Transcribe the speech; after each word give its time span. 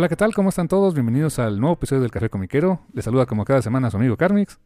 Hola, 0.00 0.08
¿qué 0.08 0.16
tal? 0.16 0.32
¿Cómo 0.32 0.48
están 0.48 0.66
todos? 0.66 0.94
Bienvenidos 0.94 1.38
al 1.38 1.60
nuevo 1.60 1.74
episodio 1.74 2.00
del 2.00 2.10
Café 2.10 2.30
Comiquero. 2.30 2.80
Les 2.94 3.04
saluda 3.04 3.26
como 3.26 3.44
cada 3.44 3.60
semana 3.60 3.90
su 3.90 3.98
amigo 3.98 4.16
Carmix. 4.16 4.58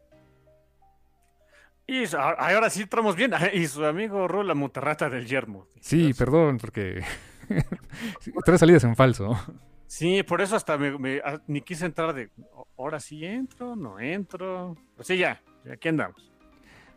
Y 1.88 2.04
ahora 2.14 2.70
sí 2.70 2.82
entramos 2.82 3.16
bien. 3.16 3.32
Y 3.52 3.66
su 3.66 3.84
amigo 3.84 4.28
Ro, 4.28 4.44
la 4.44 4.54
mutarrata 4.54 5.10
del 5.10 5.26
yermo. 5.26 5.66
Sí, 5.80 6.14
perdón, 6.14 6.58
porque 6.58 7.02
tres 8.44 8.60
salidas 8.60 8.84
en 8.84 8.94
falso. 8.94 9.36
Sí, 9.88 10.22
por 10.22 10.40
eso 10.40 10.54
hasta 10.54 10.78
me, 10.78 11.20
ni 11.48 11.62
quise 11.62 11.86
entrar 11.86 12.14
de, 12.14 12.30
ahora 12.78 13.00
sí 13.00 13.24
entro, 13.24 13.74
no 13.74 13.98
entro. 13.98 14.76
Pues 14.94 15.08
sí, 15.08 15.16
ya, 15.16 15.42
aquí 15.68 15.88
andamos. 15.88 16.30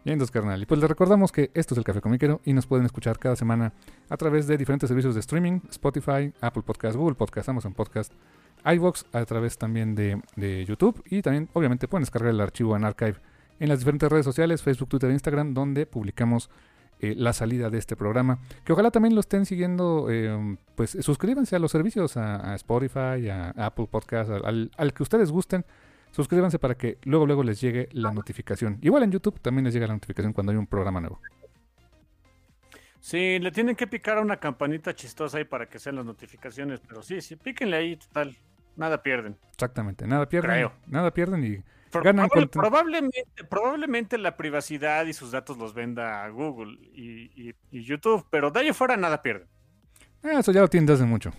Bien, 0.06 0.18
dos 0.18 0.32
carnal. 0.32 0.62
Y 0.62 0.66
pues 0.66 0.80
les 0.80 0.90
recordamos 0.90 1.32
que 1.32 1.52
esto 1.54 1.74
es 1.74 1.78
el 1.78 1.84
Café 1.84 2.00
Comiquero 2.00 2.40
y 2.46 2.54
nos 2.54 2.66
pueden 2.66 2.86
escuchar 2.86 3.20
cada 3.20 3.36
semana 3.36 3.74
a 4.10 4.18
través 4.18 4.48
de 4.48 4.58
diferentes 4.58 4.88
servicios 4.88 5.14
de 5.14 5.20
streaming, 5.20 5.60
Spotify, 5.70 6.32
Apple 6.40 6.64
Podcast, 6.64 6.96
Google 6.96 7.16
Podcast, 7.16 7.50
Amazon 7.50 7.74
Podcast, 7.74 8.14
iVoox, 8.66 9.04
a 9.12 9.26
través 9.26 9.58
también 9.58 9.96
de, 9.96 10.66
YouTube 10.66 11.04
y 11.10 11.22
también 11.22 11.50
obviamente 11.54 11.88
pueden 11.88 12.04
descargar 12.04 12.32
el 12.32 12.40
archivo 12.40 12.76
en 12.76 12.86
Archive 12.86 13.16
en 13.60 13.70
las 13.70 13.80
diferentes 13.80 14.10
redes 14.10 14.26
sociales, 14.26 14.62
Facebook, 14.62 14.90
Twitter 14.90 15.10
e 15.10 15.14
Instagram, 15.14 15.54
donde 15.54 15.86
publicamos 15.86 16.50
eh, 17.00 17.14
la 17.18 17.34
salida 17.34 17.70
de 17.70 17.80
este 17.80 17.96
programa. 17.96 18.40
Que 18.64 18.74
ojalá 18.74 18.92
también 18.92 19.14
lo 19.14 19.20
estén 19.20 19.46
siguiendo, 19.46 20.08
eh, 20.10 20.58
pues 20.76 20.98
suscríbanse 21.02 21.56
a 21.56 21.60
los 21.60 21.72
servicios, 21.72 22.18
a, 22.18 22.56
Spotify, 22.56 23.30
a 23.30 23.50
Apple 23.58 23.88
Podcast, 23.90 24.30
al 24.30 24.94
que 24.94 25.04
ustedes 25.04 25.32
gusten 25.32 25.66
suscríbanse 26.18 26.58
para 26.58 26.76
que 26.76 26.98
luego 27.04 27.28
luego 27.28 27.44
les 27.44 27.62
llegue 27.62 27.90
la 27.92 28.12
notificación. 28.12 28.80
Igual 28.82 29.04
en 29.04 29.12
YouTube 29.12 29.40
también 29.40 29.66
les 29.66 29.74
llega 29.76 29.86
la 29.86 29.94
notificación 29.94 30.34
cuando 30.34 30.52
hay 30.52 30.58
un 30.58 30.66
programa 30.66 31.00
nuevo. 31.00 31.22
Sí, 33.00 33.38
le 33.38 33.52
tienen 33.52 33.76
que 33.76 33.86
picar 33.86 34.18
a 34.18 34.22
una 34.22 34.38
campanita 34.38 34.96
chistosa 34.96 35.38
ahí 35.38 35.44
para 35.44 35.70
que 35.70 35.78
sean 35.78 35.96
las 35.96 36.06
notificaciones, 36.06 36.80
pero 36.80 37.04
sí, 37.04 37.22
sí, 37.22 37.36
píquenle 37.36 37.78
ahí, 37.78 37.98
total, 37.98 38.36
nada 38.76 39.04
pierden. 39.04 39.38
Exactamente, 39.52 40.08
nada 40.08 40.28
pierden. 40.28 40.72
Nada 40.88 41.14
pierden 41.14 41.44
y 41.44 41.64
ganan 42.02 42.30
probablemente, 42.52 43.44
probablemente 43.48 44.18
la 44.18 44.36
privacidad 44.36 45.06
y 45.06 45.14
sus 45.14 45.32
datos 45.32 45.60
los 45.60 45.76
venda 45.76 46.28
Google 46.30 46.80
y, 46.94 47.54
YouTube, 47.72 48.26
pero 48.32 48.50
de 48.50 48.62
ahí 48.62 48.74
fuera 48.74 48.98
nada 48.98 49.22
pierden. 49.22 49.48
Ah, 50.24 50.40
eso 50.40 50.52
ya 50.52 50.62
lo 50.62 50.68
tienen 50.68 50.88
desde 50.88 51.06
mucho. 51.06 51.32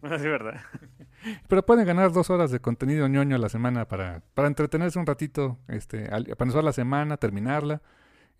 Es 0.02 0.22
verdad. 0.22 0.62
Pero 1.48 1.64
pueden 1.64 1.86
ganar 1.86 2.12
dos 2.12 2.30
horas 2.30 2.50
de 2.50 2.60
contenido 2.60 3.08
ñoño 3.08 3.36
a 3.36 3.38
la 3.38 3.48
semana 3.48 3.86
para, 3.86 4.22
para 4.34 4.48
entretenerse 4.48 4.98
un 4.98 5.06
ratito, 5.06 5.58
este, 5.68 6.04
para 6.08 6.24
empezar 6.26 6.64
la 6.64 6.72
semana, 6.72 7.16
terminarla, 7.16 7.82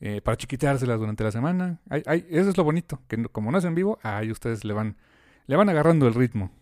eh, 0.01 0.21
para 0.21 0.37
chiquiteárselas 0.37 0.99
durante 0.99 1.25
la 1.25 1.33
semana. 1.33 1.81
eso 1.91 2.51
es 2.51 2.57
lo 2.57 2.65
bonito, 2.65 3.03
que 3.09 3.23
como 3.27 3.51
no 3.51 3.59
es 3.59 3.65
en 3.65 3.75
vivo, 3.75 3.99
ahí 4.03 4.31
ustedes 4.31 4.65
le 4.65 4.75
van, 4.75 4.97
le 5.47 5.57
van 5.57 5.69
agarrando 5.69 6.07
el 6.07 6.15
ritmo. 6.15 6.53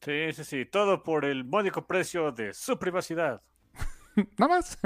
Sí, 0.00 0.32
sí, 0.32 0.44
sí, 0.44 0.64
todo 0.64 1.02
por 1.02 1.24
el 1.24 1.44
módico 1.44 1.86
precio 1.86 2.30
de 2.30 2.54
su 2.54 2.78
privacidad. 2.78 3.42
Nada 4.38 4.54
más. 4.56 4.78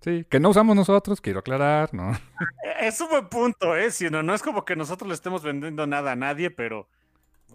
Sí, 0.00 0.26
que 0.28 0.40
no 0.40 0.48
usamos 0.50 0.74
nosotros, 0.74 1.20
quiero 1.20 1.40
aclarar, 1.40 1.94
¿no? 1.94 2.12
Es 2.80 3.00
un 3.00 3.10
buen 3.10 3.28
punto, 3.28 3.76
¿eh? 3.76 3.92
Si 3.92 4.10
no, 4.10 4.24
no 4.24 4.34
es 4.34 4.42
como 4.42 4.64
que 4.64 4.74
nosotros 4.74 5.06
le 5.06 5.14
estemos 5.14 5.44
vendiendo 5.44 5.86
nada 5.86 6.12
a 6.12 6.16
nadie, 6.16 6.50
pero 6.50 6.88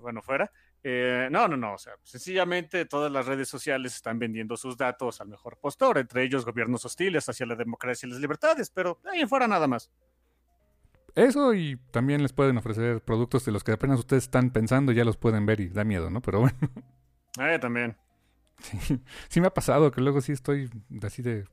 bueno, 0.02 0.22
fuera. 0.22 0.50
Eh, 0.90 1.28
no, 1.30 1.50
no, 1.50 1.58
no. 1.58 1.74
O 1.74 1.78
sea, 1.78 1.96
sencillamente 2.04 2.86
todas 2.86 3.12
las 3.12 3.26
redes 3.26 3.50
sociales 3.50 3.94
están 3.94 4.20
vendiendo 4.20 4.56
sus 4.56 4.78
datos 4.78 5.20
al 5.20 5.28
mejor 5.28 5.58
postor, 5.58 5.98
entre 5.98 6.24
ellos 6.24 6.46
gobiernos 6.46 6.86
hostiles 6.86 7.28
hacia 7.28 7.46
la 7.46 7.56
democracia 7.56 8.08
y 8.08 8.10
las 8.10 8.22
libertades, 8.22 8.70
pero 8.70 8.98
ahí 9.12 9.26
fuera 9.26 9.50
nada 9.50 9.68
más. 9.68 9.92
Eso 11.14 11.54
y 11.54 11.76
también 11.92 12.22
les 12.22 12.32
pueden 12.32 12.58
ofrecer 12.58 13.02
productos 13.02 13.44
de 13.44 13.52
los 13.52 13.66
que 13.66 13.74
apenas 13.74 14.00
ustedes 14.00 14.24
están 14.24 14.52
pensando 14.52 14.94
y 14.94 14.96
ya 14.96 15.04
los 15.04 15.18
pueden 15.18 15.46
ver 15.46 15.60
y 15.60 15.68
da 15.68 15.84
miedo, 15.84 16.10
¿no? 16.10 16.22
Pero 16.22 16.40
bueno. 16.40 16.58
Eh, 17.40 17.60
también. 17.60 17.96
Sí, 18.60 19.00
sí 19.28 19.42
me 19.42 19.48
ha 19.48 19.54
pasado 19.54 19.92
que 19.92 20.02
luego 20.02 20.22
sí 20.22 20.32
estoy 20.32 20.70
así 21.04 21.22
de... 21.22 21.46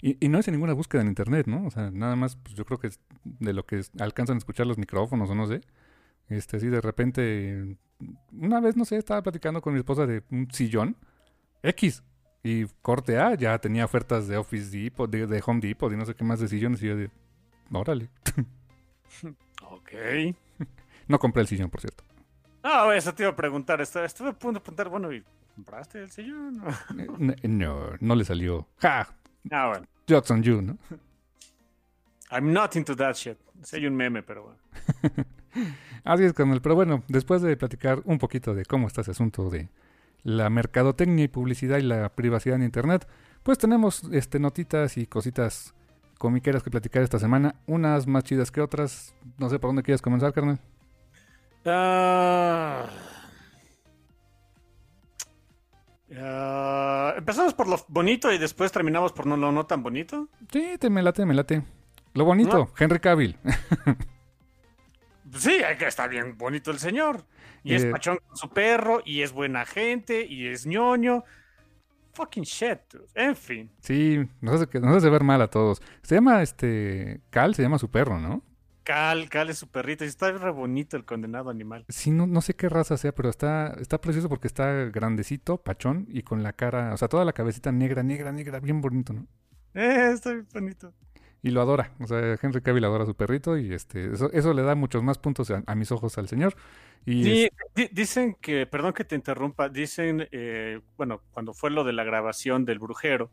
Y, 0.00 0.28
no 0.28 0.38
es 0.38 0.48
en 0.48 0.54
ninguna 0.54 0.72
búsqueda 0.72 1.02
en 1.02 1.08
internet, 1.08 1.46
¿no? 1.46 1.66
O 1.66 1.70
sea, 1.70 1.90
nada 1.90 2.16
más, 2.16 2.36
pues 2.36 2.54
yo 2.54 2.64
creo 2.64 2.78
que 2.78 2.86
es 2.86 3.00
de 3.24 3.52
lo 3.52 3.66
que 3.66 3.82
alcanzan 3.98 4.36
a 4.36 4.38
escuchar 4.38 4.66
los 4.66 4.78
micrófonos 4.78 5.28
o 5.28 5.34
no 5.34 5.46
sé. 5.46 5.60
Este, 6.28 6.56
así 6.56 6.68
de 6.68 6.80
repente 6.80 7.76
una 8.32 8.60
vez, 8.60 8.76
no 8.76 8.84
sé, 8.84 8.96
estaba 8.96 9.22
platicando 9.22 9.60
con 9.60 9.72
mi 9.72 9.78
esposa 9.78 10.06
de 10.06 10.22
un 10.30 10.50
sillón 10.50 10.96
X. 11.62 12.02
Y 12.44 12.66
corte 12.82 13.18
A, 13.20 13.34
ya 13.34 13.56
tenía 13.58 13.84
ofertas 13.84 14.26
de 14.26 14.36
Office 14.36 14.76
Depot, 14.76 15.08
de, 15.08 15.42
Home 15.46 15.60
Depot 15.60 15.92
y 15.92 15.96
no 15.96 16.04
sé 16.04 16.14
qué 16.14 16.24
más 16.24 16.40
de 16.40 16.48
sillones. 16.48 16.82
Y 16.82 16.88
yo 16.88 16.96
de, 16.96 17.10
órale. 17.72 18.10
ok. 19.62 19.90
no 21.08 21.18
compré 21.18 21.42
el 21.42 21.48
sillón, 21.48 21.70
por 21.70 21.80
cierto. 21.80 22.02
No, 22.64 22.92
eso 22.92 23.14
te 23.14 23.22
iba 23.22 23.30
a 23.30 23.36
preguntar. 23.36 23.80
Estuve 23.80 24.30
a 24.30 24.32
punto 24.32 24.54
de 24.54 24.60
preguntar, 24.60 24.88
bueno, 24.88 25.12
¿y 25.12 25.22
compraste 25.54 26.00
el 26.00 26.10
sillón? 26.10 26.62
Eh, 27.42 27.48
no, 27.48 27.90
no 28.00 28.14
le 28.14 28.24
salió. 28.24 28.66
¡Ja! 28.78 29.08
Ah, 29.50 29.68
bueno. 29.68 29.86
Jokes 30.08 30.32
on 30.32 30.42
you, 30.42 30.62
¿no? 30.62 30.78
I'm 32.30 32.52
not 32.52 32.74
into 32.76 32.96
that 32.96 33.14
shit. 33.14 33.38
Hay 33.72 33.86
un 33.86 33.94
meme, 33.94 34.22
pero 34.22 34.42
bueno. 34.44 34.58
Así 36.04 36.24
es, 36.24 36.32
Carnal. 36.32 36.62
Pero 36.62 36.74
bueno, 36.74 37.02
después 37.08 37.42
de 37.42 37.56
platicar 37.56 38.02
un 38.04 38.18
poquito 38.18 38.54
de 38.54 38.64
cómo 38.64 38.86
está 38.86 39.02
ese 39.02 39.12
asunto 39.12 39.50
de 39.50 39.68
la 40.24 40.50
mercadotecnia 40.50 41.24
y 41.24 41.28
publicidad 41.28 41.78
y 41.78 41.82
la 41.82 42.08
privacidad 42.10 42.56
en 42.56 42.62
Internet, 42.62 43.06
pues 43.42 43.58
tenemos 43.58 44.04
este, 44.12 44.38
notitas 44.38 44.96
y 44.96 45.06
cositas 45.06 45.74
comiqueras 46.18 46.62
que 46.62 46.70
platicar 46.70 47.02
esta 47.02 47.18
semana. 47.18 47.54
Unas 47.66 48.06
más 48.06 48.24
chidas 48.24 48.50
que 48.50 48.60
otras. 48.60 49.14
No 49.38 49.48
sé 49.48 49.58
por 49.58 49.68
dónde 49.68 49.82
quieres 49.82 50.02
comenzar, 50.02 50.32
carnal. 50.32 50.60
Ah, 51.64 52.88
empezamos 57.16 57.54
por 57.54 57.68
lo 57.68 57.76
bonito 57.88 58.32
y 58.32 58.38
después 58.38 58.72
terminamos 58.72 59.12
por 59.12 59.26
no, 59.26 59.36
lo 59.36 59.52
no 59.52 59.66
tan 59.66 59.82
bonito. 59.82 60.28
Sí, 60.50 60.76
te 60.78 60.90
me 60.90 61.02
late, 61.02 61.24
me 61.24 61.34
late. 61.34 61.62
Lo 62.14 62.24
bonito, 62.24 62.70
Henry 62.78 63.00
Cavill. 63.00 63.38
sí, 65.36 65.60
que 65.78 65.86
está 65.86 66.06
bien 66.06 66.36
bonito 66.36 66.70
el 66.70 66.78
señor. 66.78 67.24
Y 67.64 67.74
es 67.74 67.84
eh, 67.84 67.90
pachón 67.90 68.18
con 68.26 68.36
su 68.36 68.50
perro, 68.50 69.00
y 69.04 69.22
es 69.22 69.32
buena 69.32 69.64
gente, 69.64 70.26
y 70.26 70.48
es 70.48 70.66
ñoño. 70.66 71.24
Fucking 72.14 72.42
shit, 72.42 72.80
En 73.14 73.34
fin. 73.34 73.70
Sí, 73.80 74.18
nos 74.40 74.60
hace, 74.60 74.80
nos 74.80 74.96
hace 74.96 75.08
ver 75.08 75.24
mal 75.24 75.40
a 75.40 75.48
todos. 75.48 75.80
Se 76.02 76.16
llama, 76.16 76.42
este, 76.42 77.22
Cal, 77.30 77.54
se 77.54 77.62
llama 77.62 77.78
su 77.78 77.90
perro, 77.90 78.20
¿no? 78.20 78.42
Cal, 78.82 79.30
Cal 79.30 79.48
es 79.48 79.58
su 79.58 79.68
perrito. 79.68 80.04
Y 80.04 80.08
está 80.08 80.30
re 80.32 80.50
bonito 80.50 80.98
el 80.98 81.06
condenado 81.06 81.48
animal. 81.48 81.86
Sí, 81.88 82.10
no, 82.10 82.26
no 82.26 82.42
sé 82.42 82.54
qué 82.54 82.68
raza 82.68 82.98
sea, 82.98 83.14
pero 83.14 83.30
está, 83.30 83.68
está 83.80 83.98
precioso 83.98 84.28
porque 84.28 84.48
está 84.48 84.70
grandecito, 84.90 85.56
pachón, 85.62 86.06
y 86.10 86.22
con 86.22 86.42
la 86.42 86.52
cara, 86.52 86.92
o 86.92 86.96
sea, 86.98 87.08
toda 87.08 87.24
la 87.24 87.32
cabecita 87.32 87.72
negra, 87.72 88.02
negra, 88.02 88.32
negra, 88.32 88.60
bien 88.60 88.82
bonito, 88.82 89.14
¿no? 89.14 89.26
Eh, 89.72 90.10
está 90.12 90.32
bien 90.32 90.48
bonito 90.52 90.92
y 91.42 91.50
lo 91.50 91.60
adora. 91.60 91.92
O 92.00 92.06
sea, 92.06 92.38
Henry 92.40 92.62
Cavill 92.62 92.84
adora 92.84 93.02
a 93.02 93.06
su 93.06 93.14
perrito 93.14 93.58
y 93.58 93.74
este 93.74 94.12
eso, 94.12 94.30
eso 94.32 94.54
le 94.54 94.62
da 94.62 94.74
muchos 94.74 95.02
más 95.02 95.18
puntos 95.18 95.50
a, 95.50 95.74
mis 95.74 95.90
ojos 95.90 96.16
al 96.16 96.28
señor. 96.28 96.54
Y 97.04 97.48
dicen 97.90 98.36
que, 98.40 98.64
perdón 98.66 98.92
que 98.92 99.04
te 99.04 99.16
interrumpa, 99.16 99.68
dicen, 99.68 100.28
eh, 100.30 100.80
bueno, 100.96 101.20
cuando 101.32 101.52
fue 101.52 101.70
lo 101.70 101.82
de 101.82 101.92
la 101.92 102.04
grabación 102.04 102.64
del 102.64 102.78
brujero, 102.78 103.30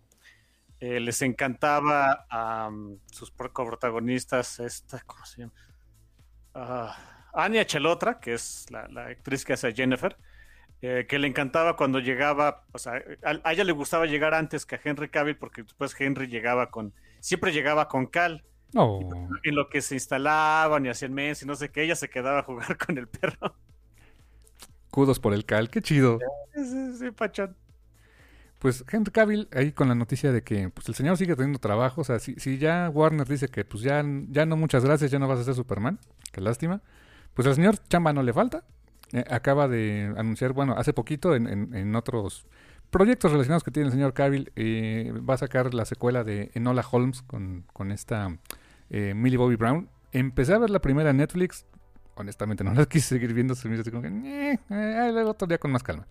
eh, 0.80 1.00
les 1.00 1.22
encantaba 1.22 2.26
a 2.32 2.72
sus 3.12 3.32
coprotagonistas, 3.32 4.60
esta, 4.60 5.00
¿cómo 5.06 5.24
se 5.26 5.42
llama? 5.42 5.54
Ah, 6.56 6.98
Anya 7.34 7.66
Chelotra, 7.66 8.20
que 8.20 8.34
es 8.34 8.66
la, 8.72 9.06
actriz 9.06 9.46
que 9.46 9.54
hace 9.54 9.68
a 9.68 9.72
Jennifer, 9.72 10.18
eh, 10.82 11.06
que 11.08 11.20
le 11.20 11.28
encantaba 11.28 11.76
cuando 11.76 12.00
llegaba, 12.00 12.66
o 12.72 12.80
sea, 12.80 13.04
a, 13.24 13.52
ella 13.54 13.66
le 13.66 13.72
gustaba 13.72 14.08
llegar 14.08 14.34
antes 14.34 14.66
que 14.66 14.76
a 14.76 14.82
Henry 14.84 15.10
Cavill, 15.10 15.38
porque 15.38 15.62
después 15.62 15.94
Henry 16.00 16.28
llegaba 16.28 16.72
con, 16.72 16.92
siempre 17.20 17.52
llegaba 17.52 17.88
con 17.88 18.06
Cal. 18.08 18.44
Oh. 18.76 19.00
En 19.44 19.56
lo 19.56 19.68
que 19.68 19.82
se 19.82 19.96
instalaban 19.96 20.86
y 20.86 20.90
hacían 20.90 21.14
mes 21.14 21.42
y 21.42 21.46
no 21.46 21.56
sé 21.56 21.70
qué, 21.70 21.84
ella 21.84 21.96
se 21.96 22.10
quedaba 22.10 22.40
a 22.40 22.44
jugar 22.44 22.78
con 22.86 22.98
el 22.98 23.08
perro. 23.08 23.56
Kudos 24.92 25.20
por 25.20 25.34
el 25.34 25.46
Cal, 25.46 25.70
qué 25.70 25.82
chido. 25.82 26.20
Sí, 26.54 26.98
sí, 26.98 27.12
pachón. 27.12 27.56
Pues 28.60 28.84
Henry 28.92 29.12
Cavill 29.12 29.48
ahí 29.54 29.72
con 29.72 29.88
la 29.88 29.96
noticia 29.96 30.34
de 30.34 30.44
que 30.44 30.70
pues, 30.70 30.90
el 30.90 30.96
señor 30.96 31.18
sigue 31.18 31.36
teniendo 31.36 31.60
trabajo. 31.60 32.02
O 32.02 32.04
sea, 32.04 32.20
si, 32.20 32.36
si 32.36 32.58
ya 32.58 32.90
Warner 32.90 33.26
dice 33.26 33.48
que 33.48 33.64
pues 33.64 33.84
ya, 33.84 34.04
ya 34.30 34.46
no 34.46 34.58
muchas 34.58 34.84
gracias, 34.84 35.12
ya 35.12 35.18
no 35.20 35.28
vas 35.28 35.40
a 35.40 35.44
ser 35.46 35.56
Superman, 35.56 36.00
qué 36.32 36.42
lástima. 36.42 36.82
Pues 37.34 37.48
al 37.48 37.56
señor 37.56 37.78
chamba 37.88 38.12
no 38.12 38.22
le 38.22 38.34
falta. 38.34 38.66
Eh, 39.14 39.24
acaba 39.30 39.68
de 39.68 40.14
anunciar, 40.18 40.54
bueno, 40.54 40.76
hace 40.78 40.94
poquito 40.94 41.36
en, 41.36 41.74
en, 41.74 41.96
otros 41.96 42.46
proyectos 42.90 43.32
relacionados 43.32 43.64
que 43.64 43.72
tiene 43.72 43.88
el 43.88 43.94
señor 43.94 44.14
Cavill, 44.14 44.52
eh, 44.56 45.14
va 45.28 45.36
a 45.36 45.38
sacar 45.38 45.74
la 45.74 45.86
secuela 45.86 46.24
de 46.24 46.52
Enola 46.54 46.86
Holmes 46.90 47.22
con, 47.22 47.66
con 47.74 47.92
esta 47.92 48.38
eh, 48.90 49.14
Millie 49.16 49.38
Bobby 49.38 49.56
Brown. 49.56 49.90
Empecé 50.12 50.54
a 50.54 50.58
ver 50.58 50.70
la 50.70 50.80
primera 50.80 51.12
en 51.12 51.18
Netflix. 51.18 51.66
Honestamente 52.16 52.64
no 52.64 52.74
la 52.76 52.86
quise 52.86 53.08
seguir 53.08 53.34
viendo, 53.34 53.56
se 53.56 53.70
me 53.70 53.80
así 53.80 53.92
como 53.92 54.04
que, 54.04 54.60
eh, 54.70 55.10
luego 55.12 55.32
otro 55.32 55.48
día 55.48 55.58
con 55.58 55.72
más 55.72 55.84
calma. 55.84 56.06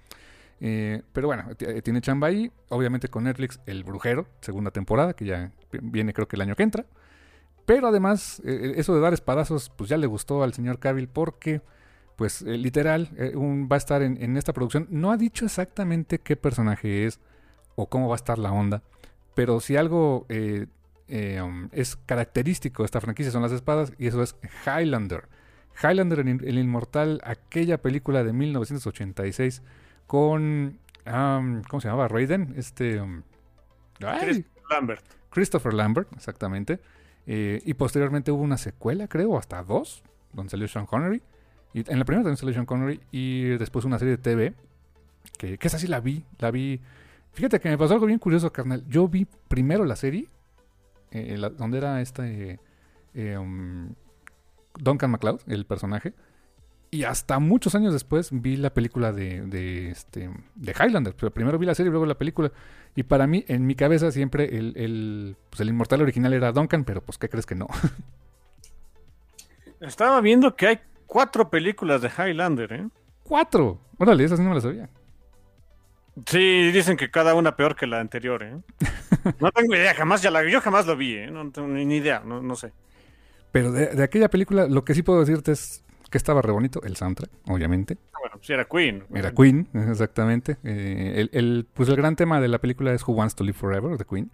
Eh, 0.60 1.02
pero 1.12 1.28
bueno, 1.28 1.44
eh, 1.58 1.82
tiene 1.82 2.00
chamba 2.00 2.28
ahí. 2.28 2.50
Obviamente 2.68 3.08
con 3.08 3.24
Netflix, 3.24 3.60
El 3.66 3.84
Brujero, 3.84 4.26
segunda 4.40 4.70
temporada, 4.70 5.14
que 5.14 5.24
ya 5.24 5.52
viene 5.70 6.12
creo 6.12 6.28
que 6.28 6.36
el 6.36 6.42
año 6.42 6.56
que 6.56 6.62
entra. 6.62 6.86
Pero 7.66 7.88
además, 7.88 8.40
eh, 8.44 8.74
eso 8.76 8.94
de 8.94 9.00
dar 9.00 9.12
espadazos, 9.12 9.70
pues 9.70 9.90
ya 9.90 9.96
le 9.96 10.06
gustó 10.06 10.42
al 10.42 10.54
señor 10.54 10.78
Cavill 10.78 11.08
porque, 11.08 11.60
pues 12.18 12.42
literal, 12.42 13.10
va 13.16 13.76
a 13.76 13.78
estar 13.78 14.02
en, 14.02 14.36
esta 14.36 14.52
producción. 14.52 14.88
No 14.90 15.12
ha 15.12 15.16
dicho 15.16 15.44
exactamente 15.44 16.18
qué 16.18 16.34
personaje 16.34 17.06
es 17.06 17.20
o 17.76 17.88
cómo 17.88 18.08
va 18.08 18.16
a 18.16 18.16
estar 18.16 18.38
la 18.38 18.50
onda. 18.50 18.82
Pero 19.36 19.60
si 19.60 19.76
algo 19.76 20.26
um, 20.28 21.68
es 21.70 21.94
característico 21.94 22.82
de 22.82 22.86
esta 22.86 23.00
franquicia 23.00 23.30
son 23.30 23.42
las 23.42 23.52
espadas 23.52 23.92
y 23.98 24.08
eso 24.08 24.20
es 24.20 24.34
Highlander. 24.66 25.28
Highlander, 25.80 26.18
el 26.18 26.58
inmortal, 26.58 27.20
aquella 27.22 27.78
película 27.78 28.24
de 28.24 28.32
1986 28.32 29.62
con. 30.08 30.80
¿Cómo 31.04 31.80
se 31.80 31.86
llamaba? 31.86 32.08
Raiden. 32.08 32.52
Este. 32.56 33.00
Um, 33.00 33.22
Christopher 34.00 34.44
Lambert. 34.70 35.04
Christopher 35.30 35.72
Lambert, 35.74 36.12
exactamente. 36.14 36.80
Eh, 37.28 37.62
y 37.64 37.74
posteriormente 37.74 38.32
hubo 38.32 38.42
una 38.42 38.58
secuela, 38.58 39.06
creo, 39.06 39.38
hasta 39.38 39.62
dos, 39.62 40.02
donde 40.32 40.50
salió 40.50 40.66
Sean 40.66 40.86
Connery. 40.86 41.22
En 41.86 41.98
la 41.98 42.04
primera 42.04 42.22
también 42.22 42.36
salió 42.36 42.54
Sean 42.54 42.66
Connery. 42.66 43.00
Y 43.10 43.42
después 43.58 43.84
una 43.84 43.98
serie 43.98 44.16
de 44.16 44.22
TV. 44.22 44.54
Que, 45.36 45.58
que 45.58 45.68
esa 45.68 45.78
sí 45.78 45.86
la 45.86 46.00
vi. 46.00 46.24
La 46.38 46.50
vi. 46.50 46.80
Fíjate 47.32 47.60
que 47.60 47.68
me 47.68 47.78
pasó 47.78 47.94
algo 47.94 48.06
bien 48.06 48.18
curioso, 48.18 48.52
carnal. 48.52 48.84
Yo 48.88 49.08
vi 49.08 49.26
primero 49.48 49.84
la 49.84 49.96
serie. 49.96 50.28
Eh, 51.10 51.38
donde 51.56 51.78
era 51.78 52.00
este. 52.00 52.60
Eh, 53.14 53.38
um, 53.38 53.90
Duncan 54.78 55.10
MacLeod, 55.10 55.40
el 55.46 55.64
personaje. 55.64 56.14
Y 56.90 57.04
hasta 57.04 57.38
muchos 57.38 57.74
años 57.74 57.92
después 57.92 58.30
vi 58.32 58.56
la 58.56 58.72
película 58.72 59.12
de, 59.12 59.42
de, 59.42 59.90
este, 59.90 60.30
de 60.54 60.72
Highlander. 60.72 61.14
Pero 61.14 61.32
primero 61.32 61.58
vi 61.58 61.66
la 61.66 61.74
serie 61.74 61.88
y 61.88 61.90
luego 61.90 62.06
la 62.06 62.16
película. 62.16 62.50
Y 62.96 63.02
para 63.02 63.26
mí, 63.26 63.44
en 63.48 63.66
mi 63.66 63.74
cabeza, 63.74 64.10
siempre 64.10 64.56
el, 64.56 64.72
el, 64.76 65.36
pues 65.50 65.60
el 65.60 65.68
inmortal 65.68 66.00
original 66.00 66.32
era 66.32 66.52
Duncan, 66.52 66.84
pero 66.84 67.02
pues, 67.02 67.18
¿qué 67.18 67.28
crees 67.28 67.44
que 67.44 67.54
no? 67.54 67.66
Estaba 69.80 70.20
viendo 70.20 70.56
que 70.56 70.66
hay 70.66 70.80
cuatro 71.08 71.50
películas 71.50 72.00
de 72.02 72.08
Highlander, 72.16 72.72
¿eh? 72.72 72.88
¡Cuatro! 73.24 73.80
Órale, 73.98 74.22
esas 74.22 74.38
no 74.38 74.50
me 74.50 74.54
las 74.54 74.62
sabía. 74.62 74.88
Sí, 76.26 76.70
dicen 76.70 76.96
que 76.96 77.10
cada 77.10 77.34
una 77.34 77.56
peor 77.56 77.74
que 77.74 77.88
la 77.88 77.98
anterior, 77.98 78.44
¿eh? 78.44 78.56
no 79.40 79.50
tengo 79.50 79.74
idea, 79.74 79.92
jamás 79.94 80.22
ya 80.22 80.30
la 80.30 80.48
yo 80.48 80.60
jamás 80.60 80.86
lo 80.86 80.96
vi, 80.96 81.16
¿eh? 81.16 81.30
No 81.32 81.50
tengo 81.50 81.66
ni 81.66 81.96
idea, 81.96 82.22
no, 82.24 82.40
no 82.40 82.54
sé. 82.54 82.72
Pero 83.50 83.72
de, 83.72 83.88
de, 83.88 84.04
aquella 84.04 84.28
película, 84.28 84.68
lo 84.68 84.84
que 84.84 84.94
sí 84.94 85.02
puedo 85.02 85.18
decirte 85.18 85.52
es 85.52 85.82
que 86.10 86.18
estaba 86.18 86.42
re 86.42 86.52
bonito, 86.52 86.82
el 86.84 86.96
soundtrack, 86.96 87.30
obviamente. 87.48 87.98
Ah, 88.12 88.18
bueno, 88.20 88.38
sí 88.40 88.52
era 88.52 88.64
Queen. 88.64 89.04
Era 89.14 89.32
Queen, 89.32 89.68
exactamente. 89.74 90.56
Eh, 90.64 91.28
el, 91.32 91.66
pues 91.74 91.88
el 91.88 91.96
gran 91.96 92.16
tema 92.16 92.40
de 92.40 92.48
la 92.48 92.58
película 92.58 92.92
es 92.92 93.06
Who 93.06 93.14
Wants 93.14 93.34
to 93.34 93.44
Live 93.44 93.58
Forever, 93.58 93.96
de 93.96 94.04
Queen. 94.04 94.30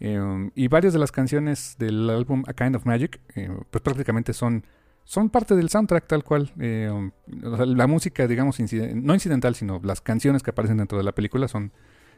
Eh, 0.00 0.50
y 0.54 0.68
varias 0.68 0.92
de 0.92 0.98
las 0.98 1.12
canciones 1.12 1.76
del 1.78 2.10
álbum 2.10 2.42
A 2.46 2.52
Kind 2.52 2.76
of 2.76 2.84
Magic, 2.84 3.20
eh, 3.36 3.48
pues 3.70 3.82
prácticamente 3.82 4.32
son, 4.32 4.64
son 5.04 5.30
parte 5.30 5.54
del 5.54 5.68
soundtrack 5.68 6.06
tal 6.06 6.24
cual. 6.24 6.52
la 6.56 7.86
música, 7.86 8.26
digamos, 8.26 8.58
no 8.58 9.14
incidental, 9.14 9.54
sino 9.54 9.80
las 9.82 10.00
canciones 10.00 10.42
que 10.42 10.50
aparecen 10.50 10.78
dentro 10.78 10.98
de 10.98 11.04
la 11.04 11.12
película 11.12 11.48
son, 11.48 11.72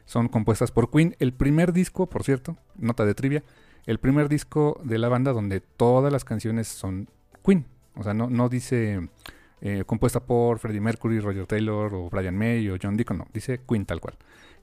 son 0.05 0.29
compuestas 0.29 0.71
por 0.71 0.89
Queen. 0.89 1.15
El 1.19 1.33
primer 1.33 1.73
disco, 1.73 2.07
por 2.09 2.23
cierto, 2.23 2.57
nota 2.75 3.05
de 3.05 3.13
trivia, 3.13 3.43
el 3.85 3.99
primer 3.99 4.29
disco 4.29 4.79
de 4.83 4.97
la 4.97 5.09
banda 5.09 5.33
donde 5.33 5.61
todas 5.61 6.11
las 6.11 6.23
canciones 6.23 6.67
son 6.67 7.09
Queen. 7.45 7.65
O 7.95 8.03
sea, 8.03 8.13
no, 8.13 8.29
no 8.29 8.47
dice 8.47 9.09
eh, 9.61 9.83
compuesta 9.85 10.19
por 10.19 10.59
Freddie 10.59 10.81
Mercury, 10.81 11.19
Roger 11.19 11.47
Taylor 11.47 11.93
o 11.93 12.09
Brian 12.09 12.37
May 12.37 12.69
o 12.69 12.77
John 12.81 12.95
Deacon, 12.95 13.17
no, 13.17 13.27
dice 13.33 13.59
Queen 13.67 13.85
tal 13.85 13.99
cual. 13.99 14.15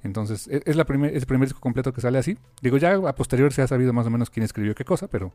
Entonces, 0.05 0.47
e, 0.49 0.62
es, 0.65 0.77
la 0.77 0.85
primer, 0.85 1.17
el 1.17 1.27
primer 1.27 1.49
disco 1.49 1.61
completo 1.61 1.93
que 1.93 2.00
sale 2.00 2.19
así. 2.19 2.38
Digo, 2.62 2.77
ya 2.77 2.94
a 2.94 3.15
posterior 3.15 3.53
se 3.53 3.62
ha 3.62 3.67
sabido 3.67 3.93
más 3.93 4.06
o 4.06 4.11
menos 4.11 4.31
quién 4.31 4.44
escribió 4.44 4.75
qué 4.75 4.85
cosa, 4.85 5.09
pero 5.09 5.32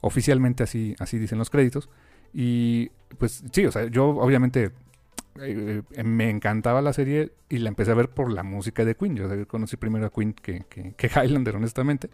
oficialmente 0.00 0.62
así, 0.62 0.96
así 0.98 1.18
dicen 1.18 1.38
los 1.38 1.50
créditos. 1.50 1.90
Y 2.32 2.90
pues 3.18 3.44
sí, 3.52 3.66
o 3.66 3.72
sea, 3.72 3.86
yo 3.86 4.08
obviamente 4.08 4.70
eh, 5.40 5.82
eh, 5.90 6.04
me 6.04 6.30
encantaba 6.30 6.82
la 6.82 6.92
serie 6.92 7.32
y 7.48 7.58
la 7.58 7.68
empecé 7.68 7.90
a 7.90 7.94
ver 7.94 8.08
por 8.08 8.32
la 8.32 8.42
música 8.42 8.84
de 8.84 8.94
Queen. 8.94 9.16
Yo 9.16 9.48
conocí 9.48 9.76
primero 9.76 10.06
a 10.06 10.10
Queen 10.10 10.32
que, 10.32 10.64
que, 10.68 10.94
que 10.94 11.06
Highlander, 11.14 11.56
honestamente. 11.56 12.10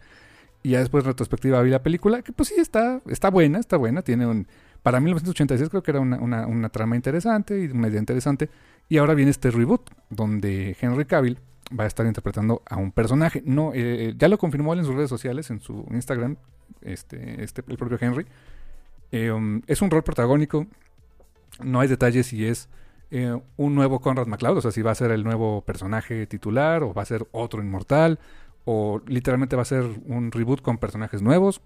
Y 0.63 0.71
ya 0.71 0.81
después, 0.81 1.05
retrospectiva, 1.05 1.63
vi 1.63 1.71
la 1.71 1.83
película, 1.83 2.23
que 2.23 2.33
pues 2.33 2.49
sí, 2.49 2.57
está, 2.59 3.01
está 3.07 3.31
buena, 3.31 3.61
está 3.61 3.77
buena, 3.77 4.03
tiene 4.03 4.27
un 4.27 4.49
para 4.83 5.01
1986 5.01 5.69
creo 5.71 5.83
que 5.83 5.91
era 5.91 6.01
una, 6.01 6.69
trama 6.71 6.97
interesante 6.97 7.61
y 7.61 7.67
una 7.67 7.89
idea 7.89 8.01
interesante. 8.01 8.49
Y 8.89 8.99
ahora 8.99 9.15
viene 9.15 9.31
este 9.31 9.51
reboot, 9.51 9.91
donde 10.09 10.77
Henry 10.81 11.05
Cavill 11.05 11.39
va 11.79 11.85
a 11.85 11.87
estar 11.87 12.07
interpretando 12.07 12.63
a 12.67 12.77
un 12.77 12.93
personaje. 12.93 13.43
No, 13.45 13.73
eh, 13.75 14.15
ya 14.17 14.29
lo 14.29 14.39
confirmó 14.39 14.73
él 14.73 14.79
en 14.81 14.85
sus 14.87 14.95
redes 14.95 15.11
sociales, 15.11 15.51
en 15.51 15.61
su 15.61 15.85
Instagram, 15.91 16.37
este, 16.81 17.43
este, 17.43 17.63
el 17.69 17.77
propio 17.77 17.99
Henry. 18.01 18.27
Eh, 19.13 19.31
um, 19.31 19.63
es 19.67 19.83
un 19.83 19.91
rol 19.91 20.03
protagónico. 20.03 20.67
No 21.63 21.81
hay 21.81 21.89
detalles 21.89 22.27
si 22.27 22.47
es 22.47 22.69
eh, 23.11 23.39
un 23.57 23.75
nuevo 23.75 24.01
Conrad 24.01 24.27
McLeod, 24.27 24.59
o 24.59 24.61
sea, 24.61 24.71
si 24.71 24.83
va 24.83 24.93
a 24.93 24.95
ser 24.95 25.11
el 25.11 25.25
nuevo 25.25 25.63
personaje 25.63 26.27
titular 26.27 26.83
o 26.83 26.95
va 26.95 27.03
a 27.03 27.07
ser 27.07 27.27
otro 27.33 27.63
inmortal, 27.63 28.19
o 28.65 29.01
literalmente 29.07 29.57
va 29.57 29.63
a 29.63 29.65
ser 29.65 29.85
un 30.07 30.31
reboot 30.31 30.61
con 30.61 30.79
personajes 30.79 31.23
nuevos 31.23 31.63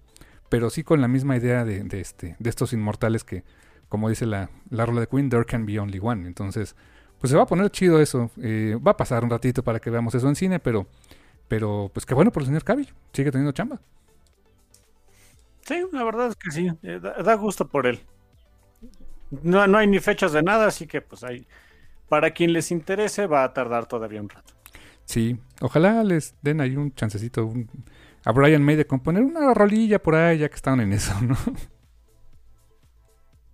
pero 0.53 0.69
sí 0.69 0.83
con 0.83 1.01
la 1.01 1.07
misma 1.07 1.35
idea 1.35 1.65
de, 1.65 1.83
este, 1.99 2.35
de 2.37 2.49
estos 2.51 2.73
inmortales 2.73 3.23
que, 3.23 3.43
como 3.89 4.07
dice 4.07 4.27
la, 4.27 4.51
la 4.69 4.85
rola 4.85 5.01
de 5.01 5.07
Queen, 5.07 5.27
there 5.27 5.45
can 5.45 5.65
be 5.65 5.79
only 5.79 5.97
one. 5.99 6.27
Entonces, 6.27 6.75
pues 7.19 7.31
se 7.31 7.35
va 7.35 7.41
a 7.41 7.47
poner 7.47 7.71
chido 7.71 7.99
eso. 7.99 8.29
Eh, 8.39 8.77
va 8.77 8.91
a 8.91 8.97
pasar 8.97 9.23
un 9.23 9.31
ratito 9.31 9.63
para 9.63 9.79
que 9.79 9.89
veamos 9.89 10.13
eso 10.13 10.29
en 10.29 10.35
cine, 10.35 10.59
pero, 10.59 10.85
pero 11.47 11.89
pues 11.91 12.05
qué 12.05 12.13
bueno 12.13 12.31
por 12.31 12.43
el 12.43 12.45
señor 12.45 12.63
Cavill. 12.63 12.93
Sigue 13.13 13.31
teniendo 13.31 13.51
chamba. 13.51 13.81
Sí, 15.65 15.85
la 15.91 16.03
verdad 16.03 16.29
es 16.29 16.35
que 16.35 16.51
sí. 16.51 16.69
Eh, 16.83 16.99
da, 16.99 17.33
gusto 17.35 17.67
por 17.67 17.87
él. 17.87 18.01
No, 19.31 19.65
no 19.67 19.77
hay 19.77 19.87
ni 19.87 19.99
fechas 19.99 20.33
de 20.33 20.43
nada, 20.43 20.67
así 20.67 20.87
que 20.87 21.01
pues 21.01 21.23
hay. 21.23 21.47
Para 22.09 22.31
quien 22.31 22.53
les 22.53 22.71
interese, 22.71 23.27
va 23.27 23.43
a 23.43 23.53
tardar 23.53 23.85
todavía 23.85 24.21
un 24.21 24.29
rato. 24.29 24.53
Sí, 25.05 25.39
ojalá 25.61 26.03
les 26.03 26.35
den 26.41 26.61
ahí 26.61 26.75
un 26.75 26.93
chancecito, 26.93 27.45
un, 27.45 27.69
a 28.23 28.31
Brian 28.31 28.63
May 28.63 28.75
de 28.75 28.85
componer 28.85 29.23
una 29.23 29.53
rolilla 29.53 30.01
por 30.01 30.15
ahí, 30.15 30.39
ya 30.39 30.49
que 30.49 30.55
estaban 30.55 30.81
en 30.81 30.93
eso, 30.93 31.13
¿no? 31.21 31.35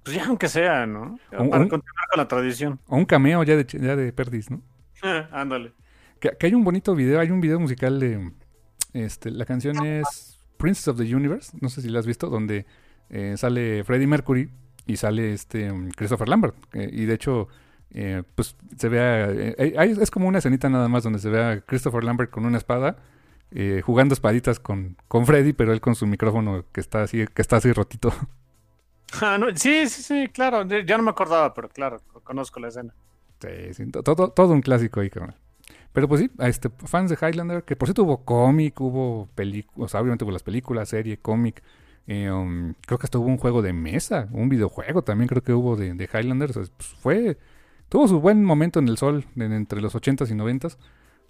Pues 0.01 0.15
ya 0.15 0.25
aunque 0.25 0.47
sea, 0.47 0.87
¿no? 0.87 1.19
Para 1.29 1.47
continuar 1.67 2.07
con 2.09 2.17
la 2.17 2.27
tradición. 2.27 2.79
O 2.87 2.95
un 2.95 3.05
cameo 3.05 3.43
ya 3.43 3.57
de, 3.57 3.65
ya 3.65 3.97
de 3.97 4.11
Perdis, 4.13 4.49
¿no? 4.49 4.61
Ándale. 5.31 5.73
que, 6.19 6.35
hay 6.41 6.53
un 6.53 6.63
bonito 6.63 6.95
video, 6.95 7.19
hay 7.19 7.29
un 7.29 7.41
video 7.41 7.59
musical 7.59 7.99
de... 7.99 8.31
Este, 8.93 9.29
la 9.29 9.45
canción 9.45 9.85
es 9.85 10.38
Princess 10.59 10.89
of 10.89 10.97
the 10.97 11.15
Universe, 11.15 11.57
no 11.61 11.69
sé 11.69 11.81
si 11.81 11.89
la 11.89 11.99
has 11.99 12.05
visto, 12.05 12.29
donde 12.29 12.67
eh, 13.09 13.35
sale 13.37 13.83
Freddie 13.83 14.07
Mercury 14.07 14.49
y 14.85 14.97
sale 14.97 15.33
este 15.33 15.71
um, 15.71 15.89
Christopher 15.89 16.27
Lambert. 16.27 16.55
Eh, 16.73 16.89
y 16.91 17.05
de 17.05 17.13
hecho, 17.13 17.47
eh, 17.91 18.21
pues 18.35 18.55
se 18.77 18.89
ve... 18.89 19.55
es 19.57 20.11
como 20.11 20.27
una 20.27 20.39
escenita 20.39 20.69
nada 20.69 20.89
más 20.89 21.03
donde 21.03 21.19
se 21.19 21.29
ve 21.29 21.43
a 21.43 21.61
Christopher 21.61 22.03
Lambert 22.03 22.29
con 22.29 22.45
una 22.45 22.57
espada 22.57 22.97
eh, 23.51 23.81
jugando 23.83 24.13
espaditas 24.13 24.59
con, 24.59 24.95
con 25.07 25.25
Freddy, 25.25 25.53
pero 25.53 25.73
él 25.73 25.81
con 25.81 25.95
su 25.95 26.05
micrófono 26.05 26.65
que 26.71 26.81
está 26.81 27.01
así, 27.01 27.25
que 27.27 27.41
está 27.41 27.57
así 27.57 27.71
rotito. 27.71 28.13
Ah, 29.21 29.39
sí, 29.55 29.89
sí, 29.89 30.03
sí, 30.03 30.27
claro. 30.31 30.67
Ya 30.67 30.95
no 30.95 31.01
me 31.01 31.09
acordaba, 31.09 31.51
pero 31.55 31.67
claro, 31.67 31.99
conozco 32.23 32.59
la 32.59 32.67
escena. 32.67 32.93
Sí, 33.39 33.87
todo, 33.87 34.29
todo 34.29 34.53
un 34.53 34.61
clásico 34.61 34.99
ahí, 34.99 35.09
Pero 35.93 36.07
pues 36.07 36.21
sí, 36.21 36.31
este, 36.39 36.69
fans 36.85 37.09
de 37.09 37.17
Highlander, 37.19 37.63
que 37.63 37.75
por 37.75 37.87
cierto 37.87 38.03
hubo 38.03 38.23
cómic, 38.25 38.79
hubo 38.81 39.27
películas, 39.35 39.85
o 39.85 39.87
sea, 39.89 40.01
obviamente 40.01 40.23
hubo 40.23 40.31
las 40.31 40.43
películas, 40.43 40.89
serie, 40.89 41.17
cómic. 41.17 41.63
eh, 42.07 42.31
um, 42.31 42.73
creo 42.85 42.97
que 42.99 43.05
hasta 43.05 43.17
hubo 43.19 43.27
un 43.27 43.37
juego 43.37 43.61
de 43.61 43.73
mesa, 43.73 44.27
un 44.31 44.49
videojuego 44.49 45.03
también 45.03 45.27
creo 45.27 45.43
que 45.43 45.53
hubo 45.53 45.75
de, 45.75 45.93
de 45.93 46.09
Highlander. 46.11 46.51
o 46.51 46.53
sea, 46.53 46.63
pues, 46.77 46.89
fue, 46.89 47.37
tuvo 47.89 48.07
su 48.07 48.19
buen 48.21 48.43
momento 48.43 48.79
en 48.79 48.87
el 48.87 48.97
sol 48.97 49.25
en- 49.35 49.51
entre 49.53 49.81
los 49.81 49.95
80s 49.95 50.29
y 50.31 50.35
90s. 50.35 50.77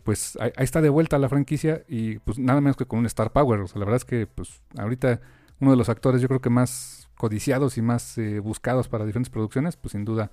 Pues 0.03 0.37
ahí, 0.41 0.51
ahí 0.55 0.63
está 0.63 0.81
de 0.81 0.89
vuelta 0.89 1.17
la 1.19 1.29
franquicia 1.29 1.83
y 1.87 2.19
pues 2.19 2.39
nada 2.39 2.61
menos 2.61 2.77
que 2.77 2.85
con 2.85 2.99
un 2.99 3.05
Star 3.05 3.31
Power. 3.31 3.59
O 3.61 3.67
sea, 3.67 3.79
la 3.79 3.85
verdad 3.85 3.97
es 3.97 4.05
que 4.05 4.27
pues 4.27 4.61
ahorita 4.77 5.19
uno 5.59 5.71
de 5.71 5.77
los 5.77 5.89
actores 5.89 6.21
yo 6.21 6.27
creo 6.29 6.41
que 6.41 6.49
más 6.49 7.09
codiciados 7.17 7.77
y 7.77 7.81
más 7.81 8.17
eh, 8.17 8.39
buscados 8.39 8.87
para 8.87 9.05
diferentes 9.05 9.29
producciones, 9.29 9.75
pues 9.77 9.91
sin 9.91 10.05
duda 10.05 10.31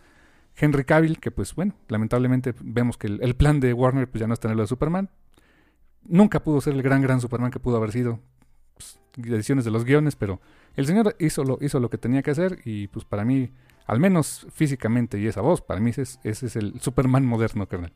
Henry 0.56 0.84
Cavill, 0.84 1.20
que 1.20 1.30
pues 1.30 1.54
bueno, 1.54 1.74
lamentablemente 1.88 2.54
vemos 2.60 2.96
que 2.96 3.06
el, 3.08 3.22
el 3.22 3.36
plan 3.36 3.60
de 3.60 3.72
Warner 3.72 4.08
pues 4.08 4.20
ya 4.20 4.26
no 4.26 4.34
es 4.34 4.40
tenerlo 4.40 4.62
de 4.62 4.68
Superman. 4.68 5.10
Nunca 6.04 6.42
pudo 6.42 6.60
ser 6.60 6.74
el 6.74 6.82
gran, 6.82 7.02
gran 7.02 7.20
Superman 7.20 7.50
que 7.50 7.60
pudo 7.60 7.76
haber 7.76 7.92
sido. 7.92 8.20
Pues, 8.74 9.00
decisiones 9.16 9.64
de 9.64 9.70
los 9.70 9.84
guiones, 9.84 10.16
pero 10.16 10.40
el 10.74 10.86
señor 10.86 11.16
hizo 11.18 11.44
lo, 11.44 11.58
hizo 11.60 11.80
lo 11.80 11.88
que 11.88 11.98
tenía 11.98 12.22
que 12.22 12.30
hacer 12.30 12.60
y 12.64 12.88
pues 12.88 13.04
para 13.04 13.24
mí, 13.24 13.50
al 13.86 13.98
menos 13.98 14.46
físicamente 14.52 15.18
y 15.18 15.26
esa 15.26 15.40
voz, 15.40 15.62
para 15.62 15.80
mí 15.80 15.90
ese 15.90 16.02
es, 16.02 16.20
ese 16.22 16.46
es 16.46 16.56
el 16.56 16.80
Superman 16.80 17.24
moderno, 17.24 17.66
carnal. 17.66 17.92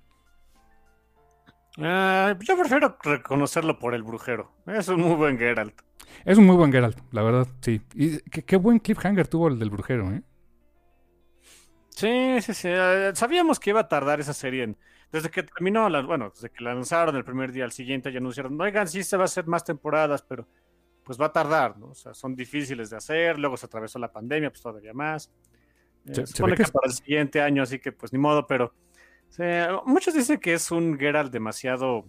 Ah, 1.78 2.34
yo 2.40 2.56
prefiero 2.56 2.96
reconocerlo 3.02 3.78
por 3.78 3.94
el 3.94 4.02
brujero. 4.02 4.50
Es 4.66 4.88
un 4.88 5.00
muy 5.00 5.14
buen 5.14 5.38
Geralt. 5.38 5.80
Es 6.24 6.38
un 6.38 6.46
muy 6.46 6.56
buen 6.56 6.72
Geralt, 6.72 6.98
la 7.12 7.22
verdad, 7.22 7.46
sí. 7.60 7.80
Y 7.94 8.18
qué, 8.30 8.42
qué 8.42 8.56
buen 8.56 8.80
cliffhanger 8.80 9.28
tuvo 9.28 9.48
el 9.48 9.58
del 9.58 9.70
brujero, 9.70 10.10
¿eh? 10.10 10.22
Sí, 11.90 12.40
sí, 12.40 12.54
sí. 12.54 12.68
eh, 12.70 13.12
Sabíamos 13.14 13.59
que 13.61 13.70
iba 13.70 13.80
a 13.80 13.88
tardar 13.88 14.20
esa 14.20 14.32
serie. 14.32 14.62
en- 14.64 14.76
desde 15.12 15.28
que 15.28 15.42
terminó, 15.42 15.88
la, 15.88 16.02
bueno, 16.02 16.30
desde 16.32 16.50
que 16.50 16.62
la 16.62 16.73
lanzaron 16.75 17.16
el 17.16 17.25
primer 17.25 17.50
día 17.50 17.64
al 17.64 17.73
siguiente, 17.73 18.12
ya 18.12 18.18
anunciaron, 18.18 18.59
oigan, 18.61 18.87
sí 18.87 19.02
se 19.02 19.16
va 19.16 19.25
a 19.25 19.26
hacer 19.26 19.44
más 19.47 19.64
temporadas, 19.64 20.23
pero 20.23 20.47
pues 21.02 21.20
va 21.20 21.26
a 21.26 21.32
tardar, 21.32 21.76
¿no? 21.78 21.87
O 21.88 21.94
sea, 21.94 22.14
son 22.14 22.37
difíciles 22.37 22.90
de 22.90 22.97
hacer. 22.97 23.37
Luego 23.38 23.56
se 23.56 23.66
atravesó 23.66 23.99
la 23.99 24.12
pandemia, 24.12 24.50
pues 24.50 24.62
todavía 24.62 24.92
más. 24.94 25.32
Eh, 26.06 26.14
Se- 26.14 26.26
supone 26.28 26.54
que 26.54 26.62
es- 26.62 26.70
para 26.70 26.87
el 26.87 26.92
siguiente 26.92 27.40
año, 27.42 27.62
así 27.64 27.80
que 27.80 27.90
pues 27.90 28.12
ni 28.12 28.18
modo, 28.20 28.47
pero 28.47 28.73
muchos 29.87 30.14
dicen 30.14 30.38
que 30.38 30.54
es 30.54 30.70
un 30.70 30.97
Geralt 30.99 31.32
demasiado 31.32 32.04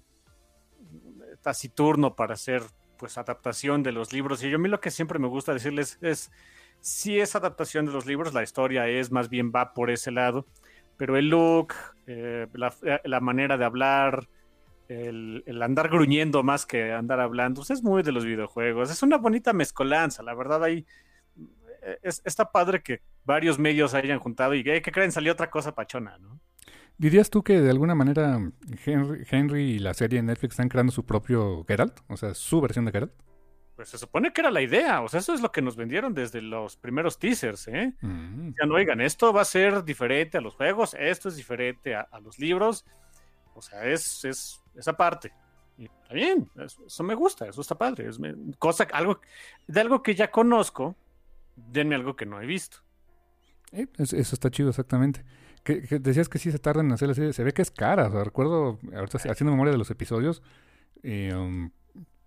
eh, 0.80 1.36
taciturno 1.42 2.16
para 2.16 2.34
hacer 2.36 2.62
pues 2.98 3.18
adaptación 3.18 3.82
de 3.82 3.92
los 3.94 4.14
libros. 4.14 4.44
Y 4.44 4.50
yo 4.52 4.58
a 4.58 4.60
mí 4.60 4.70
lo 4.70 4.80
que 4.80 4.92
siempre 4.92 5.18
me 5.18 5.28
gusta 5.28 5.54
decirles 5.54 5.98
es, 6.02 6.32
si 6.82 7.20
es 7.20 7.36
adaptación 7.36 7.86
de 7.86 7.94
los 7.94 8.06
libros, 8.06 8.34
la 8.34 8.44
historia 8.44 8.88
es 8.88 9.12
más 9.12 9.30
bien 9.30 9.52
va 9.56 9.74
por 9.74 9.90
ese 9.90 10.12
lado, 10.12 10.46
pero 10.98 11.18
el 11.18 11.30
look, 11.30 11.74
eh, 12.08 12.48
la, 12.54 12.74
la 13.04 13.20
manera 13.20 13.58
de 13.58 13.66
hablar, 13.66 14.28
el, 14.88 15.62
andar 15.62 15.90
gruñendo 15.90 16.44
más 16.44 16.66
que 16.66 16.92
andar 16.92 17.20
hablando, 17.20 17.62
pues, 17.62 17.72
es 17.72 17.84
muy 17.84 18.04
de 18.04 18.12
los 18.12 18.26
videojuegos. 18.26 18.92
Es 18.92 19.04
una 19.04 19.18
bonita 19.18 19.54
mezcolanza, 19.54 20.24
la 20.24 20.34
verdad 20.34 20.64
ahí 20.64 20.86
eh, 21.84 21.98
es, 22.04 22.22
está 22.26 22.52
padre 22.52 22.82
que 22.82 23.02
varios 23.24 23.58
medios 23.58 23.94
hayan 23.94 24.20
juntado 24.20 24.54
y 24.54 24.62
"Ey, 24.68 24.82
¿qué 24.82 24.92
creen? 24.92 25.12
Salió 25.12 25.32
otra 25.34 25.50
cosa 25.50 25.74
pachona, 25.74 26.18
¿no? 26.18 26.40
¿Dirías 26.98 27.30
tú 27.30 27.42
que 27.42 27.62
de 27.62 27.70
alguna 27.72 27.96
manera 27.96 28.40
Henry, 28.86 29.26
Henry 29.30 29.64
y 29.72 29.80
la 29.80 29.94
serie 29.94 30.22
Netflix 30.22 30.54
están 30.54 30.70
creando 30.70 30.92
su 30.92 31.06
propio 31.06 31.64
Geralt? 31.68 32.00
O 32.10 32.18
sea, 32.18 32.36
su 32.36 32.62
versión 32.62 32.86
de 32.86 32.92
Geralt. 32.92 33.14
Pues 33.82 33.90
se 33.90 33.98
supone 33.98 34.32
que 34.32 34.42
era 34.42 34.52
la 34.52 34.62
idea, 34.62 35.02
o 35.02 35.10
sea, 35.10 35.22
eso 35.22 35.34
es 35.34 35.42
lo 35.42 35.52
que 35.52 35.60
nos 35.64 35.76
vendieron 35.76 36.14
desde 36.14 36.40
los 36.40 36.78
primeros 36.78 37.18
teasers, 37.18 37.68
¿eh? 37.68 37.96
Mm. 38.02 38.50
Decían, 38.50 38.72
oigan, 38.72 39.02
esto 39.02 39.34
va 39.34 39.42
a 39.42 39.46
ser 39.46 39.84
diferente 39.84 40.38
a 40.38 40.42
los 40.42 40.54
juegos, 40.54 40.96
esto 41.00 41.30
es 41.30 41.36
diferente 41.36 41.96
a, 41.96 42.02
a 42.02 42.20
los 42.20 42.38
libros, 42.38 42.86
o 43.56 43.62
sea, 43.64 43.84
es, 43.86 44.24
es 44.24 44.62
esa 44.76 44.94
parte. 44.96 45.34
Y 45.80 45.86
está 45.86 46.14
bien, 46.14 46.48
eso, 46.64 46.86
eso 46.86 47.04
me 47.04 47.16
gusta, 47.16 47.48
eso 47.48 47.60
está 47.60 47.74
padre, 47.76 48.08
es 48.08 48.20
me- 48.20 48.36
cosa, 48.60 48.86
algo, 48.94 49.20
de 49.66 49.82
algo 49.82 50.04
que 50.04 50.14
ya 50.14 50.30
conozco, 50.30 50.96
denme 51.56 51.96
algo 51.96 52.16
que 52.16 52.28
no 52.28 52.40
he 52.40 52.46
visto. 52.46 52.78
Eh, 53.72 53.88
es- 53.98 54.14
eso 54.14 54.36
está 54.36 54.52
chido, 54.52 54.70
exactamente. 54.70 55.26
Que, 55.64 55.82
que 55.82 55.98
decías 55.98 56.30
que 56.30 56.38
sí 56.38 56.52
se 56.52 56.60
tardan 56.60 56.86
en 56.86 56.92
hacer 56.92 57.08
la 57.08 57.16
serie. 57.16 57.34
Se 57.34 57.44
ve 57.44 57.52
que 57.52 57.64
es 57.64 57.72
cara. 57.72 58.10
O 58.10 58.12
sea, 58.12 58.24
recuerdo, 58.24 58.78
ahorita 58.96 59.18
haciendo 59.18 59.50
memoria 59.52 59.72
de 59.72 59.80
los 59.80 59.90
episodios, 59.90 60.44
eh, 61.02 61.34
um, 61.36 61.72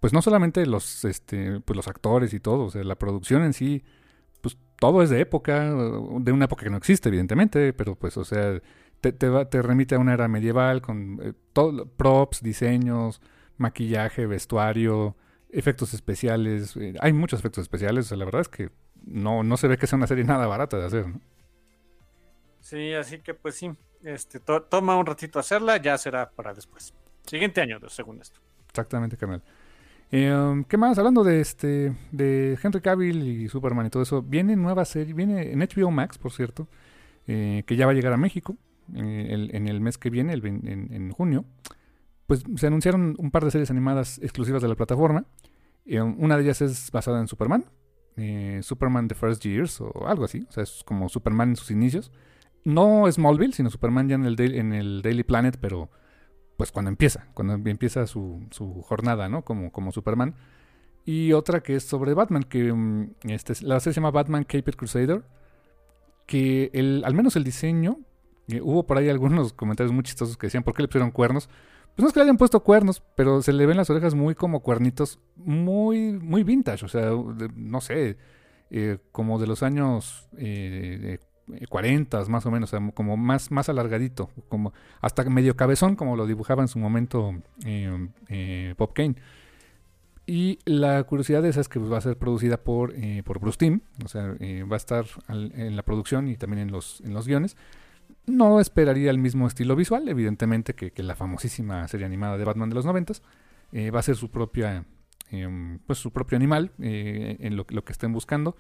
pues 0.04 0.12
no 0.12 0.20
solamente 0.20 0.66
los, 0.66 1.06
este, 1.06 1.60
pues 1.60 1.74
los 1.78 1.88
actores 1.88 2.34
y 2.34 2.38
todo, 2.38 2.64
o 2.64 2.70
sea, 2.70 2.84
la 2.84 2.94
producción 2.98 3.42
en 3.42 3.54
sí, 3.54 3.82
pues 4.42 4.58
todo 4.78 5.02
es 5.02 5.08
de 5.08 5.18
época, 5.18 5.72
de 5.72 6.30
una 6.30 6.44
época 6.44 6.62
que 6.64 6.68
no 6.68 6.76
existe, 6.76 7.08
evidentemente, 7.08 7.72
pero 7.72 7.94
pues, 7.94 8.18
o 8.18 8.24
sea, 8.26 8.60
te, 9.00 9.12
te, 9.12 9.30
va- 9.30 9.48
te 9.48 9.62
remite 9.62 9.94
a 9.94 9.98
una 9.98 10.12
era 10.12 10.28
medieval 10.28 10.82
con 10.82 11.20
eh, 11.22 11.32
todo, 11.54 11.86
props, 11.86 12.42
diseños, 12.42 13.22
maquillaje, 13.56 14.26
vestuario, 14.26 15.16
efectos 15.48 15.94
especiales. 15.94 16.76
eh, 16.76 16.92
hay 17.00 17.14
muchos 17.14 17.40
efectos 17.40 17.62
especiales, 17.62 18.04
o 18.04 18.08
sea, 18.10 18.18
la 18.18 18.26
verdad 18.26 18.42
es 18.42 18.48
que 18.50 18.68
no, 19.06 19.42
no 19.42 19.56
se 19.56 19.68
ve 19.68 19.78
que 19.78 19.86
sea 19.86 19.96
una 19.96 20.06
serie 20.06 20.24
nada 20.24 20.46
barata 20.46 20.76
de 20.76 20.84
hacer, 20.84 21.08
¿no? 21.08 21.18
Sí, 22.60 22.92
así 22.92 23.20
que 23.20 23.32
pues 23.32 23.54
sí, 23.54 23.70
este, 24.02 24.38
to- 24.38 24.64
toma 24.64 24.96
un 24.98 25.06
ratito 25.06 25.38
hacerla, 25.38 25.78
ya 25.78 25.96
será 25.96 26.30
para 26.30 26.52
después. 26.52 26.92
Siguiente 27.26 27.62
año, 27.62 27.78
según 27.88 28.20
esto. 28.20 28.38
Exactamente, 28.68 29.16
carnal. 29.16 29.42
Eh, 30.16 30.64
¿Qué 30.68 30.76
más? 30.76 30.96
Hablando 30.96 31.24
de 31.24 31.40
este 31.40 31.92
de 32.12 32.56
Henry 32.62 32.80
Cavill 32.80 33.26
y 33.26 33.48
Superman 33.48 33.86
y 33.86 33.90
todo 33.90 34.04
eso, 34.04 34.22
viene 34.22 34.54
nueva 34.54 34.84
serie, 34.84 35.12
viene 35.12 35.50
en 35.50 35.58
HBO 35.58 35.90
Max, 35.90 36.18
por 36.18 36.30
cierto, 36.30 36.68
eh, 37.26 37.64
que 37.66 37.74
ya 37.74 37.84
va 37.84 37.90
a 37.90 37.96
llegar 37.96 38.12
a 38.12 38.16
México 38.16 38.56
eh, 38.94 39.48
en 39.52 39.66
el 39.66 39.80
mes 39.80 39.98
que 39.98 40.10
viene, 40.10 40.32
el 40.32 40.46
en, 40.46 41.10
junio. 41.10 41.44
Pues 42.28 42.44
se 42.54 42.68
anunciaron 42.68 43.16
un 43.18 43.32
par 43.32 43.44
de 43.44 43.50
series 43.50 43.72
animadas 43.72 44.20
exclusivas 44.22 44.62
de 44.62 44.68
la 44.68 44.76
plataforma. 44.76 45.24
Eh, 45.84 46.00
una 46.00 46.36
de 46.36 46.44
ellas 46.44 46.62
es 46.62 46.92
basada 46.92 47.18
en 47.18 47.26
Superman, 47.26 47.64
eh, 48.16 48.60
Superman 48.62 49.08
The 49.08 49.16
First 49.16 49.42
Years 49.42 49.80
o 49.80 50.06
algo 50.06 50.26
así, 50.26 50.46
o 50.48 50.52
sea, 50.52 50.62
es 50.62 50.84
como 50.84 51.08
Superman 51.08 51.48
en 51.48 51.56
sus 51.56 51.72
inicios. 51.72 52.12
No 52.62 53.10
Smallville, 53.10 53.52
sino 53.52 53.68
Superman 53.68 54.08
ya 54.08 54.14
en 54.14 54.26
el, 54.26 54.40
en 54.40 54.74
el 54.74 55.02
Daily 55.02 55.24
Planet, 55.24 55.58
pero 55.60 55.90
pues 56.56 56.72
cuando 56.72 56.88
empieza, 56.88 57.26
cuando 57.34 57.54
empieza 57.54 58.06
su, 58.06 58.46
su 58.50 58.82
jornada, 58.82 59.28
¿no? 59.28 59.42
Como, 59.42 59.72
como 59.72 59.92
Superman. 59.92 60.34
Y 61.04 61.32
otra 61.32 61.60
que 61.60 61.76
es 61.76 61.84
sobre 61.84 62.14
Batman, 62.14 62.44
que 62.44 62.72
mm, 62.72 63.10
este, 63.24 63.54
la 63.64 63.80
serie 63.80 63.94
se 63.94 64.00
llama 64.00 64.10
Batman 64.10 64.44
Caped 64.44 64.74
Crusader, 64.74 65.22
que 66.26 66.70
el, 66.72 67.02
al 67.04 67.14
menos 67.14 67.36
el 67.36 67.44
diseño, 67.44 67.98
eh, 68.48 68.60
hubo 68.62 68.86
por 68.86 68.98
ahí 68.98 69.08
algunos 69.08 69.52
comentarios 69.52 69.92
muy 69.92 70.02
chistosos 70.02 70.36
que 70.36 70.46
decían, 70.46 70.62
¿por 70.62 70.74
qué 70.74 70.82
le 70.82 70.88
pusieron 70.88 71.10
cuernos? 71.10 71.48
Pues 71.94 72.02
no 72.02 72.06
es 72.08 72.12
que 72.12 72.20
le 72.20 72.24
hayan 72.24 72.38
puesto 72.38 72.60
cuernos, 72.60 73.02
pero 73.14 73.42
se 73.42 73.52
le 73.52 73.66
ven 73.66 73.76
las 73.76 73.90
orejas 73.90 74.14
muy 74.14 74.34
como 74.34 74.60
cuernitos, 74.60 75.20
muy, 75.36 76.12
muy 76.12 76.42
vintage, 76.42 76.84
o 76.84 76.88
sea, 76.88 77.10
no 77.54 77.80
sé, 77.80 78.16
eh, 78.70 78.98
como 79.12 79.38
de 79.38 79.46
los 79.46 79.62
años 79.62 80.28
eh, 80.36 81.18
40 81.68 82.24
más 82.26 82.46
o 82.46 82.50
menos, 82.50 82.72
como 82.94 83.16
más, 83.16 83.50
más 83.50 83.68
alargadito, 83.68 84.30
como 84.48 84.72
hasta 85.00 85.24
medio 85.24 85.56
cabezón, 85.56 85.96
como 85.96 86.16
lo 86.16 86.26
dibujaba 86.26 86.62
en 86.62 86.68
su 86.68 86.78
momento 86.78 87.34
eh, 87.64 88.08
eh, 88.28 88.74
Kane. 88.94 89.16
Y 90.26 90.58
la 90.64 91.02
curiosidad 91.04 91.42
de 91.42 91.50
esa 91.50 91.60
es 91.60 91.68
que 91.68 91.78
va 91.78 91.98
a 91.98 92.00
ser 92.00 92.16
producida 92.16 92.56
por, 92.56 92.94
eh, 92.96 93.22
por 93.24 93.40
Bruce 93.40 93.58
Timm, 93.58 93.80
o 94.04 94.08
sea, 94.08 94.34
eh, 94.40 94.64
va 94.64 94.76
a 94.76 94.78
estar 94.78 95.04
en 95.28 95.76
la 95.76 95.82
producción 95.82 96.28
y 96.28 96.36
también 96.36 96.60
en 96.62 96.72
los, 96.72 97.02
en 97.02 97.12
los 97.12 97.26
guiones. 97.26 97.56
No 98.26 98.58
esperaría 98.58 99.10
el 99.10 99.18
mismo 99.18 99.46
estilo 99.46 99.76
visual, 99.76 100.08
evidentemente, 100.08 100.74
que, 100.74 100.90
la 101.02 101.14
famosísima 101.14 101.86
serie 101.88 102.06
animada 102.06 102.38
de 102.38 102.44
Batman 102.44 102.70
de 102.70 102.74
los 102.74 102.86
noventas. 102.86 103.22
Eh, 103.72 103.90
va 103.90 104.00
a 104.00 104.02
ser 104.02 104.16
su 104.16 104.30
propia, 104.30 104.84
eh, 105.30 105.78
pues 105.86 105.98
su 105.98 106.10
propio 106.10 106.36
animal 106.36 106.70
eh, 106.78 107.36
en 107.40 107.56
lo, 107.56 107.66
lo 107.68 107.84
que 107.84 107.92
estén 107.92 108.12
buscando. 108.12 108.56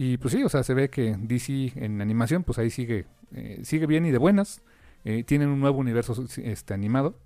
Y 0.00 0.16
pues 0.18 0.32
sí, 0.32 0.44
o 0.44 0.48
sea, 0.48 0.62
se 0.62 0.74
ve 0.74 0.90
que 0.90 1.16
DC 1.18 1.72
en 1.74 2.00
animación, 2.00 2.44
pues 2.44 2.56
ahí 2.60 2.70
sigue, 2.70 3.06
eh, 3.34 3.58
sigue 3.64 3.84
bien 3.86 4.06
y 4.06 4.12
de 4.12 4.18
buenas. 4.18 4.62
Eh, 5.04 5.24
tienen 5.24 5.48
un 5.48 5.58
nuevo 5.58 5.80
universo 5.80 6.24
este, 6.36 6.72
animado. 6.72 7.18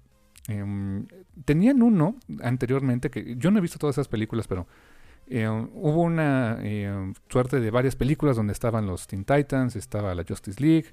Em, 0.48 1.06
tenían 1.44 1.82
uno 1.82 2.16
anteriormente, 2.40 3.10
que 3.10 3.36
yo 3.36 3.50
no 3.50 3.58
he 3.58 3.60
visto 3.60 3.78
todas 3.78 3.96
esas 3.96 4.08
películas, 4.08 4.48
pero 4.48 4.66
eh, 5.26 5.46
hubo 5.50 6.00
una 6.00 6.62
suerte 7.28 7.60
de 7.60 7.70
varias 7.70 7.94
películas 7.94 8.36
donde 8.36 8.54
estaban 8.54 8.86
los 8.86 9.06
Teen 9.06 9.26
Titans, 9.26 9.76
estaba 9.76 10.14
la 10.14 10.24
Justice 10.26 10.58
League. 10.58 10.86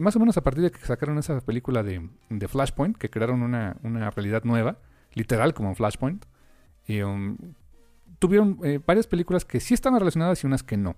Más 0.00 0.16
o 0.16 0.18
menos 0.18 0.36
a 0.38 0.42
partir 0.42 0.64
de 0.64 0.72
que 0.72 0.80
sacaron 0.80 1.18
esa 1.18 1.40
película 1.40 1.84
de, 1.84 2.02
Flashpoint, 2.48 2.96
que 2.96 3.10
crearon 3.10 3.42
una, 3.42 3.76
una 3.84 4.10
realidad 4.10 4.42
nueva, 4.42 4.80
literal 5.14 5.54
como 5.54 5.72
Flashpoint, 5.76 6.24
y, 6.88 7.02
um, 7.02 7.36
tuvieron 8.22 8.58
eh, 8.62 8.80
varias 8.86 9.06
películas 9.06 9.44
que 9.44 9.60
sí 9.60 9.74
estaban 9.74 9.98
relacionadas 9.98 10.42
y 10.42 10.46
unas 10.46 10.62
que 10.62 10.76
no. 10.76 10.96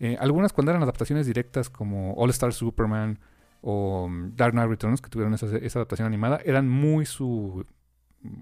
Eh, 0.00 0.16
algunas 0.20 0.52
cuando 0.52 0.72
eran 0.72 0.82
adaptaciones 0.82 1.26
directas 1.26 1.70
como 1.70 2.14
All 2.14 2.30
Star 2.30 2.52
Superman 2.52 3.20
o 3.60 4.04
um, 4.04 4.34
Dark 4.34 4.52
Knight 4.52 4.68
Returns, 4.68 5.00
que 5.00 5.08
tuvieron 5.08 5.32
esa, 5.34 5.46
adaptación 5.46 6.06
animada, 6.06 6.40
eran 6.44 6.68
muy 6.68 7.06
su, 7.06 7.64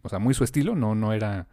o 0.03 0.09
sea, 0.09 0.19
muy 0.19 0.35
su 0.35 0.45
estilo, 0.45 0.75
no, 0.75 0.95
no, 0.95 1.13
era, 1.13 1.47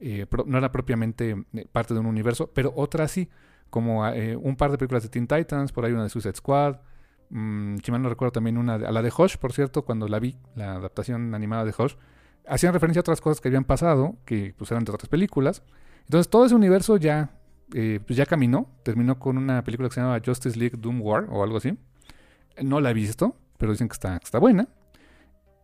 eh, 0.00 0.26
no 0.46 0.58
era 0.58 0.72
propiamente 0.72 1.36
parte 1.70 1.94
de 1.94 2.00
un 2.00 2.06
universo, 2.06 2.50
pero 2.54 2.72
otras 2.74 3.10
sí, 3.10 3.28
como 3.70 4.06
eh, 4.08 4.34
un 4.34 4.56
par 4.56 4.70
de 4.70 4.78
películas 4.78 5.02
de 5.02 5.10
Teen 5.10 5.26
Titans, 5.26 5.72
por 5.72 5.84
ahí 5.84 5.92
una 5.92 6.04
de 6.04 6.08
Suicide 6.08 6.34
Squad, 6.34 6.78
Mm, 7.30 7.78
mal 7.90 8.02
no 8.02 8.08
recuerdo 8.08 8.32
también 8.32 8.58
una, 8.58 8.74
a 8.74 8.92
la 8.92 9.02
de 9.02 9.12
Hush, 9.16 9.36
por 9.38 9.52
cierto, 9.52 9.84
cuando 9.84 10.06
la 10.08 10.20
vi, 10.20 10.36
la 10.54 10.76
adaptación 10.76 11.34
animada 11.34 11.64
de 11.64 11.74
Hush, 11.76 11.94
hacían 12.46 12.72
referencia 12.72 13.00
a 13.00 13.02
otras 13.02 13.20
cosas 13.20 13.40
que 13.40 13.48
habían 13.48 13.64
pasado, 13.64 14.16
que 14.24 14.54
pues 14.56 14.70
eran 14.70 14.84
de 14.84 14.92
otras 14.92 15.08
películas. 15.08 15.62
Entonces 16.04 16.28
todo 16.30 16.46
ese 16.46 16.54
universo 16.54 16.96
ya, 16.96 17.30
eh, 17.72 18.00
pues 18.06 18.16
ya 18.16 18.26
caminó, 18.26 18.68
terminó 18.82 19.18
con 19.18 19.38
una 19.38 19.62
película 19.64 19.88
que 19.88 19.94
se 19.94 20.00
llama 20.00 20.20
Justice 20.24 20.58
League 20.58 20.76
Doom 20.78 21.00
War 21.02 21.26
o 21.30 21.42
algo 21.42 21.56
así. 21.56 21.76
No 22.62 22.80
la 22.80 22.90
he 22.90 22.94
visto, 22.94 23.36
pero 23.58 23.72
dicen 23.72 23.88
que 23.88 23.94
está, 23.94 24.16
está 24.22 24.38
buena. 24.38 24.68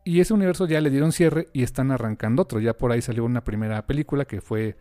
Y 0.05 0.21
ese 0.21 0.33
universo 0.33 0.67
ya 0.67 0.81
le 0.81 0.91
dieron 0.91 1.13
cierre 1.13 1.49
y 1.53 1.63
están 1.63 1.91
arrancando 1.91 2.43
otro. 2.43 2.59
Ya 2.59 2.77
por 2.77 2.91
ahí 2.91 3.03
salió 3.03 3.25
una 3.25 3.45
primera 3.45 3.87
película 3.87 4.25
que 4.25 4.41
fue 4.41 4.77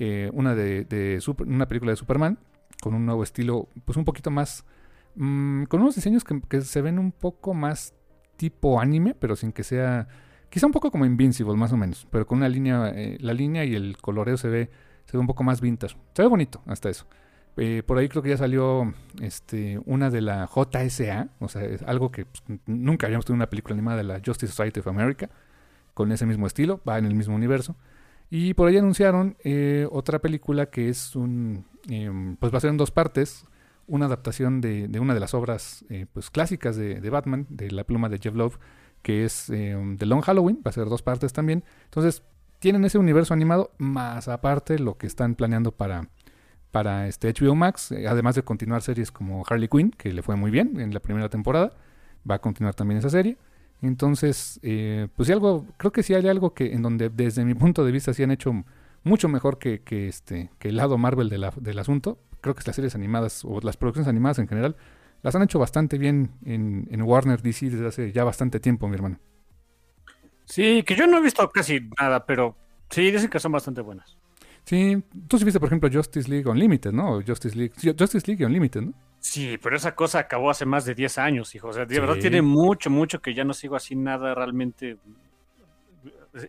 eh, 0.00 0.30
una 0.32 0.54
de, 0.54 1.20
una 1.46 1.66
película 1.66 1.90
de 1.90 1.96
Superman 1.96 2.38
con 2.80 2.94
un 2.94 3.04
nuevo 3.04 3.24
estilo, 3.24 3.68
pues 3.84 3.96
un 3.96 4.04
poquito 4.04 4.30
más, 4.30 4.64
mm, 5.16 5.64
con 5.64 5.80
unos 5.80 5.96
diseños 5.96 6.22
que, 6.22 6.60
se 6.60 6.82
ven 6.82 7.00
un 7.00 7.10
poco 7.10 7.54
más 7.54 7.94
tipo 8.36 8.80
anime, 8.80 9.16
pero 9.18 9.34
sin 9.34 9.50
que 9.50 9.64
sea, 9.64 10.06
quizá 10.50 10.66
un 10.66 10.72
poco 10.72 10.92
como 10.92 11.04
Invincible 11.04 11.56
más 11.56 11.72
o 11.72 11.76
menos, 11.76 12.06
pero 12.12 12.26
con 12.28 12.38
una 12.38 12.48
línea, 12.48 12.92
eh, 12.94 13.18
la 13.20 13.32
línea 13.32 13.64
y 13.64 13.74
el 13.74 13.96
coloreo 13.96 14.36
se 14.36 14.48
ve, 14.48 14.70
se 15.08 15.16
ve 15.16 15.20
un 15.20 15.26
poco 15.26 15.42
más 15.42 15.60
vintage. 15.60 15.96
Se 16.14 16.22
ve 16.22 16.28
bonito 16.28 16.60
hasta 16.66 16.90
eso. 16.90 17.06
Eh, 17.56 17.82
por 17.84 17.98
ahí 17.98 18.08
creo 18.08 18.22
que 18.22 18.28
ya 18.28 18.36
salió 18.36 18.92
este, 19.20 19.80
una 19.86 20.10
de 20.10 20.20
la 20.20 20.46
JSA, 20.46 21.28
o 21.40 21.48
sea, 21.48 21.64
es 21.64 21.82
algo 21.82 22.12
que 22.12 22.26
pues, 22.26 22.60
nunca 22.66 23.06
habíamos 23.06 23.24
tenido 23.24 23.38
una 23.38 23.50
película 23.50 23.74
animada 23.74 23.96
de 23.96 24.04
la 24.04 24.20
Justice 24.24 24.52
Society 24.52 24.80
of 24.80 24.86
America, 24.86 25.28
con 25.94 26.12
ese 26.12 26.24
mismo 26.26 26.46
estilo, 26.46 26.80
va 26.88 26.98
en 26.98 27.06
el 27.06 27.14
mismo 27.14 27.34
universo. 27.34 27.74
Y 28.30 28.54
por 28.54 28.68
ahí 28.68 28.76
anunciaron 28.76 29.36
eh, 29.42 29.88
otra 29.90 30.20
película 30.20 30.66
que 30.66 30.88
es 30.88 31.16
un, 31.16 31.64
em, 31.88 32.36
pues 32.36 32.52
va 32.52 32.58
a 32.58 32.60
ser 32.60 32.70
en 32.70 32.76
dos 32.76 32.90
partes, 32.90 33.44
una 33.88 34.06
adaptación 34.06 34.60
de, 34.60 34.88
una 35.00 35.14
de 35.14 35.20
las 35.20 35.34
obras 35.34 35.84
eh, 35.88 36.06
pues 36.12 36.30
clásicas 36.30 36.76
de, 36.76 37.00
de, 37.00 37.10
Batman, 37.10 37.46
de 37.48 37.70
la 37.70 37.84
pluma 37.84 38.08
de 38.08 38.18
Jeff 38.18 38.34
Love, 38.34 38.58
que 39.02 39.24
es 39.24 39.50
em, 39.50 39.96
The 39.96 40.06
Long 40.06 40.20
Halloween, 40.20 40.60
va 40.64 40.70
a 40.70 40.72
ser 40.72 40.88
dos 40.88 41.02
partes 41.02 41.32
también. 41.32 41.64
Entonces, 41.86 42.22
tienen 42.58 42.84
ese 42.84 42.98
universo 42.98 43.34
animado, 43.34 43.72
más 43.78 44.28
aparte 44.28 44.78
lo 44.78 44.96
que 44.96 45.06
están 45.06 45.34
planeando 45.34 45.72
para 45.72 46.08
para 46.70 47.08
este 47.08 47.32
HBO 47.32 47.54
Max, 47.54 47.92
eh, 47.92 48.06
además 48.08 48.34
de 48.34 48.42
continuar 48.42 48.82
series 48.82 49.10
como 49.10 49.44
Harley 49.48 49.68
Quinn, 49.68 49.90
que 49.90 50.12
le 50.12 50.22
fue 50.22 50.36
muy 50.36 50.50
bien 50.50 50.80
en 50.80 50.92
la 50.92 51.00
primera 51.00 51.28
temporada, 51.28 51.72
va 52.28 52.36
a 52.36 52.38
continuar 52.40 52.74
también 52.74 52.98
esa 52.98 53.10
serie. 53.10 53.38
Entonces, 53.80 54.58
eh, 54.62 55.08
pues 55.16 55.28
sí, 55.28 55.32
algo, 55.32 55.66
creo 55.76 55.92
que 55.92 56.02
sí 56.02 56.14
hay 56.14 56.28
algo 56.28 56.52
que 56.52 56.72
en 56.72 56.82
donde 56.82 57.08
desde 57.10 57.44
mi 57.44 57.54
punto 57.54 57.84
de 57.84 57.92
vista 57.92 58.12
sí 58.12 58.22
han 58.22 58.32
hecho 58.32 58.64
mucho 59.04 59.28
mejor 59.28 59.58
que, 59.58 59.82
este, 60.08 60.50
que 60.58 60.68
el 60.68 60.76
lado 60.76 60.98
Marvel 60.98 61.28
del 61.28 61.78
asunto. 61.78 62.18
Creo 62.40 62.54
que 62.54 62.62
las 62.66 62.76
series 62.76 62.94
animadas 62.94 63.44
o 63.44 63.60
las 63.60 63.76
producciones 63.76 64.08
animadas 64.08 64.38
en 64.38 64.48
general 64.48 64.76
las 65.22 65.34
han 65.34 65.42
hecho 65.42 65.58
bastante 65.58 65.98
bien 65.98 66.32
en, 66.44 66.86
en 66.90 67.02
Warner 67.02 67.40
DC 67.42 67.70
desde 67.70 67.86
hace 67.86 68.12
ya 68.12 68.24
bastante 68.24 68.60
tiempo, 68.60 68.88
mi 68.88 68.94
hermano. 68.94 69.18
Sí, 70.48 70.82
que 70.82 70.94
yo 70.94 71.06
no 71.06 71.18
he 71.18 71.20
visto 71.20 71.48
casi 71.50 71.80
nada, 72.00 72.24
pero 72.24 72.56
sí, 72.88 73.10
dicen 73.10 73.28
que 73.28 73.38
son 73.38 73.52
bastante 73.52 73.82
buenas. 73.82 74.16
Sí, 74.64 75.02
tú 75.28 75.38
sí 75.38 75.44
viste, 75.44 75.60
por 75.60 75.68
ejemplo, 75.68 75.90
Justice 75.92 76.28
League 76.28 76.48
Unlimited, 76.48 76.92
¿no? 76.92 77.22
Justice 77.22 77.56
League, 77.56 77.72
Justice 77.74 78.26
League 78.26 78.44
Unlimited, 78.44 78.82
¿no? 78.82 78.94
Sí, 79.20 79.58
pero 79.62 79.76
esa 79.76 79.94
cosa 79.94 80.20
acabó 80.20 80.50
hace 80.50 80.64
más 80.64 80.84
de 80.84 80.94
10 80.94 81.18
años, 81.18 81.54
hijo. 81.54 81.68
O 81.68 81.72
sea, 81.72 81.84
de 81.84 82.00
verdad 82.00 82.16
tiene 82.16 82.40
mucho, 82.40 82.88
mucho 82.88 83.20
que 83.20 83.34
ya 83.34 83.44
no 83.44 83.52
sigo 83.52 83.76
así 83.76 83.94
nada 83.96 84.34
realmente 84.34 84.96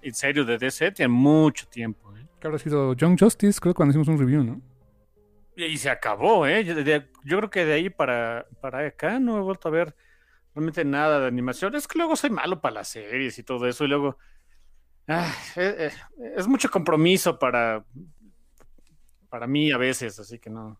en 0.01 0.13
serio 0.13 0.45
de 0.45 0.57
DC. 0.57 0.91
Tiene 0.91 1.09
mucho 1.09 1.67
tiempo. 1.67 2.15
¿eh? 2.15 2.25
Que 2.39 2.47
habrá 2.47 2.59
sido 2.59 2.93
Young 2.93 3.19
Justice, 3.19 3.59
creo, 3.59 3.73
cuando 3.73 3.91
hicimos 3.91 4.07
un 4.07 4.17
review, 4.17 4.43
¿no? 4.43 4.61
Y, 5.55 5.77
se 5.77 5.89
acabó, 5.89 6.47
¿eh? 6.47 6.63
Yo, 6.63 6.73
creo 7.37 7.49
que 7.49 7.65
de 7.65 7.73
ahí 7.73 7.89
para, 7.89 8.45
para 8.61 8.87
acá 8.87 9.19
no 9.19 9.37
he 9.37 9.41
vuelto 9.41 9.67
a 9.67 9.71
ver 9.71 9.93
nada 10.85 11.19
de 11.19 11.27
animación. 11.27 11.75
Es 11.75 11.87
que 11.87 11.97
luego 11.97 12.15
soy 12.15 12.29
malo 12.29 12.61
para 12.61 12.75
las 12.75 12.87
series 12.89 13.37
y 13.39 13.43
todo 13.43 13.67
eso. 13.67 13.85
Y 13.85 13.87
luego 13.87 14.17
Ah, 15.11 15.33
eh, 15.55 15.89
eh, 15.89 16.33
es, 16.37 16.47
mucho 16.47 16.69
compromiso 16.69 17.39
para, 17.39 17.83
para 19.27 19.47
mí 19.47 19.71
a 19.71 19.77
veces, 19.77 20.19
así 20.19 20.37
que 20.37 20.51
no. 20.51 20.79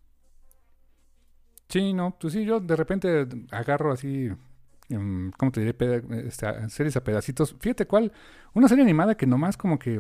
Sí, 1.68 1.94
no, 1.94 2.16
pues 2.20 2.34
sí, 2.34 2.46
yo 2.46 2.60
de 2.60 2.76
repente 2.76 3.28
agarro 3.50 3.92
así, 3.92 4.30
em, 4.90 5.32
¿cómo 5.32 5.52
te 5.52 5.62
diré? 5.62 6.04
Este, 6.28 6.70
series 6.70 6.96
a 6.96 7.04
pedacitos. 7.04 7.56
Fíjate 7.60 7.88
cuál, 7.88 8.12
una 8.54 8.68
serie 8.68 8.84
animada 8.84 9.18
que 9.18 9.26
nomás 9.26 9.58
como 9.58 9.80
que, 9.80 9.98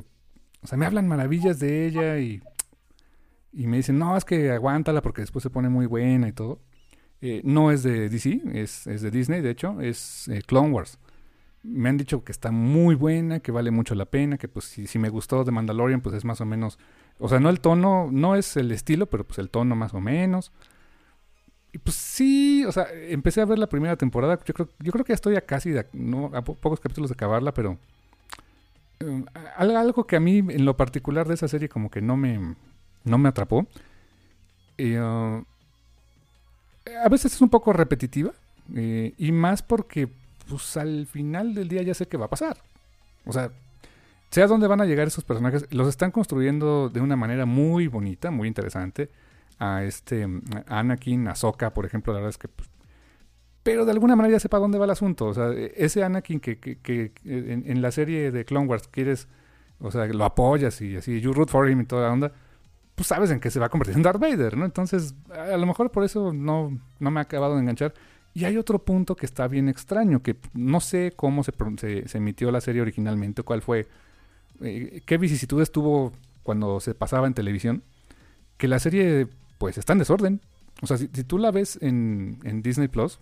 o 0.61 0.67
sea, 0.67 0.77
me 0.77 0.85
hablan 0.85 1.07
maravillas 1.07 1.59
de 1.59 1.87
ella 1.87 2.19
y, 2.19 2.39
y 3.51 3.65
me 3.65 3.77
dicen, 3.77 3.97
no, 3.97 4.15
es 4.15 4.25
que 4.25 4.51
aguántala 4.51 5.01
porque 5.01 5.21
después 5.21 5.41
se 5.41 5.49
pone 5.49 5.69
muy 5.69 5.87
buena 5.87 6.27
y 6.27 6.33
todo. 6.33 6.61
Eh, 7.21 7.41
no 7.43 7.71
es 7.71 7.83
de 7.83 8.09
DC, 8.09 8.41
es, 8.53 8.87
es, 8.87 9.01
de 9.01 9.11
Disney, 9.11 9.41
de 9.41 9.49
hecho, 9.49 9.81
es 9.81 10.29
Clone 10.47 10.71
Wars 10.71 10.97
me 11.63 11.89
han 11.89 11.97
dicho 11.97 12.23
que 12.23 12.31
está 12.31 12.51
muy 12.51 12.95
buena, 12.95 13.39
que 13.39 13.51
vale 13.51 13.71
mucho 13.71 13.95
la 13.95 14.05
pena, 14.05 14.37
que 14.37 14.47
pues 14.47 14.65
si, 14.65 14.87
si, 14.87 14.99
me 14.99 15.09
gustó 15.09 15.43
de 15.43 15.51
Mandalorian, 15.51 16.01
pues 16.01 16.15
es 16.15 16.25
más 16.25 16.41
o 16.41 16.45
menos, 16.45 16.79
o 17.19 17.27
sea, 17.27 17.39
no 17.39 17.49
el 17.49 17.59
tono, 17.59 18.09
no 18.11 18.35
es 18.35 18.55
el 18.57 18.71
estilo, 18.71 19.07
pero 19.07 19.25
pues 19.25 19.39
el 19.39 19.49
tono 19.49 19.75
más 19.75 19.93
o 19.93 19.99
menos. 19.99 20.51
Y 21.71 21.77
pues 21.77 21.95
sí, 21.95 22.65
o 22.65 22.71
sea, 22.71 22.87
empecé 22.91 23.41
a 23.41 23.45
ver 23.45 23.59
la 23.59 23.67
primera 23.67 23.95
temporada, 23.95 24.39
yo 24.43 24.53
creo, 24.53 24.69
yo 24.79 24.91
creo 24.91 25.05
que 25.05 25.11
ya 25.11 25.15
estoy 25.15 25.35
a 25.35 25.41
casi, 25.41 25.73
no, 25.93 26.31
a 26.33 26.43
pocos 26.43 26.79
capítulos 26.79 27.09
de 27.09 27.13
acabarla, 27.13 27.53
pero 27.53 27.77
um, 29.01 29.25
algo 29.57 30.07
que 30.07 30.15
a 30.15 30.19
mí 30.19 30.39
en 30.39 30.65
lo 30.65 30.77
particular 30.77 31.27
de 31.27 31.35
esa 31.35 31.47
serie 31.47 31.69
como 31.69 31.91
que 31.91 32.01
no 32.01 32.17
me, 32.17 32.55
no 33.03 33.17
me 33.17 33.29
atrapó. 33.29 33.67
Uh, 34.79 35.43
a 37.03 37.09
veces 37.09 37.33
es 37.33 37.41
un 37.41 37.49
poco 37.49 37.73
repetitiva, 37.73 38.31
eh, 38.75 39.13
y 39.17 39.31
más 39.31 39.61
porque 39.61 40.09
pues 40.47 40.77
al 40.77 41.05
final 41.05 41.53
del 41.53 41.67
día 41.67 41.81
ya 41.83 41.93
sé 41.93 42.07
qué 42.07 42.17
va 42.17 42.25
a 42.25 42.29
pasar. 42.29 42.57
O 43.25 43.33
sea, 43.33 43.51
sé 44.29 44.41
a 44.41 44.47
dónde 44.47 44.67
van 44.67 44.81
a 44.81 44.85
llegar 44.85 45.07
esos 45.07 45.23
personajes. 45.23 45.65
Los 45.71 45.87
están 45.87 46.11
construyendo 46.11 46.89
de 46.89 47.01
una 47.01 47.15
manera 47.15 47.45
muy 47.45 47.87
bonita, 47.87 48.31
muy 48.31 48.47
interesante. 48.47 49.09
A 49.59 49.83
este 49.83 50.25
Anakin, 50.67 51.27
a 51.27 51.33
por 51.73 51.85
ejemplo, 51.85 52.13
la 52.13 52.19
verdad 52.19 52.29
es 52.29 52.37
que... 52.37 52.47
Pues, 52.47 52.69
pero 53.61 53.85
de 53.85 53.91
alguna 53.91 54.15
manera 54.15 54.37
ya 54.37 54.39
sepa 54.39 54.57
dónde 54.57 54.79
va 54.79 54.85
el 54.85 54.91
asunto. 54.91 55.25
O 55.25 55.33
sea, 55.33 55.51
ese 55.51 56.03
Anakin 56.03 56.39
que, 56.39 56.57
que, 56.59 56.77
que 56.79 57.11
en, 57.23 57.81
la 57.81 57.91
serie 57.91 58.31
de 58.31 58.45
Clone 58.45 58.67
Wars 58.67 58.87
quieres... 58.87 59.27
O 59.81 59.91
sea, 59.91 60.05
lo 60.07 60.25
apoyas 60.25 60.81
y 60.81 60.97
así, 60.97 61.21
you 61.21 61.31
root 61.31 61.49
for 61.49 61.69
him 61.69 61.81
y 61.81 61.85
toda 61.85 62.07
la 62.07 62.13
onda 62.13 62.33
pues 62.99 63.07
sabes 63.07 63.31
en 63.31 63.39
qué 63.39 63.49
se 63.49 63.61
va 63.61 63.67
a 63.67 63.69
convertir 63.69 63.95
en 63.95 64.03
Darth 64.03 64.19
Vader, 64.19 64.57
¿no? 64.57 64.65
Entonces, 64.65 65.15
a 65.29 65.55
lo 65.55 65.65
mejor 65.65 65.89
por 65.89 66.03
eso 66.03 66.33
no, 66.33 66.77
no 66.99 67.11
me 67.11 67.21
ha 67.21 67.23
acabado 67.23 67.55
de 67.55 67.61
enganchar. 67.61 67.93
Y 68.33 68.43
hay 68.43 68.57
otro 68.57 68.83
punto 68.83 69.15
que 69.15 69.25
está 69.25 69.47
bien 69.47 69.69
extraño, 69.69 70.21
que 70.21 70.35
no 70.53 70.81
sé 70.81 71.13
cómo 71.15 71.45
se, 71.45 71.53
se, 71.77 72.17
emitió 72.17 72.51
la 72.51 72.59
serie 72.59 72.81
originalmente, 72.81 73.41
cuál 73.43 73.61
fue, 73.61 73.87
eh, 74.59 75.01
qué 75.05 75.17
vicisitudes 75.17 75.71
tuvo 75.71 76.11
cuando 76.43 76.81
se 76.81 76.93
pasaba 76.93 77.25
en 77.25 77.33
televisión, 77.33 77.83
que 78.57 78.67
la 78.67 78.79
serie 78.79 79.29
pues 79.59 79.77
está 79.77 79.93
en 79.93 79.99
desorden. 79.99 80.41
O 80.81 80.87
sea, 80.87 80.97
si, 80.97 81.07
tú 81.07 81.37
la 81.37 81.51
ves 81.51 81.79
en, 81.81 82.39
en, 82.43 82.61
Disney 82.61 82.89
Plus, 82.89 83.21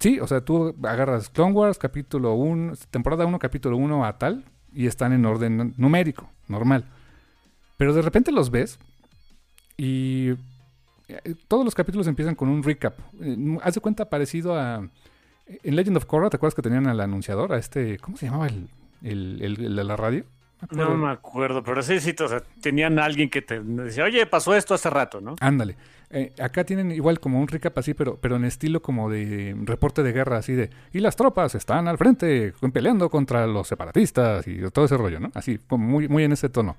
sí, 0.00 0.18
o 0.18 0.26
sea, 0.26 0.46
tú 0.46 0.74
agarras 0.82 1.28
Clone 1.28 1.52
Wars, 1.52 1.76
capítulo 1.76 2.32
1, 2.32 2.72
temporada 2.90 3.26
1, 3.26 3.38
capítulo 3.38 3.76
1 3.76 4.06
a 4.06 4.16
tal, 4.16 4.46
y 4.72 4.86
están 4.86 5.12
en 5.12 5.26
orden 5.26 5.74
numérico, 5.76 6.30
normal. 6.48 6.86
Pero 7.76 7.94
de 7.94 8.02
repente 8.02 8.32
los 8.32 8.50
ves 8.50 8.78
y 9.76 10.30
eh, 11.08 11.34
todos 11.48 11.64
los 11.64 11.74
capítulos 11.74 12.06
empiezan 12.06 12.34
con 12.34 12.48
un 12.48 12.62
recap. 12.62 12.98
Eh, 13.20 13.58
haz 13.62 13.74
de 13.74 13.80
cuenta 13.80 14.08
parecido 14.08 14.56
a... 14.58 14.88
En 15.46 15.76
Legend 15.76 15.96
of 15.96 16.06
Korra, 16.06 16.30
¿te 16.30 16.36
acuerdas 16.36 16.54
que 16.54 16.62
tenían 16.62 16.86
al 16.86 17.00
anunciador? 17.00 17.52
A 17.52 17.58
este... 17.58 17.98
¿Cómo 17.98 18.16
se 18.16 18.26
llamaba 18.26 18.46
el, 18.46 18.68
el, 19.02 19.76
de 19.76 19.84
la 19.84 19.96
radio? 19.96 20.24
No 20.70 20.96
me 20.96 21.10
acuerdo, 21.10 21.64
pero 21.64 21.82
sí, 21.82 21.98
sí, 21.98 22.14
o 22.20 22.28
sea, 22.28 22.40
tenían 22.60 22.98
a 23.00 23.04
alguien 23.04 23.28
que 23.28 23.42
te 23.42 23.60
decía, 23.60 24.04
oye, 24.04 24.24
pasó 24.26 24.54
esto 24.54 24.74
hace 24.74 24.88
rato, 24.90 25.20
¿no? 25.20 25.34
Ándale. 25.40 25.76
Eh, 26.10 26.32
acá 26.38 26.62
tienen 26.64 26.92
igual 26.92 27.18
como 27.18 27.40
un 27.40 27.48
recap 27.48 27.76
así, 27.78 27.94
pero, 27.94 28.16
pero 28.20 28.36
en 28.36 28.44
estilo 28.44 28.80
como 28.80 29.10
de 29.10 29.56
reporte 29.64 30.04
de 30.04 30.12
guerra, 30.12 30.36
así 30.36 30.52
de, 30.52 30.70
y 30.92 31.00
las 31.00 31.16
tropas 31.16 31.56
están 31.56 31.88
al 31.88 31.98
frente 31.98 32.52
peleando 32.72 33.10
contra 33.10 33.46
los 33.48 33.66
separatistas 33.66 34.46
y 34.46 34.60
todo 34.70 34.84
ese 34.84 34.96
rollo, 34.96 35.18
¿no? 35.18 35.32
Así, 35.34 35.58
como 35.58 35.84
muy, 35.84 36.08
muy 36.08 36.22
en 36.22 36.32
ese 36.32 36.48
tono. 36.48 36.76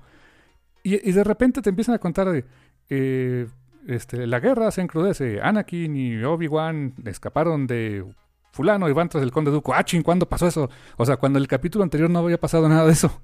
Y, 0.86 1.12
de 1.12 1.24
repente 1.24 1.62
te 1.62 1.70
empiezan 1.70 1.94
a 1.94 1.98
contar 1.98 2.30
de, 2.30 2.44
eh, 2.90 3.48
este, 3.88 4.26
la 4.26 4.38
guerra 4.38 4.70
se 4.70 4.82
encrudece. 4.82 5.40
Anakin 5.40 5.96
y 5.96 6.22
Obi-Wan 6.22 6.92
escaparon 7.06 7.66
de 7.66 8.04
fulano 8.52 8.86
y 8.90 8.92
van 8.92 9.08
tras 9.08 9.22
el 9.22 9.32
conde 9.32 9.50
Duco. 9.50 9.72
Ah, 9.72 9.82
ching, 9.82 10.02
¿cuándo 10.02 10.28
pasó 10.28 10.46
eso? 10.46 10.68
O 10.98 11.06
sea, 11.06 11.16
cuando 11.16 11.38
el 11.38 11.48
capítulo 11.48 11.84
anterior 11.84 12.10
no 12.10 12.18
había 12.18 12.38
pasado 12.38 12.68
nada 12.68 12.84
de 12.84 12.92
eso. 12.92 13.18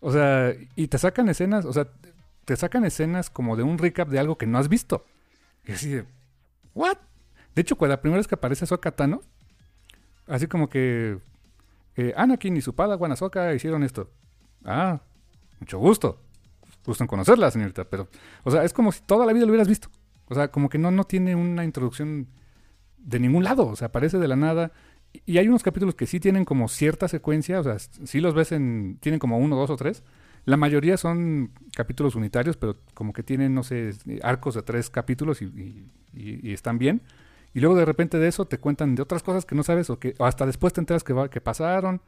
O 0.00 0.10
sea, 0.10 0.54
y 0.74 0.88
te 0.88 0.96
sacan 0.96 1.28
escenas, 1.28 1.66
o 1.66 1.72
sea, 1.74 1.86
te 2.46 2.56
sacan 2.56 2.86
escenas 2.86 3.28
como 3.28 3.56
de 3.56 3.62
un 3.62 3.76
recap 3.76 4.08
de 4.08 4.18
algo 4.18 4.38
que 4.38 4.46
no 4.46 4.56
has 4.56 4.70
visto. 4.70 5.04
Y 5.66 5.72
así 5.72 5.90
de, 5.90 6.06
¿what? 6.74 6.96
De 7.54 7.60
hecho, 7.60 7.76
cuando 7.76 7.94
la 7.94 8.00
primera 8.00 8.20
vez 8.20 8.26
que 8.26 8.36
aparece 8.36 8.64
Ahsoka 8.64 8.92
Tano, 8.92 9.20
así 10.26 10.46
como 10.46 10.70
que 10.70 11.18
eh, 11.96 12.14
Anakin 12.16 12.56
y 12.56 12.62
su 12.62 12.74
padawan 12.74 13.12
Ahsoka 13.12 13.52
hicieron 13.52 13.82
esto. 13.82 14.08
Ah, 14.64 15.00
mucho 15.60 15.78
gusto 15.78 16.18
gusto 16.90 17.04
en 17.04 17.08
conocerla, 17.08 17.50
señorita, 17.50 17.84
pero, 17.84 18.08
o 18.44 18.50
sea, 18.50 18.64
es 18.64 18.72
como 18.72 18.92
si 18.92 19.00
toda 19.02 19.26
la 19.26 19.32
vida 19.32 19.46
lo 19.46 19.50
hubieras 19.50 19.68
visto. 19.68 19.88
O 20.26 20.34
sea, 20.34 20.48
como 20.48 20.68
que 20.68 20.78
no, 20.78 20.90
no 20.90 21.04
tiene 21.04 21.34
una 21.34 21.64
introducción 21.64 22.28
de 22.98 23.18
ningún 23.18 23.44
lado, 23.44 23.66
o 23.66 23.76
sea, 23.76 23.88
aparece 23.88 24.18
de 24.18 24.28
la 24.28 24.36
nada. 24.36 24.72
Y 25.26 25.38
hay 25.38 25.48
unos 25.48 25.62
capítulos 25.62 25.94
que 25.94 26.06
sí 26.06 26.20
tienen 26.20 26.44
como 26.44 26.68
cierta 26.68 27.08
secuencia, 27.08 27.58
o 27.60 27.64
sea, 27.64 27.78
sí 27.78 28.20
los 28.20 28.34
ves 28.34 28.52
en, 28.52 28.98
tienen 29.00 29.18
como 29.18 29.38
uno, 29.38 29.56
dos 29.56 29.70
o 29.70 29.76
tres. 29.76 30.04
La 30.44 30.56
mayoría 30.56 30.96
son 30.96 31.52
capítulos 31.74 32.14
unitarios, 32.14 32.56
pero 32.56 32.76
como 32.94 33.12
que 33.12 33.22
tienen, 33.22 33.54
no 33.54 33.62
sé, 33.62 33.90
arcos 34.22 34.54
de 34.54 34.62
tres 34.62 34.88
capítulos 34.88 35.42
y, 35.42 35.90
están 36.44 36.78
bien. 36.78 37.02
Y 37.52 37.60
luego 37.60 37.74
de 37.74 37.84
repente 37.84 38.18
de 38.18 38.28
eso 38.28 38.46
te 38.46 38.58
cuentan 38.58 38.94
de 38.94 39.02
otras 39.02 39.22
cosas 39.22 39.44
que 39.44 39.54
no 39.54 39.62
sabes 39.62 39.90
o 39.90 39.98
que 39.98 40.14
hasta 40.20 40.46
después 40.46 40.72
te 40.72 40.80
enteras 40.80 41.04
que, 41.04 41.14
que 41.30 41.40
pasaron. 41.40 42.00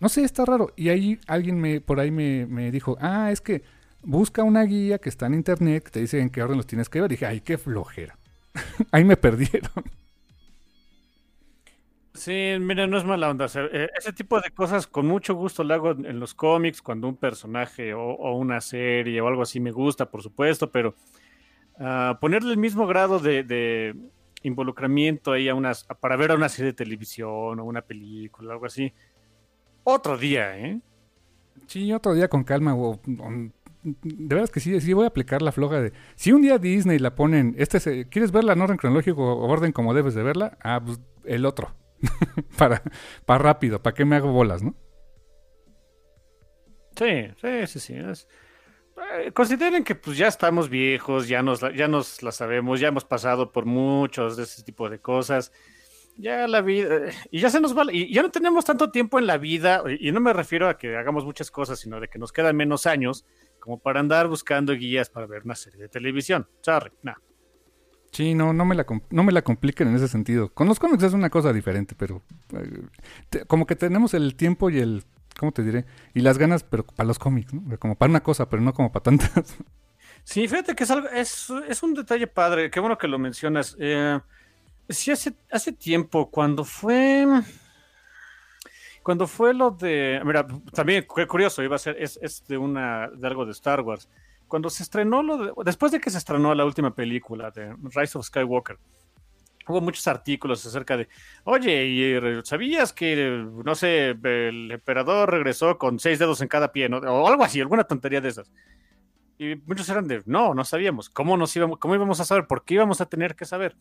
No 0.00 0.08
sé, 0.08 0.22
está 0.22 0.44
raro. 0.44 0.72
Y 0.76 0.90
ahí 0.90 1.18
alguien 1.26 1.60
me 1.60 1.80
por 1.80 1.98
ahí 1.98 2.10
me, 2.10 2.46
me 2.46 2.70
dijo, 2.70 2.96
ah, 3.00 3.32
es 3.32 3.40
que 3.40 3.62
busca 4.02 4.42
una 4.42 4.62
guía 4.62 4.98
que 4.98 5.08
está 5.08 5.26
en 5.26 5.34
internet 5.34 5.84
que 5.84 5.90
te 5.90 6.00
dice 6.00 6.20
en 6.20 6.30
qué 6.30 6.42
orden 6.42 6.56
los 6.56 6.66
tienes 6.66 6.88
que 6.88 7.00
ver. 7.00 7.10
dije, 7.10 7.26
ay, 7.26 7.40
qué 7.40 7.58
flojera. 7.58 8.16
Ahí 8.92 9.04
me 9.04 9.16
perdieron. 9.16 9.84
Sí, 12.18 12.56
mira, 12.58 12.88
no 12.88 12.98
es 12.98 13.04
mala 13.04 13.30
onda. 13.30 13.46
Eh, 13.54 13.88
ese 13.96 14.12
tipo 14.12 14.40
de 14.40 14.50
cosas 14.50 14.88
con 14.88 15.06
mucho 15.06 15.34
gusto 15.34 15.62
lo 15.62 15.72
hago 15.74 15.92
en 15.92 16.18
los 16.18 16.34
cómics, 16.34 16.82
cuando 16.82 17.06
un 17.06 17.16
personaje 17.16 17.94
o, 17.94 18.34
una 18.34 18.60
serie 18.60 19.20
o 19.20 19.28
algo 19.28 19.42
así 19.42 19.60
me 19.60 19.70
gusta, 19.70 20.10
por 20.10 20.20
supuesto, 20.20 20.68
pero 20.68 20.96
uh, 21.78 22.18
ponerle 22.20 22.50
el 22.50 22.58
mismo 22.58 22.88
grado 22.88 23.20
de, 23.20 23.94
involucramiento 24.42 25.30
ahí 25.30 25.48
a 25.48 25.54
unas, 25.54 25.84
para 26.00 26.16
ver 26.16 26.32
a 26.32 26.34
una 26.34 26.48
serie 26.48 26.72
de 26.72 26.76
televisión 26.76 27.60
o 27.60 27.64
una 27.64 27.82
película, 27.82 28.52
algo 28.52 28.66
así, 28.66 28.92
otro 29.84 30.18
día, 30.18 30.58
¿eh? 30.58 30.80
Sí, 31.66 31.92
otro 31.92 32.14
día 32.14 32.28
con 32.28 32.42
calma, 32.42 32.74
o, 32.74 33.00
de 34.02 34.34
verdad 34.34 34.50
que 34.50 34.60
sí, 34.60 34.80
sí 34.80 34.92
voy 34.92 35.04
a 35.04 35.08
aplicar 35.08 35.42
la 35.42 35.52
floja 35.52 35.80
de... 35.80 35.92
Si 36.16 36.32
un 36.32 36.42
día 36.42 36.58
Disney 36.58 36.98
la 36.98 37.14
ponen, 37.14 37.54
este 37.58 38.08
¿quieres 38.08 38.32
verla 38.32 38.52
en 38.52 38.60
orden 38.60 38.76
cronológico 38.76 39.22
o 39.22 39.46
orden 39.48 39.72
como 39.72 39.94
debes 39.94 40.14
de 40.14 40.22
verla? 40.22 40.58
Ah, 40.62 40.80
pues 40.84 41.00
el 41.24 41.46
otro. 41.46 41.74
para, 42.58 42.82
para 43.26 43.38
rápido, 43.38 43.82
¿para 43.82 43.94
qué 43.94 44.04
me 44.04 44.16
hago 44.16 44.32
bolas, 44.32 44.62
no? 44.62 44.74
Sí, 46.96 47.28
sí, 47.40 47.66
sí, 47.66 47.80
sí. 47.80 47.94
Eh, 47.94 49.32
consideren 49.32 49.84
que 49.84 49.94
pues 49.94 50.18
ya 50.18 50.26
estamos 50.26 50.68
viejos, 50.68 51.28
ya 51.28 51.42
nos, 51.42 51.60
ya 51.74 51.86
nos 51.86 52.22
la 52.22 52.32
sabemos, 52.32 52.80
ya 52.80 52.88
hemos 52.88 53.04
pasado 53.04 53.52
por 53.52 53.64
muchos 53.64 54.36
de 54.36 54.42
ese 54.42 54.62
tipo 54.62 54.88
de 54.90 55.00
cosas. 55.00 55.52
Ya 56.16 56.48
la 56.48 56.62
vida, 56.62 56.96
eh, 56.96 57.12
y 57.30 57.38
ya 57.38 57.50
se 57.50 57.60
nos 57.60 57.78
va, 57.78 57.84
y 57.92 58.12
ya 58.12 58.22
no 58.22 58.30
tenemos 58.32 58.64
tanto 58.64 58.90
tiempo 58.90 59.20
en 59.20 59.28
la 59.28 59.38
vida, 59.38 59.84
y 60.00 60.10
no 60.10 60.20
me 60.20 60.32
refiero 60.32 60.68
a 60.68 60.76
que 60.76 60.96
hagamos 60.96 61.24
muchas 61.24 61.52
cosas, 61.52 61.78
sino 61.78 62.00
de 62.00 62.08
que 62.08 62.18
nos 62.18 62.32
quedan 62.32 62.56
menos 62.56 62.86
años 62.86 63.24
como 63.68 63.78
para 63.78 64.00
andar 64.00 64.28
buscando 64.28 64.72
guías 64.72 65.10
para 65.10 65.26
ver 65.26 65.42
una 65.44 65.54
serie 65.54 65.82
de 65.82 65.88
televisión. 65.90 66.48
Sorry, 66.62 66.90
no. 67.02 67.12
Sí, 68.12 68.32
no, 68.32 68.54
no 68.54 68.64
me, 68.64 68.74
la, 68.74 68.86
no 69.10 69.22
me 69.22 69.30
la 69.30 69.42
compliquen 69.42 69.88
en 69.88 69.96
ese 69.96 70.08
sentido. 70.08 70.48
Con 70.54 70.68
los 70.68 70.78
cómics 70.78 71.02
es 71.02 71.12
una 71.12 71.28
cosa 71.28 71.52
diferente, 71.52 71.94
pero 71.94 72.22
eh, 72.54 73.44
como 73.46 73.66
que 73.66 73.76
tenemos 73.76 74.14
el 74.14 74.36
tiempo 74.36 74.70
y 74.70 74.78
el, 74.78 75.04
¿cómo 75.38 75.52
te 75.52 75.62
diré? 75.62 75.84
Y 76.14 76.22
las 76.22 76.38
ganas, 76.38 76.64
pero 76.64 76.86
para 76.86 77.06
los 77.06 77.18
cómics, 77.18 77.52
¿no? 77.52 77.78
Como 77.78 77.94
para 77.94 78.08
una 78.08 78.22
cosa, 78.22 78.48
pero 78.48 78.62
no 78.62 78.72
como 78.72 78.90
para 78.90 79.02
tantas. 79.02 79.58
Sí, 80.24 80.46
fíjate 80.46 80.74
que 80.74 80.84
es, 80.84 80.90
algo, 80.90 81.08
es, 81.08 81.48
es 81.68 81.82
un 81.82 81.94
detalle 81.94 82.26
padre, 82.26 82.70
qué 82.70 82.80
bueno 82.80 82.98
que 82.98 83.08
lo 83.08 83.18
mencionas. 83.18 83.76
Eh, 83.78 84.18
sí, 84.88 85.10
hace, 85.10 85.34
hace 85.50 85.72
tiempo, 85.72 86.30
cuando 86.30 86.64
fue 86.64 87.26
cuando 89.08 89.26
fue 89.26 89.54
lo 89.54 89.70
de. 89.70 90.20
Mira, 90.22 90.46
también 90.74 91.06
curioso, 91.06 91.62
iba 91.62 91.76
a 91.76 91.78
ser, 91.78 91.96
es, 91.98 92.18
es 92.20 92.46
de 92.46 92.58
una 92.58 93.08
de 93.08 93.26
algo 93.26 93.46
de 93.46 93.52
Star 93.52 93.80
Wars. 93.80 94.06
Cuando 94.46 94.68
se 94.68 94.82
estrenó 94.82 95.22
lo 95.22 95.38
de, 95.38 95.52
después 95.64 95.92
de 95.92 95.98
que 95.98 96.10
se 96.10 96.18
estrenó 96.18 96.54
la 96.54 96.66
última 96.66 96.94
película 96.94 97.50
de 97.50 97.74
Rise 97.84 98.18
of 98.18 98.26
Skywalker, 98.26 98.76
hubo 99.66 99.80
muchos 99.80 100.06
artículos 100.08 100.66
acerca 100.66 100.98
de, 100.98 101.08
oye, 101.44 102.20
¿sabías 102.44 102.92
que, 102.92 103.46
no 103.64 103.74
sé, 103.74 104.10
el 104.10 104.72
emperador 104.72 105.30
regresó 105.30 105.78
con 105.78 105.98
seis 105.98 106.18
dedos 106.18 106.42
en 106.42 106.48
cada 106.48 106.70
pie, 106.70 106.90
¿no? 106.90 106.98
o 106.98 107.28
algo 107.28 107.42
así, 107.44 107.62
alguna 107.62 107.84
tontería 107.84 108.20
de 108.20 108.28
esas? 108.28 108.52
Y 109.38 109.54
muchos 109.64 109.88
eran 109.88 110.06
de, 110.06 110.22
no, 110.26 110.52
no 110.52 110.66
sabíamos. 110.66 111.08
¿Cómo, 111.08 111.38
nos 111.38 111.56
íbamos, 111.56 111.78
¿Cómo 111.78 111.94
íbamos 111.94 112.20
a 112.20 112.26
saber? 112.26 112.46
¿Por 112.46 112.62
qué 112.62 112.74
íbamos 112.74 113.00
a 113.00 113.06
tener 113.06 113.36
que 113.36 113.46
saber? 113.46 113.74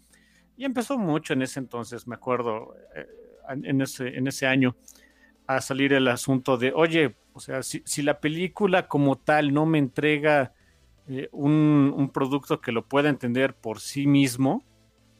Y 0.55 0.63
empezó 0.63 0.97
mucho 0.97 1.33
en 1.33 1.41
ese 1.41 1.59
entonces, 1.59 2.07
me 2.07 2.15
acuerdo, 2.15 2.77
eh, 2.95 3.05
en, 3.49 3.81
ese, 3.81 4.07
en 4.07 4.27
ese 4.27 4.47
año, 4.47 4.75
a 5.47 5.62
salir 5.62 5.93
el 5.93 6.07
asunto 6.07 6.57
de, 6.57 6.73
oye, 6.75 7.15
o 7.33 7.39
sea, 7.39 7.63
si, 7.63 8.01
la 8.01 8.19
película 8.19 8.88
como 8.88 9.17
tal 9.17 9.53
no 9.53 9.65
me 9.65 9.77
entrega 9.77 10.53
eh, 11.07 11.29
un, 11.31 12.12
producto 12.13 12.62
que 12.62 12.71
lo 12.71 12.86
pueda 12.86 13.10
entender 13.10 13.55
por 13.55 13.79
sí 13.79 14.07
mismo, 14.07 14.63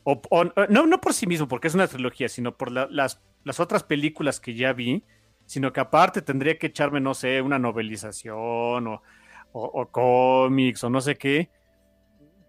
o, 0.04 0.22
no, 0.70 0.88
no 0.88 1.02
por 1.02 1.14
sí 1.14 1.28
mismo, 1.28 1.48
porque 1.48 1.68
es 1.68 1.76
una 1.76 1.88
trilogía, 1.88 2.30
sino 2.30 2.56
por 2.56 2.72
las, 2.72 3.20
las 3.44 3.60
otras 3.60 3.84
películas 3.84 4.40
que 4.40 4.56
ya 4.56 4.72
vi, 4.72 5.04
sino 5.48 5.74
que 5.74 5.80
aparte 5.80 6.22
tendría 6.22 6.58
que 6.58 6.68
echarme, 6.68 7.00
no 7.00 7.14
sé, 7.14 7.42
una 7.42 7.58
novelización 7.58 8.88
o, 8.88 9.02
o, 9.54 9.88
cómics 9.88 10.84
o 10.84 10.90
no 10.90 11.02
sé 11.02 11.16
qué. 11.16 11.50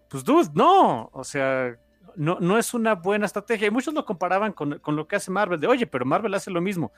Pues, 0.09 0.23
dude, 0.23 0.49
no, 0.53 1.09
o 1.13 1.23
sea, 1.23 1.77
no, 2.15 2.37
no 2.39 2.57
es 2.57 2.73
una 2.73 2.95
buena 2.95 3.25
estrategia. 3.25 3.67
Y 3.67 3.71
muchos 3.71 3.93
lo 3.93 4.05
comparaban 4.05 4.51
con, 4.51 4.79
con, 4.79 4.95
lo 4.95 5.07
que 5.07 5.15
hace 5.15 5.31
Marvel, 5.31 5.59
de, 5.59 5.67
oye, 5.67 5.87
pero 5.87 6.05
Marvel 6.05 6.33
hace 6.33 6.51
lo 6.51 6.61
mismo. 6.61 6.91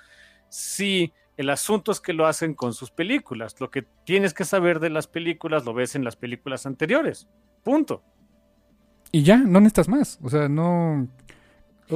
Sí, 0.52 1.14
el 1.38 1.50
asunto 1.50 1.94
es 1.94 2.02
que 2.02 2.12
lo 2.12 2.28
hacen 2.28 2.54
con 2.54 2.74
sus 2.74 2.92
películas. 2.92 3.56
Lo 3.62 3.72
que 3.72 3.84
tienes 4.06 4.34
que 4.34 4.44
saber 4.44 4.82
de 4.82 4.90
las 4.90 5.08
películas 5.08 5.64
lo 5.64 5.74
ves 5.74 5.96
en 5.96 6.04
las 6.04 6.18
películas 6.18 6.66
anteriores. 6.66 7.30
Punto. 7.64 8.04
Y 9.14 9.24
ya, 9.24 9.38
no 9.38 9.62
necesitas 9.62 9.88
más. 9.88 10.20
O 10.22 10.30
sea, 10.30 10.50
no. 10.50 11.08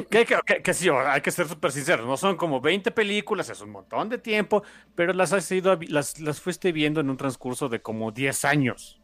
Que, 0.09 0.25
que, 0.63 0.73
sí, 0.73 0.87
hay 0.89 1.19
que 1.19 1.31
ser 1.31 1.49
súper 1.49 1.73
sinceros. 1.73 2.07
No 2.07 2.15
son 2.15 2.37
como 2.37 2.61
20 2.61 2.91
películas, 2.91 3.49
es 3.49 3.59
un 3.59 3.71
montón 3.71 4.07
de 4.07 4.19
tiempo, 4.19 4.63
pero 4.95 5.11
las 5.11 5.33
has 5.33 5.51
ido 5.51 5.77
las, 5.89 6.19
las 6.21 6.39
fuiste 6.39 6.71
viendo 6.71 7.01
en 7.01 7.09
un 7.09 7.17
transcurso 7.17 7.67
de 7.67 7.81
como 7.81 8.11
10 8.11 8.45
años. 8.45 9.01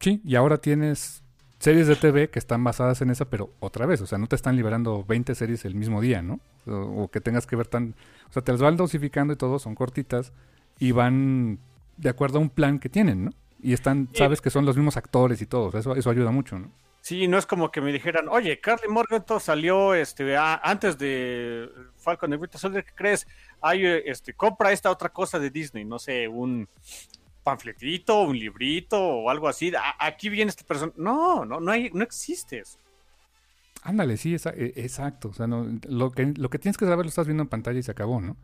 Sí, 0.00 0.22
y 0.24 0.34
ahora 0.34 0.58
tienes 0.58 1.22
series 1.58 1.86
de 1.86 1.96
TV 1.96 2.30
que 2.30 2.38
están 2.38 2.62
basadas 2.62 3.02
en 3.02 3.10
esa, 3.10 3.24
pero 3.24 3.50
otra 3.60 3.86
vez, 3.86 4.00
o 4.00 4.06
sea, 4.06 4.18
no 4.18 4.26
te 4.26 4.36
están 4.36 4.56
liberando 4.56 5.04
20 5.04 5.34
series 5.34 5.64
el 5.64 5.74
mismo 5.74 6.00
día, 6.00 6.22
¿no? 6.22 6.40
O, 6.66 7.08
que 7.08 7.20
tengas 7.20 7.46
que 7.46 7.56
ver 7.56 7.66
tan... 7.66 7.94
O 8.28 8.32
sea, 8.32 8.42
te 8.42 8.52
las 8.52 8.60
van 8.60 8.76
dosificando 8.76 9.32
y 9.32 9.36
todo, 9.36 9.58
son 9.58 9.74
cortitas 9.74 10.32
y 10.78 10.92
van 10.92 11.58
de 11.96 12.08
acuerdo 12.08 12.38
a 12.38 12.42
un 12.42 12.50
plan 12.50 12.78
que 12.78 12.88
tienen, 12.88 13.26
¿no? 13.26 13.30
Y 13.60 13.72
están, 13.72 14.08
sabes 14.14 14.40
que 14.40 14.50
son 14.50 14.64
los 14.64 14.76
mismos 14.76 14.96
actores 14.96 15.42
y 15.42 15.46
todo, 15.46 15.76
eso, 15.76 15.96
eso 15.96 16.10
ayuda 16.10 16.30
mucho, 16.30 16.58
¿no? 16.58 16.70
Sí, 17.00 17.26
no 17.26 17.38
es 17.38 17.46
como 17.46 17.70
que 17.70 17.80
me 17.80 17.92
dijeran, 17.92 18.28
oye, 18.28 18.60
Carly 18.60 18.86
Morgenthau 18.88 19.40
salió 19.40 19.94
este, 19.94 20.36
antes 20.36 20.98
de 20.98 21.68
Falcon 21.96 22.32
and 22.32 22.42
Winter 22.42 22.60
Soldier, 22.60 22.84
¿qué 22.84 22.92
crees? 22.94 23.26
Hay, 23.62 23.84
este, 23.84 24.34
compra 24.34 24.72
esta 24.72 24.90
otra 24.90 25.08
cosa 25.08 25.38
de 25.38 25.50
Disney, 25.50 25.84
no 25.84 25.98
sé, 25.98 26.28
un 26.28 26.68
panfletito, 27.48 28.22
un 28.24 28.38
librito 28.38 29.00
o 29.00 29.30
algo 29.30 29.48
así. 29.48 29.72
aquí 29.98 30.28
viene 30.28 30.50
este 30.50 30.64
persona. 30.64 30.92
No, 30.96 31.46
no, 31.46 31.60
no, 31.60 31.72
hay, 31.72 31.90
no 31.94 32.04
existe 32.04 32.58
eso. 32.58 32.78
Ándale, 33.82 34.18
sí, 34.18 34.34
e, 34.34 34.72
exacto. 34.76 35.28
O 35.28 35.32
sea, 35.32 35.46
lo, 35.46 36.10
que, 36.10 36.34
lo 36.36 36.50
que 36.50 36.58
tienes 36.58 36.76
que 36.76 36.84
saber 36.84 37.06
lo 37.06 37.08
estás 37.08 37.26
viendo 37.26 37.42
en 37.42 37.48
pantalla 37.48 37.78
y 37.78 37.82
se 37.82 37.90
acabó, 37.90 38.20
¿no? 38.20 38.36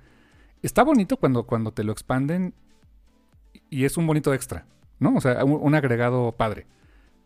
Está 0.63 0.83
bonito 0.83 1.19
cuando, 1.19 1.45
cuando 1.45 1.73
te 1.73 1.85
lo 1.85 1.93
expanden 1.93 2.55
y 3.69 3.85
es 3.85 3.99
un 3.99 4.07
bonito 4.07 4.33
extra, 4.33 4.67
¿no? 4.99 5.15
O 5.17 5.21
sea, 5.21 5.45
un, 5.45 5.75
agregado 5.75 6.33
padre. 6.33 6.67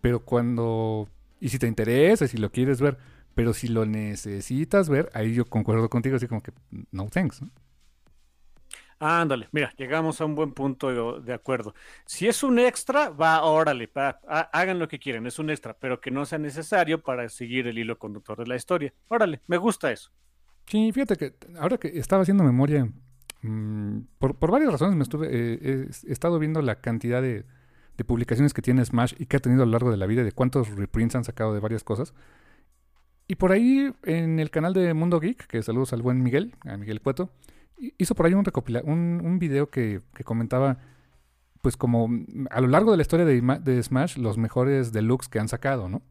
Pero 0.01 0.25
cuando... 0.25 1.09
Y 1.39 1.51
si 1.51 1.61
te 1.61 1.69
interesa, 1.69 2.27
si 2.27 2.39
lo 2.39 2.51
quieres 2.51 2.81
ver, 2.81 2.99
pero 3.37 3.55
si 3.55 3.69
lo 3.69 3.87
necesitas 3.87 4.89
ver, 4.89 5.11
ahí 5.15 5.33
yo 5.33 5.45
concuerdo 5.45 5.89
contigo, 5.89 6.17
así 6.17 6.27
como 6.27 6.43
que 6.43 6.51
no 6.91 7.07
thanks, 7.07 7.41
¿no? 7.43 7.51
Ándale, 9.01 9.49
mira, 9.53 9.73
llegamos 9.77 10.21
a 10.21 10.25
un 10.25 10.35
buen 10.35 10.53
punto 10.53 11.21
de, 11.21 11.33
acuerdo. 11.33 11.75
Si 12.05 12.27
es 12.27 12.43
un 12.43 12.59
extra, 12.59 13.11
va, 13.11 13.43
órale, 13.43 13.89
hagan 14.27 14.81
lo 14.81 14.89
que 14.89 14.99
quieran, 14.99 15.27
es 15.27 15.39
un 15.39 15.51
extra, 15.51 15.75
pero 15.79 16.01
que 16.01 16.11
no 16.11 16.27
sea 16.27 16.39
necesario 16.39 17.01
para 17.01 17.29
seguir 17.29 17.69
el 17.69 17.79
hilo 17.79 17.97
conductor 17.99 18.39
de 18.39 18.47
la 18.47 18.57
historia. 18.57 18.93
Órale, 19.07 19.41
me 19.47 19.57
gusta 19.57 19.93
eso. 19.93 20.11
Sí, 20.67 20.91
fíjate 20.93 21.17
que 21.17 21.35
ahora 21.59 21.79
que 21.79 21.97
estaba 21.99 22.23
haciendo 22.23 22.43
memoria, 22.43 22.89
mm, 23.43 24.01
por, 24.19 24.51
varias 24.51 24.73
razones 24.73 24.97
me 24.97 25.05
estuve, 25.05 25.29
eh, 25.31 25.89
he 26.07 26.13
estado 26.13 26.41
viendo 26.41 26.61
la 26.61 26.81
cantidad 26.81 27.23
de, 27.23 27.45
de, 27.97 28.05
publicaciones 28.05 28.53
que 28.53 28.63
tiene 28.63 28.85
Smash 28.85 29.15
y 29.19 29.27
que 29.27 29.37
ha 29.37 29.41
tenido 29.41 29.63
a 29.63 29.67
lo 29.67 29.73
largo 29.73 29.93
de 29.93 29.97
la 29.97 30.07
vida, 30.07 30.25
de 30.25 30.33
cuántos 30.33 30.71
reprints 30.71 31.15
han 31.15 31.25
sacado 31.25 31.55
de 31.55 31.61
varias 31.61 31.85
cosas. 31.85 32.15
Y 33.29 33.37
por 33.37 33.53
ahí 33.53 33.93
en 34.05 34.41
el 34.41 34.51
canal 34.51 34.73
de 34.73 34.93
Mundo 34.93 35.21
Geek, 35.21 35.47
que 35.47 35.63
saludos 35.63 35.93
al 35.93 36.03
buen 36.03 36.23
Miguel, 36.23 36.55
a 36.65 36.77
Miguel 36.79 37.01
Cueto, 37.01 37.31
hizo 37.99 38.15
por 38.15 38.27
ahí 38.27 38.35
un, 38.35 38.45
recopila 38.45 38.83
un, 38.85 39.21
un 39.25 39.39
video 39.39 39.71
que, 39.71 40.01
comentaba, 40.25 40.79
pues 41.63 41.77
como 41.77 42.09
a 42.51 42.61
lo 42.61 42.69
largo 42.69 42.91
de 42.91 42.97
la 42.97 43.03
historia 43.03 43.27
de, 43.27 43.83
Smash, 43.83 44.17
los 44.17 44.39
mejores 44.39 44.93
deluxe 44.93 45.29
que 45.29 45.39
han 45.39 45.49
sacado, 45.49 45.89
¿no? 45.89 46.03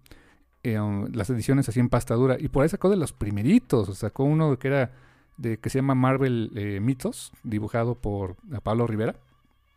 Eh, 0.63 0.79
um, 0.79 1.07
las 1.13 1.29
ediciones 1.29 1.69
así 1.69 1.79
en 1.79 1.89
pasta 1.89 2.15
dura. 2.15 2.37
Y 2.39 2.49
por 2.49 2.63
ahí 2.63 2.69
sacó 2.69 2.89
de 2.89 2.97
los 2.97 3.13
primeritos, 3.13 3.97
sacó 3.97 4.23
uno 4.23 4.57
que 4.57 4.67
era 4.67 4.91
de 5.37 5.59
que 5.59 5.69
se 5.69 5.79
llama 5.79 5.95
Marvel 5.95 6.51
eh, 6.55 6.79
Mythos, 6.81 7.31
dibujado 7.43 7.95
por 7.95 8.35
Pablo 8.63 8.87
Rivera. 8.87 9.15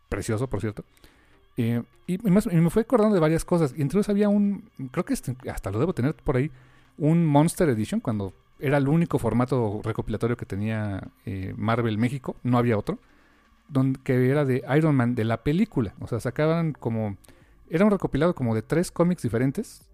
Precioso, 0.09 0.49
por 0.49 0.59
cierto. 0.59 0.83
Eh, 1.57 1.83
y, 2.07 2.17
me 2.17 2.69
fue 2.69 2.81
acordando 2.81 3.13
de 3.13 3.21
varias 3.21 3.45
cosas. 3.45 3.73
Y 3.77 3.81
entre 3.81 3.99
ellos 3.99 4.09
había 4.09 4.27
un, 4.27 4.69
creo 4.91 5.05
que 5.05 5.13
este, 5.13 5.35
hasta 5.49 5.71
lo 5.71 5.79
debo 5.79 5.93
tener 5.93 6.15
por 6.15 6.37
ahí, 6.37 6.51
un 6.97 7.25
Monster 7.25 7.69
Edition, 7.69 8.01
cuando 8.01 8.33
era 8.61 8.77
el 8.77 8.87
único 8.87 9.19
formato 9.19 9.81
recopilatorio 9.83 10.37
que 10.37 10.45
tenía 10.45 11.09
eh, 11.25 11.53
Marvel 11.57 11.97
México, 11.97 12.35
no 12.43 12.57
había 12.57 12.77
otro, 12.77 12.99
donde, 13.67 13.99
que 14.03 14.29
era 14.29 14.45
de 14.45 14.63
Iron 14.77 14.95
Man, 14.95 15.15
de 15.15 15.23
la 15.23 15.43
película. 15.43 15.93
O 15.99 16.07
sea, 16.07 16.19
sacaban 16.19 16.73
como... 16.73 17.17
Era 17.69 17.85
un 17.85 17.91
recopilado 17.91 18.35
como 18.35 18.53
de 18.53 18.61
tres 18.61 18.91
cómics 18.91 19.23
diferentes, 19.23 19.89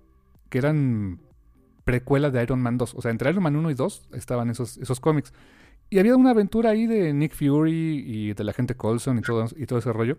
que 0.50 0.58
eran 0.58 1.20
precuelas 1.84 2.34
de 2.34 2.44
Iron 2.44 2.62
Man 2.62 2.78
2. 2.78 2.96
O 2.96 3.02
sea, 3.02 3.12
entre 3.12 3.30
Iron 3.30 3.44
Man 3.44 3.56
1 3.56 3.72
y 3.72 3.74
2 3.74 4.10
estaban 4.14 4.50
esos, 4.50 4.78
esos 4.78 5.00
cómics. 5.00 5.32
Y 5.90 6.00
había 6.00 6.16
una 6.16 6.32
aventura 6.32 6.72
ahí 6.72 6.86
de 6.86 7.14
Nick 7.14 7.34
Fury 7.34 8.04
y 8.06 8.34
de 8.34 8.44
la 8.44 8.52
gente 8.52 8.76
Colson 8.76 9.20
y 9.20 9.22
todo, 9.22 9.46
y 9.56 9.66
todo 9.66 9.80
ese 9.80 9.94
rollo. 9.94 10.18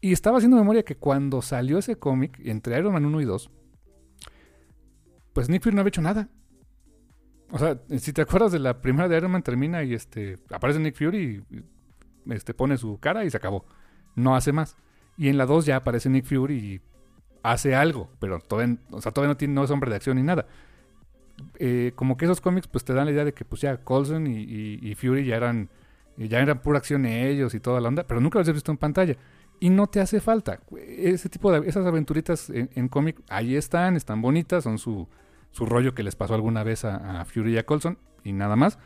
Y 0.00 0.12
estaba 0.12 0.36
haciendo 0.36 0.56
memoria 0.56 0.84
que 0.84 0.96
cuando 0.96 1.42
salió 1.42 1.78
ese 1.78 1.96
cómic, 1.96 2.38
entre 2.44 2.78
Iron 2.78 2.92
Man 2.92 3.04
1 3.04 3.20
y 3.20 3.24
2, 3.24 3.50
pues 5.32 5.48
Nick 5.48 5.62
Fury 5.62 5.74
no 5.74 5.80
había 5.80 5.88
hecho 5.88 6.02
nada. 6.02 6.28
O 7.50 7.58
sea, 7.58 7.78
si 7.98 8.12
te 8.12 8.22
acuerdas 8.22 8.52
de 8.52 8.58
la 8.58 8.80
primera 8.80 9.08
de 9.08 9.16
Iron 9.16 9.30
Man, 9.30 9.42
termina 9.42 9.82
y 9.82 9.94
este 9.94 10.38
aparece 10.50 10.78
Nick 10.80 10.96
Fury 10.96 11.44
y 11.50 12.32
este, 12.32 12.52
pone 12.54 12.76
su 12.76 12.98
cara 12.98 13.24
y 13.24 13.30
se 13.30 13.36
acabó. 13.36 13.64
No 14.14 14.36
hace 14.36 14.52
más. 14.52 14.76
Y 15.16 15.28
en 15.28 15.38
la 15.38 15.46
2 15.46 15.66
ya 15.66 15.76
aparece 15.76 16.10
Nick 16.10 16.26
Fury 16.26 16.56
y 16.56 16.80
hace 17.42 17.74
algo, 17.74 18.10
pero 18.18 18.40
todavía, 18.40 18.76
o 18.90 19.00
sea, 19.00 19.12
todavía 19.12 19.32
no, 19.32 19.36
tiene, 19.36 19.54
no 19.54 19.64
es 19.64 19.70
hombre 19.70 19.90
de 19.90 19.96
acción 19.96 20.16
ni 20.16 20.22
nada. 20.22 20.46
Eh, 21.58 21.92
como 21.94 22.16
que 22.16 22.24
esos 22.24 22.40
cómics 22.40 22.66
pues 22.66 22.84
te 22.84 22.92
dan 22.92 23.06
la 23.06 23.12
idea 23.12 23.24
de 23.24 23.32
que 23.32 23.44
pues 23.44 23.60
ya 23.60 23.76
Colson 23.78 24.26
y, 24.26 24.94
Fury 24.96 25.24
ya 25.24 25.36
eran 25.36 25.70
ya 26.16 26.40
eran 26.40 26.60
pura 26.60 26.78
acción 26.78 27.06
ellos 27.06 27.54
y 27.54 27.60
toda 27.60 27.80
la 27.80 27.88
onda, 27.88 28.04
pero 28.04 28.20
nunca 28.20 28.40
los 28.40 28.48
he 28.48 28.52
visto 28.52 28.72
en 28.72 28.78
pantalla. 28.78 29.16
Y 29.60 29.70
no 29.70 29.86
te 29.86 30.00
hace 30.00 30.20
falta. 30.20 30.60
Ese 30.76 31.28
tipo 31.28 31.50
de 31.52 31.68
esas 31.68 31.86
aventuritas 31.86 32.50
en, 32.50 32.88
cómic, 32.88 33.20
ahí 33.28 33.56
están, 33.56 33.96
están 33.96 34.20
bonitas, 34.20 34.64
son 34.64 34.78
su, 34.78 35.08
su 35.58 35.66
rollo 35.66 35.92
que 35.92 36.04
les 36.04 36.14
pasó 36.14 36.34
alguna 36.34 36.62
vez 36.62 36.84
a, 36.84 37.24
Fury 37.24 37.54
y 37.54 37.58
a 37.58 37.66
Colson 37.66 37.98
y 38.22 38.32
nada 38.32 38.54
más. 38.54 38.78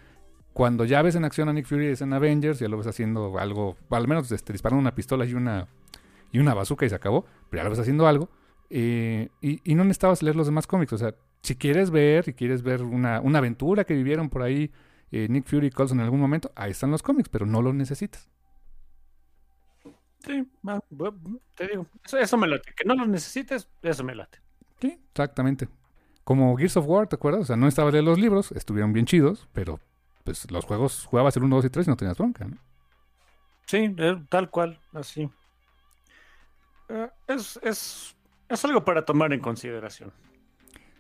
Cuando 0.55 0.87
ya 0.87 1.03
ves 1.03 1.17
en 1.17 1.25
acción 1.27 1.51
a 1.51 1.53
Nick 1.53 1.67
Fury 1.67 1.89
es 1.89 2.01
en 2.01 2.15
Avengers, 2.15 2.61
ya 2.61 2.69
lo 2.69 2.79
ves 2.79 2.87
haciendo 2.87 3.39
algo, 3.39 3.77
al 3.91 4.09
menos 4.09 4.33
este, 4.33 4.55
disparando 4.55 4.81
una 4.81 4.95
pistola 4.95 5.27
y 5.27 5.35
una, 5.35 5.69
y 6.31 6.39
una 6.39 6.55
bazooka 6.55 6.87
y 6.87 6.89
se 6.89 6.95
acabó, 6.95 7.27
pero 7.51 7.61
ya 7.61 7.65
lo 7.65 7.71
ves 7.71 7.79
haciendo 7.79 8.07
algo. 8.07 8.31
Eh, 8.71 9.29
y, 9.43 9.75
no 9.75 9.85
necesitabas 9.85 10.23
leer 10.23 10.35
los 10.35 10.47
demás 10.47 10.67
cómics. 10.67 10.95
O 10.95 10.99
sea, 10.99 11.15
si 11.43 11.57
quieres 11.57 11.91
ver 11.91 12.27
y 12.27 12.33
quieres 12.33 12.63
ver 12.63 12.83
una, 12.83 13.21
una 13.21 13.39
aventura 13.39 13.85
que 13.85 13.95
vivieron 13.95 14.31
por 14.31 14.41
ahí 14.41 14.73
eh, 15.11 15.27
Nick 15.29 15.47
Fury 15.47 15.67
y 15.67 15.71
Colson 15.71 15.99
en 15.99 16.05
algún 16.05 16.21
momento, 16.21 16.53
ahí 16.57 16.71
están 16.71 16.91
los 16.91 17.03
cómics, 17.03 17.29
pero 17.29 17.45
no 17.45 17.61
los 17.61 17.75
necesitas. 17.75 18.31
Sí, 20.25 20.49
te 21.55 21.67
digo, 21.67 21.87
eso, 22.19 22.39
me 22.39 22.47
late. 22.47 22.73
Que 22.75 22.85
no 22.85 22.95
los 22.95 23.09
necesites, 23.09 23.69
eso 23.83 24.05
me 24.05 24.15
late. 24.15 24.39
Sí, 24.81 24.99
exactamente. 25.11 25.69
Como 26.25 26.57
Gears 26.57 26.77
of 26.77 26.87
War, 26.87 27.09
¿te 27.09 27.17
acuerdas? 27.17 27.43
O 27.43 27.45
sea, 27.45 27.57
no 27.57 27.67
estaba 27.67 27.91
de 27.91 28.03
los 28.03 28.19
libros, 28.19 28.53
estuvieron 28.53 28.93
bien 28.93 29.07
chidos, 29.07 29.49
pero 29.53 29.81
pues 30.25 30.51
los 30.51 30.65
juegos 30.65 31.05
jugabas 31.05 31.37
el 31.37 31.45
1, 31.45 31.57
2 31.57 31.65
y 31.65 31.71
3 31.71 31.87
y 31.87 31.91
no 31.91 31.97
tenías 31.97 32.17
bronca, 32.17 32.45
¿no? 32.45 32.59
Sí, 33.67 33.95
eh, 33.97 34.23
tal 34.29 34.51
cual, 34.51 34.79
así. 34.93 35.29
Eh, 36.89 37.09
es, 37.27 37.59
es, 37.63 38.17
es 38.49 38.65
algo 38.65 38.85
para 38.85 39.05
tomar 39.05 39.33
en 39.33 39.41
consideración. 39.41 40.13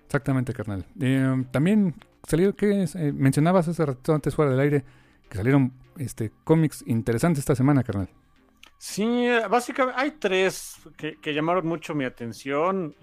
Exactamente, 0.07 0.53
carnal. 0.53 0.85
Eh, 1.01 1.45
también 1.51 1.95
salió 2.27 2.55
que 2.55 2.87
mencionabas 3.15 3.69
hace 3.69 3.85
rato 3.85 4.15
antes 4.15 4.35
fuera 4.35 4.51
del 4.51 4.61
aire 4.61 4.85
que 5.29 5.39
salieron 5.39 5.73
este 5.97 6.33
cómics 6.45 6.85
interesantes 6.87 7.41
esta 7.41 7.55
semana, 7.55 7.83
carnal. 7.83 8.09
Sí, 8.79 9.29
básicamente 9.49 10.01
hay 10.01 10.11
tres 10.13 10.77
que, 10.97 11.35
llamaron 11.35 11.67
mucho 11.67 11.95
mi 11.95 12.05
atención. 12.05 12.95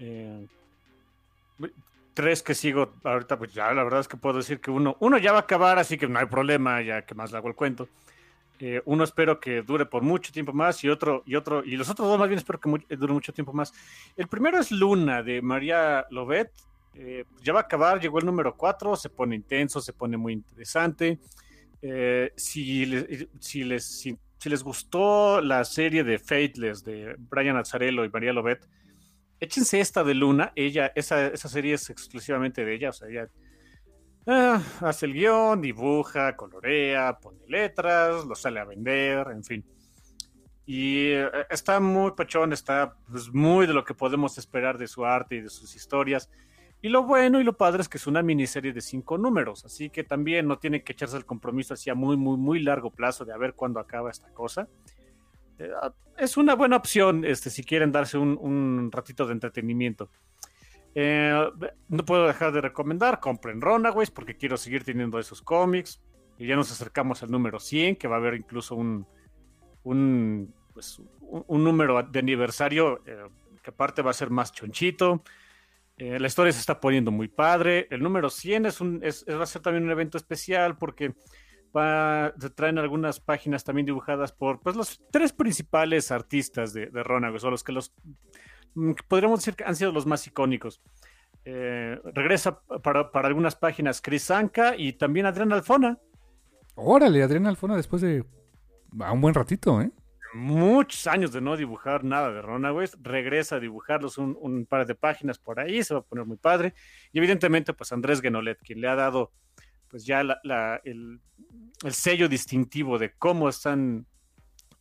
Tres 2.20 2.42
que 2.42 2.54
sigo 2.54 2.92
ahorita, 3.02 3.38
pues 3.38 3.54
ya 3.54 3.72
la 3.72 3.82
verdad 3.82 4.00
es 4.00 4.08
que 4.08 4.18
puedo 4.18 4.36
decir 4.36 4.60
que 4.60 4.70
uno, 4.70 4.94
uno 5.00 5.16
ya 5.16 5.32
va 5.32 5.38
a 5.38 5.42
acabar, 5.42 5.78
así 5.78 5.96
que 5.96 6.06
no 6.06 6.18
hay 6.18 6.26
problema, 6.26 6.82
ya 6.82 7.06
que 7.06 7.14
más 7.14 7.32
le 7.32 7.38
hago 7.38 7.48
el 7.48 7.54
cuento. 7.54 7.88
Eh, 8.58 8.82
uno 8.84 9.04
espero 9.04 9.40
que 9.40 9.62
dure 9.62 9.86
por 9.86 10.02
mucho 10.02 10.30
tiempo 10.30 10.52
más 10.52 10.84
y 10.84 10.90
otro, 10.90 11.22
y 11.24 11.34
otro, 11.34 11.64
y 11.64 11.78
los 11.78 11.88
otros 11.88 12.06
dos 12.06 12.18
más 12.18 12.28
bien 12.28 12.36
espero 12.36 12.60
que 12.60 12.68
eh, 12.90 12.96
dure 12.96 13.14
mucho 13.14 13.32
tiempo 13.32 13.54
más. 13.54 13.72
El 14.18 14.28
primero 14.28 14.60
es 14.60 14.70
Luna 14.70 15.22
de 15.22 15.40
María 15.40 16.04
Lovet. 16.10 16.52
Eh, 16.92 17.24
ya 17.42 17.54
va 17.54 17.60
a 17.60 17.62
acabar, 17.62 17.98
llegó 17.98 18.18
el 18.18 18.26
número 18.26 18.54
4, 18.54 18.96
se 18.96 19.08
pone 19.08 19.34
intenso, 19.34 19.80
se 19.80 19.94
pone 19.94 20.18
muy 20.18 20.34
interesante. 20.34 21.18
si, 22.36 22.84
si, 23.38 23.64
les, 23.64 23.86
si, 23.86 24.18
les 24.44 24.62
gustó 24.62 25.40
la 25.40 25.64
serie 25.64 26.04
de 26.04 26.18
Fateless 26.18 26.84
de 26.84 27.16
Brian 27.16 27.56
Azzarello 27.56 28.04
y 28.04 28.10
María 28.10 28.34
Lovet, 28.34 28.68
échense 29.40 29.80
esta 29.80 30.04
de 30.04 30.14
Luna. 30.14 30.52
Ella, 30.54 30.92
esa, 30.94 31.26
esa 31.26 31.48
serie 31.48 31.74
es 31.74 31.90
exclusivamente 31.90 32.64
de 32.64 32.74
ella, 32.74 32.90
o 32.90 32.92
sea, 32.92 33.08
ella 33.08 33.28
Ah, 34.26 34.62
hace 34.82 35.06
el 35.06 35.14
guion, 35.14 35.62
dibuja, 35.62 36.36
colorea, 36.36 37.18
pone 37.18 37.40
letras, 37.48 38.24
lo 38.26 38.34
sale 38.34 38.60
a 38.60 38.64
vender, 38.64 39.26
en 39.32 39.42
fin. 39.42 39.64
Y 40.66 41.08
eh, 41.12 41.28
está 41.48 41.80
muy 41.80 42.12
pachón, 42.12 42.52
está 42.52 42.94
pues, 43.10 43.32
muy 43.32 43.66
de 43.66 43.72
lo 43.72 43.82
que 43.82 43.94
podemos 43.94 44.36
esperar 44.38 44.76
de 44.78 44.86
su 44.86 45.06
arte 45.06 45.36
y 45.36 45.40
de 45.40 45.48
sus 45.48 45.74
historias. 45.74 46.30
Y 46.82 46.90
lo 46.90 47.02
bueno 47.02 47.40
y 47.40 47.44
lo 47.44 47.56
padre 47.56 47.82
es 47.82 47.88
que 47.88 47.98
es 47.98 48.06
una 48.06 48.22
miniserie 48.22 48.72
de 48.72 48.80
cinco 48.80 49.18
números, 49.18 49.64
así 49.64 49.90
que 49.90 50.04
también 50.04 50.46
no 50.46 50.58
tiene 50.58 50.82
que 50.82 50.92
echarse 50.92 51.16
el 51.16 51.26
compromiso 51.26 51.74
hacia 51.74 51.94
muy, 51.94 52.16
muy, 52.16 52.36
muy 52.36 52.60
largo 52.60 52.90
plazo 52.90 53.24
de 53.24 53.32
a 53.32 53.36
ver 53.36 53.54
cuándo 53.54 53.80
acaba 53.80 54.10
esta 54.10 54.30
cosa. 54.32 54.68
Eh, 55.60 55.70
es 56.18 56.36
una 56.36 56.54
buena 56.54 56.76
opción 56.76 57.24
este, 57.24 57.50
si 57.50 57.62
quieren 57.62 57.92
darse 57.92 58.18
un, 58.18 58.38
un 58.40 58.90
ratito 58.90 59.26
de 59.26 59.32
entretenimiento. 59.32 60.10
Eh, 60.94 61.48
no 61.88 62.04
puedo 62.04 62.26
dejar 62.26 62.52
de 62.52 62.60
recomendar, 62.60 63.20
compren 63.20 63.60
Runaways 63.60 64.10
porque 64.10 64.36
quiero 64.36 64.56
seguir 64.56 64.84
teniendo 64.84 65.18
esos 65.18 65.42
cómics. 65.42 66.02
Y 66.38 66.46
ya 66.46 66.56
nos 66.56 66.72
acercamos 66.72 67.22
al 67.22 67.30
número 67.30 67.60
100, 67.60 67.96
que 67.96 68.08
va 68.08 68.16
a 68.16 68.18
haber 68.18 68.34
incluso 68.34 68.74
un, 68.74 69.06
un, 69.82 70.54
pues, 70.72 71.00
un, 71.20 71.62
número 71.62 72.02
de 72.02 72.18
aniversario 72.18 73.02
eh, 73.06 73.28
que 73.62 73.70
aparte 73.70 74.00
va 74.00 74.10
a 74.10 74.14
ser 74.14 74.30
más 74.30 74.52
chonchito. 74.52 75.22
La 75.98 76.26
historia 76.26 76.50
se 76.50 76.60
está 76.60 76.80
poniendo 76.80 77.10
muy 77.10 77.28
padre. 77.28 77.86
El 77.90 78.02
número 78.02 78.30
100 78.30 78.64
es 78.64 78.80
un, 78.80 79.00
es, 79.02 79.22
va 79.28 79.42
a 79.42 79.46
ser 79.46 79.60
también 79.60 79.84
un 79.84 79.90
evento 79.90 80.16
especial 80.16 80.78
porque 80.78 81.12
se 81.72 82.50
traen 82.50 82.78
algunas 82.78 83.20
páginas 83.20 83.64
también 83.64 83.86
dibujadas 83.86 84.32
por 84.32 84.60
pues, 84.60 84.76
los 84.76 85.00
tres 85.10 85.32
principales 85.32 86.10
artistas 86.10 86.72
de, 86.72 86.86
de 86.86 87.02
Runaways, 87.02 87.44
o 87.44 87.50
los 87.50 87.64
que 87.64 87.72
los 87.72 87.94
Mm, 88.74 88.92
podríamos 89.08 89.40
decir 89.40 89.54
que 89.54 89.64
han 89.64 89.76
sido 89.76 89.92
los 89.92 90.06
más 90.06 90.26
icónicos. 90.26 90.80
Eh, 91.44 91.98
regresa 92.14 92.60
para, 92.60 93.10
algunas 93.12 93.56
páginas 93.56 94.00
Chris 94.02 94.30
Anka 94.30 94.76
y 94.76 94.92
también 94.92 95.26
Adrián 95.26 95.52
Alfona. 95.52 95.98
Órale, 96.74 97.22
Adrián 97.22 97.46
Alfona 97.46 97.76
después 97.76 98.02
de 98.02 98.24
un 98.92 99.20
buen 99.20 99.34
ratito, 99.34 99.80
¿eh? 99.80 99.90
Muchos 100.32 101.08
años 101.08 101.32
de 101.32 101.40
no 101.40 101.56
dibujar 101.56 102.04
nada 102.04 102.30
de 102.30 102.40
Runaways, 102.40 102.96
regresa 103.02 103.56
a 103.56 103.60
dibujarlos 103.60 104.16
un, 104.16 104.64
par 104.64 104.86
de 104.86 104.94
páginas 104.94 105.38
por 105.38 105.58
ahí, 105.58 105.82
se 105.82 105.92
va 105.92 106.00
a 106.00 106.04
poner 106.04 106.24
muy 106.24 106.36
padre. 106.36 106.72
Y 107.12 107.18
evidentemente, 107.18 107.72
pues 107.72 107.90
Andrés 107.90 108.20
Genolet, 108.20 108.60
quien 108.62 108.80
le 108.80 108.86
ha 108.86 108.94
dado 108.94 109.32
pues 109.90 110.04
ya 110.06 110.20
el, 110.20 111.20
el 111.84 111.92
sello 111.92 112.28
distintivo 112.28 112.98
de 112.98 113.12
cómo 113.12 113.48
están 113.48 114.06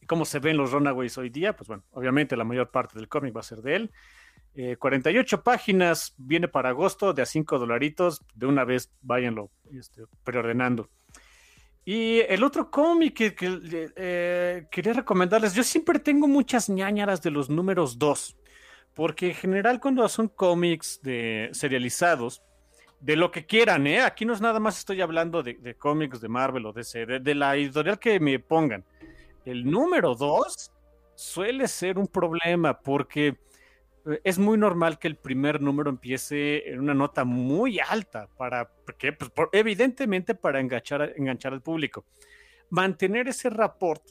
cómo 0.10 0.26
se 0.26 0.40
ven 0.40 0.58
los 0.58 0.72
Runaways 0.72 1.20
hoy 1.20 1.30
día, 1.30 1.56
pues 1.56 1.68
bueno, 1.68 1.84
obviamente 1.92 2.36
la 2.36 2.44
mayor 2.44 2.72
parte 2.72 2.98
del 2.98 3.08
cómic 3.08 3.36
va 3.36 3.42
a 3.42 3.44
ser 3.44 3.60
de 3.60 3.76
él. 3.76 3.92
48 4.80 5.36
eh, 5.36 5.40
páginas, 5.44 6.16
viene 6.18 6.48
para 6.48 6.70
agosto, 6.70 7.14
de 7.14 7.22
a 7.22 7.28
5 7.28 7.60
dolaritos, 7.60 8.24
de 8.34 8.48
una 8.48 8.66
vez 8.66 8.92
váyanlo 9.02 9.52
este, 9.72 10.06
preordenando. 10.24 10.90
Y 11.86 12.22
el 12.22 12.44
otro 12.44 12.72
cómic 12.72 13.36
que, 13.36 13.36
eh, 13.96 14.68
quería 14.72 14.94
recomendarles, 14.94 15.54
yo 15.54 15.64
siempre 15.64 16.00
tengo 16.00 16.28
muchas 16.28 16.70
ñañaras 16.70 17.22
de 17.22 17.30
los 17.30 17.52
números 17.52 18.00
2, 18.00 18.36
porque 18.96 19.28
en 19.28 19.36
general 19.36 19.80
cuando 19.80 20.10
son 20.10 20.28
cómics 20.28 21.00
serializados, 21.52 22.42
de 23.00 23.16
lo 23.16 23.32
que 23.32 23.46
quieran, 23.46 23.88
¿eh? 23.88 24.02
Aquí 24.02 24.26
no 24.26 24.34
es 24.34 24.42
nada 24.42 24.60
más 24.60 24.78
estoy 24.78 25.02
hablando 25.02 25.42
de, 25.44 25.76
cómics 25.78 26.20
de 26.22 26.28
Marvel 26.28 26.66
o 26.66 26.74
DC, 26.74 27.06
de 27.06 27.36
la 27.36 27.56
editorial 27.56 28.00
que 28.00 28.20
me 28.20 28.40
pongan 28.40 28.84
el 29.46 29.70
número 29.70 30.16
dos 30.16 30.72
suele 31.16 31.68
ser 31.68 31.98
un 31.98 32.08
problema 32.08 32.80
porque 32.80 33.36
eh, 34.06 34.22
es 34.24 34.38
muy 34.38 34.58
normal 34.58 35.00
que 35.00 35.08
el 35.08 35.16
primer 35.16 35.62
número 35.62 35.90
empiece 35.90 36.70
en 36.70 36.80
una 36.80 36.94
nota 36.94 37.26
muy 37.26 37.80
alta 37.80 38.28
para, 38.38 38.70
porque, 38.86 39.14
pues, 39.14 39.32
evidentemente 39.52 40.36
para 40.36 40.60
enganchar, 40.60 41.14
enganchar 41.16 41.54
al 41.54 41.62
público. 41.62 42.06
Mantener 42.70 43.28
ese 43.28 43.50
rapport 43.50 44.04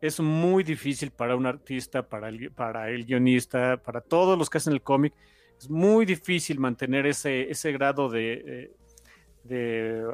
es 0.00 0.20
muy 0.20 0.62
difícil 0.62 1.10
para 1.10 1.36
un 1.36 1.46
artista, 1.46 2.08
para 2.08 2.28
el, 2.28 2.52
para 2.52 2.90
el 2.90 3.04
guionista, 3.04 3.78
para 3.78 4.00
todos 4.00 4.38
los 4.38 4.48
que 4.48 4.58
hacen 4.58 4.72
el 4.72 4.82
cómic. 4.82 5.14
Es 5.58 5.70
muy 5.70 6.04
difícil 6.04 6.58
mantener 6.58 7.06
ese, 7.06 7.50
ese 7.50 7.72
grado 7.72 8.08
de, 8.08 8.70
de 9.44 10.04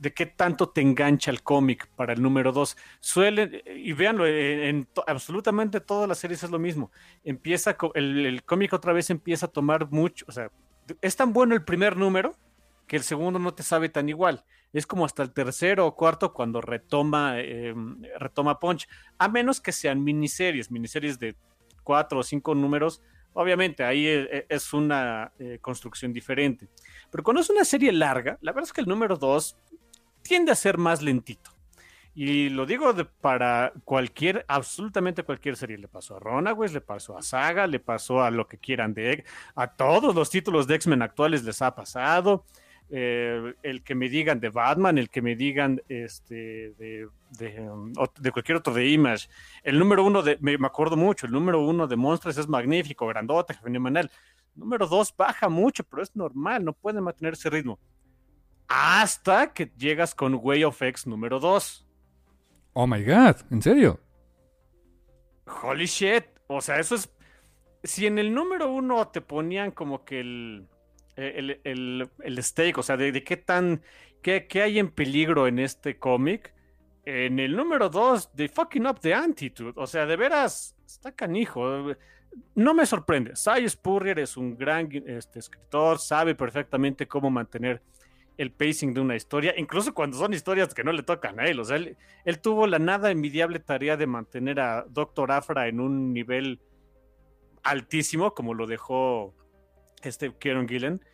de 0.00 0.14
qué 0.14 0.24
tanto 0.24 0.70
te 0.70 0.80
engancha 0.80 1.30
el 1.30 1.42
cómic 1.42 1.86
para 1.94 2.14
el 2.14 2.22
número 2.22 2.52
2. 2.52 2.74
Suele, 3.00 3.62
y 3.76 3.92
véanlo, 3.92 4.26
en, 4.26 4.88
absolutamente 5.06 5.78
todas 5.78 6.08
las 6.08 6.18
series 6.18 6.42
es 6.42 6.50
lo 6.50 6.58
mismo. 6.58 6.90
Empieza, 7.22 7.76
el, 7.94 8.42
cómic 8.46 8.72
otra 8.72 8.94
vez 8.94 9.10
empieza 9.10 9.46
a 9.46 9.50
tomar 9.50 9.90
mucho, 9.90 10.24
o 10.26 10.32
sea, 10.32 10.50
es 11.02 11.16
tan 11.16 11.34
bueno 11.34 11.54
el 11.54 11.64
primer 11.64 11.98
número 11.98 12.34
que 12.86 12.96
el 12.96 13.02
segundo 13.02 13.38
no 13.38 13.52
te 13.52 13.62
sabe 13.62 13.90
tan 13.90 14.08
igual. 14.08 14.42
Es 14.72 14.86
como 14.86 15.04
hasta 15.04 15.22
el 15.22 15.32
tercero 15.32 15.86
o 15.86 15.94
cuarto 15.94 16.32
cuando 16.32 16.62
retoma, 16.62 17.34
eh, 17.36 17.74
retoma 18.18 18.58
Punch, 18.58 18.88
a 19.18 19.28
menos 19.28 19.60
que 19.60 19.70
sean 19.70 20.02
miniseries, 20.02 20.70
miniseries 20.70 21.18
de 21.18 21.36
cuatro 21.84 22.20
o 22.20 22.22
cinco 22.22 22.54
números. 22.54 23.02
Obviamente 23.32 23.84
ahí 23.84 24.06
eh, 24.06 24.28
eh, 24.30 24.46
es 24.48 24.72
una 24.72 25.32
construcción 25.60 26.12
diferente. 26.12 26.68
Pero 27.10 27.24
cuando 27.24 27.40
es 27.40 27.50
una 27.50 27.64
serie 27.64 27.92
larga, 27.92 28.38
la 28.40 28.52
verdad 28.52 28.68
es 28.68 28.72
que 28.72 28.80
el 28.80 28.88
número 28.88 29.16
dos 29.16 29.56
tiende 30.22 30.52
a 30.52 30.56
ser 30.56 30.78
más 30.78 31.02
lentito. 31.02 31.50
Y 32.14 32.48
lo 32.48 32.66
digo 32.66 32.92
para 33.20 33.72
cualquier, 33.84 34.44
absolutamente 34.48 35.22
cualquier 35.22 35.56
serie. 35.56 35.78
Le 35.78 35.88
pasó 35.88 36.16
a 36.16 36.20
Runaways, 36.20 36.72
le 36.72 36.80
pasó 36.80 37.16
a 37.16 37.22
Saga, 37.22 37.66
le 37.66 37.78
pasó 37.78 38.22
a 38.22 38.30
lo 38.30 38.48
que 38.48 38.58
quieran 38.58 38.94
de 38.94 39.24
a 39.54 39.68
todos 39.68 40.14
los 40.14 40.28
títulos 40.28 40.66
de 40.66 40.74
X-Men 40.74 41.02
actuales 41.02 41.44
les 41.44 41.62
ha 41.62 41.74
pasado. 41.74 42.44
Eh, 42.92 43.54
el 43.62 43.84
que 43.84 43.94
me 43.94 44.08
digan 44.08 44.40
de 44.40 44.48
Batman, 44.48 44.98
el 44.98 45.08
que 45.08 45.22
me 45.22 45.36
digan 45.36 45.80
este, 45.88 46.74
de, 46.76 47.08
de, 47.38 48.32
cualquier 48.32 48.58
otro 48.58 48.74
de 48.74 48.88
Image. 48.88 49.28
El 49.62 49.78
número 49.78 50.04
uno 50.04 50.22
de, 50.22 50.38
me, 50.40 50.54
acuerdo 50.66 50.96
mucho, 50.96 51.26
el 51.26 51.32
número 51.32 51.64
uno 51.64 51.86
de 51.86 51.94
Monstruos 51.94 52.36
es 52.36 52.48
magnífico, 52.48 53.06
grandote, 53.06 53.54
fenomenal. 53.54 54.10
Número 54.56 54.88
dos 54.88 55.14
baja 55.16 55.48
mucho, 55.48 55.84
pero 55.84 56.02
es 56.02 56.14
normal, 56.16 56.64
no 56.64 56.72
puede 56.72 57.00
mantener 57.00 57.34
ese 57.34 57.48
ritmo. 57.48 57.78
Hasta 58.66 59.52
que 59.52 59.70
llegas 59.76 60.14
con 60.14 60.34
Way 60.34 60.64
of 60.64 60.82
X 60.82 61.06
número 61.06 61.38
dos. 61.38 61.86
Oh 62.72 62.86
my 62.86 63.04
god, 63.04 63.36
¿en 63.50 63.62
serio? 63.62 64.00
Holy 65.62 65.86
shit. 65.86 66.24
O 66.46 66.60
sea, 66.60 66.78
eso 66.78 66.94
es. 66.94 67.08
Si 67.82 68.06
en 68.06 68.18
el 68.18 68.34
número 68.34 68.70
uno 68.70 69.08
te 69.08 69.20
ponían 69.20 69.70
como 69.70 70.04
que 70.04 70.20
el. 70.20 70.68
El, 71.16 71.60
el, 71.64 72.42
stake, 72.42 72.78
o 72.78 72.82
sea, 72.82 72.96
de, 72.96 73.24
qué 73.24 73.36
tan. 73.36 73.82
Qué, 74.22 74.46
hay 74.62 74.78
en 74.78 74.90
peligro 74.90 75.46
en 75.46 75.58
este 75.58 75.98
cómic. 75.98 76.54
En 77.04 77.38
el 77.38 77.56
número 77.56 77.88
dos, 77.88 78.30
de 78.34 78.48
fucking 78.48 78.86
up 78.86 79.00
the 79.00 79.14
attitude. 79.14 79.72
O 79.76 79.86
sea, 79.86 80.06
de 80.06 80.16
veras, 80.16 80.76
está 80.86 81.12
canijo. 81.12 81.94
No 82.54 82.74
me 82.74 82.86
sorprende. 82.86 83.34
Cy 83.34 83.68
Spurrier 83.68 84.18
es 84.20 84.36
un 84.36 84.56
gran 84.56 84.88
este, 85.06 85.38
escritor, 85.38 85.98
sabe 85.98 86.34
perfectamente 86.34 87.08
cómo 87.08 87.30
mantener 87.30 87.82
el 88.40 88.52
pacing 88.52 88.94
de 88.94 89.00
una 89.02 89.16
historia, 89.16 89.52
incluso 89.58 89.92
cuando 89.92 90.16
son 90.16 90.32
historias 90.32 90.72
que 90.72 90.82
no 90.82 90.92
le 90.92 91.02
tocan 91.02 91.38
a 91.38 91.44
él. 91.44 91.60
O 91.60 91.64
sea, 91.64 91.76
él, 91.76 92.40
tuvo 92.40 92.66
la 92.66 92.78
nada 92.78 93.10
envidiable 93.10 93.58
tarea 93.58 93.98
de 93.98 94.06
mantener 94.06 94.60
a 94.60 94.86
Doctor 94.88 95.30
Afra 95.30 95.68
en 95.68 95.78
un 95.78 96.14
nivel 96.14 96.58
altísimo, 97.62 98.34
como 98.34 98.54
lo 98.54 98.66
dejó 98.66 99.34
este 100.02 100.32
Kieron 100.34 100.68
Gillen, 100.68 101.04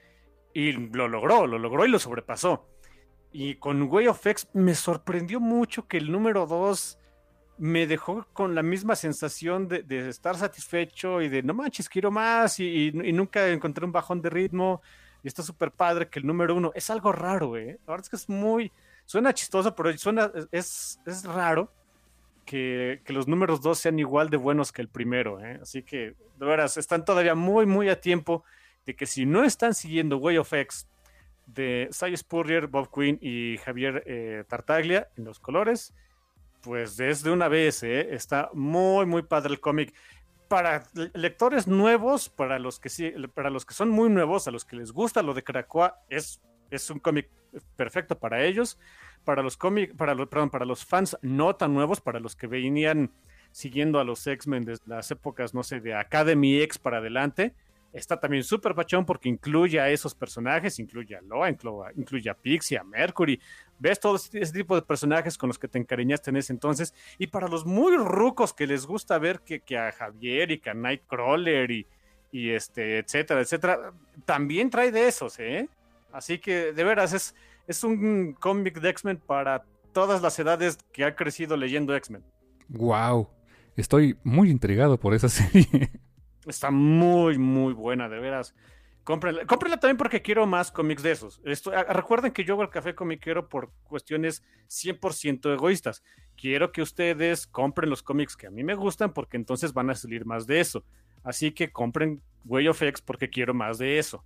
y 0.52 0.72
lo 0.72 1.08
logró, 1.08 1.46
lo 1.46 1.58
logró 1.58 1.84
y 1.84 1.90
lo 1.90 1.98
sobrepasó. 1.98 2.68
Y 3.32 3.56
con 3.56 3.82
Way 3.82 4.08
of 4.08 4.26
X 4.26 4.48
me 4.54 4.74
sorprendió 4.74 5.40
mucho 5.40 5.86
que 5.86 5.98
el 5.98 6.10
número 6.10 6.46
2 6.46 6.98
me 7.58 7.86
dejó 7.86 8.26
con 8.32 8.54
la 8.54 8.62
misma 8.62 8.96
sensación 8.96 9.68
de, 9.68 10.08
estar 10.08 10.36
satisfecho 10.36 11.20
y 11.22 11.28
de 11.28 11.42
no 11.42 11.54
manches, 11.54 11.88
quiero 11.88 12.10
más 12.10 12.60
y 12.60 12.92
nunca 12.92 13.48
encontré 13.48 13.84
un 13.84 13.92
bajón 13.92 14.20
de 14.20 14.30
ritmo 14.30 14.82
y 15.26 15.28
está 15.28 15.42
súper 15.42 15.72
padre 15.72 16.08
que 16.08 16.20
el 16.20 16.26
número 16.26 16.54
uno 16.54 16.70
es 16.76 16.88
algo 16.88 17.10
raro, 17.10 17.56
¿eh? 17.56 17.80
La 17.84 17.94
verdad 17.94 18.04
es 18.04 18.10
que 18.10 18.14
es 18.14 18.28
muy, 18.28 18.70
suena 19.04 19.34
chistoso, 19.34 19.74
pero 19.74 19.92
suena, 19.98 20.30
es, 20.52 21.00
es 21.04 21.24
raro 21.24 21.72
que, 22.44 23.02
los 23.08 23.26
números 23.26 23.60
dos 23.60 23.80
sean 23.80 23.98
igual 23.98 24.30
de 24.30 24.36
buenos 24.36 24.70
que 24.70 24.82
el 24.82 24.88
primero, 24.88 25.40
¿eh? 25.40 25.58
Así 25.60 25.82
que, 25.82 26.14
de 26.38 26.46
veras, 26.46 26.76
están 26.76 27.04
todavía 27.04 27.34
muy, 27.34 27.66
muy 27.66 27.88
a 27.88 28.00
tiempo 28.00 28.44
de 28.86 28.96
que 28.96 29.06
si 29.06 29.26
no 29.26 29.44
están 29.44 29.74
siguiendo 29.74 30.16
Way 30.18 30.38
of 30.38 30.52
X 30.52 30.88
de 31.46 31.88
Cy 31.92 32.16
Spurrier, 32.16 32.66
Bob 32.66 32.90
Quinn 32.92 33.18
y 33.20 33.58
Javier 33.58 34.02
eh, 34.06 34.44
Tartaglia 34.48 35.08
en 35.16 35.24
los 35.24 35.38
colores, 35.38 35.92
pues 36.62 36.96
desde 36.96 37.30
una 37.30 37.48
vez, 37.48 37.82
¿eh? 37.82 38.14
está 38.14 38.50
muy, 38.52 39.06
muy 39.06 39.22
padre 39.22 39.52
el 39.52 39.60
cómic 39.60 39.94
para 40.48 40.84
lectores 41.14 41.66
nuevos, 41.66 42.28
para 42.28 42.58
los 42.58 42.78
que 42.78 42.88
sí, 42.88 43.12
para 43.34 43.50
los 43.50 43.66
que 43.66 43.74
son 43.74 43.88
muy 43.88 44.08
nuevos, 44.08 44.46
a 44.46 44.50
los 44.50 44.64
que 44.64 44.76
les 44.76 44.92
gusta 44.92 45.22
lo 45.22 45.34
de 45.34 45.42
Krakoa, 45.42 46.00
es, 46.08 46.40
es 46.70 46.88
un 46.90 47.00
cómic 47.00 47.28
perfecto 47.76 48.18
para 48.18 48.44
ellos. 48.44 48.78
Para 49.24 49.42
los 49.42 49.56
cómic, 49.56 49.96
para 49.96 50.14
perdón, 50.14 50.50
para 50.50 50.64
los 50.64 50.84
fans 50.84 51.16
no 51.20 51.56
tan 51.56 51.74
nuevos, 51.74 52.00
para 52.00 52.20
los 52.20 52.36
que 52.36 52.46
venían 52.46 53.10
siguiendo 53.50 53.98
a 53.98 54.04
los 54.04 54.24
X-Men 54.24 54.64
desde 54.64 54.84
las 54.86 55.10
épocas, 55.10 55.52
no 55.52 55.62
sé, 55.64 55.80
de 55.80 55.94
Academy 55.94 56.60
X 56.60 56.78
para 56.78 56.98
adelante, 56.98 57.54
está 57.92 58.18
también 58.18 58.44
súper 58.44 58.74
pachón 58.74 59.04
porque 59.04 59.28
incluye 59.28 59.80
a 59.80 59.88
esos 59.88 60.14
personajes, 60.14 60.78
incluye 60.78 61.16
a 61.16 61.20
Loa, 61.22 61.50
incluye 61.50 62.28
a 62.28 62.34
Pixie, 62.34 62.78
a 62.78 62.84
Mercury. 62.84 63.40
Ves 63.78 64.00
todo 64.00 64.16
ese 64.16 64.52
tipo 64.52 64.74
de 64.74 64.82
personajes 64.82 65.38
con 65.38 65.48
los 65.48 65.58
que 65.58 65.68
te 65.68 65.78
encariñaste 65.78 66.30
en 66.30 66.36
ese 66.36 66.52
entonces. 66.52 66.94
Y 67.18 67.28
para 67.28 67.48
los 67.48 67.64
muy 67.64 67.96
rucos 67.96 68.52
que 68.52 68.66
les 68.66 68.86
gusta 68.86 69.18
ver 69.18 69.40
que, 69.40 69.78
a 69.78 69.92
Javier 69.92 70.50
y 70.50 70.58
que 70.58 70.70
a 70.70 70.74
Nightcrawler 70.74 71.70
y, 71.70 71.86
y 72.32 72.50
este, 72.50 72.98
etcétera, 72.98 73.40
etcétera, 73.40 73.92
también 74.24 74.70
trae 74.70 74.92
de 74.92 75.08
esos, 75.08 75.38
¿eh? 75.38 75.68
Así 76.12 76.38
que 76.38 76.72
de 76.72 76.84
veras 76.84 77.12
es, 77.12 77.34
es 77.66 77.84
un 77.84 78.34
cómic 78.34 78.80
de 78.80 78.90
X-Men 78.90 79.18
para 79.18 79.64
todas 79.92 80.22
las 80.22 80.38
edades 80.38 80.78
que 80.92 81.04
ha 81.04 81.14
crecido 81.14 81.56
leyendo 81.56 81.94
X-Men. 81.94 82.22
Wow, 82.68 83.30
estoy 83.76 84.18
muy 84.24 84.50
intrigado 84.50 84.98
por 84.98 85.14
esa 85.14 85.28
serie. 85.30 85.90
Está 86.46 86.70
muy, 86.70 87.38
muy 87.38 87.72
buena, 87.72 88.08
de 88.08 88.20
veras. 88.20 88.54
Cómprenla. 89.04 89.46
Cómprenla 89.46 89.78
también 89.78 89.96
porque 89.96 90.20
quiero 90.20 90.46
más 90.46 90.72
cómics 90.72 91.02
de 91.02 91.12
esos. 91.12 91.40
Esto, 91.44 91.70
recuerden 91.70 92.32
que 92.32 92.44
yo 92.44 92.54
hago 92.54 92.62
el 92.62 92.70
café 92.70 92.94
comiquero 92.94 93.48
por 93.48 93.70
cuestiones 93.84 94.42
100% 94.68 95.54
egoístas. 95.54 96.02
Quiero 96.36 96.72
que 96.72 96.82
ustedes 96.82 97.46
compren 97.46 97.88
los 97.88 98.02
cómics 98.02 98.36
que 98.36 98.48
a 98.48 98.50
mí 98.50 98.64
me 98.64 98.74
gustan 98.74 99.12
porque 99.12 99.36
entonces 99.36 99.72
van 99.72 99.90
a 99.90 99.94
salir 99.94 100.26
más 100.26 100.46
de 100.46 100.58
eso. 100.58 100.84
Así 101.22 101.52
que 101.52 101.70
compren 101.70 102.20
Way 102.44 102.68
of 102.68 102.82
X 102.82 103.00
porque 103.00 103.30
quiero 103.30 103.54
más 103.54 103.78
de 103.78 103.98
eso. 103.98 104.24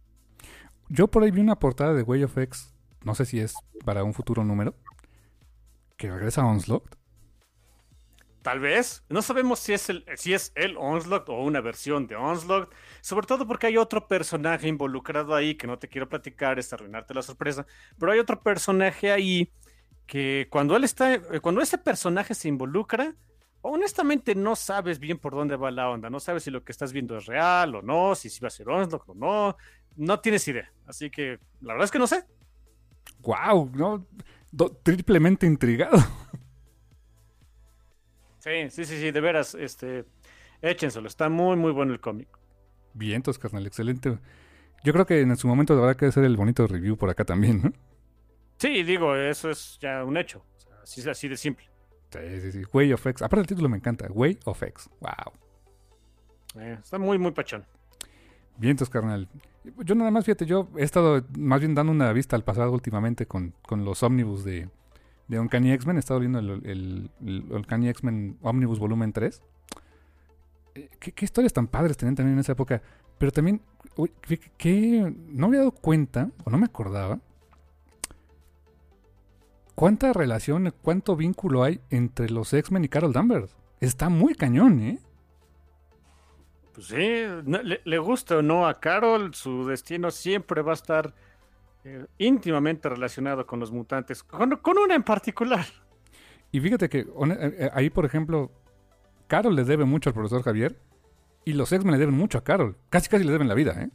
Yo 0.88 1.08
por 1.08 1.22
ahí 1.22 1.30
vi 1.30 1.40
una 1.40 1.58
portada 1.58 1.94
de 1.94 2.02
Way 2.02 2.24
of 2.24 2.36
X, 2.38 2.74
no 3.04 3.14
sé 3.14 3.24
si 3.24 3.38
es 3.38 3.54
para 3.84 4.02
un 4.02 4.12
futuro 4.14 4.44
número, 4.44 4.74
que 5.96 6.10
regresa 6.10 6.42
a 6.42 6.46
Onslaught. 6.46 6.99
Tal 8.42 8.58
vez. 8.58 9.04
No 9.08 9.20
sabemos 9.20 9.58
si 9.58 9.74
es 9.74 9.90
el, 9.90 10.04
si 10.16 10.32
es 10.32 10.52
el 10.54 10.76
Onslaught 10.78 11.28
o 11.28 11.42
una 11.42 11.60
versión 11.60 12.06
de 12.06 12.16
Onslaught. 12.16 12.72
Sobre 13.02 13.26
todo 13.26 13.46
porque 13.46 13.66
hay 13.66 13.76
otro 13.76 14.08
personaje 14.08 14.66
involucrado 14.66 15.34
ahí 15.34 15.56
que 15.56 15.66
no 15.66 15.78
te 15.78 15.88
quiero 15.88 16.08
platicar, 16.08 16.58
es 16.58 16.72
arruinarte 16.72 17.12
la 17.12 17.22
sorpresa. 17.22 17.66
Pero 17.98 18.12
hay 18.12 18.18
otro 18.18 18.42
personaje 18.42 19.12
ahí 19.12 19.52
que 20.06 20.48
cuando 20.50 20.74
él 20.74 20.84
está, 20.84 21.14
eh, 21.14 21.40
cuando 21.42 21.60
ese 21.60 21.76
personaje 21.76 22.34
se 22.34 22.48
involucra, 22.48 23.14
honestamente 23.60 24.34
no 24.34 24.56
sabes 24.56 24.98
bien 24.98 25.18
por 25.18 25.34
dónde 25.34 25.56
va 25.56 25.70
la 25.70 25.90
onda. 25.90 26.08
No 26.08 26.18
sabes 26.18 26.44
si 26.44 26.50
lo 26.50 26.64
que 26.64 26.72
estás 26.72 26.92
viendo 26.92 27.18
es 27.18 27.26
real 27.26 27.74
o 27.74 27.82
no, 27.82 28.14
si, 28.14 28.28
va 28.40 28.48
a 28.48 28.50
ser 28.50 28.68
Onslaught 28.70 29.08
o 29.08 29.14
no. 29.14 29.56
No 29.96 30.18
tienes 30.20 30.48
idea. 30.48 30.72
Así 30.86 31.10
que 31.10 31.38
la 31.60 31.74
verdad 31.74 31.84
es 31.84 31.90
que 31.90 31.98
no 31.98 32.06
sé. 32.06 32.24
Wow, 33.20 33.70
no, 33.74 34.06
triplemente 34.82 35.46
intrigado. 35.46 35.98
Sí, 38.40 38.70
sí, 38.70 38.84
sí, 38.86 38.98
sí, 38.98 39.10
de 39.10 39.20
veras, 39.20 39.54
este, 39.54 40.06
échenselo, 40.62 41.06
está 41.06 41.28
muy, 41.28 41.56
muy 41.56 41.72
bueno 41.72 41.92
el 41.92 42.00
cómic. 42.00 42.28
Vientos, 42.94 43.38
carnal, 43.38 43.66
excelente. 43.66 44.18
Yo 44.82 44.92
creo 44.94 45.06
que 45.06 45.20
en 45.20 45.36
su 45.36 45.46
momento 45.46 45.78
habrá 45.78 45.94
que 45.94 46.06
hacer 46.06 46.24
el 46.24 46.36
bonito 46.36 46.66
review 46.66 46.96
por 46.96 47.10
acá 47.10 47.24
también, 47.24 47.62
¿no? 47.62 47.72
Sí, 48.56 48.82
digo, 48.82 49.14
eso 49.14 49.50
es 49.50 49.78
ya 49.80 50.04
un 50.04 50.16
hecho. 50.16 50.42
así, 50.82 51.08
así 51.08 51.28
de 51.28 51.36
simple. 51.36 51.66
Sí, 52.10 52.40
sí, 52.40 52.52
sí. 52.52 52.62
Way 52.72 52.94
of 52.94 53.06
X. 53.06 53.22
Aparte 53.22 53.42
el 53.42 53.46
título 53.46 53.68
me 53.68 53.76
encanta. 53.76 54.06
Way 54.10 54.38
of 54.44 54.62
X. 54.62 54.88
Wow. 55.00 56.62
Eh, 56.62 56.78
está 56.82 56.98
muy, 56.98 57.18
muy 57.18 57.30
pachón. 57.32 57.64
Vientos, 58.56 58.90
carnal. 58.90 59.28
Yo 59.84 59.94
nada 59.94 60.10
más, 60.10 60.24
fíjate, 60.24 60.46
yo 60.46 60.68
he 60.76 60.82
estado 60.82 61.24
más 61.38 61.60
bien 61.60 61.74
dando 61.74 61.92
una 61.92 62.12
vista 62.12 62.36
al 62.36 62.44
pasado 62.44 62.72
últimamente 62.72 63.26
con, 63.26 63.54
con 63.62 63.84
los 63.84 64.02
ómnibus 64.02 64.44
de, 64.44 64.68
de 65.30 65.38
Uncanny 65.38 65.70
X-Men. 65.70 65.96
He 65.96 66.00
estado 66.00 66.20
viendo 66.20 66.40
el, 66.40 67.10
el, 67.20 67.44
Uncanny 67.50 67.88
X-Men 67.88 68.36
Omnibus 68.42 68.80
Volumen 68.80 69.12
3. 69.12 69.42
Eh, 70.74 70.90
¿Qué, 70.98 71.24
historias 71.24 71.52
tan 71.52 71.68
padres 71.68 71.96
tenían 71.96 72.16
también 72.16 72.34
en 72.34 72.40
esa 72.40 72.52
época. 72.52 72.82
Pero 73.16 73.30
también, 73.30 73.62
no 73.96 75.46
había 75.46 75.60
dado 75.60 75.72
cuenta, 75.72 76.30
o 76.44 76.50
no 76.50 76.58
me 76.58 76.64
acordaba, 76.64 77.20
cuánta 79.74 80.12
relación, 80.12 80.74
cuánto 80.82 81.14
vínculo 81.16 81.62
hay 81.62 81.80
entre 81.90 82.28
los 82.28 82.52
X-Men 82.52 82.84
y 82.84 82.88
Carol 82.88 83.12
Danvers. 83.12 83.56
Está 83.78 84.08
muy 84.08 84.34
cañón, 84.34 84.80
¿eh? 84.80 84.98
Pues 86.72 86.88
sí, 86.88 86.96
le, 86.96 87.80
le 87.84 87.98
gusta 87.98 88.38
o 88.38 88.42
no 88.42 88.66
a 88.66 88.80
Carol, 88.80 89.34
su 89.34 89.66
destino 89.66 90.10
siempre 90.10 90.62
va 90.62 90.72
a 90.72 90.74
estar 90.74 91.14
eh, 91.84 92.06
íntimamente 92.18 92.88
relacionado 92.88 93.46
con 93.46 93.60
los 93.60 93.70
mutantes, 93.72 94.22
con, 94.22 94.58
una 94.78 94.94
en 94.94 95.02
particular. 95.02 95.64
Y 96.52 96.60
fíjate 96.60 96.88
que 96.88 96.98
eh, 97.00 97.06
eh, 97.58 97.70
ahí, 97.72 97.90
por 97.90 98.04
ejemplo, 98.04 98.50
Carol 99.28 99.54
le 99.54 99.64
debe 99.64 99.84
mucho 99.84 100.10
al 100.10 100.14
profesor 100.14 100.42
Javier 100.42 100.76
y 101.44 101.52
los 101.52 101.72
X-Men 101.72 101.92
le 101.92 101.98
deben 101.98 102.14
mucho 102.14 102.38
a 102.38 102.44
Carol. 102.44 102.76
Casi 102.90 103.08
casi 103.08 103.24
le 103.24 103.32
deben 103.32 103.48
la 103.48 103.54
vida, 103.54 103.80
¿eh? 103.82 103.90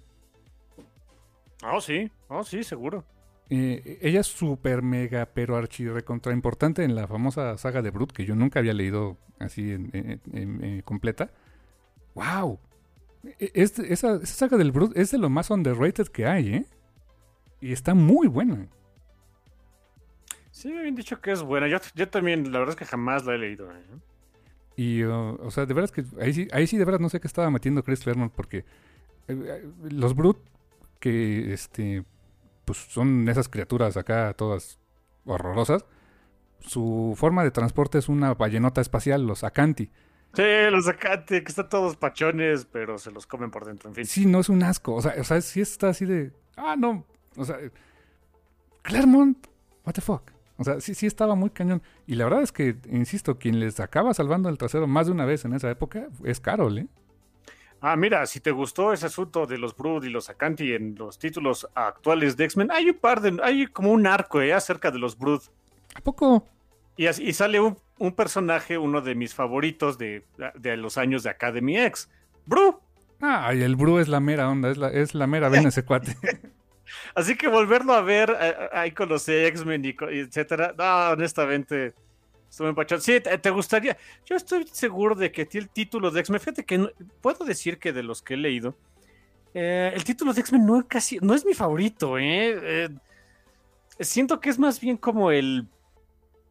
Oh, 1.63 1.81
sí, 1.81 2.11
oh, 2.27 2.43
sí, 2.43 2.63
seguro. 2.63 3.03
Eh, 3.49 3.99
ella 4.01 4.21
es 4.21 4.27
súper 4.27 4.81
mega, 4.81 5.27
pero 5.27 5.55
archi 5.55 5.87
recontra 5.87 6.33
importante 6.33 6.83
en 6.83 6.95
la 6.95 7.07
famosa 7.07 7.57
saga 7.57 7.81
de 7.81 7.91
Brut, 7.91 8.11
que 8.11 8.25
yo 8.25 8.35
nunca 8.35 8.59
había 8.59 8.73
leído 8.73 9.17
así 9.39 9.71
en, 9.71 9.89
en- 9.93 10.21
en- 10.33 10.63
en 10.63 10.81
completa. 10.81 11.29
¡Wow! 12.15 12.59
E- 13.39 13.51
este- 13.53 13.91
esa, 13.93 14.15
esa 14.15 14.25
saga 14.25 14.57
del 14.57 14.71
Brut 14.71 14.95
es 14.97 15.11
de 15.11 15.17
lo 15.17 15.29
más 15.29 15.49
underrated 15.51 16.07
que 16.07 16.25
hay, 16.25 16.53
¿eh? 16.55 16.65
Y 17.65 17.73
está 17.73 17.95
muy 17.95 18.27
buena. 18.27 18.67
Sí, 20.51 20.71
me 20.71 20.81
habían 20.81 20.93
dicho 20.93 21.19
que 21.19 21.31
es 21.31 21.41
buena. 21.41 21.67
Yo, 21.67 21.79
yo 21.95 22.07
también, 22.07 22.51
la 22.51 22.59
verdad 22.59 22.73
es 22.73 22.75
que 22.75 22.85
jamás 22.85 23.25
la 23.25 23.33
he 23.33 23.39
leído. 23.39 23.71
¿eh? 23.71 23.83
Y, 24.75 25.03
uh, 25.03 25.39
o 25.41 25.49
sea, 25.49 25.65
de 25.65 25.73
veras 25.73 25.91
que 25.91 26.05
ahí 26.21 26.31
sí, 26.31 26.47
ahí 26.51 26.67
sí 26.67 26.77
de 26.77 26.85
veras 26.85 27.01
no 27.01 27.09
sé 27.09 27.19
qué 27.19 27.25
estaba 27.25 27.49
metiendo 27.49 27.83
Chris 27.83 28.01
Claremont 28.01 28.31
porque 28.31 28.59
eh, 28.59 28.65
eh, 29.27 29.69
los 29.89 30.15
Brut 30.15 30.37
que 30.99 31.53
este 31.53 32.05
pues 32.65 32.77
son 32.77 33.27
esas 33.29 33.49
criaturas 33.49 33.97
acá 33.97 34.35
todas 34.35 34.77
horrorosas. 35.25 35.85
Su 36.59 37.15
forma 37.17 37.43
de 37.43 37.49
transporte 37.49 37.97
es 37.97 38.09
una 38.09 38.35
ballenota 38.35 38.79
espacial, 38.79 39.25
los 39.25 39.43
Acanti. 39.43 39.89
Sí, 40.35 40.43
los 40.69 40.87
Acate, 40.87 41.43
que 41.43 41.49
están 41.49 41.69
todos 41.69 41.95
pachones, 41.95 42.65
pero 42.65 42.99
se 42.99 43.09
los 43.09 43.25
comen 43.25 43.49
por 43.49 43.65
dentro, 43.65 43.89
en 43.89 43.95
fin. 43.95 44.05
Sí, 44.05 44.27
no 44.27 44.41
es 44.41 44.49
un 44.49 44.61
asco. 44.61 44.93
O 44.93 45.01
sea, 45.01 45.15
o 45.19 45.23
sea, 45.23 45.41
sí 45.41 45.61
está 45.61 45.89
así 45.89 46.05
de. 46.05 46.31
Ah, 46.57 46.75
no. 46.77 47.07
O 47.37 47.45
sea, 47.45 47.57
Claremont, 48.81 49.47
what 49.85 49.93
the 49.93 50.01
fuck. 50.01 50.31
O 50.57 50.63
sea, 50.63 50.79
sí, 50.79 50.95
sí 50.95 51.05
estaba 51.05 51.35
muy 51.35 51.49
cañón. 51.49 51.81
Y 52.07 52.15
la 52.15 52.25
verdad 52.25 52.41
es 52.43 52.51
que, 52.51 52.77
insisto, 52.89 53.37
quien 53.37 53.59
les 53.59 53.79
acaba 53.79 54.13
salvando 54.13 54.47
el 54.49 54.57
trasero 54.57 54.87
más 54.87 55.07
de 55.07 55.11
una 55.11 55.25
vez 55.25 55.43
en 55.45 55.53
esa 55.53 55.69
época 55.69 56.07
es 56.23 56.39
Carol, 56.39 56.77
¿eh? 56.77 56.87
Ah, 57.81 57.95
mira, 57.97 58.25
si 58.25 58.39
te 58.39 58.51
gustó 58.51 58.93
ese 58.93 59.05
asunto 59.07 59.45
de 59.45 59.57
los 59.57 59.75
Brood 59.75 60.05
y 60.05 60.09
los 60.09 60.29
Acanti 60.29 60.73
en 60.73 60.95
los 60.95 61.19
títulos 61.19 61.67
actuales 61.75 62.37
de 62.37 62.45
X-Men, 62.45 62.71
hay 62.71 62.89
un 62.89 62.97
par 62.97 63.19
de. 63.21 63.37
Hay 63.43 63.67
como 63.67 63.91
un 63.91 64.07
arco 64.07 64.41
¿eh? 64.41 64.53
acerca 64.53 64.91
de 64.91 64.97
los 64.97 65.17
Brood. 65.17 65.41
¿A 65.93 66.01
poco? 66.01 66.47
Y, 66.95 67.07
así- 67.07 67.23
y 67.23 67.33
sale 67.33 67.59
un, 67.59 67.77
un 67.99 68.13
personaje, 68.13 68.77
uno 68.77 69.01
de 69.01 69.13
mis 69.13 69.35
favoritos 69.35 69.97
de, 69.97 70.25
de 70.55 70.77
los 70.77 70.97
años 70.97 71.21
de 71.23 71.29
Academy 71.31 71.77
X. 71.77 72.09
Bru. 72.45 72.79
Ah, 73.21 73.53
y 73.53 73.61
el 73.61 73.75
Bru 73.75 73.99
es 73.99 74.07
la 74.07 74.19
mera 74.21 74.49
onda, 74.49 74.71
es 74.71 74.77
la, 74.77 74.89
es 74.89 75.13
la 75.13 75.27
mera 75.27 75.49
vena 75.49 75.67
ese 75.69 75.83
cuate. 75.83 76.15
Así 77.15 77.35
que 77.35 77.47
volverlo 77.47 77.93
a 77.93 78.01
ver 78.01 78.35
eh, 78.39 78.69
ahí 78.73 78.91
con 78.91 79.09
los 79.09 79.27
X-Men 79.27 79.85
y, 79.85 79.95
etcétera. 80.19 80.73
No, 80.77 81.11
honestamente. 81.13 81.93
Estuve 82.49 82.69
empachado. 82.69 83.01
Sí, 83.01 83.19
te, 83.21 83.37
te 83.37 83.49
gustaría. 83.49 83.97
Yo 84.25 84.35
estoy 84.35 84.65
seguro 84.71 85.15
de 85.15 85.31
que 85.31 85.43
a 85.43 85.45
ti 85.45 85.57
el 85.57 85.69
título 85.69 86.11
de 86.11 86.21
X-Men. 86.21 86.39
Fíjate 86.39 86.65
que 86.65 86.89
puedo 87.21 87.45
decir 87.45 87.79
que 87.79 87.91
de 87.93 88.03
los 88.03 88.21
que 88.21 88.35
he 88.35 88.37
leído. 88.37 88.77
eh, 89.53 89.91
el 89.95 90.03
título 90.03 90.33
de 90.33 90.41
X-Men 90.41 90.65
no, 90.65 90.87
casi, 90.87 91.19
no 91.21 91.33
es 91.33 91.45
mi 91.45 91.53
favorito, 91.53 92.17
¿eh? 92.17 92.59
Eh, 92.85 92.89
Siento 93.99 94.41
que 94.41 94.49
es 94.49 94.59
más 94.59 94.79
bien 94.81 94.97
como 94.97 95.31
el 95.31 95.67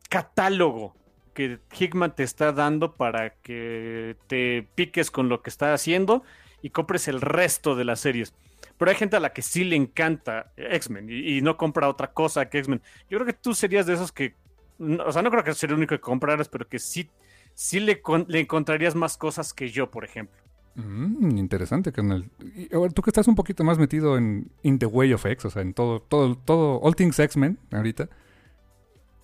catálogo 0.09 0.97
que 1.35 1.61
Hickman 1.79 2.15
te 2.15 2.23
está 2.23 2.53
dando 2.53 2.95
para 2.97 3.31
que 3.43 4.17
te 4.29 4.69
piques 4.75 5.11
con 5.11 5.29
lo 5.29 5.43
que 5.43 5.51
está 5.51 5.75
haciendo 5.75 6.23
y 6.63 6.71
compres 6.71 7.09
el 7.09 7.21
resto 7.21 7.75
de 7.77 7.85
las 7.85 8.01
series. 8.01 8.35
Pero 8.77 8.91
hay 8.91 8.97
gente 8.97 9.17
a 9.17 9.21
la 9.21 9.33
que 9.33 9.43
sí 9.43 9.65
le 9.65 9.77
encanta 9.77 10.53
X-Men 10.57 11.09
y, 11.09 11.41
no 11.43 11.57
compra 11.57 11.89
otra 11.89 12.13
cosa 12.13 12.49
que 12.49 12.59
X-Men. 12.59 12.83
Yo 13.09 13.19
creo 13.19 13.27
que 13.27 13.33
tú 13.33 13.55
serías 13.55 13.87
de 13.87 13.95
esos 13.95 14.11
que, 14.11 14.35
o 14.79 15.13
sea, 15.13 15.23
no 15.23 15.31
creo 15.31 15.45
que 15.45 15.55
sería 15.55 15.75
el 15.75 15.79
único 15.79 15.95
que 15.95 16.01
compraras, 16.01 16.49
pero 16.49 16.69
que 16.69 16.79
sí, 16.79 17.09
sí 17.55 17.79
le, 17.81 18.03
le 18.27 18.41
encontrarías 18.41 18.95
más 18.95 19.17
cosas 19.17 19.53
que 19.55 19.71
yo, 19.71 19.91
por 19.91 20.05
ejemplo. 20.05 20.43
Mm, 20.75 21.39
interesante, 21.39 21.93
carnal. 21.93 22.29
Y 22.41 22.69
tú 22.69 23.03
que 23.03 23.11
estás 23.11 23.29
un 23.29 23.37
poquito 23.37 23.63
más 23.63 23.79
metido 23.79 24.19
en 24.19 24.51
In 24.63 24.79
the 24.79 24.87
Way 24.87 25.13
of 25.13 25.25
X, 25.25 25.45
o 25.45 25.51
sea, 25.51 25.63
en 25.63 25.73
todo, 25.73 26.01
todo, 26.01 26.37
todo, 26.37 26.81
All 26.81 26.97
Things 26.97 27.19
X-Men 27.19 27.59
ahorita. 27.71 28.09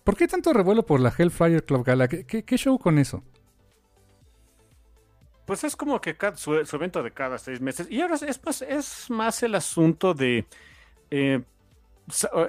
¿Por 0.05 0.16
qué 0.16 0.28
tanto 0.28 0.53
revuelo 0.53 0.86
por 0.86 1.01
la 1.01 1.12
Hellfire 1.16 1.62
Club 1.64 1.84
Gala? 1.84 2.09
¿Qué, 2.09 2.24
qué, 2.24 2.44
qué 2.44 2.57
show 2.57 2.78
con 2.78 2.98
eso? 2.98 3.24
Pues 5.51 5.64
es 5.64 5.74
como 5.74 6.01
que 6.01 6.16
cada- 6.16 6.36
su, 6.36 6.64
su 6.64 6.76
evento 6.76 7.03
de 7.03 7.11
cada 7.11 7.36
seis 7.36 7.61
meses. 7.61 7.88
Y 7.90 8.01
ahora 8.01 8.14
es 8.14 8.40
más, 8.44 8.62
es 8.62 9.11
más 9.11 9.42
el 9.42 9.57
asunto 9.57 10.14
de. 10.14 10.46
eh, 11.11 11.42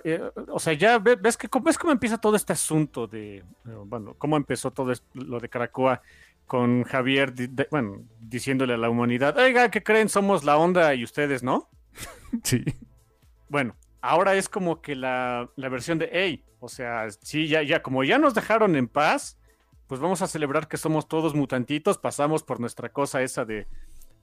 eh, 0.03 0.31
o 0.47 0.59
sea, 0.59 0.73
ya 0.73 0.99
ve- 0.99 1.15
ves 1.15 1.35
que 1.35 1.49
ves 1.63 1.79
cómo 1.79 1.91
empieza 1.93 2.19
todo 2.19 2.35
este 2.35 2.53
asunto 2.53 3.07
de. 3.07 3.37
eh, 3.37 3.43
Bueno, 3.87 4.13
cómo 4.19 4.37
empezó 4.37 4.69
todo 4.69 4.93
lo 5.15 5.39
de 5.39 5.49
Caracoa 5.49 6.03
con 6.45 6.83
Javier, 6.83 7.33
de- 7.33 7.67
bueno, 7.71 8.03
diciéndole 8.19 8.75
a 8.75 8.77
la 8.77 8.91
humanidad: 8.91 9.35
Oiga, 9.35 9.71
¿qué 9.71 9.81
creen? 9.81 10.07
Somos 10.07 10.43
la 10.43 10.57
onda 10.57 10.93
y 10.93 11.03
ustedes 11.03 11.41
no. 11.41 11.69
Sí. 12.43 12.63
Bueno, 13.49 13.75
ahora 13.99 14.35
es 14.35 14.47
como 14.47 14.79
que 14.79 14.95
la, 14.95 15.49
la 15.55 15.69
versión 15.69 15.97
de, 15.97 16.07
hey, 16.13 16.43
o 16.59 16.69
sea, 16.69 17.07
sí, 17.09 17.47
ya, 17.47 17.63
ya, 17.63 17.81
como 17.81 18.03
ya 18.03 18.19
nos 18.19 18.35
dejaron 18.35 18.75
en 18.75 18.87
paz, 18.87 19.39
pues 19.91 19.99
vamos 19.99 20.21
a 20.21 20.27
celebrar 20.27 20.69
que 20.69 20.77
somos 20.77 21.09
todos 21.09 21.35
mutantitos, 21.35 21.97
pasamos 21.97 22.43
por 22.43 22.61
nuestra 22.61 22.93
cosa 22.93 23.23
esa 23.23 23.43
de 23.43 23.67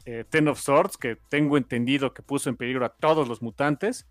eh, 0.06 0.24
Ten 0.26 0.48
of 0.48 0.58
Swords, 0.58 0.96
que 0.96 1.16
tengo 1.28 1.58
entendido 1.58 2.14
que 2.14 2.22
puso 2.22 2.48
en 2.48 2.56
peligro 2.56 2.86
a 2.86 2.88
todos 2.88 3.28
los 3.28 3.42
mutantes, 3.42 4.08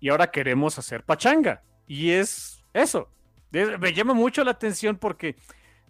y 0.00 0.08
ahora 0.08 0.32
queremos 0.32 0.80
hacer 0.80 1.04
pachanga. 1.04 1.62
Y 1.86 2.10
es 2.10 2.64
eso. 2.72 3.08
Me 3.52 3.94
llama 3.94 4.14
mucho 4.14 4.42
la 4.42 4.50
atención 4.50 4.96
porque 4.96 5.36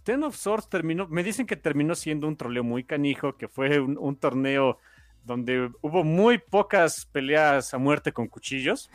Ten 0.05 0.23
of 0.23 0.37
Swords 0.37 0.69
terminó, 0.69 1.09
me 1.09 1.23
dicen 1.23 1.47
que 1.47 1.57
terminó 1.57 1.95
siendo 1.95 2.29
un 2.29 2.37
troleo 2.37 2.63
muy 2.63 2.85
canijo, 2.85 3.39
que 3.39 3.49
fue 3.49 3.81
un, 3.81 3.97
un 3.97 4.17
torneo 4.17 4.77
donde 5.25 5.71
hubo 5.81 6.05
muy 6.05 6.37
pocas 6.37 7.07
peleas 7.07 7.73
a 7.73 7.79
muerte 7.79 8.13
con 8.13 8.29
cuchillos, 8.29 8.91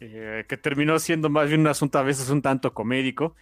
eh, 0.00 0.44
que 0.48 0.56
terminó 0.56 0.98
siendo 0.98 1.30
más 1.30 1.46
bien 1.46 1.60
un 1.60 1.68
asunto 1.68 1.96
a 1.96 2.02
veces 2.02 2.28
un 2.28 2.42
tanto 2.42 2.74
comédico. 2.74 3.36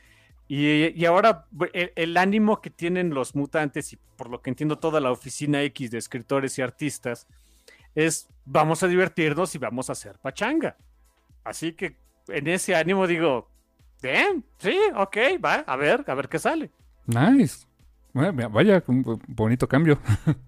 Y, 0.51 1.05
ahora 1.05 1.47
el, 1.75 2.17
ánimo 2.17 2.63
que 2.63 2.71
tienen 2.71 3.11
los 3.11 3.35
mutantes 3.35 3.93
y 3.93 3.99
por 4.17 4.31
lo 4.31 4.41
que 4.41 4.49
entiendo 4.49 4.79
toda 4.79 4.99
la 4.99 5.11
oficina 5.11 5.63
X 5.63 5.91
de 5.91 5.99
escritores 5.99 6.59
y 6.59 6.63
artistas 6.63 7.27
es 7.95 8.31
vamos 8.47 8.83
a 8.83 8.89
divertirnos 8.89 9.55
y 9.55 9.59
vamos 9.59 9.91
a 9.91 9.93
hacer 9.93 10.19
pachanga. 10.19 10.77
Así 11.45 11.73
que 11.73 11.99
en 12.29 12.49
ese 12.49 12.75
ánimo 12.75 13.07
digo, 13.07 13.51
bien, 14.03 14.43
sí, 14.59 14.79
ok, 14.97 15.17
va, 15.45 15.57
a 15.57 15.77
ver, 15.77 16.03
a 16.07 16.15
ver 16.15 16.31
qué 16.31 16.39
sale. 16.39 16.71
Nice. 17.07 17.67
Vaya, 18.15 18.83
bonito 18.87 19.69
cambio. 19.69 19.99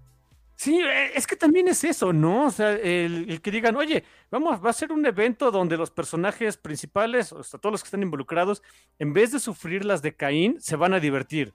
Sí, 0.60 0.78
eh, 0.78 1.12
es 1.14 1.26
que 1.26 1.36
también 1.36 1.68
es 1.68 1.84
eso, 1.84 2.12
¿no? 2.12 2.44
O 2.44 2.50
sea, 2.50 2.72
el, 2.72 3.30
el 3.30 3.40
que 3.40 3.50
digan, 3.50 3.76
oye, 3.76 4.04
vamos, 4.30 4.62
va 4.62 4.68
a 4.68 4.74
ser 4.74 4.92
un 4.92 5.06
evento 5.06 5.50
donde 5.50 5.74
los 5.78 5.90
personajes 5.90 6.58
principales, 6.58 7.32
o 7.32 7.42
sea, 7.42 7.58
todos 7.58 7.72
los 7.72 7.82
que 7.82 7.86
están 7.86 8.02
involucrados, 8.02 8.62
en 8.98 9.14
vez 9.14 9.32
de 9.32 9.40
sufrir 9.40 9.86
las 9.86 10.02
de 10.02 10.14
Caín, 10.14 10.60
se 10.60 10.76
van 10.76 10.92
a 10.92 11.00
divertir. 11.00 11.54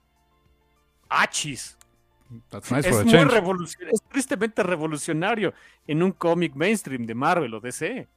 ¡Achis! 1.08 1.78
Nice 2.28 2.88
es 2.88 3.04
muy 3.04 3.22
revolucionario, 3.22 3.94
es 3.94 4.02
tristemente 4.10 4.64
revolucionario 4.64 5.54
en 5.86 6.02
un 6.02 6.10
cómic 6.10 6.56
mainstream 6.56 7.06
de 7.06 7.14
Marvel 7.14 7.54
o 7.54 7.60
DC. 7.60 8.08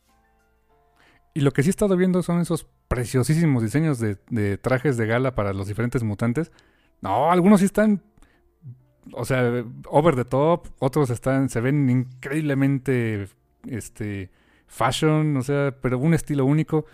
Y 1.36 1.42
lo 1.42 1.52
que 1.52 1.62
sí 1.62 1.70
he 1.70 1.76
estado 1.78 1.98
viendo 1.98 2.24
son 2.24 2.42
esos 2.42 2.66
preciosísimos 2.88 3.62
diseños 3.62 4.00
de, 4.00 4.18
de 4.32 4.58
trajes 4.58 4.98
de 4.98 5.06
gala 5.06 5.36
para 5.36 5.54
los 5.54 5.68
diferentes 5.68 6.02
mutantes. 6.02 6.52
No, 7.00 7.32
algunos 7.32 7.60
sí 7.60 7.68
están, 7.68 8.02
o 9.14 9.26
sea, 9.26 9.64
over 9.88 10.16
the 10.16 10.26
top, 10.26 10.68
otros 10.80 11.10
están, 11.10 11.49
se 11.49 11.62
ven 11.62 11.89
increíblemente, 11.89 13.28
este, 13.68 14.30
fashion, 14.68 15.38
o 15.38 15.41
sea, 15.41 15.76
pero 15.82 15.97
un 15.99 16.14
estilo 16.14 16.45
único. 16.45 16.86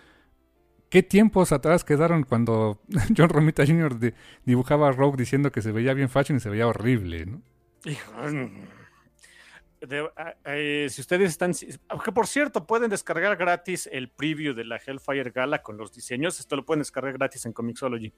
¿Qué 0.90 1.04
tiempos 1.04 1.52
atrás 1.52 1.84
quedaron 1.84 2.24
cuando 2.24 2.80
John 3.18 3.30
Romita 3.30 3.66
Jr. 3.66 4.00
di- 4.00 4.14
dibujaba 4.46 4.90
a 4.90 4.92
Rogue 4.92 5.18
diciendo 5.18 5.52
que 5.52 5.62
se 5.62 5.72
veía 5.72 5.94
bien 5.94 6.10
fashion 6.10 6.38
y 6.38 6.42
se 6.42 6.50
veía 6.50 6.68
horrible, 6.68 7.26
¿no? 7.26 7.42
Ah, 10.16 10.34
eh, 10.46 10.88
si 10.90 11.02
ustedes 11.02 11.30
están, 11.30 11.54
que 11.54 12.12
por 12.12 12.26
cierto, 12.26 12.66
pueden 12.66 12.90
descargar 12.90 13.36
gratis 13.38 13.88
el 13.92 14.10
preview 14.10 14.56
de 14.56 14.64
la 14.66 14.78
Hellfire 14.78 15.30
Gala 15.30 15.62
con 15.62 15.78
los 15.78 15.94
diseños. 15.94 16.40
Esto 16.40 16.56
lo 16.56 16.66
pueden 16.66 16.80
descargar 16.80 17.14
gratis 17.14 17.46
en 17.46 17.54
Comixology. 17.54 18.12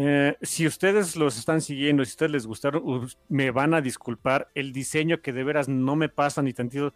Eh, 0.00 0.36
si 0.42 0.64
ustedes 0.64 1.16
los 1.16 1.36
están 1.36 1.60
siguiendo, 1.60 2.04
si 2.04 2.10
ustedes 2.10 2.30
les 2.30 2.46
gustaron, 2.46 2.82
us- 2.84 3.18
me 3.28 3.50
van 3.50 3.74
a 3.74 3.80
disculpar. 3.80 4.48
El 4.54 4.72
diseño 4.72 5.20
que 5.22 5.32
de 5.32 5.42
veras 5.42 5.68
no 5.68 5.96
me 5.96 6.08
pasa 6.08 6.40
ni 6.40 6.52
tantito. 6.52 6.94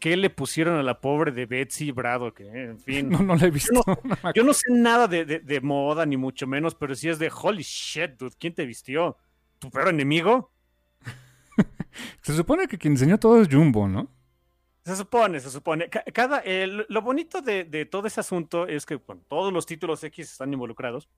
¿Qué 0.00 0.16
le 0.16 0.30
pusieron 0.30 0.76
a 0.76 0.82
la 0.82 1.00
pobre 1.00 1.30
de 1.32 1.44
Betsy 1.44 1.90
Brado? 1.90 2.32
Que, 2.32 2.44
en 2.46 2.78
fin. 2.80 3.08
No, 3.10 3.18
no 3.22 3.36
la 3.36 3.46
he 3.46 3.50
visto. 3.50 3.82
No 4.04 4.32
Yo 4.32 4.44
no 4.44 4.54
sé 4.54 4.70
nada 4.70 5.06
de, 5.08 5.26
de- 5.26 5.40
de 5.40 5.60
moda, 5.60 6.06
ni 6.06 6.16
mucho 6.16 6.46
menos, 6.46 6.74
pero 6.74 6.94
sí 6.94 7.08
es 7.10 7.18
de 7.18 7.30
holy 7.30 7.62
shit, 7.62 8.12
dude. 8.18 8.34
¿Quién 8.38 8.54
te 8.54 8.64
vistió? 8.64 9.18
¿Tu 9.58 9.70
perro 9.70 9.90
enemigo? 9.90 10.50
Se 12.22 12.34
supone 12.34 12.66
que 12.68 12.78
quien 12.78 12.94
diseñó 12.94 13.18
todo 13.18 13.42
es 13.42 13.48
Jumbo, 13.50 13.88
¿no? 13.88 14.08
Se 14.84 14.96
supone, 14.96 15.38
se 15.40 15.50
supone. 15.50 15.90
Ca- 15.90 16.04
Cada, 16.14 16.42
lo 16.88 17.02
bonito 17.02 17.42
de, 17.42 17.64
de 17.64 17.84
todo 17.84 18.06
ese 18.06 18.20
asunto 18.20 18.66
es 18.66 18.86
que 18.86 18.94
bueno, 18.94 19.20
todos 19.28 19.52
los 19.52 19.66
títulos 19.66 20.02
X 20.02 20.32
están 20.32 20.50
involucrados 20.52 21.08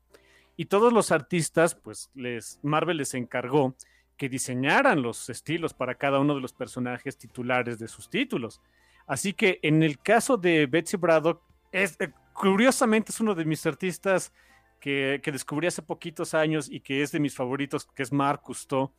y 0.57 0.67
todos 0.67 0.93
los 0.93 1.13
artistas, 1.13 1.75
pues 1.75 2.11
les, 2.15 2.59
Marvel 2.63 2.99
les 2.99 3.15
encargó 3.15 3.75
que 4.17 4.29
diseñaran 4.29 5.01
los 5.01 5.31
estilos 5.31 5.73
para 5.73 5.95
cada 5.95 6.19
uno 6.19 6.35
de 6.35 6.41
los 6.41 6.53
personajes 6.53 7.17
titulares 7.17 7.79
de 7.79 7.89
sus 7.89 8.11
títulos. 8.11 8.61
Así 9.07 9.33
que 9.33 9.59
en 9.63 9.83
el 9.83 9.99
caso 9.99 10.37
de 10.37 10.67
Betsy 10.67 10.97
Braddock, 10.97 11.43
es, 11.73 11.97
eh, 12.01 12.13
curiosamente 12.33 13.13
es 13.13 13.21
uno 13.21 13.35
de 13.35 13.45
mis 13.45 13.65
artistas 13.65 14.33
que, 14.79 15.21
que, 15.23 15.33
descubrí 15.33 15.67
hace 15.67 15.83
poquitos 15.83 16.35
años 16.35 16.69
y 16.71 16.81
que 16.81 17.03
es 17.03 17.13
de 17.13 17.21
mis 17.21 17.35
favoritos, 17.35 17.87
que 17.87 18.03
es 18.03 18.13
Marc 18.13 18.43
Cousteau. 18.43 18.93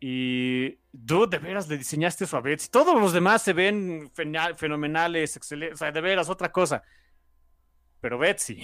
Y 0.00 0.78
dude, 0.92 1.38
de 1.38 1.38
veras 1.38 1.68
le 1.68 1.78
diseñaste 1.78 2.24
eso 2.24 2.36
a 2.36 2.40
Betsy. 2.40 2.68
Todos 2.70 3.00
los 3.00 3.12
demás 3.12 3.42
se 3.42 3.52
ven 3.52 4.10
fenomenales, 4.56 5.36
excelentes, 5.36 5.76
o 5.76 5.78
sea, 5.78 5.92
de 5.92 6.00
veras, 6.00 6.28
otra 6.28 6.52
cosa. 6.52 6.82
Pero 8.00 8.18
Betsy. 8.18 8.62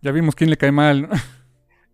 Ya 0.00 0.12
vimos 0.12 0.34
quién 0.34 0.50
le 0.50 0.58
cae 0.58 0.72
mal, 0.72 1.08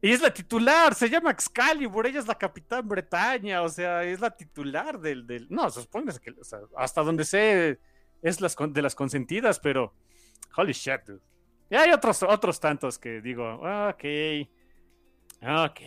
Y 0.02 0.12
es 0.12 0.22
la 0.22 0.32
titular, 0.32 0.94
se 0.94 1.10
llama 1.10 1.30
Excalibur, 1.30 2.06
ella 2.06 2.20
es 2.20 2.26
la 2.26 2.34
capitán 2.34 2.88
Bretaña, 2.88 3.60
o 3.62 3.68
sea, 3.68 4.02
es 4.02 4.20
la 4.20 4.30
titular 4.30 4.98
del. 4.98 5.26
del... 5.26 5.46
No, 5.50 5.68
se 5.68 5.82
supone 5.82 6.12
que 6.22 6.30
o 6.30 6.44
sea, 6.44 6.60
hasta 6.76 7.02
donde 7.02 7.24
sé 7.24 7.78
es 8.22 8.40
las, 8.40 8.56
de 8.56 8.82
las 8.82 8.94
consentidas, 8.94 9.60
pero. 9.60 9.94
Holy 10.56 10.72
shit, 10.72 11.02
dude. 11.06 11.20
Y 11.68 11.76
hay 11.76 11.90
otros, 11.90 12.22
otros 12.22 12.58
tantos 12.58 12.98
que 12.98 13.20
digo, 13.20 13.54
ok. 13.54 14.04
Ok. 15.42 15.80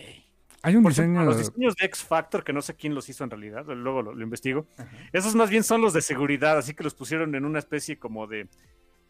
Hay 0.62 0.76
un 0.76 0.84
diseño. 0.84 1.22
los 1.24 1.36
diseños 1.36 1.74
de 1.74 1.84
X 1.86 2.02
Factor, 2.02 2.42
que 2.42 2.54
no 2.54 2.62
sé 2.62 2.74
quién 2.74 2.94
los 2.94 3.08
hizo 3.10 3.22
en 3.22 3.30
realidad, 3.30 3.66
luego 3.66 4.00
lo, 4.00 4.14
lo 4.14 4.22
investigo. 4.22 4.66
Esos 5.12 5.34
más 5.34 5.50
bien 5.50 5.62
son 5.62 5.82
los 5.82 5.92
de 5.92 6.00
seguridad, 6.00 6.56
así 6.56 6.72
que 6.72 6.82
los 6.82 6.94
pusieron 6.94 7.34
en 7.34 7.44
una 7.44 7.58
especie 7.58 7.98
como 7.98 8.26
de 8.26 8.48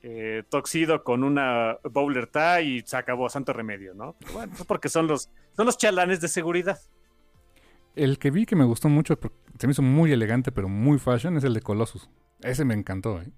eh, 0.06 0.42
Toxido 0.50 1.02
con 1.02 1.24
una 1.24 1.78
Bowler 1.82 2.26
tie 2.26 2.62
y 2.62 2.80
se 2.82 2.98
acabó, 2.98 3.30
santo 3.30 3.54
remedio, 3.54 3.94
¿no? 3.94 4.16
bueno, 4.34 4.52
es 4.52 4.62
porque 4.66 4.90
son 4.90 5.06
los, 5.06 5.30
son 5.56 5.64
los 5.64 5.78
chalanes 5.78 6.20
de 6.20 6.28
seguridad. 6.28 6.78
El 7.96 8.18
que 8.18 8.30
vi 8.30 8.44
que 8.44 8.54
me 8.54 8.64
gustó 8.64 8.90
mucho, 8.90 9.18
se 9.58 9.66
me 9.66 9.70
hizo 9.70 9.80
muy 9.80 10.12
elegante, 10.12 10.52
pero 10.52 10.68
muy 10.68 10.98
fashion, 10.98 11.38
es 11.38 11.44
el 11.44 11.54
de 11.54 11.62
Colossus. 11.62 12.10
Ese 12.42 12.66
me 12.66 12.74
encantó, 12.74 13.22
¿eh? 13.22 13.32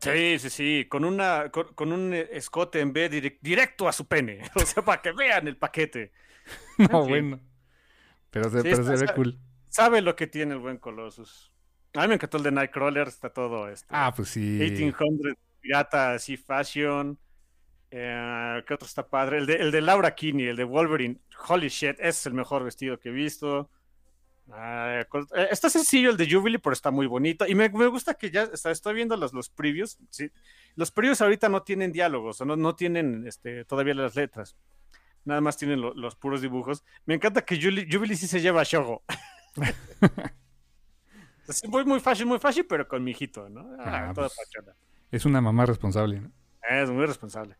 Sí, 0.00 0.40
sí, 0.40 0.50
sí, 0.50 0.86
con, 0.88 1.04
una, 1.04 1.52
con, 1.52 1.92
un 1.92 2.14
escote 2.14 2.80
en 2.80 2.92
vez 2.92 3.08
directo 3.40 3.86
a 3.86 3.92
su 3.92 4.08
pene, 4.08 4.42
o 4.56 4.60
sea, 4.60 4.84
para 4.84 5.00
que 5.00 5.12
vean 5.12 5.46
el 5.46 5.56
paquete. 5.56 6.10
no, 6.90 7.06
bueno. 7.06 7.38
Pero 8.30 8.50
se, 8.50 8.62
pero 8.62 8.82
se 8.82 9.04
ve 9.06 9.12
cool. 9.14 9.38
Sabe 9.68 10.02
lo 10.02 10.16
que 10.16 10.26
tiene 10.26 10.54
el 10.54 10.60
buen 10.60 10.78
Colossus. 10.78 11.52
A 11.94 12.02
mí 12.02 12.08
me 12.08 12.14
encantó 12.14 12.36
el 12.36 12.42
de 12.42 12.52
Nightcrawler, 12.52 13.08
está 13.08 13.30
todo 13.30 13.68
esto. 13.68 13.86
Ah, 13.90 14.12
pues 14.14 14.30
sí. 14.30 14.40
1800 14.40 15.34
pirata, 15.60 16.12
así, 16.12 16.36
fashion. 16.36 17.18
Eh, 17.90 18.62
¿Qué 18.66 18.74
otro 18.74 18.86
está 18.86 19.06
padre? 19.06 19.38
El 19.38 19.46
de, 19.46 19.56
el 19.56 19.70
de 19.70 19.80
Laura 19.80 20.14
Kinney, 20.14 20.46
el 20.48 20.56
de 20.56 20.64
Wolverine. 20.64 21.18
Holy 21.48 21.68
shit, 21.68 21.96
ese 21.98 22.08
es 22.08 22.26
el 22.26 22.34
mejor 22.34 22.64
vestido 22.64 22.98
que 22.98 23.08
he 23.08 23.12
visto. 23.12 23.70
Uh, 24.48 25.04
está 25.50 25.68
sencillo 25.68 26.10
el 26.10 26.16
de 26.16 26.30
Jubilee, 26.30 26.58
pero 26.58 26.72
está 26.72 26.90
muy 26.90 27.06
bonito. 27.06 27.46
Y 27.46 27.54
me, 27.54 27.68
me 27.68 27.86
gusta 27.86 28.14
que 28.14 28.30
ya 28.30 28.48
estoy 28.64 28.94
viendo 28.94 29.16
los, 29.16 29.32
los 29.32 29.50
previews. 29.50 29.98
¿sí? 30.10 30.30
Los 30.74 30.90
previews 30.90 31.20
ahorita 31.20 31.48
no 31.48 31.62
tienen 31.62 31.92
diálogos, 31.92 32.40
o 32.40 32.44
no, 32.44 32.56
no 32.56 32.74
tienen 32.74 33.26
este, 33.26 33.64
todavía 33.64 33.94
las 33.94 34.16
letras. 34.16 34.56
Nada 35.24 35.40
más 35.40 35.58
tienen 35.58 35.80
lo, 35.80 35.92
los 35.94 36.16
puros 36.16 36.40
dibujos. 36.40 36.84
Me 37.04 37.14
encanta 37.14 37.44
que 37.44 37.56
Jubilee, 37.56 37.88
Jubilee 37.90 38.16
sí 38.16 38.26
se 38.26 38.40
lleva 38.40 38.62
a 38.62 38.64
Shogo. 38.64 39.02
Muy, 41.68 41.84
muy 41.84 42.00
fácil, 42.00 42.26
muy 42.26 42.38
fácil, 42.38 42.66
pero 42.66 42.86
con 42.86 43.02
mi 43.02 43.12
hijito, 43.12 43.48
¿no? 43.48 43.60
Ah, 43.78 44.08
ah 44.08 44.12
pues, 44.14 44.32
es 45.10 45.24
una 45.24 45.40
mamá 45.40 45.66
responsable, 45.66 46.20
¿no? 46.20 46.30
Es 46.68 46.90
muy 46.90 47.06
responsable. 47.06 47.56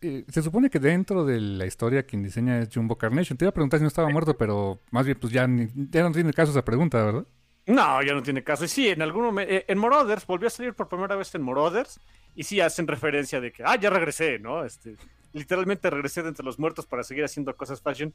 Eh, 0.00 0.24
se 0.28 0.42
supone 0.42 0.68
que 0.68 0.80
dentro 0.80 1.24
de 1.24 1.40
la 1.40 1.64
historia 1.64 2.02
quien 2.02 2.24
diseña 2.24 2.58
es 2.58 2.68
Jumbo 2.74 2.98
Carnation. 2.98 3.38
Te 3.38 3.44
iba 3.44 3.50
a 3.50 3.54
preguntar 3.54 3.78
si 3.78 3.82
no 3.82 3.88
estaba 3.88 4.08
muerto, 4.08 4.36
pero 4.36 4.80
más 4.90 5.06
bien 5.06 5.16
pues 5.20 5.32
ya, 5.32 5.46
ya 5.46 6.02
no 6.02 6.12
tiene 6.12 6.32
caso 6.32 6.50
esa 6.50 6.64
pregunta, 6.64 7.04
¿verdad? 7.04 7.26
No, 7.66 8.02
ya 8.02 8.12
no 8.12 8.22
tiene 8.22 8.42
caso. 8.42 8.64
Y 8.64 8.68
sí, 8.68 8.88
en 8.88 9.02
algún 9.02 9.24
momento, 9.26 9.52
eh, 9.52 9.64
en 9.68 9.78
Morothers, 9.78 10.26
volvió 10.26 10.48
a 10.48 10.50
salir 10.50 10.74
por 10.74 10.88
primera 10.88 11.14
vez 11.14 11.32
en 11.36 11.42
Morothers, 11.42 12.00
y 12.34 12.42
sí 12.44 12.60
hacen 12.60 12.88
referencia 12.88 13.40
de 13.40 13.52
que, 13.52 13.62
ah, 13.64 13.76
ya 13.76 13.90
regresé, 13.90 14.38
¿no? 14.38 14.64
Este, 14.64 14.96
literalmente 15.32 15.90
regresé 15.90 16.22
de 16.22 16.30
entre 16.30 16.44
los 16.44 16.58
muertos 16.58 16.86
para 16.86 17.04
seguir 17.04 17.24
haciendo 17.24 17.54
cosas 17.56 17.80
fashion. 17.80 18.12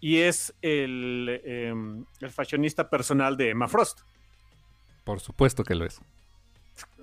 Y 0.00 0.18
es 0.18 0.54
el, 0.60 1.40
em, 1.44 2.04
el 2.20 2.30
fashionista 2.30 2.88
personal 2.90 3.36
de 3.36 3.50
Emma 3.50 3.68
Frost. 3.68 4.00
Por 5.04 5.20
supuesto 5.20 5.64
que 5.64 5.74
lo 5.74 5.84
es. 5.84 6.00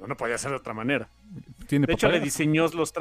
No 0.08 0.18
podía 0.18 0.38
ser 0.38 0.52
de 0.52 0.58
otra 0.58 0.74
manera. 0.74 1.10
de 1.70 1.94
hecho, 1.94 2.10
le 2.10 2.20
diseñó 2.20 2.68
los, 2.74 2.94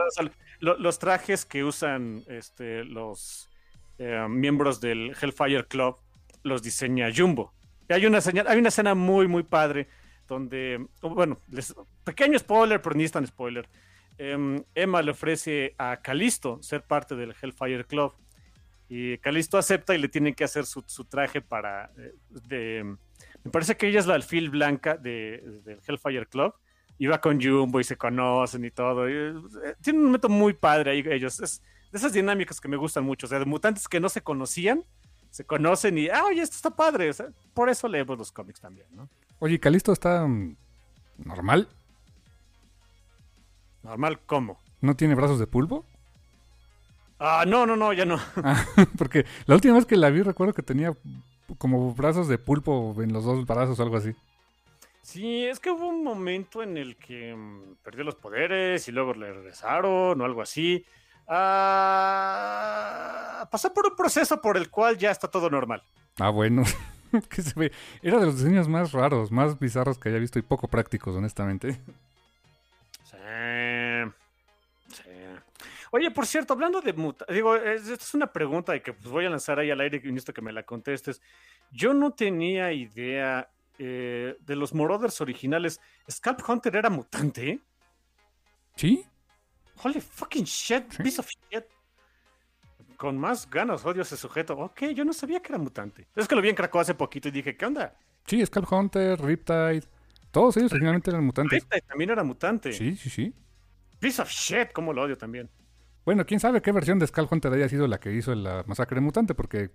los 0.60 0.98
trajes 0.98 1.44
que 1.44 1.64
usan 1.64 2.22
este, 2.28 2.84
los 2.84 3.50
eh, 3.98 4.26
miembros 4.28 4.80
del 4.80 5.16
Hellfire 5.20 5.66
Club, 5.66 5.96
los 6.42 6.62
diseña 6.62 7.08
Jumbo. 7.14 7.52
Y 7.88 7.92
hay 7.92 8.06
una, 8.06 8.20
señal, 8.20 8.46
hay 8.48 8.58
una 8.58 8.68
escena 8.68 8.94
muy, 8.94 9.26
muy 9.26 9.42
padre 9.42 9.88
donde, 10.28 10.86
bueno, 11.02 11.40
pequeño 12.04 12.38
spoiler, 12.38 12.80
pero 12.80 12.94
ni 12.94 13.04
es 13.04 13.12
tan 13.12 13.26
spoiler. 13.26 13.68
Em, 14.16 14.62
Emma 14.74 15.02
le 15.02 15.10
ofrece 15.10 15.74
a 15.76 15.96
Calisto 15.96 16.62
ser 16.62 16.82
parte 16.82 17.16
del 17.16 17.34
Hellfire 17.40 17.84
Club. 17.84 18.14
Y 18.88 19.18
Calisto 19.18 19.58
acepta 19.58 19.94
y 19.94 19.98
le 19.98 20.08
tienen 20.08 20.34
que 20.34 20.44
hacer 20.44 20.66
su, 20.66 20.82
traje 21.04 21.40
para 21.40 21.90
eh, 21.96 22.14
de, 22.28 22.96
me 23.44 23.50
parece 23.50 23.76
que 23.76 23.88
ella 23.88 24.00
es 24.00 24.06
la 24.06 24.14
alfil 24.14 24.50
blanca 24.50 24.96
de, 24.96 25.60
del 25.64 25.80
Hellfire 25.86 26.26
Club. 26.26 26.54
Iba 26.98 27.20
con 27.20 27.40
Jumbo 27.40 27.80
y 27.80 27.84
se 27.84 27.96
conocen 27.96 28.64
y 28.64 28.70
todo. 28.70 29.08
Eh, 29.08 29.34
tiene 29.80 29.98
un 30.00 30.06
momento 30.06 30.28
muy 30.28 30.52
padre 30.52 30.90
ahí 30.90 31.04
ellos. 31.06 31.40
Es 31.40 31.62
de 31.90 31.98
esas 31.98 32.12
dinámicas 32.12 32.60
que 32.60 32.68
me 32.68 32.76
gustan 32.76 33.04
mucho. 33.04 33.26
O 33.26 33.28
sea, 33.28 33.38
de 33.38 33.46
mutantes 33.46 33.88
que 33.88 34.00
no 34.00 34.08
se 34.08 34.22
conocían, 34.22 34.84
se 35.30 35.44
conocen 35.44 35.98
y, 35.98 36.08
ah, 36.08 36.24
oye, 36.24 36.42
esto 36.42 36.56
está 36.56 36.70
padre. 36.70 37.10
por 37.54 37.68
eso 37.68 37.88
leemos 37.88 38.18
los 38.18 38.32
cómics 38.32 38.60
también, 38.60 38.86
¿no? 38.92 39.08
Oye, 39.38 39.58
¿Calisto 39.58 39.92
está 39.92 40.26
mm, 40.26 40.56
normal? 41.24 41.68
¿Normal 43.82 44.20
cómo? 44.26 44.58
¿No 44.80 44.94
tiene 44.94 45.14
brazos 45.14 45.38
de 45.38 45.46
pulpo? 45.46 45.84
Ah, 47.18 47.44
no, 47.46 47.66
no, 47.66 47.76
no, 47.76 47.92
ya 47.92 48.04
no. 48.04 48.18
Ah, 48.36 48.64
porque 48.98 49.24
la 49.46 49.54
última 49.54 49.74
vez 49.74 49.86
que 49.86 49.96
la 49.96 50.10
vi 50.10 50.22
recuerdo 50.22 50.54
que 50.54 50.62
tenía 50.62 50.94
como 51.58 51.94
brazos 51.94 52.28
de 52.28 52.38
pulpo 52.38 52.94
en 53.02 53.12
los 53.12 53.24
dos 53.24 53.46
brazos 53.46 53.78
o 53.78 53.82
algo 53.82 53.96
así. 53.96 54.14
Sí, 55.02 55.46
es 55.46 55.58
que 55.58 55.70
hubo 55.70 55.88
un 55.88 56.04
momento 56.04 56.62
en 56.62 56.76
el 56.76 56.96
que 56.96 57.34
mm, 57.34 57.76
perdió 57.82 58.04
los 58.04 58.14
poderes 58.14 58.86
y 58.88 58.92
luego 58.92 59.14
le 59.14 59.32
regresaron 59.32 60.20
o 60.20 60.24
algo 60.24 60.42
así. 60.42 60.84
Ah, 61.26 62.28
pasó 63.50 63.72
por 63.72 63.86
un 63.86 63.96
proceso 63.96 64.40
por 64.40 64.56
el 64.56 64.70
cual 64.70 64.98
ya 64.98 65.10
está 65.10 65.28
todo 65.28 65.48
normal. 65.48 65.82
Ah, 66.18 66.30
bueno. 66.30 66.64
se 67.30 67.58
ve? 67.58 67.72
Era 68.02 68.18
de 68.20 68.26
los 68.26 68.36
diseños 68.38 68.68
más 68.68 68.92
raros, 68.92 69.32
más 69.32 69.58
bizarros 69.58 69.98
que 69.98 70.10
haya 70.10 70.18
visto 70.18 70.38
y 70.38 70.42
poco 70.42 70.68
prácticos, 70.68 71.16
honestamente. 71.16 71.80
Sí. 73.04 73.16
Oye, 75.92 76.10
por 76.10 76.26
cierto, 76.26 76.54
hablando 76.54 76.80
de 76.80 76.92
muta, 76.92 77.26
digo, 77.28 77.56
esta 77.56 77.94
es 77.94 78.14
una 78.14 78.32
pregunta 78.32 78.76
y 78.76 78.80
que 78.80 78.92
pues, 78.92 79.08
voy 79.08 79.26
a 79.26 79.30
lanzar 79.30 79.58
ahí 79.58 79.70
al 79.70 79.80
aire 79.80 80.00
y 80.02 80.08
necesito 80.08 80.32
que 80.32 80.42
me 80.42 80.52
la 80.52 80.62
contestes. 80.62 81.20
Yo 81.72 81.92
no 81.92 82.12
tenía 82.12 82.72
idea 82.72 83.50
eh, 83.78 84.36
de 84.38 84.56
los 84.56 84.72
Marauders 84.72 85.20
originales. 85.20 85.80
¿Scalp 86.08 86.40
Hunter 86.48 86.76
era 86.76 86.90
mutante? 86.90 87.60
¿Sí? 88.76 89.04
Holy 89.82 90.00
fucking 90.00 90.44
shit, 90.44 90.84
piece 91.02 91.20
of 91.20 91.26
shit. 91.26 91.64
Con 92.96 93.18
más 93.18 93.48
ganas 93.48 93.84
odio 93.84 94.02
ese 94.02 94.16
sujeto. 94.16 94.54
Ok, 94.58 94.82
yo 94.94 95.04
no 95.04 95.12
sabía 95.12 95.40
que 95.40 95.52
era 95.52 95.58
mutante. 95.58 96.06
Es 96.14 96.28
que 96.28 96.34
lo 96.34 96.42
vi 96.42 96.50
en 96.50 96.54
Krakow 96.54 96.82
hace 96.82 96.94
poquito 96.94 97.28
y 97.28 97.30
dije, 97.30 97.56
¿qué 97.56 97.66
onda? 97.66 97.96
Sí, 98.26 98.44
Scalp 98.44 98.70
Hunter, 98.70 99.20
Riptide. 99.20 99.82
Todos 100.30 100.56
ellos 100.56 100.70
originalmente 100.70 101.10
eran 101.10 101.24
mutantes. 101.24 101.62
Riptide 101.62 101.82
también 101.82 102.10
era 102.10 102.22
mutante. 102.22 102.72
Sí, 102.72 102.94
sí, 102.96 103.10
sí. 103.10 103.34
Piece 103.98 104.22
of 104.22 104.28
shit, 104.28 104.72
cómo 104.72 104.92
lo 104.92 105.02
odio 105.02 105.16
también. 105.16 105.50
Bueno, 106.04 106.24
quién 106.26 106.40
sabe 106.40 106.62
qué 106.62 106.72
versión 106.72 106.98
de 106.98 107.06
Skull 107.06 107.28
Hunter 107.30 107.52
haya 107.52 107.68
sido 107.68 107.86
la 107.86 108.00
que 108.00 108.12
hizo 108.12 108.34
la 108.34 108.64
masacre 108.66 109.00
mutante, 109.00 109.34
porque 109.34 109.70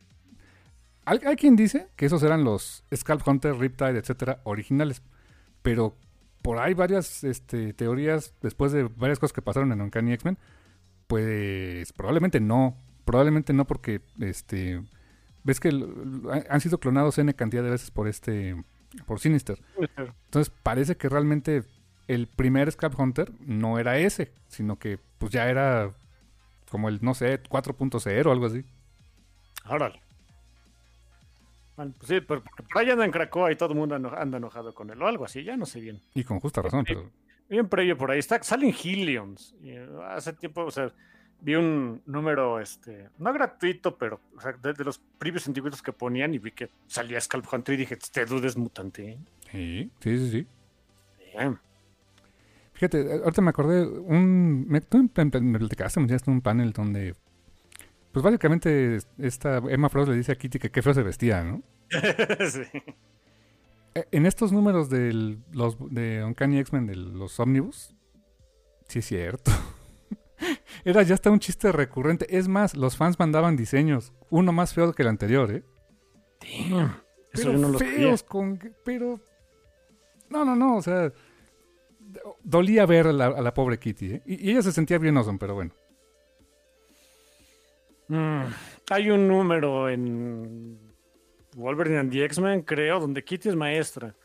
hay, 1.05 1.19
quien 1.35 1.55
dice 1.55 1.89
que 1.95 2.07
esos 2.07 2.23
eran 2.23 2.43
los 2.43 2.83
Skull 2.93 3.21
Hunter, 3.25 3.55
Riptide, 3.55 3.99
etcétera, 3.99 4.41
originales. 4.43 5.03
Pero 5.61 5.95
por 6.41 6.59
ahí 6.59 6.73
varias 6.73 7.23
este, 7.23 7.73
teorías, 7.73 8.33
después 8.41 8.71
de 8.71 8.83
varias 8.83 9.19
cosas 9.19 9.33
que 9.33 9.41
pasaron 9.41 9.71
en 9.71 9.81
Uncanny 9.81 10.13
X-Men, 10.13 10.37
pues 11.07 11.93
probablemente 11.93 12.39
no. 12.39 12.77
Probablemente 13.05 13.53
no, 13.53 13.65
porque 13.65 14.01
este 14.19 14.81
ves 15.43 15.59
que 15.59 15.69
han 16.49 16.59
sido 16.59 16.79
clonados 16.79 17.19
N 17.19 17.31
cantidad 17.35 17.63
de 17.63 17.69
veces 17.69 17.91
por 17.91 18.07
este 18.07 18.55
por 19.05 19.19
Sinister. 19.19 19.59
Entonces 20.25 20.51
parece 20.63 20.97
que 20.97 21.07
realmente 21.07 21.63
el 22.07 22.27
primer 22.27 22.71
Scalp 22.71 22.99
Hunter 22.99 23.31
no 23.39 23.77
era 23.77 23.99
ese, 23.99 24.31
sino 24.47 24.79
que 24.79 24.99
pues 25.19 25.31
ya 25.31 25.47
era 25.47 25.93
como 26.69 26.89
el, 26.89 26.99
no 27.01 27.13
sé, 27.13 27.41
4.0 27.41 28.25
o 28.25 28.31
algo 28.31 28.45
así. 28.45 28.63
Órale. 29.67 30.01
Bueno, 31.75 31.93
pues 31.97 32.07
sí, 32.07 32.21
pero 32.21 32.41
por 32.41 32.81
ahí 32.81 32.89
anda 32.89 33.03
en 33.03 33.11
Cracoa 33.11 33.51
y 33.51 33.55
todo 33.55 33.73
el 33.73 33.79
mundo 33.79 33.95
anda 33.95 34.37
enojado 34.37 34.73
con 34.73 34.89
él 34.89 35.01
o 35.01 35.07
algo 35.07 35.25
así, 35.25 35.43
ya 35.43 35.57
no 35.57 35.65
sé 35.65 35.81
bien. 35.81 36.01
Y 36.13 36.23
con 36.23 36.39
justa 36.39 36.61
razón, 36.61 36.85
pero... 36.87 37.09
Bien 37.49 37.67
previo 37.67 37.97
por 37.97 38.09
ahí, 38.09 38.19
está, 38.19 38.41
salen 38.41 38.73
Hillions. 38.73 39.55
Eh, 39.63 39.87
hace 40.07 40.33
tiempo, 40.33 40.63
o 40.63 40.71
sea, 40.71 40.91
vi 41.41 41.55
un 41.55 42.01
número, 42.05 42.59
este, 42.59 43.09
no 43.19 43.31
gratuito, 43.33 43.97
pero 43.97 44.19
o 44.35 44.41
sea, 44.41 44.53
de, 44.53 44.83
los 44.83 44.99
previos 45.19 45.45
antiguos 45.47 45.81
que 45.81 45.93
ponían 45.93 46.33
y 46.33 46.39
vi 46.39 46.51
que 46.51 46.69
salía 46.87 47.21
Scalp 47.21 47.45
Hunter 47.51 47.75
y 47.75 47.77
dije, 47.77 47.95
este 48.01 48.25
dude 48.25 48.47
es 48.47 48.57
mutante. 48.57 49.19
Sí, 49.51 49.91
sí, 49.99 50.17
sí, 50.17 50.31
sí. 50.31 50.47
Bien. 51.37 51.59
Fíjate, 52.75 53.21
ahorita 53.23 53.41
me 53.41 53.49
acordé, 53.51 53.87
un, 53.87 54.67
me, 54.67 54.81
tú 54.81 54.97
me, 54.97 55.41
me 55.41 55.59
platicaste, 55.59 55.99
me 55.99 56.03
enseñaste 56.03 56.29
un 56.29 56.41
panel 56.41 56.73
donde, 56.73 57.15
pues 58.11 58.21
básicamente 58.21 58.97
esta 59.17 59.57
Emma 59.69 59.87
Frost 59.87 60.09
le 60.09 60.17
dice 60.17 60.33
a 60.33 60.35
Kitty 60.35 60.59
que 60.59 60.69
qué 60.69 60.81
feo 60.81 60.93
se 60.93 61.01
vestía, 61.01 61.41
¿no? 61.43 61.63
sí. 62.51 62.63
Eh, 63.95 64.05
En 64.11 64.25
estos 64.25 64.51
números 64.51 64.89
del, 64.89 65.39
los, 65.53 65.77
de 65.89 66.21
Uncanny 66.25 66.59
X-Men, 66.59 66.85
de 66.85 66.97
los 66.97 67.39
ómnibus, 67.39 67.95
sí 68.89 68.99
es 68.99 69.05
cierto. 69.05 69.51
Era 70.83 71.01
ya 71.03 71.13
hasta 71.13 71.31
un 71.31 71.39
chiste 71.39 71.71
recurrente. 71.71 72.37
Es 72.37 72.49
más, 72.49 72.75
los 72.75 72.97
fans 72.97 73.17
mandaban 73.17 73.55
diseños, 73.55 74.11
uno 74.29 74.51
más 74.51 74.73
feo 74.73 74.91
que 74.91 75.03
el 75.03 75.07
anterior, 75.07 75.49
¿eh? 75.49 75.63
Damn. 76.69 77.05
Eso 77.31 77.51
Pero 77.51 77.51
yo 77.53 77.69
no 77.69 77.79
feos 77.79 78.23
con... 78.23 78.59
Pero... 78.83 79.21
No, 80.29 80.43
no, 80.43 80.57
no, 80.57 80.75
o 80.75 80.81
sea... 80.81 81.13
Dolía 82.43 82.85
ver 82.85 83.07
a 83.07 83.13
la, 83.13 83.53
pobre 83.53 83.77
Kitty, 83.77 84.13
¿eh? 84.13 84.21
Y, 84.25 84.51
ella 84.51 84.61
se 84.61 84.71
sentía 84.71 84.97
bien 84.97 85.17
awesome, 85.17 85.39
pero 85.39 85.55
bueno. 85.55 85.71
Mm, 88.07 88.43
Hay 88.91 89.09
un 89.09 89.27
número 89.27 89.89
en 89.89 90.79
Wolverine 91.55 91.99
and 91.99 92.11
the 92.11 92.23
X-Men, 92.25 92.61
creo, 92.61 92.99
donde 92.99 93.23
Kitty 93.23 93.49
es 93.49 93.55
maestra 93.55 94.15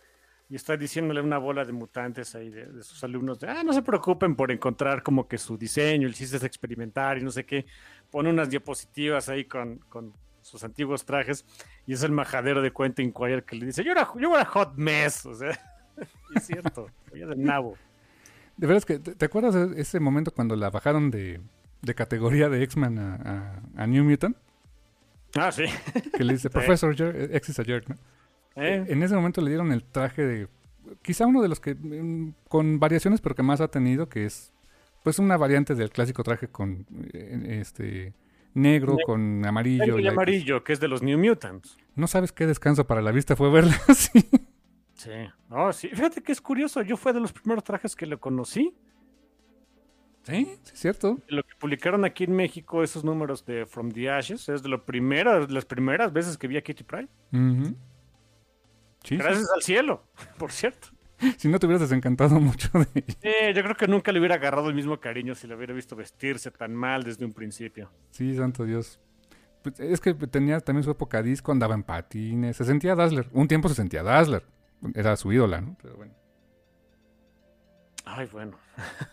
y 0.51 0.57
está 0.57 0.77
diciéndole 0.77 1.21
una 1.21 1.39
bola 1.39 1.65
de 1.65 1.73
mutantes 1.73 2.35
ahí 2.35 2.51
de, 2.51 2.83
sus 2.83 3.03
alumnos 3.05 3.39
de, 3.39 3.49
ah, 3.49 3.63
no 3.63 3.73
se 3.73 3.83
preocupen 3.83 4.35
por 4.35 4.51
encontrar 4.51 5.01
como 5.03 5.29
que 5.29 5.39
su 5.39 5.57
diseño, 5.57 6.09
el 6.09 6.15
chiste 6.15 6.39
es 6.39 6.43
experimentar 6.43 7.19
y 7.19 7.23
no 7.23 7.31
sé 7.31 7.47
qué. 7.47 7.67
Pone 8.11 8.31
unas 8.31 8.51
diapositivas 8.51 9.29
ahí 9.29 9.45
con, 9.45 9.79
con 9.89 10.13
sus 10.41 10.65
antiguos 10.65 11.05
trajes 11.05 11.45
y 11.87 11.93
es 11.93 12.03
el 12.03 12.11
majadero 12.11 12.63
de 12.63 12.73
Quentin 12.73 13.13
Quire 13.13 13.45
que 13.45 13.55
le 13.55 13.67
dice, 13.67 13.85
yo 13.85 13.93
era, 13.93 14.09
yo 14.19 14.35
era 14.35 14.45
hot 14.45 14.75
mess, 14.75 15.25
o 15.25 15.35
sea, 15.35 15.57
es 16.35 16.47
cierto, 16.47 16.89
es 17.13 17.29
del 17.29 17.43
nabo. 17.43 17.77
De 18.57 18.67
veras 18.67 18.85
que, 18.85 18.99
¿te, 18.99 19.15
te 19.15 19.25
acuerdas 19.25 19.55
de 19.55 19.81
ese 19.81 20.01
momento 20.01 20.31
cuando 20.33 20.55
la 20.57 20.71
bajaron 20.71 21.11
de, 21.11 21.41
de 21.83 21.95
categoría 21.95 22.49
de 22.49 22.63
X-Men 22.63 22.99
a, 22.99 23.15
a- 23.77 23.83
a 23.83 23.87
New 23.87 24.05
Mutant? 24.05 24.37
Ah, 25.35 25.51
sí. 25.53 25.65
Que 26.17 26.25
le 26.25 26.35
dice, 26.35 26.49
Sí. 26.51 26.53
Professor 26.53 26.95
Jer- 26.95 27.35
X 27.37 27.49
is 27.51 27.59
a 27.61 27.65
jerk, 27.65 27.89
¿no? 27.89 27.97
¿Eh? 28.57 28.85
En 28.89 29.03
ese 29.03 29.15
momento 29.15 29.41
le 29.41 29.49
dieron 29.51 29.73
el 29.73 29.85
traje 29.85 30.23
de... 30.27 30.49
Quizá 31.03 31.27
uno 31.27 31.41
de 31.41 31.49
los 31.49 31.61
que... 31.61 31.75
mm, 31.75 32.35
Con 32.49 32.81
variaciones, 32.81 33.21
pero 33.21 33.35
que 33.35 33.43
más 33.43 33.61
ha 33.61 33.69
tenido, 33.69 34.09
que 34.09 34.25
es... 34.27 34.53
Pues 35.05 35.19
una 35.19 35.37
variante 35.39 35.75
del 35.75 35.91
clásico 35.91 36.23
traje 36.25 36.49
con... 36.49 36.85
eh, 37.13 37.59
Este... 37.61 38.13
Negro 38.53 38.97
Ne- 38.97 39.03
con 39.07 39.47
amarillo. 39.47 39.85
Negro 39.85 39.99
y 39.99 40.03
y 40.03 40.05
la- 40.07 40.11
amarillo, 40.11 40.65
que 40.65 40.73
es 40.73 40.81
de 40.81 40.89
los 40.89 41.03
New 41.03 41.17
Mutants. 41.19 41.79
No 41.95 42.09
sabes 42.09 42.33
qué 42.33 42.47
descanso 42.49 42.85
para 42.89 43.01
la 43.01 43.13
vista 43.13 43.37
fue 43.37 43.49
verla 43.51 43.77
así. 43.89 44.29
Sí. 45.01 45.11
No, 45.49 45.73
sí. 45.73 45.89
Fíjate 45.89 46.23
que 46.23 46.31
es 46.31 46.43
curioso. 46.43 46.83
Yo 46.83 46.99
fue 46.99 47.15
de 47.15 47.21
los 47.21 47.33
primeros 47.33 47.65
trajes 47.65 47.97
que 47.97 48.05
lo 48.05 48.21
conocí. 48.21 48.75
Sí, 50.25 50.45
sí, 50.63 50.73
es 50.75 50.79
cierto. 50.79 51.19
Lo 51.29 51.43
que 51.43 51.55
publicaron 51.59 52.05
aquí 52.05 52.25
en 52.25 52.33
México, 52.33 52.83
esos 52.83 53.03
números 53.03 53.47
de 53.47 53.65
From 53.65 53.91
the 53.91 54.11
Ashes, 54.11 54.51
es 54.51 54.63
de 54.63 54.69
lo 54.69 54.85
primero, 54.85 55.47
las 55.47 55.65
primeras 55.65 56.13
veces 56.13 56.37
que 56.37 56.47
vi 56.47 56.59
a 56.59 56.61
Kitty 56.61 56.85
Pryde. 56.85 57.09
Sí, 57.33 57.75
sí. 59.05 59.17
Gracias 59.17 59.51
al 59.51 59.63
cielo, 59.63 60.05
por 60.39 60.53
cierto. 60.53 60.89
Si 61.39 61.49
no 61.49 61.59
te 61.59 61.65
hubieras 61.65 61.81
desencantado 61.81 62.39
mucho 62.39 62.69
de 62.75 62.87
ella. 62.95 63.17
Eh, 63.23 63.55
yo 63.57 63.63
creo 63.63 63.77
que 63.77 63.89
nunca 63.89 64.13
le 64.13 64.19
hubiera 64.19 64.35
agarrado 64.35 64.69
el 64.69 64.75
mismo 64.75 65.01
cariño 65.01 65.35
si 65.35 65.47
le 65.47 65.55
hubiera 65.55 65.73
visto 65.73 65.97
vestirse 65.97 66.51
tan 66.51 66.75
mal 66.75 67.05
desde 67.05 67.25
un 67.25 67.33
principio. 67.33 67.91
Sí, 68.11 68.37
santo 68.37 68.67
Dios. 68.67 69.01
Pues, 69.63 69.81
es 69.81 69.99
que 70.01 70.13
tenía 70.13 70.61
también 70.61 70.85
su 70.85 70.91
época 70.91 71.23
disco, 71.23 71.53
andaba 71.53 71.75
en 71.75 71.85
patines, 71.85 72.59
se 72.59 72.67
sentía 72.67 72.95
Dazzler. 72.95 73.31
Un 73.33 73.49
tiempo 73.49 73.71
se 73.71 73.77
sentía 73.77 74.03
Dazzler. 74.03 74.45
Era 74.95 75.17
su 75.17 75.33
ídola, 75.33 75.61
¿no? 75.61 75.77
Pero 75.83 75.97
bueno. 75.97 76.15
Ay, 78.05 78.27
bueno. 78.33 78.59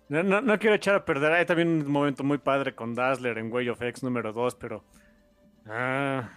No, 0.08 0.24
no, 0.24 0.42
no 0.42 0.58
quiero 0.58 0.76
echar 0.76 0.96
a 0.96 1.06
perder. 1.06 1.32
Hay 1.34 1.46
también 1.46 1.68
un 1.86 1.92
momento 1.92 2.24
muy 2.24 2.40
padre 2.40 2.74
con 2.74 2.96
Dazzler 2.96 3.38
en 3.38 3.52
Way 3.54 3.70
of 3.70 3.82
X 3.82 4.02
número 4.02 4.34
2, 4.34 4.56
pero. 4.56 4.84
ah, 5.68 6.28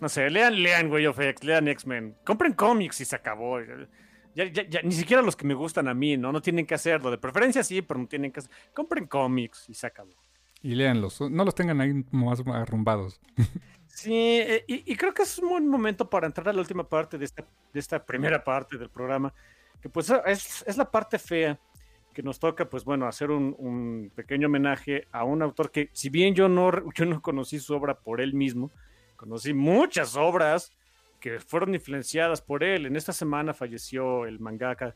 no 0.00 0.08
sé, 0.08 0.28
lean, 0.30 0.60
lean 0.60 0.90
Way 0.90 1.06
of 1.06 1.20
X, 1.20 1.44
lean 1.44 1.68
X-Men. 1.68 2.16
Compren 2.24 2.52
cómics 2.54 3.00
y 3.00 3.04
se 3.04 3.14
acabó. 3.14 3.60
Ya, 4.34 4.44
ya- 4.46 4.68
ya, 4.68 4.82
ni 4.82 4.92
siquiera 4.92 5.22
los 5.22 5.36
que 5.36 5.46
me 5.46 5.54
gustan 5.54 5.86
a 5.86 5.94
mí, 5.94 6.16
¿no? 6.16 6.32
No 6.32 6.40
tienen 6.42 6.66
que 6.66 6.74
hacerlo. 6.74 7.10
De 7.12 7.18
preferencia 7.18 7.62
sí, 7.62 7.80
pero 7.82 8.00
no 8.00 8.08
tienen 8.08 8.32
que 8.32 8.40
hacer. 8.40 8.50
Compren 8.74 9.06
cómics 9.06 9.68
y 9.68 9.74
se 9.74 9.86
acabó. 9.86 10.10
Y 10.62 10.74
léanlos. 10.74 11.20
No 11.30 11.44
los 11.44 11.54
tengan 11.54 11.80
ahí 11.80 12.04
más 12.10 12.42
arrumbados. 12.48 13.20
Sí, 13.94 14.14
eh, 14.14 14.64
y, 14.66 14.92
y 14.92 14.96
creo 14.96 15.12
que 15.12 15.22
es 15.22 15.38
un 15.38 15.50
buen 15.50 15.68
momento 15.68 16.08
para 16.08 16.26
entrar 16.26 16.48
a 16.48 16.52
la 16.52 16.60
última 16.60 16.88
parte 16.88 17.18
de 17.18 17.24
esta, 17.24 17.44
de 17.72 17.80
esta 17.80 18.04
primera 18.04 18.42
parte 18.42 18.78
del 18.78 18.88
programa, 18.88 19.34
que 19.82 19.88
pues 19.88 20.10
es, 20.26 20.64
es 20.66 20.76
la 20.76 20.90
parte 20.90 21.18
fea 21.18 21.58
que 22.14 22.22
nos 22.22 22.38
toca, 22.38 22.68
pues 22.68 22.84
bueno, 22.84 23.06
hacer 23.06 23.30
un, 23.30 23.54
un 23.58 24.10
pequeño 24.14 24.46
homenaje 24.46 25.06
a 25.12 25.24
un 25.24 25.42
autor 25.42 25.70
que, 25.70 25.90
si 25.92 26.08
bien 26.08 26.34
yo 26.34 26.48
no, 26.48 26.70
yo 26.94 27.04
no 27.04 27.20
conocí 27.20 27.58
su 27.58 27.74
obra 27.74 27.94
por 27.94 28.20
él 28.20 28.34
mismo, 28.34 28.70
conocí 29.16 29.52
muchas 29.52 30.16
obras 30.16 30.72
que 31.20 31.38
fueron 31.38 31.74
influenciadas 31.74 32.40
por 32.40 32.64
él. 32.64 32.86
En 32.86 32.96
esta 32.96 33.12
semana 33.12 33.52
falleció 33.52 34.24
el 34.24 34.40
mangaka 34.40 34.94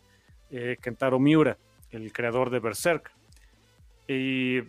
eh, 0.51 0.79
Kentaro 0.81 1.19
Miura, 1.19 1.59
el 1.91 2.13
creador 2.13 2.49
de 2.49 2.61
Berserk. 2.61 3.13
Y 4.09 4.63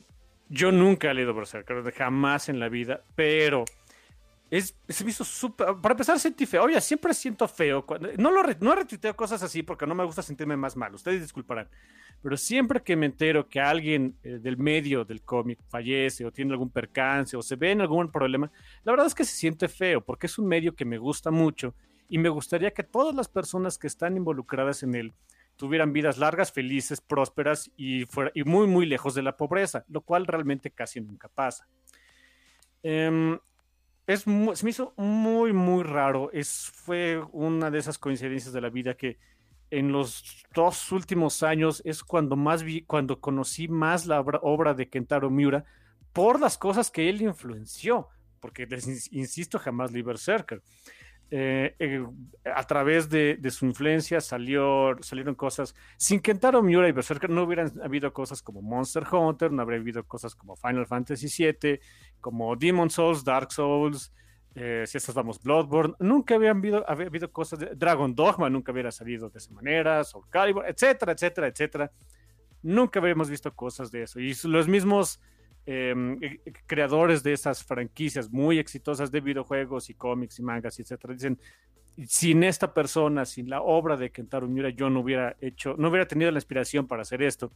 yo 0.50 0.72
nunca 0.72 1.10
he 1.10 1.14
leído 1.14 1.34
Berserk, 1.34 1.94
jamás 1.96 2.50
en 2.50 2.60
la 2.60 2.68
vida, 2.68 3.02
pero 3.16 3.64
es, 4.52 4.78
se 4.88 5.04
me 5.04 5.10
hizo 5.10 5.24
súper. 5.24 5.68
Para 5.82 5.94
empezar, 5.94 6.20
sentí 6.20 6.46
feo. 6.46 6.64
Oye, 6.64 6.80
siempre 6.80 7.14
siento 7.14 7.48
feo. 7.48 7.86
Cuando, 7.86 8.10
no, 8.18 8.32
lo 8.32 8.44
no 8.60 8.76
retuiteo 8.76 9.16
cosas 9.16 9.42
así 9.42 9.64
porque 9.64 9.88
no 9.88 9.96
me 9.96 10.04
gusta 10.04 10.22
sentirme 10.22 10.56
más 10.56 10.76
mal. 10.76 10.94
Ustedes 10.94 11.22
disculparán. 11.22 11.68
Pero 12.22 12.38
siempre 12.38 12.82
que 12.82 12.96
me 12.96 13.08
entero 13.08 13.50
que 13.50 13.60
alguien 13.60 14.18
eh, 14.24 14.40
del 14.40 14.58
medio 14.58 15.04
del 15.04 15.24
cómic 15.24 15.60
fallece 15.68 16.26
o 16.26 16.32
tiene 16.32 16.54
algún 16.54 16.70
percance 16.70 17.36
o 17.36 17.42
se 17.42 17.56
ve 17.56 17.72
en 17.72 17.82
algún 17.82 18.12
problema, 18.12 18.52
la 18.84 18.92
verdad 18.92 19.08
es 19.08 19.16
que 19.16 19.26
se 19.26 19.36
siente 19.36 19.68
feo 19.68 20.02
porque 20.02 20.28
es 20.28 20.38
un 20.38 20.48
medio 20.48 20.76
que 20.76 20.86
me 20.86 20.98
gusta 20.98 21.32
mucho 21.32 21.76
y 22.08 22.18
me 22.18 22.30
gustaría 22.30 22.72
que 22.72 22.84
todas 22.84 23.16
las 23.16 23.28
personas 23.28 23.78
que 23.78 23.88
están 23.88 24.16
involucradas 24.16 24.84
en 24.84 24.96
él 24.96 25.14
tuvieran 25.56 25.94
vidas 25.94 26.18
largas, 26.18 26.52
felices, 26.52 27.02
prósperas 27.02 27.72
y, 27.78 28.06
fuera, 28.06 28.32
y 28.34 28.44
muy, 28.44 28.68
muy 28.68 28.86
lejos 28.86 29.16
de 29.16 29.24
la 29.24 29.38
pobreza, 29.38 29.86
lo 29.88 30.02
cual 30.02 30.28
realmente 30.28 30.72
casi 30.72 31.02
nunca 31.02 31.30
pasa. 31.30 31.68
Em, 32.84 33.40
es 34.08 34.28
mu- 34.28 34.56
se 34.56 34.64
me 34.64 34.70
hizo 34.72 34.94
muy, 34.98 35.54
muy 35.54 35.84
raro. 35.84 36.30
Es, 36.32 36.72
fue 36.74 37.22
una 37.32 37.72
de 37.72 37.80
esas 37.80 37.98
coincidencias 37.98 38.54
de 38.54 38.62
la 38.62 38.70
vida 38.70 38.96
que 38.96 39.18
en 39.72 39.92
los 39.92 40.44
dos 40.54 40.92
últimos 40.92 41.42
años 41.44 41.82
es 41.86 42.04
cuando 42.04 42.36
más 42.36 42.64
vi, 42.64 42.82
cuando 42.84 43.20
conocí 43.20 43.68
más 43.68 44.06
la 44.06 44.20
obra, 44.22 44.74
de 44.74 44.90
Kentaro 44.90 45.30
Miura 45.30 45.66
por 46.14 46.40
las 46.40 46.58
cosas 46.58 46.92
que 46.92 47.10
él 47.10 47.22
influenció. 47.22 48.08
Porque 48.40 48.68
les 48.68 48.88
ins- 48.88 49.08
insisto, 49.12 49.58
jamás 49.58 49.92
leí 49.92 50.04
Berserker. 50.04 50.62
Eh, 51.32 51.76
eh, 51.80 52.06
a 52.46 52.64
través 52.66 53.10
de, 53.10 53.40
su 53.50 53.66
influencia 53.66 54.22
salió, 54.22 54.96
salieron 55.02 55.36
cosas. 55.36 55.76
Sin 55.98 56.20
Kentaro 56.20 56.62
Miura 56.62 56.88
y 56.88 56.92
Berserker 56.92 57.30
no 57.30 57.44
hubieran 57.44 57.72
habido 57.84 58.14
cosas 58.14 58.42
como 58.42 58.62
Monster 58.62 59.04
Hunter, 59.12 59.52
no 59.52 59.62
habría 59.62 59.80
habido 59.80 60.04
cosas 60.06 60.36
como 60.36 60.56
Final 60.56 60.86
Fantasy 60.86 61.28
VII, 61.28 61.80
como 62.22 62.56
Demon 62.56 62.90
Souls, 62.90 63.24
Dark 63.24 63.52
Souls, 63.52 64.14
eh, 64.54 64.84
si 64.86 64.98
estas 64.98 65.16
vamos, 65.16 65.42
Bloodborne. 65.42 65.96
Nunca 66.00 66.36
habían 66.36 66.58
habido, 66.58 66.90
habido 66.90 67.32
cosas 67.32 67.60
de 67.60 67.76
Dragon 67.76 68.14
Dogma, 68.14 68.50
nunca 68.50 68.72
hubiera 68.72 68.92
salido 68.92 69.30
de 69.30 69.40
esa 69.40 69.52
manera, 69.52 70.04
Soul 70.04 70.26
Calibur, 70.30 70.66
etcétera, 70.68 71.14
etcétera, 71.14 71.48
etcétera. 71.48 71.92
Nunca 72.62 73.00
habíamos 73.00 73.30
visto 73.30 73.54
cosas 73.54 73.92
de 73.92 74.04
eso. 74.04 74.20
Y 74.20 74.34
los 74.44 74.68
mismos 74.68 75.20
eh, 75.66 75.94
eh, 76.22 76.40
creadores 76.68 77.24
de 77.24 77.34
esas 77.34 77.64
franquicias 77.64 78.30
muy 78.32 78.60
exitosas 78.60 79.12
de 79.12 79.22
videojuegos 79.22 79.90
y 79.90 79.96
cómics 79.96 80.40
y 80.40 80.44
mangas, 80.44 80.78
y 80.78 80.84
etcétera, 80.84 81.14
dicen, 81.14 81.40
sin 82.08 82.44
esta 82.44 82.74
persona, 82.74 83.26
sin 83.26 83.50
la 83.50 83.62
obra 83.62 83.98
de 83.98 84.12
Kentaro 84.12 84.48
Miura, 84.48 84.70
yo 84.70 84.90
no 84.90 85.00
hubiera 85.00 85.36
hecho, 85.42 85.76
no 85.78 85.90
hubiera 85.90 86.08
tenido 86.08 86.30
la 86.32 86.38
inspiración 86.38 86.88
para 86.88 87.04
hacer 87.04 87.24
esto. 87.24 87.52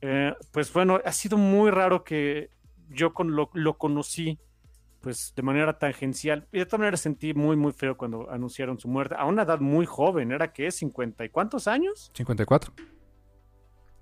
Eh, 0.00 0.32
pues 0.52 0.72
bueno, 0.72 1.00
ha 1.04 1.12
sido 1.12 1.36
muy 1.36 1.70
raro 1.70 2.04
que 2.04 2.50
yo 2.88 3.12
con 3.12 3.34
lo, 3.34 3.50
lo 3.52 3.76
conocí 3.76 4.38
pues 5.00 5.32
de 5.36 5.42
manera 5.42 5.78
tangencial 5.78 6.46
y 6.52 6.58
de 6.58 6.66
todas 6.66 6.80
maneras 6.80 7.00
sentí 7.00 7.32
muy 7.32 7.56
muy 7.56 7.72
feo 7.72 7.96
cuando 7.96 8.28
anunciaron 8.30 8.80
su 8.80 8.88
muerte 8.88 9.14
a 9.16 9.26
una 9.26 9.42
edad 9.42 9.60
muy 9.60 9.86
joven, 9.86 10.32
era 10.32 10.52
que 10.52 10.70
50 10.70 11.24
y 11.24 11.28
cuántos 11.28 11.68
años? 11.68 12.10
54. 12.14 12.72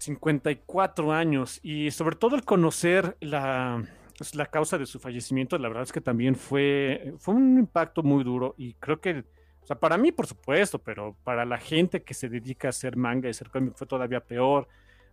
54 0.07 1.13
años 1.13 1.61
y 1.63 1.91
sobre 1.91 2.17
todo 2.17 2.37
el 2.37 2.45
conocer 2.45 3.17
la, 3.21 3.85
pues, 4.17 4.35
la 4.35 4.47
causa 4.47 4.79
de 4.79 4.87
su 4.87 4.99
fallecimiento, 4.99 5.59
la 5.59 5.69
verdad 5.69 5.85
es 5.85 5.93
que 5.93 6.01
también 6.01 6.35
fue, 6.35 7.15
fue 7.19 7.35
un 7.35 7.59
impacto 7.59 8.03
muy 8.03 8.25
duro 8.25 8.55
y 8.57 8.75
creo 8.75 9.01
que, 9.01 9.25
o 9.63 9.67
sea, 9.67 9.79
para 9.79 9.99
mí 9.99 10.13
por 10.13 10.27
supuesto, 10.27 10.79
pero 10.79 11.17
para 11.25 11.45
la 11.45 11.59
gente 11.59 12.03
que 12.03 12.15
se 12.15 12.29
dedica 12.29 12.69
a 12.69 12.71
hacer 12.71 12.97
manga 12.97 13.29
y 13.29 13.31
hacer 13.31 13.51
cómic 13.51 13.75
fue 13.77 13.87
todavía 13.87 14.21
peor, 14.21 14.69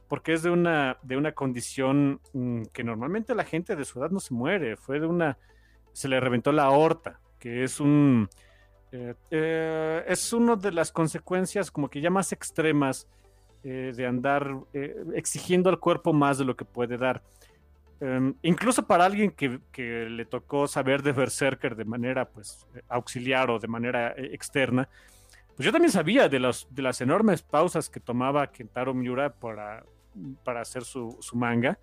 porque 0.08 0.34
es 0.34 0.44
de 0.44 0.50
una, 0.50 0.98
de 1.02 1.18
una 1.18 1.34
condición 1.34 2.22
mm, 2.34 2.64
que 2.74 2.84
normalmente 2.84 3.36
la 3.36 3.44
gente 3.46 3.76
de 3.76 3.86
su 3.86 4.00
edad 4.00 4.12
no 4.12 4.20
se 4.20 4.34
muere, 4.34 4.78
fue 4.78 5.00
de 5.00 5.08
una, 5.08 5.38
se 5.92 6.08
le 6.08 6.20
reventó 6.20 6.52
la 6.52 6.64
aorta, 6.64 7.20
que 7.40 7.64
es 7.64 7.80
un, 7.80 8.30
Eh, 8.96 9.16
eh, 9.32 10.04
es 10.08 10.34
una 10.34 10.56
de 10.56 10.72
las 10.72 10.92
consecuencias 10.92 11.72
como 11.72 11.90
que 11.90 12.00
ya 12.00 12.12
más 12.12 12.32
extremas 12.32 13.08
eh, 13.64 13.94
de 13.96 14.06
andar 14.06 14.56
exigiendo 15.16 15.70
al 15.70 15.80
cuerpo 15.80 16.14
más 16.14 16.38
de 16.38 16.46
lo 16.46 16.56
que 16.56 16.66
puede 16.66 16.98
dar. 16.98 17.22
Em, 18.00 18.34
incluso 18.42 18.86
para 18.86 19.06
alguien 19.06 19.32
que, 19.32 19.60
que, 19.72 20.10
le 20.10 20.26
tocó 20.26 20.68
saber 20.68 21.02
de 21.04 21.14
Berserker 21.14 21.76
de 21.76 21.86
manera 21.86 22.26
pues 22.26 22.68
auxiliar 22.90 23.50
o 23.50 23.60
de 23.60 23.68
manera 23.68 24.14
externa, 24.18 24.90
pues 25.56 25.66
yo 25.66 25.72
también 25.72 25.92
sabía 25.92 26.28
de, 26.28 26.40
los, 26.40 26.68
de 26.72 26.82
las 26.82 27.00
enormes 27.02 27.44
pausas 27.44 27.90
que 27.90 28.00
tomaba 28.00 28.52
Kentaro 28.52 28.94
Miura 28.94 29.34
para, 29.34 29.86
para 30.44 30.62
hacer 30.62 30.84
su, 30.84 31.18
su 31.22 31.38
manga 31.38 31.78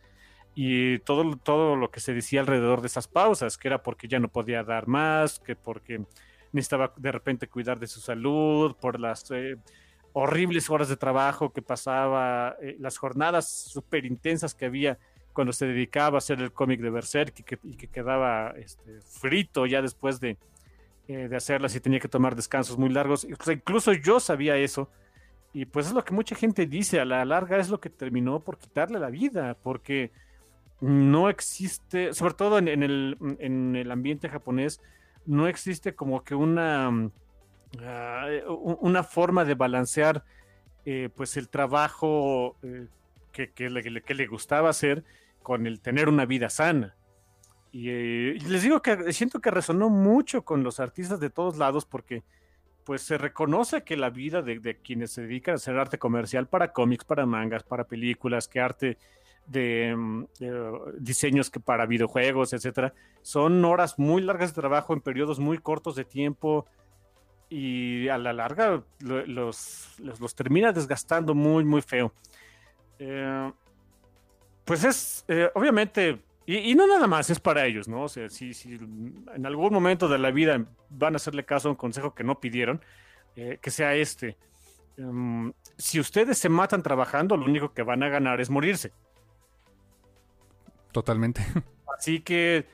y 0.54 0.98
todo, 1.00 1.36
todo 1.36 1.76
lo 1.76 1.90
que 1.90 2.00
se 2.00 2.12
decía 2.12 2.40
alrededor 2.40 2.80
de 2.80 2.88
esas 2.88 3.06
pausas, 3.06 3.56
que 3.56 3.68
era 3.68 3.82
porque 3.82 4.08
ya 4.08 4.18
no 4.18 4.28
podía 4.28 4.64
dar 4.64 4.88
más, 4.88 5.38
que 5.38 5.54
porque 5.54 6.02
necesitaba 6.52 6.92
de 6.96 7.12
repente 7.12 7.48
cuidar 7.48 7.78
de 7.78 7.86
su 7.86 8.00
salud, 8.00 8.74
por 8.80 8.98
las 8.98 9.30
eh, 9.30 9.56
horribles 10.12 10.70
horas 10.70 10.88
de 10.88 10.96
trabajo 10.96 11.52
que 11.52 11.62
pasaba, 11.62 12.56
eh, 12.60 12.76
las 12.78 12.98
jornadas 12.98 13.48
súper 13.48 14.04
intensas 14.04 14.54
que 14.54 14.66
había 14.66 14.98
cuando 15.32 15.52
se 15.52 15.66
dedicaba 15.66 16.16
a 16.16 16.18
hacer 16.18 16.40
el 16.40 16.52
cómic 16.52 16.80
de 16.80 16.90
Berserk 16.90 17.38
y 17.38 17.42
que, 17.42 17.86
quedaba 17.88 18.52
este, 18.56 19.00
frito 19.00 19.66
ya 19.66 19.80
después 19.80 20.20
de, 20.20 20.36
eh, 21.08 21.28
de 21.28 21.36
hacerlas 21.36 21.74
y 21.76 21.80
tenía 21.80 22.00
que 22.00 22.08
tomar 22.08 22.34
descansos 22.34 22.76
muy 22.76 22.90
largos. 22.90 23.24
incluso 23.24 23.92
yo 23.92 24.20
sabía 24.20 24.56
eso. 24.56 24.90
Y 25.52 25.64
pues 25.64 25.86
es 25.88 25.92
lo 25.92 26.04
que 26.04 26.14
mucha 26.14 26.36
gente 26.36 26.66
dice, 26.66 27.00
a 27.00 27.04
la 27.04 27.24
larga 27.24 27.58
es 27.58 27.70
lo 27.70 27.80
que 27.80 27.90
terminó 27.90 28.40
por 28.40 28.58
quitarle 28.58 29.00
la 29.00 29.10
vida, 29.10 29.56
porque 29.62 30.12
no 30.80 31.28
existe, 31.28 32.14
sobre 32.14 32.34
todo 32.34 32.58
en, 32.58 32.68
el, 32.68 33.16
en 33.38 33.74
el 33.74 33.90
ambiente 33.90 34.28
japonés, 34.28 34.80
no 35.26 35.48
existe 35.48 35.94
como 35.94 36.22
que 36.22 36.34
una, 36.34 37.10
ah, 37.82 38.26
una 38.80 39.02
forma 39.02 39.44
de 39.44 39.54
balancear 39.54 40.24
eh, 40.84 41.08
pues 41.14 41.36
el 41.36 41.48
trabajo 41.48 42.56
eh, 42.62 42.86
que, 43.32 43.70
le, 43.70 44.26
gustaba 44.26 44.70
hacer 44.70 45.04
con 45.42 45.66
el 45.66 45.80
tener 45.80 46.08
una 46.08 46.26
vida 46.26 46.50
sana. 46.50 46.96
Y, 47.72 48.32
les 48.40 48.62
digo 48.62 48.82
que 48.82 49.12
siento 49.12 49.40
que 49.40 49.50
resonó 49.50 49.90
mucho 49.90 50.44
con 50.44 50.62
los 50.62 50.80
artistas 50.80 51.20
de 51.20 51.30
todos 51.30 51.56
lados 51.56 51.84
porque 51.84 52.24
pues 52.84 53.02
se 53.02 53.18
reconoce 53.18 53.84
que 53.84 53.96
la 53.96 54.10
vida 54.10 54.42
de, 54.42 54.58
de 54.58 54.78
quienes 54.78 55.12
se 55.12 55.22
dedican 55.22 55.52
a 55.52 55.56
hacer 55.56 55.78
arte 55.78 55.98
comercial 55.98 56.48
para 56.48 56.72
cómics, 56.72 57.04
para 57.04 57.26
mangas, 57.26 57.62
para 57.62 57.84
películas, 57.84 58.48
que 58.48 58.60
arte 58.60 58.98
de, 59.46 59.94
mm, 59.96 60.24
diseños 60.98 61.50
que 61.50 61.60
para 61.60 61.86
videojuegos, 61.86 62.52
etcétera, 62.52 62.94
son 63.22 63.64
horas 63.64 63.98
muy 63.98 64.22
largas 64.22 64.54
de 64.54 64.60
trabajo 64.60 64.94
en 64.94 65.00
periodos 65.00 65.38
muy 65.38 65.58
cortos 65.58 65.96
de 65.96 66.04
tiempo 66.04 66.66
y 67.50 68.08
a 68.08 68.16
la 68.16 68.32
larga 68.32 68.82
los, 69.00 69.98
los, 69.98 70.34
termina 70.36 70.72
desgastando 70.72 71.34
muy, 71.34 71.64
muy 71.64 71.82
feo. 71.82 72.14
Eh, 72.98 73.52
pues 74.64 74.84
es, 74.84 75.24
eh, 75.26 75.50
obviamente, 75.54 76.22
y, 76.46 76.74
no 76.74 76.86
nada 76.86 77.06
más, 77.06 77.28
es 77.28 77.40
para 77.40 77.66
ellos, 77.66 77.88
¿no? 77.88 78.04
O 78.04 78.08
sea, 78.08 78.28
si, 78.28 78.54
si, 78.54 78.74
en 78.74 79.46
algún 79.46 79.72
momento 79.72 80.08
de 80.08 80.18
la 80.18 80.30
vida 80.30 80.64
van 80.88 81.14
a 81.14 81.16
hacerle 81.16 81.44
caso 81.44 81.68
a 81.68 81.70
un 81.72 81.76
consejo 81.76 82.14
que 82.14 82.24
no 82.24 82.40
pidieron, 82.40 82.80
eh, 83.36 83.58
que 83.60 83.70
sea 83.70 83.94
este. 83.94 84.36
Em, 84.96 85.52
si 85.76 86.00
ustedes 86.00 86.38
se 86.38 86.48
matan 86.48 86.82
trabajando, 86.82 87.36
lo 87.36 87.44
único 87.46 87.72
que 87.72 87.82
van 87.82 88.02
a 88.02 88.08
ganar 88.08 88.40
es 88.40 88.48
morirse. 88.48 88.92
Totalmente. 90.92 91.40
Así 91.98 92.20
que 92.20 92.66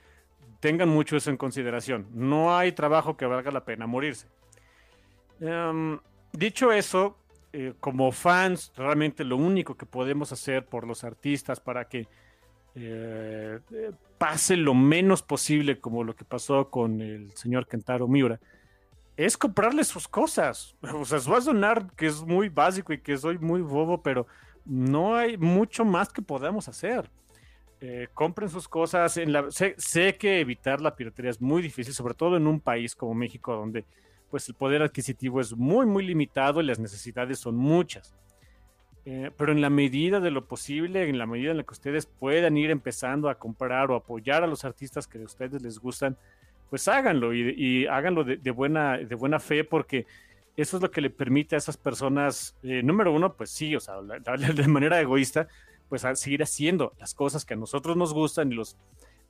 tengan 0.61 0.89
mucho 0.89 1.17
eso 1.17 1.31
en 1.31 1.37
consideración. 1.37 2.09
No 2.13 2.57
hay 2.57 2.73
trabajo 2.73 3.17
que 3.17 3.27
valga 3.27 3.51
la 3.51 3.65
pena 3.65 3.87
morirse. 3.87 4.27
Em, 5.41 5.99
dicho 6.33 6.73
eso, 6.73 7.17
eh, 7.53 7.75
como 7.81 8.13
fans, 8.13 8.73
realmente 8.77 9.25
lo 9.25 9.37
único 9.37 9.77
que 9.77 9.87
podemos 9.87 10.33
hacer 10.33 10.67
por 10.67 10.87
los 10.87 11.05
artistas 11.05 11.61
para 11.61 11.89
que 11.89 12.07
eh, 12.75 13.59
pase 14.19 14.57
lo 14.57 14.75
menos 14.75 15.23
posible, 15.23 15.81
como 15.81 16.05
lo 16.05 16.15
que 16.15 16.25
pasó 16.25 16.71
con 16.71 17.01
el 17.01 17.33
señor 17.33 17.67
Kentaro 17.67 18.09
Miura, 18.09 18.39
es 19.17 19.37
comprarle 19.37 19.85
sus 19.85 20.09
cosas. 20.09 20.77
O 20.95 21.05
sea, 21.05 21.19
va 21.31 21.39
a 21.39 21.41
sonar 21.41 21.91
que 21.97 22.07
es 22.07 22.23
muy 22.23 22.49
básico 22.49 22.93
y 22.93 22.99
que 22.99 23.17
soy 23.17 23.39
muy 23.39 23.63
bobo, 23.63 24.03
pero 24.03 24.27
no 24.65 25.17
hay 25.17 25.37
mucho 25.37 25.85
más 25.85 26.13
que 26.13 26.23
podamos 26.23 26.69
hacer. 26.69 27.11
Eh, 27.81 28.09
compren 28.15 28.49
sus 28.49 28.69
cosas. 28.69 29.19
Sé, 29.51 30.17
que 30.17 30.41
evitar 30.41 30.81
la 30.81 30.97
piratería 30.97 31.31
es 31.31 31.41
muy 31.41 31.63
difícil, 31.63 31.95
sobre 31.95 32.15
todo 32.15 32.37
en 32.37 32.47
un 32.47 32.61
país 32.61 32.95
como 32.95 33.15
México, 33.15 33.55
donde 33.55 33.85
pues 34.37 34.51
el 34.51 34.55
poder 34.55 34.83
adquisitivo 34.83 35.41
es 35.41 35.57
muy, 35.57 35.87
muy 35.87 36.07
limitado 36.07 36.61
y 36.61 36.67
las 36.67 36.79
necesidades 36.79 37.39
son 37.39 37.57
muchas. 37.57 38.15
Eh, 39.07 39.31
pero 39.35 39.51
en 39.51 39.63
la 39.63 39.71
medida 39.71 40.21
de 40.21 40.31
lo 40.31 40.45
posible, 40.45 41.09
en 41.09 41.17
la 41.17 41.25
medida 41.25 41.53
en 41.53 41.57
la 41.57 41.63
que 41.63 41.73
ustedes 41.73 42.05
puedan 42.05 42.59
ir 42.59 42.69
empezando 42.69 43.31
a 43.31 43.37
comprar 43.37 43.91
o 43.91 43.95
apoyar 43.95 44.45
a 44.45 44.47
los 44.47 44.67
artistas 44.67 45.07
que 45.07 45.17
a 45.17 45.23
ustedes 45.23 45.63
les 45.63 45.79
gustan, 45.79 46.19
pues 46.69 46.87
háganlo 46.87 47.33
y, 47.33 47.87
háganlo 47.87 48.25
de, 48.25 48.51
buena, 48.51 48.99
de 48.99 49.15
buena 49.15 49.41
fe 49.41 49.65
porque 49.65 50.05
eso 50.55 50.77
es 50.77 50.83
lo 50.83 50.91
que 50.91 51.01
le 51.01 51.09
permite 51.09 51.55
a 51.55 51.59
esas 51.59 51.79
personas, 51.79 52.59
eh, 52.63 52.83
número 52.83 53.15
uno, 53.15 53.33
pues 53.33 53.49
sí, 53.49 53.75
o 53.75 53.81
sea, 53.81 54.03
de 54.03 54.69
manera 54.69 55.01
egoísta, 55.01 55.49
pues 55.89 56.05
a 56.05 56.15
seguir 56.15 56.43
haciendo 56.43 56.93
las 56.99 57.15
cosas 57.15 57.47
que 57.47 57.55
a 57.55 57.57
nosotros 57.57 57.97
nos 57.97 58.13
gustan 58.13 58.53
y 58.53 58.55
los 58.55 58.77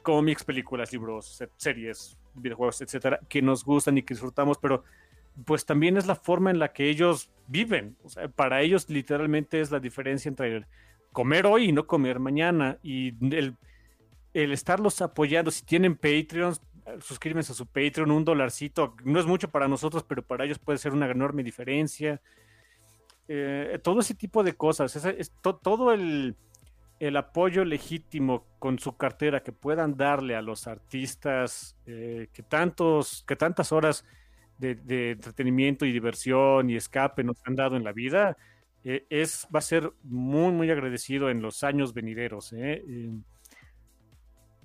cómics, 0.02 0.42
películas, 0.42 0.92
libros, 0.92 1.44
series, 1.59 2.18
videojuegos, 2.37 2.80
etcétera, 2.80 3.20
que 3.28 3.43
nos 3.43 3.64
gustan 3.64 3.99
y 3.99 4.03
que 4.03 4.14
disfrutamos, 4.14 4.59
pero 4.59 4.84
pues 5.45 5.66
también 5.66 5.97
es 5.97 6.07
la 6.07 6.14
forma 6.14 6.51
en 6.51 6.59
la 6.59 6.72
que 6.72 6.89
ellos 6.89 7.30
viven. 7.47 7.97
O 8.05 8.09
sea, 8.09 8.28
para 8.28 8.62
ellos 8.62 8.89
literalmente 8.89 9.61
es 9.61 9.70
la 9.70 9.80
diferencia 9.80 10.28
entre 10.28 10.66
comer 11.12 11.47
hoy 11.47 11.68
y 11.68 11.72
no 11.72 11.87
comer 11.87 12.18
mañana. 12.18 12.78
Y 12.82 13.09
el, 13.34 13.55
el 14.32 14.53
estarlos 14.53 15.03
apoyando, 15.03 15.51
si 15.51 15.64
tienen 15.64 15.97
Patreons, 15.97 16.62
suscríbanse 17.01 17.53
a 17.53 17.55
su 17.55 17.66
Patreon, 17.66 18.11
un 18.11 18.24
dolarcito, 18.24 18.95
no 19.05 19.20
es 19.20 19.26
mucho 19.26 19.49
para 19.49 19.68
nosotros, 19.68 20.05
pero 20.05 20.22
para 20.22 20.45
ellos 20.45 20.59
puede 20.59 20.78
ser 20.78 20.93
una 20.93 21.11
enorme 21.11 21.43
diferencia. 21.43 22.20
Eh, 23.28 23.78
todo 23.82 24.01
ese 24.01 24.14
tipo 24.14 24.43
de 24.43 24.55
cosas, 24.55 24.97
todo 25.41 25.93
el, 25.93 26.37
el, 26.99 27.16
apoyo 27.16 27.64
legítimo 27.64 28.44
con 28.59 28.78
su 28.78 28.97
cartera 28.97 29.42
que 29.42 29.53
puedan 29.53 29.97
darle 29.97 30.36
a 30.36 30.42
los 30.42 30.66
artistas 30.66 31.76
eh, 31.86 32.28
que, 32.32 32.42
tantos, 32.42 33.24
que 33.26 33.36
tantas 33.36 33.72
horas 33.72 34.05
de, 34.59 35.11
entretenimiento 35.11 35.84
y 35.84 35.92
diversión 35.92 36.70
y 36.70 36.76
escape 36.76 37.22
nos 37.24 37.36
han 37.44 37.57
dado 37.57 37.76
en 37.76 37.84
la 37.84 37.92
vida, 37.92 38.36
eh, 38.84 39.07
es, 39.11 39.47
va 39.55 39.59
a 39.59 39.62
ser 39.62 39.92
muy, 40.03 40.53
muy 40.53 40.70
agradecido 40.70 41.28
en 41.30 41.42
los 41.42 41.62
años 41.64 41.92
venideros. 41.92 42.55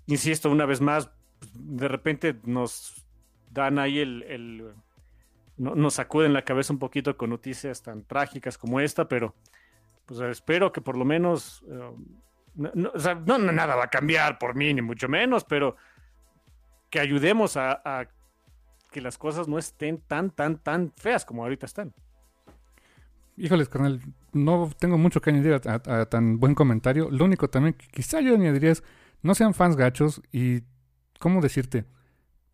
insisto, 0.08 0.50
una 0.50 0.66
vez 0.66 0.82
más, 0.82 1.12
de 1.54 1.88
repente 1.88 2.36
nos 2.44 3.06
dan 3.52 3.80
ahí 3.80 4.00
el 4.00 4.74
no, 5.62 5.76
nos 5.76 5.94
sacuden 5.94 6.34
la 6.34 6.44
cabeza 6.44 6.74
un 6.74 6.80
poquito 6.80 7.16
con 7.16 7.30
noticias 7.30 7.84
tan 7.84 8.04
trágicas 8.04 8.58
como 8.58 8.80
esta, 8.80 9.08
pero 9.08 9.36
pues 10.12 10.30
espero 10.30 10.74
que 10.74 10.82
por 10.82 10.98
lo 10.98 11.06
menos, 11.06 11.64
eh, 11.70 11.92
no, 12.56 13.38
nada 13.38 13.76
va 13.76 13.86
a 13.86 13.90
cambiar 13.90 14.38
por 14.38 14.56
mí, 14.56 14.74
ni 14.74 14.82
mucho 14.82 15.08
menos, 15.08 15.46
pero 15.46 15.78
que 16.90 17.00
ayudemos 17.00 17.56
a, 17.56 18.10
que 18.92 19.00
las 19.00 19.18
cosas 19.18 19.48
no 19.48 19.58
estén 19.58 20.00
tan, 20.02 20.32
tan, 20.32 20.58
tan 20.58 20.92
feas 20.98 21.24
como 21.24 21.44
ahorita 21.44 21.66
están. 21.66 21.94
Híjoles, 23.38 23.70
carnal, 23.70 24.02
no 24.34 24.70
tengo 24.78 24.98
mucho 24.98 25.22
que 25.22 25.30
añadir 25.30 25.62
a, 25.66 26.06
tan 26.08 26.42
buen 26.42 26.56
comentario. 26.56 27.10
Lo 27.10 27.24
único 27.24 27.50
también 27.50 27.74
que 27.74 27.88
quizá 27.88 28.20
yo 28.20 28.36
añadiría 28.36 28.72
es, 28.72 28.84
no 29.22 29.34
sean 29.34 29.54
fans 29.54 29.78
gachos 29.78 30.22
y, 30.34 30.64
¿cómo 31.20 31.40
decirte? 31.40 31.86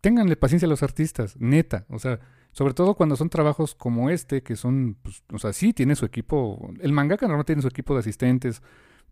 Ténganle 0.00 0.36
paciencia 0.36 0.66
a 0.66 0.70
los 0.70 0.84
artistas, 0.84 1.36
neta. 1.40 1.86
O 1.88 1.98
sea, 1.98 2.20
sobre 2.52 2.74
todo 2.74 2.94
cuando 2.94 3.16
son 3.16 3.28
trabajos 3.28 3.74
como 3.74 4.10
este, 4.10 4.42
que 4.42 4.56
son, 4.56 4.96
pues, 5.02 5.22
o 5.32 5.38
sea, 5.38 5.52
sí 5.52 5.72
tiene 5.72 5.94
su 5.94 6.04
equipo, 6.04 6.72
el 6.80 6.92
mangaka 6.92 7.26
normalmente 7.26 7.52
tiene 7.52 7.62
su 7.62 7.68
equipo 7.68 7.94
de 7.94 8.00
asistentes, 8.00 8.62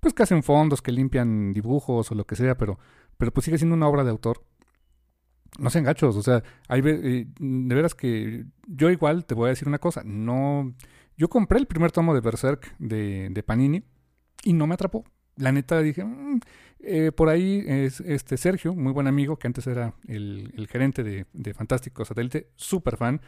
pues 0.00 0.14
que 0.14 0.22
hacen 0.22 0.42
fondos, 0.42 0.82
que 0.82 0.92
limpian 0.92 1.52
dibujos 1.52 2.10
o 2.10 2.14
lo 2.14 2.24
que 2.26 2.36
sea, 2.36 2.56
pero, 2.56 2.78
pero 3.16 3.32
pues 3.32 3.44
sigue 3.44 3.58
siendo 3.58 3.76
una 3.76 3.88
obra 3.88 4.04
de 4.04 4.10
autor. 4.10 4.42
No 5.58 5.70
sean 5.70 5.84
gachos, 5.84 6.16
o 6.16 6.22
sea, 6.22 6.42
hay, 6.68 6.82
eh, 6.84 7.26
de 7.38 7.74
veras 7.74 7.94
que 7.94 8.44
yo 8.66 8.90
igual 8.90 9.24
te 9.24 9.34
voy 9.34 9.46
a 9.46 9.50
decir 9.50 9.68
una 9.68 9.78
cosa, 9.78 10.02
no, 10.04 10.74
yo 11.16 11.28
compré 11.28 11.58
el 11.58 11.66
primer 11.66 11.92
tomo 11.92 12.14
de 12.14 12.20
Berserk 12.20 12.76
de, 12.78 13.30
de 13.30 13.42
Panini 13.42 13.82
y 14.42 14.52
no 14.52 14.66
me 14.66 14.74
atrapó. 14.74 15.04
La 15.36 15.52
neta 15.52 15.80
dije, 15.80 16.04
mm, 16.04 16.40
eh, 16.80 17.12
por 17.12 17.28
ahí 17.28 17.64
es 17.66 18.00
este 18.00 18.36
Sergio, 18.36 18.74
muy 18.74 18.92
buen 18.92 19.06
amigo, 19.06 19.38
que 19.38 19.46
antes 19.46 19.66
era 19.66 19.94
el, 20.06 20.68
gerente 20.70 21.02
de, 21.02 21.54
Fantástico 21.54 22.04
Satélite, 22.04 22.48
súper 22.56 22.96
fan. 22.96 23.20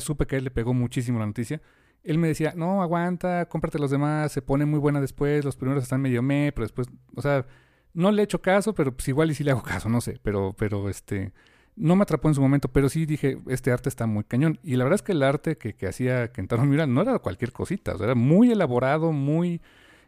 supe 0.00 0.26
que 0.26 0.36
él 0.36 0.44
le 0.44 0.50
pegó 0.50 0.72
muchísimo 0.74 1.18
la 1.18 1.26
noticia. 1.26 1.60
Él 2.02 2.18
me 2.18 2.28
decía, 2.28 2.54
no, 2.56 2.82
aguanta, 2.82 3.46
cómprate 3.46 3.78
los 3.78 3.90
demás, 3.90 4.32
se 4.32 4.40
pone 4.40 4.64
muy 4.64 4.78
buena 4.78 5.00
después, 5.00 5.44
los 5.44 5.56
primeros 5.56 5.82
están 5.82 6.00
medio 6.00 6.22
me, 6.22 6.50
pero 6.52 6.64
después, 6.64 6.88
o 7.14 7.20
sea, 7.20 7.46
no 7.92 8.10
le 8.10 8.22
he 8.22 8.24
hecho 8.24 8.40
caso, 8.40 8.74
pero 8.74 8.94
pues 8.96 9.08
igual 9.08 9.30
y 9.30 9.34
sí 9.34 9.44
le 9.44 9.50
hago 9.50 9.62
caso, 9.62 9.88
no 9.90 10.00
sé, 10.00 10.18
pero, 10.22 10.54
pero 10.56 10.88
este, 10.88 11.32
no 11.76 11.96
me 11.96 12.02
atrapó 12.02 12.28
en 12.28 12.34
su 12.34 12.40
momento, 12.40 12.68
pero 12.68 12.88
sí 12.88 13.04
dije, 13.04 13.38
este 13.48 13.70
arte 13.72 13.88
está 13.90 14.06
muy 14.06 14.24
cañón. 14.24 14.58
Y 14.62 14.76
la 14.76 14.84
verdad 14.84 14.96
es 14.96 15.02
que 15.02 15.12
el 15.12 15.22
arte 15.22 15.58
que, 15.58 15.74
que 15.74 15.86
hacía 15.86 16.32
Kentaro 16.32 16.64
Miura 16.64 16.86
no 16.86 17.02
era 17.02 17.18
cualquier 17.18 17.52
cosita, 17.52 17.94
era 18.00 18.14
muy 18.14 18.50
elaborado, 18.50 19.12
muy 19.12 19.60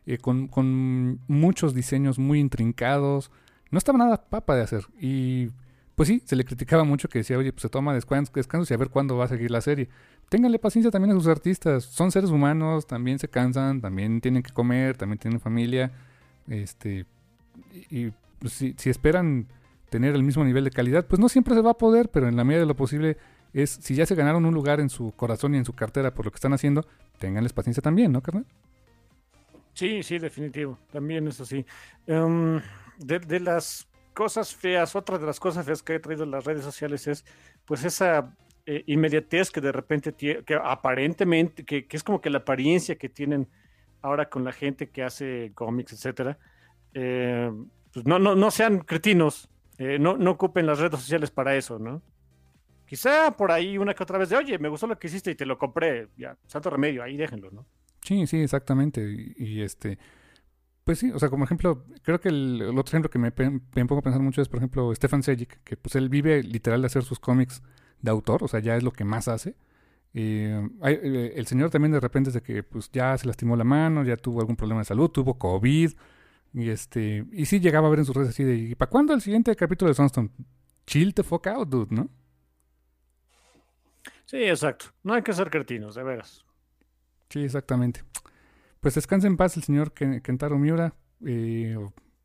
eh, 0.07 0.18
con, 0.18 1.20
muchos 1.28 1.74
diseños 1.74 2.18
muy 2.18 2.40
intrincados. 2.40 3.30
No 3.70 3.78
estaba 3.78 3.98
nada 3.98 4.24
papa 4.28 4.57
de 4.57 4.62
hacer. 4.62 4.86
Y 5.00 5.50
pues 5.94 6.09
sí, 6.09 6.22
se 6.24 6.36
le 6.36 6.44
criticaba 6.44 6.84
mucho 6.84 7.09
que 7.09 7.18
decía, 7.18 7.38
oye, 7.38 7.53
pues 7.53 7.62
se 7.62 7.68
toma 7.68 7.94
descansos 7.94 8.70
y 8.70 8.74
a 8.74 8.76
ver 8.76 8.90
cuándo 8.90 9.16
va 9.16 9.26
a 9.26 9.28
seguir 9.28 9.50
la 9.50 9.61
serie. 9.61 9.88
Ténganle 10.28 10.59
paciencia 10.59 10.90
también 10.90 11.12
a 11.12 11.14
sus 11.14 11.26
artistas. 11.26 11.84
Son 11.84 12.11
seres 12.11 12.30
humanos, 12.30 12.86
también 12.86 13.18
se 13.18 13.28
cansan, 13.28 13.80
también 13.80 14.20
tienen 14.20 14.42
que 14.42 14.53
comer, 14.53 14.96
también 14.96 15.18
tienen 15.18 15.40
familia. 15.40 15.92
Este, 16.48 17.07
y, 17.90 18.11
pues, 18.38 18.53
si, 18.55 18.74
si 18.78 18.90
esperan 18.90 19.46
tener 19.90 20.14
el 20.14 20.22
mismo 20.22 20.44
nivel 20.44 20.64
de 20.64 20.70
calidad, 20.70 21.07
pues 21.07 21.20
no 21.20 21.28
siempre 21.28 21.55
se 21.55 21.61
va 21.61 21.72
a 21.72 21.78
poder, 21.78 22.09
pero 22.09 22.26
en 22.26 22.34
la 22.34 22.44
medida 22.44 22.61
de 22.61 22.66
lo 22.66 22.74
posible 22.74 23.18
es, 23.53 23.70
si 23.70 23.94
ya 23.94 24.07
se 24.07 24.14
ganaron 24.14 24.46
un 24.46 24.55
lugar 24.55 24.80
en 24.80 24.88
su 24.88 25.12
corazón 25.12 25.55
y 25.55 25.59
en 25.59 25.64
su 25.64 25.74
cartera 25.74 26.14
por 26.14 26.24
lo 26.24 26.30
que 26.32 26.36
están 26.36 26.55
haciendo, 26.55 26.86
ténganles 27.18 27.53
paciencia 27.53 27.82
también, 27.82 28.11
¿no, 28.11 28.22
carnal? 28.22 28.46
Sí, 29.75 30.03
sí, 30.03 30.18
definitivo. 30.18 30.79
También 30.91 31.27
eso 31.29 31.45
sí. 31.45 31.64
Em, 32.07 32.61
de, 32.99 33.41
las 33.41 33.89
cosas 34.12 34.55
feas, 34.55 34.95
otra 34.95 35.18
de 35.18 35.27
las 35.27 35.41
cosas 35.41 35.64
feas 35.64 35.83
que 35.83 35.95
he 35.95 36.01
traído 36.01 36.25
en 36.25 36.31
las 36.31 36.45
redes 36.45 36.64
sociales 36.64 37.07
es 37.07 37.25
pues 37.64 37.85
esa 37.85 38.37
eh, 38.66 38.85
inmediatez 38.87 39.51
que 39.51 39.61
de 39.61 39.73
repente, 39.73 40.12
que 40.14 40.45
aparentemente, 40.62 41.64
que, 41.64 41.87
es 41.91 42.05
como 42.05 42.20
que 42.20 42.31
la 42.31 42.39
apariencia 42.39 42.97
que 42.97 43.09
tienen 43.09 43.49
ahora 44.03 44.29
con 44.29 44.45
la 44.45 44.53
gente 44.53 44.91
que 44.91 45.03
hace 45.03 45.53
cómics, 45.55 45.93
etcétera. 45.93 46.39
Eh, 46.95 47.51
pues 47.93 48.07
no, 48.07 48.18
no, 48.18 48.35
no 48.35 48.51
sean 48.51 48.81
cretinos, 48.81 49.49
eh, 49.79 49.99
no, 49.99 50.16
no 50.16 50.33
ocupen 50.33 50.66
las 50.66 50.79
redes 50.79 51.01
sociales 51.01 51.31
para 51.31 51.57
eso, 51.57 51.79
¿no? 51.79 52.03
Quizá 52.87 53.35
por 53.37 53.51
ahí 53.53 53.79
una 53.79 53.95
que 53.95 54.03
otra 54.03 54.18
vez 54.18 54.29
de, 54.29 54.37
oye, 54.37 54.59
me 54.59 54.68
gustó 54.68 54.87
lo 54.87 54.99
que 54.99 55.07
hiciste 55.07 55.31
y 55.31 55.35
te 55.35 55.47
lo 55.47 55.57
compré, 55.57 56.09
ya, 56.16 56.37
santo 56.47 56.68
remedio, 56.68 57.03
ahí 57.03 57.16
déjenlo, 57.16 57.51
¿no? 57.51 57.66
Sí, 58.03 58.26
sí, 58.26 58.38
exactamente. 58.38 59.34
Y, 59.36 59.62
este, 59.62 59.98
pues 60.84 60.98
sí, 60.98 61.11
o 61.12 61.18
sea, 61.18 61.30
como 61.30 61.44
ejemplo, 61.44 61.84
creo 62.03 62.20
que 62.20 62.28
el, 62.28 62.62
otro 62.76 62.90
ejemplo 62.90 63.11
que 63.11 63.18
me, 63.18 63.32
me, 63.74 63.86
pongo 63.86 63.98
a 64.00 64.03
pensar 64.03 64.20
mucho 64.20 64.42
es, 64.42 64.48
por 64.48 64.59
ejemplo, 64.59 64.94
Stefan 64.94 65.22
Sejic, 65.22 65.62
que 65.64 65.76
pues 65.76 65.94
él 65.96 66.09
vive 66.09 66.42
literal 66.42 66.82
de 66.82 66.86
hacer 66.86 67.05
sus 67.05 67.20
cómics 67.20 67.62
de 68.00 68.11
autor, 68.11 68.42
o 68.44 68.48
sea, 68.48 68.61
ya 68.61 68.76
es 68.76 68.82
lo 68.82 68.92
que 68.92 69.05
más 69.05 69.28
hace. 69.28 69.55
Eh, 70.14 71.32
el 71.34 71.46
señor 71.46 71.70
también 71.70 71.92
de 71.92 72.00
repente 72.00 72.28
desde 72.30 72.42
que 72.42 72.62
pues 72.62 72.90
ya 72.92 73.16
se 73.16 73.26
lastimó 73.26 73.57
la 73.57 73.64
mano, 73.64 74.05
ya 74.05 74.16
tuvo 74.16 74.40
algún 74.40 74.57
problema 74.57 74.80
de 74.80 74.84
salud, 74.84 75.09
tuvo 75.11 75.38
COVID, 75.38 75.92
y 76.55 76.68
este, 76.68 77.24
y 77.32 77.46
sí 77.46 77.61
llegaba 77.61 77.86
a 77.86 77.90
ver 77.90 78.00
en 78.00 78.05
sus 78.05 78.14
redes 78.14 78.30
así 78.30 78.44
de, 78.44 78.57
¿y 78.57 78.74
para 78.74 78.90
cuándo 78.90 79.14
el 79.14 79.22
siguiente 79.22 79.55
capítulo 79.57 79.88
de 79.88 79.94
Sunstone? 79.94 80.30
Chill 80.86 81.14
the 81.14 81.22
fuck 81.22 81.46
out, 81.46 81.68
dude, 81.68 81.94
¿no? 81.94 82.11
Sí, 84.26 84.38
exacto. 84.44 84.86
No 85.03 85.14
hay 85.14 85.22
que 85.22 85.32
ser 85.32 85.50
cretinos, 85.50 85.94
de 85.94 86.03
veras. 86.03 86.44
Sí, 87.33 87.43
exactamente. 87.45 88.05
Pues 88.80 88.95
descanse 88.95 89.26
en 89.26 89.39
paz 89.39 89.57
el 89.57 89.62
señor 89.62 89.93
Kentaro 89.93 90.59
Miura. 90.59 90.95
Eh, 91.24 91.78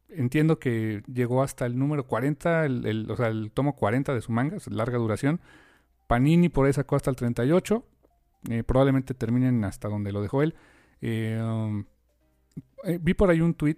entiendo 0.09 0.59
que 0.59 1.01
llegó 1.07 1.43
hasta 1.43 1.65
el 1.65 1.79
número 1.79 2.05
40, 2.05 2.65
el, 2.65 3.09
o 3.09 3.15
sea, 3.15 3.27
el 3.27 3.51
tomo 3.53 3.73
40 3.73 4.13
de 4.13 4.19
su 4.19 4.33
manga, 4.33 4.57
larga 4.69 4.97
duración. 4.97 5.39
Panini 6.07 6.49
por 6.49 6.65
ahí 6.65 6.73
sacó 6.73 6.97
hasta 6.97 7.09
el 7.09 7.15
38. 7.15 7.85
Eh, 8.49 8.63
probablemente 8.63 9.13
terminen 9.13 9.63
hasta 9.63 9.87
donde 9.87 10.11
lo 10.11 10.21
dejó 10.21 10.43
él. 10.43 10.55
Eh, 10.99 11.41
um, 11.41 11.85
vi 12.99 13.13
por 13.13 13.29
ahí 13.29 13.39
un 13.39 13.53
tweet 13.53 13.77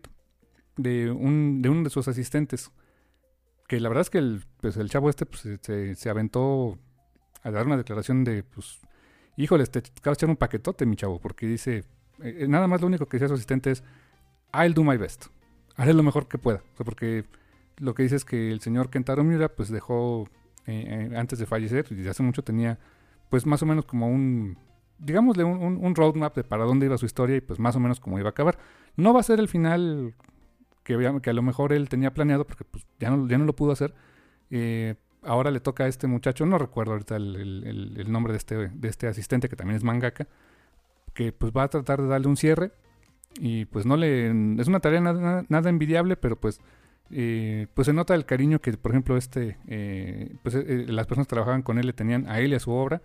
de, 0.77 1.11
un, 1.11 1.61
de 1.61 1.69
uno 1.69 1.83
de 1.83 1.91
sus 1.91 2.07
asistentes. 2.07 2.71
Que 3.67 3.79
la 3.79 3.89
verdad 3.89 4.01
es 4.01 4.09
que 4.09 4.17
el, 4.17 4.45
pues 4.61 4.77
el 4.77 4.89
chavo 4.89 5.11
este 5.11 5.27
pues, 5.27 5.41
se, 5.61 5.95
se, 5.95 6.09
aventó 6.09 6.79
a 7.43 7.51
dar 7.51 7.67
una 7.67 7.77
declaración 7.77 8.23
de, 8.23 8.41
pues, 8.41 8.79
híjole, 9.43 9.65
te 9.67 9.79
acabas 9.79 10.17
de 10.17 10.19
echar 10.19 10.29
un 10.29 10.35
paquetote, 10.35 10.85
mi 10.85 10.95
chavo, 10.95 11.19
porque 11.19 11.47
dice, 11.47 11.83
eh, 12.21 12.45
nada 12.47 12.67
más 12.67 12.81
lo 12.81 12.87
único 12.87 13.07
que 13.07 13.17
decía 13.17 13.29
su 13.29 13.35
asistente 13.35 13.71
es, 13.71 13.83
I'll 14.53 14.73
do 14.73 14.83
my 14.83 14.97
best. 14.97 15.27
Haré 15.75 15.93
lo 15.93 16.03
mejor 16.03 16.27
que 16.27 16.37
pueda. 16.37 16.61
O 16.73 16.77
sea, 16.77 16.83
porque 16.83 17.23
lo 17.77 17.93
que 17.93 18.03
dice 18.03 18.17
es 18.17 18.25
que 18.25 18.51
el 18.51 18.59
señor 18.59 18.89
Kentaro 18.89 19.23
Miura, 19.23 19.49
pues 19.49 19.69
dejó, 19.69 20.27
eh, 20.65 21.09
eh, 21.11 21.17
antes 21.17 21.39
de 21.39 21.45
fallecer, 21.45 21.85
y 21.89 21.95
desde 21.95 22.09
hace 22.09 22.23
mucho 22.23 22.43
tenía, 22.43 22.79
pues 23.29 23.45
más 23.45 23.63
o 23.63 23.65
menos 23.65 23.85
como 23.85 24.09
un, 24.09 24.57
digámosle, 24.97 25.45
un, 25.45 25.77
un, 25.81 25.95
roadmap 25.95 26.35
de 26.35 26.43
para 26.43 26.65
dónde 26.65 26.87
iba 26.87 26.97
su 26.97 27.05
historia 27.05 27.37
y 27.37 27.41
pues 27.41 27.59
más 27.59 27.75
o 27.77 27.79
menos 27.79 28.01
cómo 28.01 28.19
iba 28.19 28.27
a 28.27 28.31
acabar. 28.31 28.57
No 28.97 29.13
va 29.13 29.21
a 29.21 29.23
ser 29.23 29.39
el 29.39 29.47
final 29.47 30.15
que, 30.83 30.95
a 30.95 31.33
lo 31.33 31.41
mejor 31.41 31.71
él 31.71 31.87
tenía 31.87 32.13
planeado 32.13 32.45
porque 32.45 32.65
pues, 32.65 32.85
ya, 32.99 33.09
no, 33.09 33.27
ya 33.27 33.37
no 33.37 33.45
lo 33.45 33.55
pudo 33.55 33.71
hacer. 33.71 33.93
Eh, 34.49 34.95
ahora 35.23 35.51
le 35.51 35.59
toca 35.59 35.85
a 35.85 35.87
este 35.87 36.07
muchacho, 36.07 36.45
no 36.45 36.57
recuerdo 36.57 36.93
ahorita 36.93 37.15
el, 37.15 38.05
nombre 38.07 38.33
de 38.33 38.37
este, 38.37 38.55
de 38.69 38.87
este 38.87 39.07
asistente 39.07 39.49
que 39.49 39.55
también 39.55 39.77
es 39.77 39.83
mangaka, 39.83 40.27
que 41.13 41.31
pues 41.31 41.51
va 41.55 41.63
a 41.63 41.67
tratar 41.69 42.01
de 42.01 42.07
darle 42.07 42.27
un 42.27 42.37
cierre 42.37 42.71
y 43.39 43.65
pues 43.65 43.85
no 43.85 43.97
le... 43.97 44.27
Es 44.59 44.67
una 44.67 44.79
tarea 44.79 45.01
nada, 45.01 45.69
envidiable, 45.69 46.15
pero 46.17 46.39
pues... 46.39 46.61
Eh, 47.11 47.65
pues 47.73 47.87
se 47.87 47.93
nota 47.93 48.13
el 48.13 48.27
cariño 48.27 48.61
que, 48.61 48.71
por 48.73 48.91
ejemplo, 48.91 49.17
este, 49.17 49.57
eh, 49.65 50.35
pues 50.43 50.53
las 50.53 51.07
personas 51.07 51.25
que 51.25 51.31
trabajaban 51.31 51.63
con 51.63 51.79
él 51.79 51.87
le 51.87 51.93
tenían 51.93 52.29
a 52.29 52.39
él 52.39 52.51
y 52.51 52.55
a 52.55 52.59
su 52.59 52.69
obra, 52.69 53.01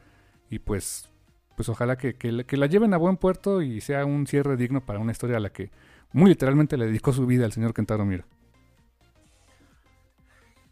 y 0.50 0.58
pues, 0.58 1.08
pues 1.56 1.70
ojalá 1.70 1.96
que, 1.96 2.14
que, 2.14 2.44
que 2.44 2.56
la 2.58 2.66
lleven 2.66 2.92
a 2.92 2.98
buen 2.98 3.16
puerto 3.16 3.62
y 3.62 3.80
sea 3.80 4.04
un 4.04 4.26
cierre 4.26 4.58
digno 4.58 4.84
para 4.84 4.98
una 4.98 5.12
historia 5.12 5.38
a 5.38 5.40
la 5.40 5.48
que 5.48 5.70
muy 6.12 6.28
literalmente 6.28 6.76
le 6.76 6.86
dedicó 6.86 7.14
su 7.14 7.26
vida 7.26 7.46
al 7.46 7.52
señor 7.52 7.72
Kentaro 7.72 8.04
Mira. 8.04 8.26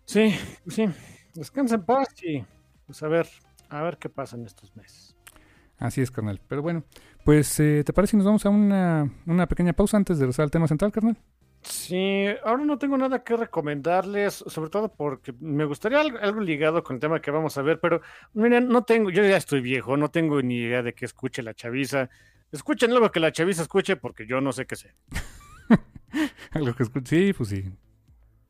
Sí, 0.04 0.34
sí. 0.68 0.88
Descansa 1.34 1.76
en 1.76 1.84
paz 1.84 2.08
y 2.22 2.44
pues 2.86 3.02
a 3.02 3.08
ver, 3.08 3.28
a 3.68 3.82
ver 3.82 3.98
qué 3.98 4.08
pasa 4.08 4.36
en 4.36 4.46
estos 4.46 4.76
meses. 4.76 5.16
Así 5.78 6.00
es, 6.00 6.10
carnal. 6.10 6.40
Pero 6.46 6.62
bueno, 6.62 6.84
pues 7.24 7.58
eh, 7.60 7.82
¿te 7.84 7.92
parece 7.92 8.12
si 8.12 8.16
nos 8.16 8.26
vamos 8.26 8.46
a 8.46 8.50
una, 8.50 9.10
una 9.26 9.46
pequeña 9.46 9.72
pausa 9.72 9.96
antes 9.96 10.18
de 10.18 10.24
regresar 10.24 10.44
al 10.44 10.50
tema 10.50 10.68
central, 10.68 10.92
carnal? 10.92 11.16
Sí, 11.62 12.26
ahora 12.44 12.64
no 12.64 12.76
tengo 12.76 12.98
nada 12.98 13.22
que 13.22 13.36
recomendarles, 13.36 14.34
sobre 14.34 14.68
todo 14.68 14.92
porque 14.92 15.32
me 15.38 15.64
gustaría 15.64 16.00
algo, 16.00 16.40
ligado 16.40 16.82
con 16.82 16.96
el 16.96 17.00
tema 17.00 17.20
que 17.20 17.30
vamos 17.30 17.56
a 17.56 17.62
ver, 17.62 17.78
pero 17.78 18.02
miren, 18.34 18.68
no 18.68 18.82
tengo, 18.82 19.10
yo 19.10 19.22
ya 19.22 19.36
estoy 19.36 19.60
viejo, 19.60 19.96
no 19.96 20.10
tengo 20.10 20.42
ni 20.42 20.56
idea 20.56 20.82
de 20.82 20.92
que 20.92 21.04
escuche 21.04 21.42
la 21.42 21.54
chaviza. 21.54 22.10
Escuchen 22.50 22.90
algo 22.90 23.10
que 23.12 23.20
la 23.20 23.30
chaviza 23.30 23.62
escuche 23.62 23.96
porque 23.96 24.26
yo 24.26 24.40
no 24.40 24.52
sé 24.52 24.66
qué 24.66 24.74
sé. 24.74 24.94
algo 26.50 26.74
que 26.74 26.82
escuche, 26.82 27.16
sí, 27.16 27.32
pues 27.32 27.48
sí. 27.48 27.64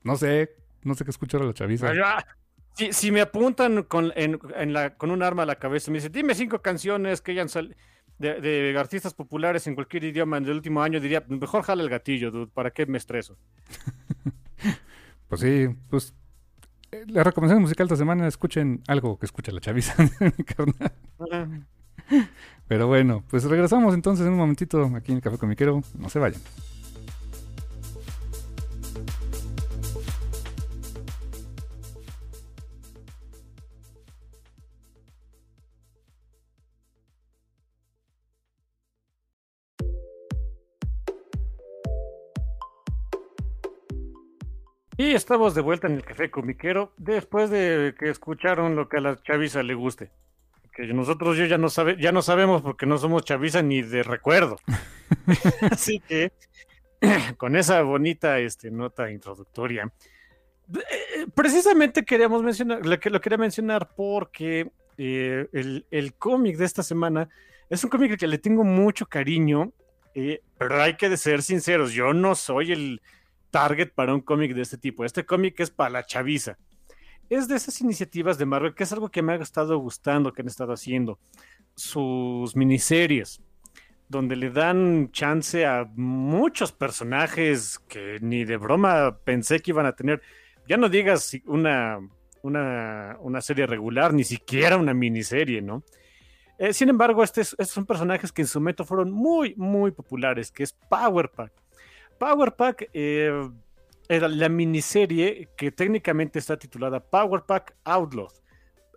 No 0.02 0.16
sé, 0.16 0.56
no 0.82 0.94
sé 0.94 1.04
qué 1.04 1.10
escuchar 1.10 1.42
a 1.42 1.44
la 1.44 1.52
chaviza. 1.52 1.92
Si, 2.74 2.92
si, 2.92 3.10
me 3.10 3.20
apuntan 3.20 3.82
con, 3.82 4.12
en, 4.16 4.72
la, 4.72 4.94
con 4.96 5.10
un 5.10 5.22
arma 5.22 5.42
a 5.42 5.46
la 5.46 5.56
cabeza 5.56 5.90
y 5.90 5.92
me 5.92 5.98
dicen, 5.98 6.12
dime 6.12 6.34
cinco 6.34 6.62
canciones 6.62 7.20
que 7.20 7.32
hayan 7.32 7.48
salido 7.48 7.76
de, 8.22 8.74
artistas 8.78 9.14
populares 9.14 9.66
en 9.66 9.74
cualquier 9.74 10.04
idioma 10.04 10.36
en 10.38 10.44
el 10.44 10.52
último 10.52 10.82
año, 10.82 11.00
diría, 11.00 11.24
mejor 11.28 11.62
jale 11.62 11.82
el 11.82 11.88
gatillo, 11.88 12.30
dude, 12.30 12.50
¿para 12.52 12.70
qué 12.70 12.86
me 12.86 12.98
estreso? 12.98 13.36
pues 15.28 15.40
sí, 15.40 15.68
pues 15.90 16.14
eh, 16.92 17.04
la 17.08 17.24
recomendación 17.24 17.62
musical 17.62 17.88
de 17.88 17.94
esta 17.94 18.02
semana, 18.02 18.28
escuchen 18.28 18.82
algo 18.86 19.18
que 19.18 19.26
escucha 19.26 19.52
la 19.52 19.60
chaviza, 19.60 19.94
Pero 22.68 22.86
bueno, 22.86 23.24
pues 23.28 23.44
regresamos 23.44 23.94
entonces 23.94 24.26
en 24.26 24.32
un 24.32 24.38
momentito 24.38 24.84
aquí 24.96 25.12
en 25.12 25.18
el 25.18 25.22
Café 25.22 25.38
Comiquero. 25.38 25.82
No 25.98 26.08
se 26.08 26.18
vayan. 26.18 26.40
Y 44.96 45.12
estamos 45.12 45.54
de 45.54 45.62
vuelta 45.62 45.86
en 45.86 45.94
el 45.94 46.04
Café 46.04 46.30
Comiquero 46.30 46.92
después 46.96 47.50
de 47.50 47.94
que 47.98 48.10
escucharon 48.10 48.76
lo 48.76 48.88
que 48.88 48.98
a 48.98 49.00
la 49.00 49.22
chaviza 49.22 49.62
le 49.62 49.74
guste 49.74 50.10
que 50.72 50.86
nosotros 50.86 51.36
yo 51.36 51.44
ya 51.44 51.58
no 51.58 51.68
sabe, 51.68 51.96
ya 52.00 52.12
no 52.12 52.22
sabemos 52.22 52.62
porque 52.62 52.86
no 52.86 52.98
somos 52.98 53.24
chaviza 53.24 53.62
ni 53.62 53.82
de 53.82 54.02
recuerdo. 54.02 54.56
Así 55.70 56.00
que 56.00 56.32
con 57.36 57.56
esa 57.56 57.82
bonita 57.82 58.38
este, 58.38 58.70
nota 58.70 59.10
introductoria, 59.10 59.92
eh, 60.74 61.26
precisamente 61.34 62.04
queríamos 62.04 62.42
mencionar, 62.42 62.84
lo, 62.84 62.98
que, 62.98 63.10
lo 63.10 63.20
quería 63.20 63.38
mencionar 63.38 63.90
porque 63.94 64.70
eh, 64.96 65.46
el, 65.90 66.14
cómic 66.14 66.56
de 66.56 66.64
esta 66.64 66.82
semana 66.82 67.28
es 67.68 67.84
un 67.84 67.90
cómic 67.90 68.18
que 68.18 68.26
le 68.26 68.38
tengo 68.38 68.64
mucho 68.64 69.06
cariño, 69.06 69.72
eh, 70.14 70.40
pero 70.58 70.80
hay 70.80 70.96
que 70.96 71.14
ser 71.16 71.42
sinceros, 71.42 71.92
yo 71.92 72.14
no 72.14 72.34
soy 72.34 72.72
el 72.72 73.02
target 73.52 73.92
para 73.94 74.12
un 74.12 74.20
cómic 74.20 74.54
de 74.54 74.62
este 74.62 74.78
tipo. 74.78 75.04
Este 75.04 75.24
cómic 75.24 75.60
es 75.60 75.70
para 75.70 75.90
la 75.90 76.04
chaviza 76.04 76.58
es 77.36 77.48
de 77.48 77.56
esas 77.56 77.80
iniciativas 77.80 78.36
de 78.36 78.44
Marvel 78.44 78.74
que 78.74 78.82
es 78.82 78.92
algo 78.92 79.10
que 79.10 79.22
me 79.22 79.32
ha 79.32 79.36
estado 79.36 79.78
gustando 79.78 80.32
que 80.32 80.42
han 80.42 80.48
estado 80.48 80.74
haciendo. 80.74 81.18
Sus 81.74 82.54
miniseries, 82.54 83.40
donde 84.08 84.36
le 84.36 84.50
dan 84.50 85.10
chance 85.12 85.64
a 85.64 85.88
muchos 85.94 86.72
personajes 86.72 87.78
que 87.88 88.18
ni 88.20 88.44
de 88.44 88.58
broma 88.58 89.18
pensé 89.24 89.60
que 89.60 89.70
iban 89.70 89.86
a 89.86 89.96
tener. 89.96 90.20
Ya 90.68 90.76
no 90.76 90.90
digas 90.90 91.32
una, 91.46 91.98
una, 92.42 93.16
una 93.20 93.40
serie 93.40 93.66
regular, 93.66 94.12
ni 94.12 94.24
siquiera 94.24 94.76
una 94.76 94.92
miniserie, 94.92 95.62
¿no? 95.62 95.82
Eh, 96.58 96.74
sin 96.74 96.90
embargo, 96.90 97.24
este 97.24 97.40
estos 97.40 97.70
son 97.70 97.86
personajes 97.86 98.30
que 98.30 98.42
en 98.42 98.48
su 98.48 98.60
momento 98.60 98.84
fueron 98.84 99.10
muy, 99.10 99.54
muy 99.56 99.90
populares, 99.90 100.52
que 100.52 100.64
es 100.64 100.74
Power 100.90 101.30
Pack. 101.30 101.61
Power 102.22 102.54
Pack 102.54 102.88
eh, 102.92 103.50
era 104.08 104.28
la 104.28 104.48
miniserie 104.48 105.48
que 105.56 105.72
técnicamente 105.72 106.38
está 106.38 106.56
titulada 106.56 107.00
Power 107.00 107.42
Pack 107.42 107.74
Outlaw. 107.82 108.28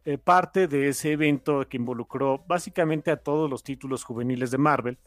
Eh, 0.05 0.19
parte 0.19 0.67
de 0.67 0.89
ese 0.89 1.13
evento 1.13 1.67
que 1.67 1.77
involucró 1.77 2.43
básicamente 2.47 3.09
a 3.09 3.17
todos 3.17 3.49
los 3.49 3.63
títulos 3.63 4.03
juveniles 4.03 4.51
de 4.51 4.59
Marvel, 4.59 4.99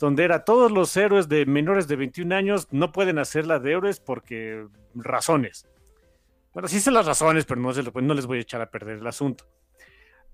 donde 0.00 0.24
era 0.24 0.46
todos 0.46 0.72
los 0.72 0.96
héroes 0.96 1.28
de 1.28 1.44
menores 1.44 1.86
de 1.88 1.96
21 1.96 2.34
años 2.34 2.68
no 2.70 2.90
pueden 2.90 3.18
hacerla 3.18 3.58
de 3.58 3.72
héroes 3.72 4.00
porque 4.00 4.66
razones. 4.94 5.68
Bueno, 6.54 6.68
sí 6.68 6.80
sé 6.80 6.90
las 6.90 7.04
razones, 7.04 7.44
pero 7.44 7.60
no, 7.60 7.70
no 7.70 8.14
les 8.14 8.24
voy 8.24 8.38
a 8.38 8.40
echar 8.40 8.62
a 8.62 8.70
perder 8.70 8.96
el 8.96 9.06
asunto. 9.06 9.44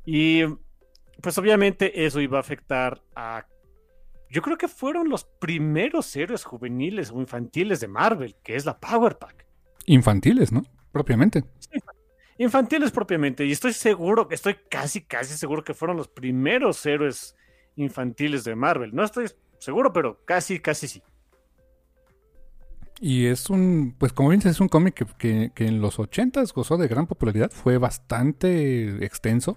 Y 0.07 0.45
pues 1.21 1.37
obviamente 1.37 2.07
eso 2.07 2.21
iba 2.21 2.37
a 2.37 2.43
afectar 2.43 3.03
a... 3.17 3.45
Yo 4.35 4.43
creo 4.43 4.59
que 4.59 4.67
fueron 4.67 5.09
los 5.09 5.23
primeros 5.23 6.17
héroes 6.17 6.43
juveniles 6.43 7.13
o 7.13 7.21
infantiles 7.21 7.79
de 7.79 7.87
Marvel, 7.87 8.35
que 8.43 8.57
es 8.57 8.65
la 8.65 8.77
Power 8.77 9.17
Pack. 9.17 9.47
Infantiles, 9.87 10.51
¿no? 10.51 10.65
Propiamente. 10.91 11.45
infantiles 12.39 12.91
propiamente. 12.91 13.47
Y 13.47 13.53
estoy 13.53 13.73
seguro, 13.73 14.27
estoy 14.33 14.57
casi, 14.69 15.03
casi 15.03 15.37
seguro 15.37 15.63
que 15.63 15.73
fueron 15.73 15.97
los 15.97 16.09
primeros 16.09 16.85
héroes 16.85 17.37
infantiles 17.77 18.43
de 18.43 18.57
Marvel. 18.57 18.93
No 18.93 19.05
estoy 19.05 19.31
seguro, 19.61 19.93
pero 19.93 20.25
casi, 20.25 20.59
casi 20.59 20.89
sí. 20.89 21.03
Y 23.01 23.27
es 23.27 23.49
un, 23.51 23.95
pues 23.97 24.13
como 24.13 24.33
dices, 24.33 24.51
es 24.51 24.61
un 24.61 24.67
cómic 24.67 25.07
que, 25.17 25.53
que, 25.55 25.67
en 25.69 25.81
los 25.81 26.01
80 26.01 26.43
gozó 26.53 26.77
de 26.77 26.89
gran 26.89 27.07
popularidad, 27.07 27.53
fue 27.53 27.79
bastante 27.79 29.05
extenso 29.05 29.57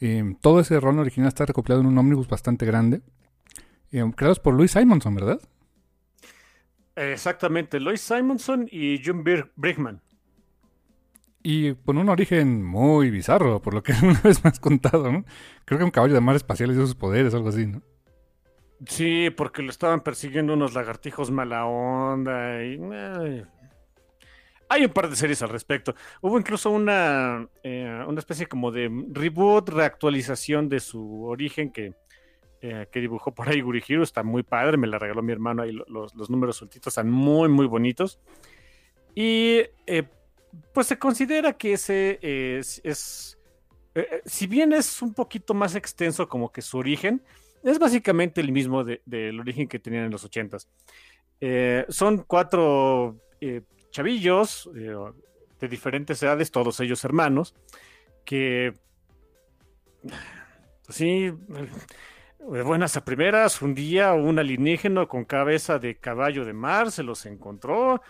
eh, 0.00 0.36
todo 0.42 0.60
ese 0.60 0.78
rol 0.78 0.98
original 0.98 1.28
está 1.28 1.46
recopilado 1.46 1.80
en 1.80 1.86
un 1.86 1.98
ómnibus 1.98 2.28
bastante 2.28 2.66
grande. 2.66 3.00
Eh, 3.96 4.12
creados 4.14 4.40
por 4.40 4.52
Louis 4.52 4.70
Simonson, 4.70 5.14
¿verdad? 5.14 5.40
Exactamente, 6.96 7.80
Louis 7.80 8.00
Simonson 8.00 8.68
y 8.70 8.98
Jim 8.98 9.24
Brickman. 9.56 10.02
Y 11.42 11.74
con 11.76 11.96
un 11.96 12.10
origen 12.10 12.62
muy 12.62 13.10
bizarro, 13.10 13.62
por 13.62 13.72
lo 13.72 13.82
que 13.82 13.92
una 14.02 14.20
vez 14.20 14.44
me 14.44 14.50
has 14.50 14.60
contado, 14.60 15.10
¿no? 15.10 15.24
Creo 15.64 15.78
que 15.78 15.84
un 15.84 15.90
caballo 15.90 16.12
de 16.12 16.20
mar 16.20 16.36
espacial 16.36 16.74
dio 16.74 16.82
sus 16.82 16.94
poderes, 16.94 17.32
algo 17.32 17.48
así, 17.48 17.66
¿no? 17.66 17.80
Sí, 18.86 19.30
porque 19.30 19.62
lo 19.62 19.70
estaban 19.70 20.02
persiguiendo 20.02 20.52
unos 20.52 20.74
lagartijos 20.74 21.30
mala 21.30 21.64
onda 21.64 22.62
y... 22.62 22.78
Hay 24.68 24.84
un 24.84 24.90
par 24.90 25.08
de 25.08 25.16
series 25.16 25.40
al 25.40 25.48
respecto. 25.48 25.94
Hubo 26.20 26.38
incluso 26.38 26.70
una, 26.70 27.48
eh, 27.62 28.04
una 28.06 28.18
especie 28.18 28.46
como 28.46 28.72
de 28.72 28.90
reboot, 29.12 29.70
reactualización 29.70 30.68
de 30.68 30.80
su 30.80 31.24
origen 31.24 31.70
que, 31.70 31.94
eh, 32.60 32.86
que 32.90 33.00
dibujó 33.00 33.32
por 33.32 33.48
ahí 33.48 33.60
Gurihiro. 33.60 34.02
Está 34.02 34.22
muy 34.22 34.42
padre, 34.42 34.76
me 34.76 34.86
la 34.86 34.98
regaló 34.98 35.22
mi 35.22 35.32
hermano 35.32 35.62
ahí. 35.62 35.72
Los, 35.72 36.14
los 36.14 36.30
números 36.30 36.56
sueltitos 36.56 36.92
están 36.92 37.10
muy, 37.10 37.48
muy 37.48 37.66
bonitos. 37.66 38.18
Y 39.14 39.62
eh, 39.86 40.04
pues 40.72 40.86
se 40.86 40.98
considera 40.98 41.52
que 41.54 41.72
ese 41.72 42.18
es, 42.22 42.80
es 42.84 43.38
si 44.26 44.46
bien 44.46 44.72
es 44.74 45.00
un 45.00 45.14
poquito 45.14 45.54
más 45.54 45.74
extenso 45.74 46.28
como 46.28 46.52
que 46.52 46.60
su 46.60 46.76
origen, 46.76 47.22
es 47.62 47.78
básicamente 47.78 48.42
el 48.42 48.52
mismo 48.52 48.84
del 48.84 49.40
origen 49.40 49.68
que 49.68 49.78
tenían 49.78 50.04
en 50.04 50.10
los 50.10 50.24
ochentas. 50.24 50.68
son 51.88 52.18
cuatro 52.26 53.16
chavillos 53.96 54.68
eh, 54.76 54.94
de 55.58 55.68
diferentes 55.68 56.22
edades, 56.22 56.50
todos 56.50 56.80
ellos 56.80 57.02
hermanos, 57.02 57.54
que, 58.26 58.74
sí, 60.90 61.32
de 62.50 62.62
buenas 62.62 62.96
a 62.96 63.04
primeras, 63.04 63.60
un 63.60 63.74
día 63.74 64.12
un 64.12 64.38
alienígena 64.38 65.06
con 65.06 65.24
cabeza 65.24 65.78
de 65.78 65.98
caballo 65.98 66.44
de 66.44 66.52
mar 66.52 66.92
se 66.92 67.02
los 67.02 67.26
encontró, 67.26 68.00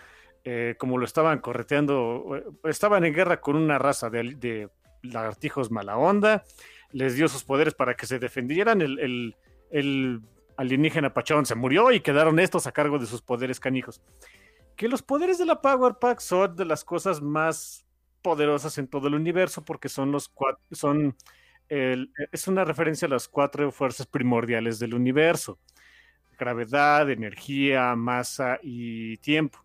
eh, 0.43 0.75
como 0.77 0.97
lo 0.97 1.05
estaban 1.05 1.39
correteando, 1.39 2.35
eh, 2.35 2.43
estaban 2.65 3.03
en 3.03 3.13
guerra 3.13 3.41
con 3.41 3.55
una 3.55 3.79
raza 3.79 4.09
de, 4.09 4.69
lagartijos 5.01 5.71
mala 5.71 5.97
onda, 5.97 6.43
les 6.91 7.15
dio 7.15 7.27
sus 7.27 7.43
poderes 7.43 7.73
para 7.73 7.95
que 7.95 8.05
se 8.05 8.19
defendieran, 8.19 8.81
el, 8.81 9.35
el 9.71 10.21
alienígena 10.57 11.13
pachón 11.13 11.45
se 11.45 11.55
murió 11.55 11.91
y 11.91 12.01
quedaron 12.01 12.39
estos 12.39 12.67
a 12.67 12.71
cargo 12.71 12.99
de 12.99 13.05
sus 13.05 13.21
poderes 13.21 13.59
canijos. 13.59 14.01
Que 14.75 14.87
los 14.87 15.01
poderes 15.01 15.37
de 15.37 15.45
la 15.45 15.61
Power 15.61 15.95
Pack 15.99 16.19
son 16.19 16.55
de 16.55 16.65
las 16.65 16.83
cosas 16.83 17.21
más 17.21 17.85
poderosas 18.21 18.77
en 18.77 18.87
todo 18.87 19.07
el 19.07 19.15
universo 19.15 19.63
porque 19.63 19.89
son 19.89 20.11
los 20.11 20.29
cuatro, 20.29 20.61
son 20.71 21.15
es 21.69 22.47
una 22.47 22.63
referencia 22.63 23.07
a 23.07 23.09
las 23.09 23.27
cuatro 23.27 23.71
fuerzas 23.71 24.05
primordiales 24.05 24.79
del 24.79 24.93
universo: 24.93 25.59
gravedad, 26.37 27.09
energía, 27.09 27.95
masa 27.95 28.59
y 28.61 29.17
tiempo. 29.17 29.59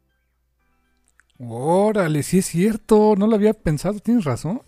Órale, 1.38 2.22
sí 2.22 2.38
es 2.38 2.46
cierto, 2.46 3.14
no 3.16 3.26
lo 3.26 3.34
había 3.34 3.52
pensado, 3.52 3.98
tienes 3.98 4.24
razón. 4.24 4.60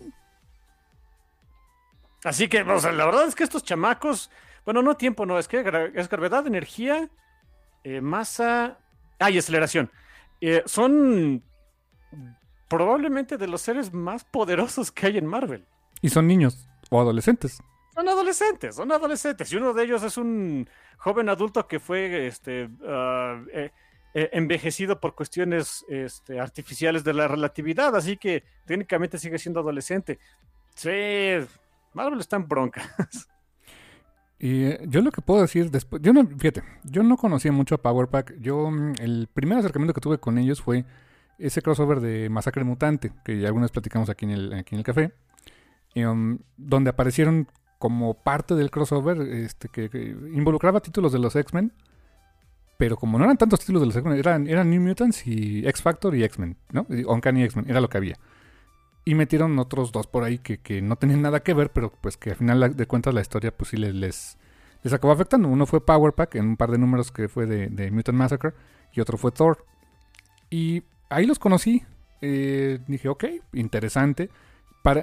Así 2.23 2.47
que, 2.47 2.61
o 2.63 2.79
sea, 2.79 2.91
la 2.91 3.05
verdad 3.05 3.27
es 3.27 3.35
que 3.35 3.43
estos 3.43 3.63
chamacos, 3.63 4.31
bueno, 4.65 4.81
no 4.81 4.97
tiempo, 4.97 5.25
no, 5.25 5.37
es 5.37 5.47
que 5.47 5.59
es 5.93 6.09
gravedad, 6.09 6.47
energía, 6.47 7.09
eh, 7.83 8.01
masa, 8.01 8.79
ah, 9.19 9.29
y 9.29 9.37
aceleración. 9.37 9.91
Eh, 10.41 10.63
son 10.65 11.43
probablemente 12.67 13.37
de 13.37 13.47
los 13.47 13.61
seres 13.61 13.93
más 13.93 14.25
poderosos 14.25 14.91
que 14.91 15.05
hay 15.05 15.17
en 15.17 15.27
Marvel. 15.27 15.65
Y 16.01 16.09
son 16.09 16.27
niños 16.27 16.67
o 16.89 16.99
adolescentes. 16.99 17.59
Son 17.93 18.07
adolescentes, 18.09 18.75
son 18.75 18.91
adolescentes. 18.91 19.51
Y 19.51 19.55
uno 19.55 19.73
de 19.73 19.83
ellos 19.83 20.03
es 20.03 20.17
un 20.17 20.69
joven 20.97 21.29
adulto 21.29 21.67
que 21.67 21.79
fue 21.79 22.27
este, 22.27 22.69
ah, 22.85 23.41
eh, 23.53 23.71
eh, 24.13 24.29
envejecido 24.33 24.99
por 24.99 25.15
cuestiones 25.15 25.85
este, 25.87 26.39
artificiales 26.39 27.03
de 27.03 27.13
la 27.13 27.27
relatividad. 27.27 27.95
Así 27.95 28.17
que 28.17 28.43
técnicamente 28.65 29.17
sigue 29.17 29.37
siendo 29.37 29.61
adolescente. 29.61 30.19
Sí, 30.75 30.89
Marvel 31.93 32.19
está 32.19 32.35
en 32.35 32.47
broncas. 32.47 33.29
Y 34.37 34.65
eh, 34.65 34.79
yo 34.87 35.01
lo 35.01 35.11
que 35.11 35.21
puedo 35.21 35.41
decir 35.41 35.71
después, 35.71 36.01
yo 36.01 36.11
no, 36.11 36.27
fíjate, 36.27 36.61
yo 36.83 37.03
no 37.03 37.15
conocía 37.15 37.53
mucho 37.53 37.75
a 37.75 37.81
Power 37.81 38.09
Pack. 38.09 38.35
Yo, 38.39 38.69
mm, 38.69 38.95
el 38.99 39.29
primer 39.33 39.57
acercamiento 39.57 39.93
que 39.93 40.01
tuve 40.01 40.17
con 40.17 40.37
ellos 40.37 40.61
fue 40.61 40.85
ese 41.39 41.61
crossover 41.61 41.99
de 42.01 42.29
Masacre 42.29 42.63
Mutante, 42.63 43.13
que 43.23 43.39
ya 43.39 43.47
algunas 43.47 43.71
platicamos 43.71 44.09
aquí 44.09 44.25
en 44.25 44.31
el, 44.31 44.53
aquí 44.53 44.75
en 44.75 44.79
el 44.79 44.85
café, 44.85 45.13
um, 45.95 46.39
donde 46.57 46.89
aparecieron 46.89 47.47
como 47.79 48.15
parte 48.15 48.55
del 48.55 48.71
crossover 48.71 49.21
este, 49.21 49.69
que, 49.69 49.89
involucraba 50.33 50.81
títulos 50.81 51.11
de 51.11 51.19
los 51.19 51.35
X-Men, 51.35 51.73
pero 52.77 52.97
como 52.97 53.17
no 53.17 53.25
eran 53.25 53.37
tantos 53.37 53.59
títulos 53.59 53.81
de 53.81 53.85
los 53.87 53.95
X-Men, 53.95 54.47
eran, 54.47 54.69
New 54.69 54.81
Mutants 54.81 55.25
y 55.27 55.67
X-Factor 55.67 56.15
y 56.15 56.23
X-Men, 56.23 56.57
¿no? 56.71 56.85
Uncanny 57.07 57.43
X-Men, 57.43 57.69
era 57.69 57.81
lo 57.81 57.89
que 57.89 57.97
había. 57.97 58.17
Y 59.05 59.13
metieron 59.13 59.57
otros 59.59 59.91
dos 59.91 60.07
por 60.07 60.23
ahí 60.23 60.39
que, 60.39 60.81
no 60.81 60.95
tenían 60.95 61.21
nada 61.21 61.41
que 61.41 61.53
ver, 61.53 61.71
pero 61.71 61.91
pues 62.01 62.17
que 62.17 62.31
al 62.31 62.37
final 62.37 62.75
de 62.75 62.85
cuentas 62.87 63.13
la 63.13 63.21
historia 63.21 63.55
pues 63.55 63.69
sí 63.69 63.77
les, 63.77 63.93
les, 63.93 64.37
acabó 64.91 65.13
afectando. 65.13 65.47
Uno 65.47 65.65
fue 65.65 65.85
Power 65.85 66.13
Pack 66.13 66.35
en 66.35 66.47
un 66.47 66.57
par 66.57 66.71
de 66.71 66.79
números 66.79 67.11
que 67.11 67.27
fue 67.29 67.45
de, 67.45 67.91
Mutant 67.91 68.17
Massacre 68.17 68.53
y 68.93 68.99
otro 68.99 69.17
fue 69.17 69.31
Thor. 69.31 69.63
Y 70.49 70.83
ahí 71.09 71.25
los 71.25 71.39
conocí. 71.39 71.83
Eh, 72.21 72.79
dije, 72.87 73.09
ok, 73.09 73.25
interesante. 73.53 74.31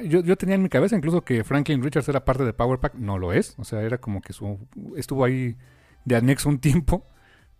Yo, 0.04 0.20
yo, 0.20 0.36
tenía 0.36 0.54
en 0.54 0.62
mi 0.62 0.68
cabeza 0.68 0.96
incluso 0.96 1.24
que 1.24 1.44
Franklin 1.44 1.82
Richards 1.82 2.08
era 2.08 2.24
parte 2.24 2.44
de 2.44 2.52
Power 2.52 2.78
Pack. 2.78 2.94
No 2.94 3.18
lo 3.18 3.32
es. 3.32 3.54
O 3.58 3.64
sea, 3.64 3.82
era 3.82 3.98
como 3.98 4.20
que 4.20 4.32
su, 4.32 4.58
estuvo 4.96 5.24
ahí 5.24 5.56
de 6.04 6.16
anexo 6.16 6.48
un 6.48 6.60
tiempo. 6.60 7.06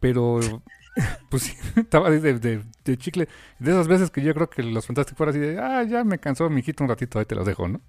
Pero 0.01 0.41
pues 1.31 1.45
sí, 1.45 1.57
estaba 1.81 2.11
de, 2.11 2.63
chicle. 2.99 3.29
De 3.59 3.71
esas 3.71 3.89
veces 3.89 4.11
que 4.11 4.23
yo 4.23 4.35
creo 4.35 4.51
que 4.51 4.63
los 4.63 4.87
Fantastic 4.87 5.17
fueron 5.17 5.35
así 5.35 5.41
de, 5.41 5.59
ah, 5.59 5.83
ya 5.85 6.05
me 6.05 6.19
cansó 6.19 6.49
mi 6.51 6.61
hijito 6.61 6.85
un 6.85 6.91
ratito, 6.91 7.19
ahí 7.19 7.25
te 7.25 7.35
los 7.35 7.47
dejo, 7.47 7.69
¿no? 7.69 7.81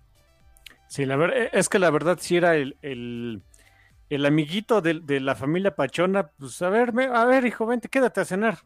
Sí, 0.88 1.06
la 1.06 1.16
verdad, 1.16 1.50
es 1.52 1.70
que 1.70 1.80
la 1.80 1.90
verdad 1.90 2.18
sí 2.22 2.38
era 2.38 2.56
el, 2.56 2.78
el, 2.82 4.26
amiguito 4.26 4.82
de, 4.82 5.00
de, 5.00 5.20
la 5.20 5.34
familia 5.34 5.76
Pachona, 5.76 6.28
pues 6.38 6.62
a 6.62 6.70
ver, 6.70 6.94
a 7.12 7.26
ver, 7.26 7.46
hijo, 7.46 7.66
vente, 7.66 7.90
quédate 7.90 8.22
a 8.22 8.26
cenar. 8.26 8.60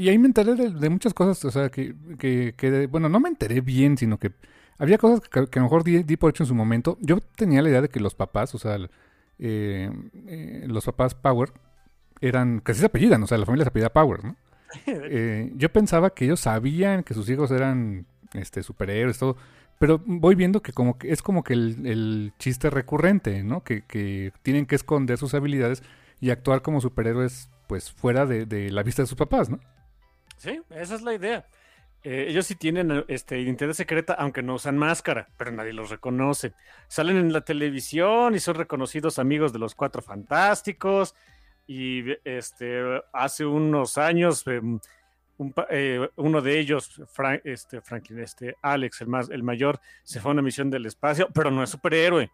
Y 0.00 0.08
ahí 0.08 0.16
me 0.16 0.28
enteré 0.28 0.54
de, 0.54 0.88
muchas 0.88 1.12
cosas, 1.12 1.44
o 1.44 1.50
sea, 1.50 1.68
que, 1.68 1.94
que, 2.18 2.88
bueno, 2.90 3.10
no 3.10 3.20
me 3.20 3.28
enteré 3.28 3.60
bien, 3.60 3.98
sino 3.98 4.16
que 4.18 4.32
había 4.78 4.96
cosas 4.96 5.20
que, 5.20 5.40
a 5.40 5.42
lo 5.42 5.62
mejor 5.62 5.84
di, 5.84 6.16
por 6.16 6.30
hecho 6.30 6.44
en 6.44 6.46
su 6.46 6.54
momento. 6.54 6.96
Yo 7.02 7.20
tenía 7.20 7.60
la 7.60 7.68
idea 7.68 7.82
de 7.82 7.90
que 7.90 8.00
los 8.00 8.14
papás, 8.14 8.54
o 8.54 8.58
sea, 8.58 8.78
eh, 9.38 9.90
eh, 10.26 10.64
los 10.66 10.86
papás 10.86 11.14
Power, 11.14 11.52
eran, 12.22 12.60
casi 12.60 12.80
se 12.80 12.86
apellidan, 12.86 13.22
o 13.22 13.26
sea, 13.26 13.36
la 13.36 13.44
familia 13.44 13.64
se 13.64 13.68
apellida 13.68 13.92
Power, 13.92 14.24
¿no? 14.24 14.36
Eh, 14.86 15.52
yo 15.56 15.70
pensaba 15.70 16.14
que 16.14 16.24
ellos 16.24 16.40
sabían 16.40 17.02
que 17.02 17.12
sus 17.12 17.28
hijos 17.28 17.50
eran 17.50 18.06
este, 18.32 18.62
superhéroes, 18.62 19.18
todo, 19.18 19.36
pero 19.78 20.00
voy 20.06 20.34
viendo 20.34 20.62
que 20.62 20.72
como 20.72 20.96
que 20.96 21.12
es 21.12 21.20
como 21.20 21.44
que 21.44 21.52
el, 21.52 22.32
chiste 22.38 22.70
recurrente, 22.70 23.42
¿no? 23.42 23.62
Que, 23.64 24.32
tienen 24.42 24.64
que 24.64 24.76
esconder 24.76 25.18
sus 25.18 25.34
habilidades 25.34 25.82
y 26.20 26.30
actuar 26.30 26.62
como 26.62 26.80
superhéroes, 26.80 27.50
pues 27.66 27.92
fuera 27.92 28.24
de, 28.24 28.70
la 28.70 28.82
vista 28.82 29.02
de 29.02 29.06
sus 29.06 29.18
papás, 29.18 29.50
¿no? 29.50 29.60
Sí, 30.40 30.58
esa 30.70 30.94
es 30.94 31.02
la 31.02 31.12
idea. 31.12 31.46
Eh, 32.02 32.26
ellos 32.28 32.46
sí 32.46 32.54
tienen 32.54 33.04
este, 33.08 33.38
identidad 33.38 33.74
secreta, 33.74 34.14
aunque 34.14 34.42
no 34.42 34.54
usan 34.54 34.78
máscara, 34.78 35.28
pero 35.36 35.52
nadie 35.52 35.74
los 35.74 35.90
reconoce. 35.90 36.54
Salen 36.88 37.18
en 37.18 37.32
la 37.32 37.42
televisión 37.42 38.34
y 38.34 38.38
son 38.40 38.54
reconocidos 38.54 39.18
amigos 39.18 39.52
de 39.52 39.58
los 39.58 39.74
Cuatro 39.74 40.00
Fantásticos. 40.00 41.14
Y 41.66 42.04
este, 42.24 43.02
hace 43.12 43.44
unos 43.44 43.98
años, 43.98 44.46
em, 44.46 44.80
eh, 45.68 46.08
uno 46.16 46.40
de 46.40 46.58
ellos, 46.58 47.02
este, 47.44 47.82
Franklin, 47.82 48.20
este, 48.20 48.56
Alex, 48.62 49.02
el, 49.02 49.08
más, 49.08 49.28
el 49.28 49.42
mayor, 49.42 49.78
se 50.02 50.20
fue 50.20 50.30
a 50.30 50.32
una 50.32 50.42
misión 50.42 50.70
del 50.70 50.86
espacio, 50.86 51.28
pero 51.34 51.50
no 51.50 51.62
es 51.62 51.68
superhéroe. 51.68 52.30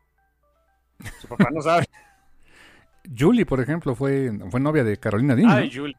Su 1.21 1.27
papá 1.27 1.49
no 1.53 1.61
sabe. 1.61 1.87
Julie, 3.19 3.45
por 3.45 3.61
ejemplo, 3.61 3.97
fue, 3.97 4.31
fue 4.49 4.61
novia 4.61 4.85
de 4.85 4.97
Carolina 4.97 5.35
Dean. 5.35 5.51
Ay, 5.51 5.71
Julie. 5.75 5.97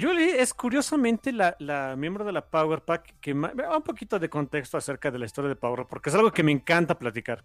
Julie 0.00 0.40
es 0.40 0.54
curiosamente 0.54 1.32
la, 1.32 1.94
miembro 1.96 2.24
de 2.24 2.32
la 2.32 2.46
Power 2.46 2.80
Pack 2.82 3.16
que 3.20 3.34
un 3.34 3.82
poquito 3.84 4.18
de 4.18 4.30
contexto 4.30 4.78
acerca 4.78 5.10
de 5.10 5.18
la 5.18 5.26
historia 5.26 5.50
de 5.50 5.56
Power, 5.56 5.86
porque 5.88 6.08
es 6.08 6.16
algo 6.16 6.32
que 6.32 6.42
me 6.42 6.52
encanta 6.52 6.98
platicar. 6.98 7.44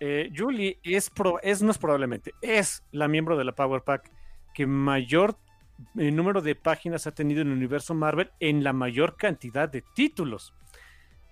Eh, 0.00 0.30
Julie 0.36 0.78
es, 0.82 1.10
es, 1.42 1.62
no 1.62 1.70
es 1.70 1.78
probablemente, 1.78 2.34
es 2.42 2.82
la 2.92 3.08
miembro 3.08 3.36
de 3.36 3.44
la 3.44 3.54
Power 3.54 3.82
Pack 3.82 4.10
que 4.52 4.66
mayor 4.66 5.38
eh, 5.98 6.10
número 6.10 6.42
de 6.42 6.54
páginas 6.54 7.06
ha 7.06 7.12
tenido 7.12 7.40
en 7.40 7.48
el 7.48 7.54
universo 7.54 7.94
Marvel 7.94 8.30
en 8.40 8.62
la 8.62 8.72
mayor 8.72 9.16
cantidad 9.16 9.68
de 9.68 9.82
títulos. 9.94 10.54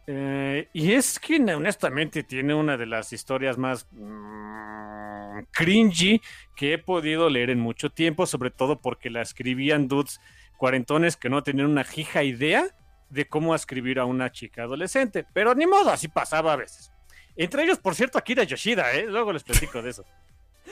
Eh, 0.07 0.69
y 0.73 0.93
es 0.93 1.21
que 1.21 1.37
honestamente 1.55 2.25
tiene 2.25 2.55
una 2.55 2.77
de 2.77 2.87
las 2.87 3.13
historias 3.13 3.57
más 3.57 3.87
mm, 3.93 5.45
cringy 5.53 6.21
que 6.57 6.75
he 6.75 6.79
podido 6.79 7.31
leer 7.31 7.51
en 7.51 7.61
mucho 7.61 7.91
tiempo, 7.91 8.27
sobre 8.27 8.51
todo 8.51 8.81
porque 8.81 9.11
la 9.11 9.23
escribían 9.23 9.87
dudes 9.87 10.21
cuarentones 10.57 11.17
que 11.17 11.29
no 11.29 11.43
tenían 11.43 11.69
una 11.69 11.85
jija 11.85 12.23
idea 12.25 12.67
de 13.11 13.27
cómo 13.27 13.55
escribir 13.55 13.99
a 13.99 14.05
una 14.05 14.33
chica 14.33 14.63
adolescente. 14.63 15.27
Pero 15.33 15.55
ni 15.55 15.67
modo, 15.67 15.91
así 15.91 16.09
pasaba 16.09 16.53
a 16.53 16.57
veces. 16.57 16.93
Entre 17.37 17.63
ellos, 17.63 17.79
por 17.79 17.95
cierto, 17.95 18.19
Akira 18.19 18.45
Yoshida, 18.45 18.93
¿eh? 18.93 19.07
luego 19.07 19.33
les 19.33 19.45
platico 19.45 19.83
de 19.83 19.91
eso. 19.91 20.05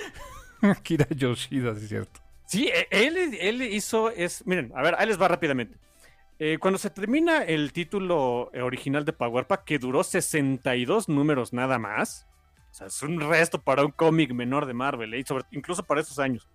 Akira 0.63 1.07
Yoshida, 1.11 1.75
sí 1.75 1.83
es 1.83 1.89
cierto. 1.89 2.21
Sí, 2.47 2.69
e, 2.69 2.89
él, 2.91 3.17
él 3.41 3.63
hizo, 3.63 4.11
es, 4.11 4.45
miren, 4.47 4.73
a 4.75 4.83
ver, 4.83 4.97
ahí 4.99 5.07
les 5.07 5.21
va 5.21 5.29
rápidamente. 5.29 5.77
Eh, 6.43 6.57
cuando 6.59 6.79
se 6.79 6.89
termina 6.89 7.43
el 7.43 7.71
título 7.71 8.51
original 8.63 9.05
de 9.05 9.13
Pack, 9.13 9.63
que 9.63 9.79
duró 9.79 10.03
62 10.03 11.07
números 11.07 11.53
nada 11.53 11.79
más, 11.79 12.27
o 12.71 12.75
sea, 12.75 12.87
es 12.87 13.03
un 13.03 13.21
resto 13.21 13.61
para 13.61 13.85
un 13.85 13.91
cómic 13.91 14.33
menor 14.33 14.65
de 14.65 14.73
Marvel, 14.73 15.13
¿eh? 15.13 15.23
incluso 15.51 15.85
para 15.85 16.01
esos 16.01 16.19
años. 16.19 16.49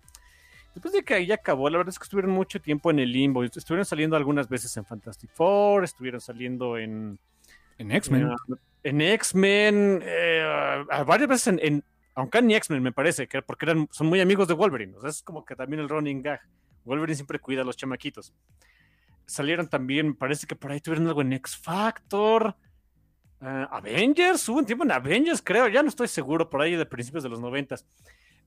Después 0.74 0.92
de 0.92 1.04
que 1.04 1.14
ahí 1.14 1.30
acabó, 1.30 1.70
la 1.70 1.78
verdad 1.78 1.92
es 1.92 2.00
que 2.00 2.02
estuvieron 2.02 2.32
mucho 2.32 2.60
tiempo 2.60 2.90
en 2.90 2.98
el 2.98 3.12
limbo. 3.12 3.44
Estuvieron 3.44 3.84
saliendo 3.84 4.16
algunas 4.16 4.48
veces 4.48 4.76
en 4.76 4.84
Fantastic 4.84 5.30
Four, 5.30 5.84
estuvieron 5.84 6.20
saliendo 6.20 6.76
en. 6.76 7.20
En 7.78 7.92
X-Men. 7.92 8.34
en 8.82 9.00
X-Men, 9.00 10.02
eh, 10.02 10.84
varias 11.06 11.28
veces 11.28 11.58
en, 11.62 11.84
aunque 12.16 12.42
ni 12.42 12.56
X-Men 12.56 12.82
me 12.82 12.92
parece, 12.92 13.28
que 13.28 13.40
porque 13.40 13.66
eran, 13.66 13.86
son 13.92 14.08
muy 14.08 14.20
amigos 14.20 14.48
de 14.48 14.54
Wolverine. 14.54 14.96
O 14.96 15.00
sea, 15.00 15.10
es 15.10 15.22
como 15.22 15.44
que 15.44 15.54
también 15.54 15.80
el 15.80 15.88
running 15.88 16.22
gag. 16.22 16.40
Wolverine 16.84 17.14
siempre 17.14 17.38
cuida 17.38 17.62
a 17.62 17.64
los 17.64 17.76
chamaquitos 17.76 18.34
salieron 19.26 19.68
también, 19.68 20.14
parece 20.14 20.46
que 20.46 20.56
por 20.56 20.72
ahí 20.72 20.80
tuvieron 20.80 21.06
algo 21.08 21.22
en 21.22 21.32
X 21.34 21.56
Factor. 21.56 22.56
Ah, 23.40 23.68
Avengers, 23.72 24.48
hubo 24.48 24.58
un 24.58 24.66
tiempo 24.66 24.84
en 24.84 24.92
Avengers, 24.92 25.42
creo, 25.42 25.68
ya 25.68 25.82
no 25.82 25.88
estoy 25.88 26.08
seguro, 26.08 26.48
por 26.48 26.62
ahí 26.62 26.74
de 26.74 26.86
principios 26.86 27.22
de 27.22 27.28
los 27.28 27.40
noventas. 27.40 27.86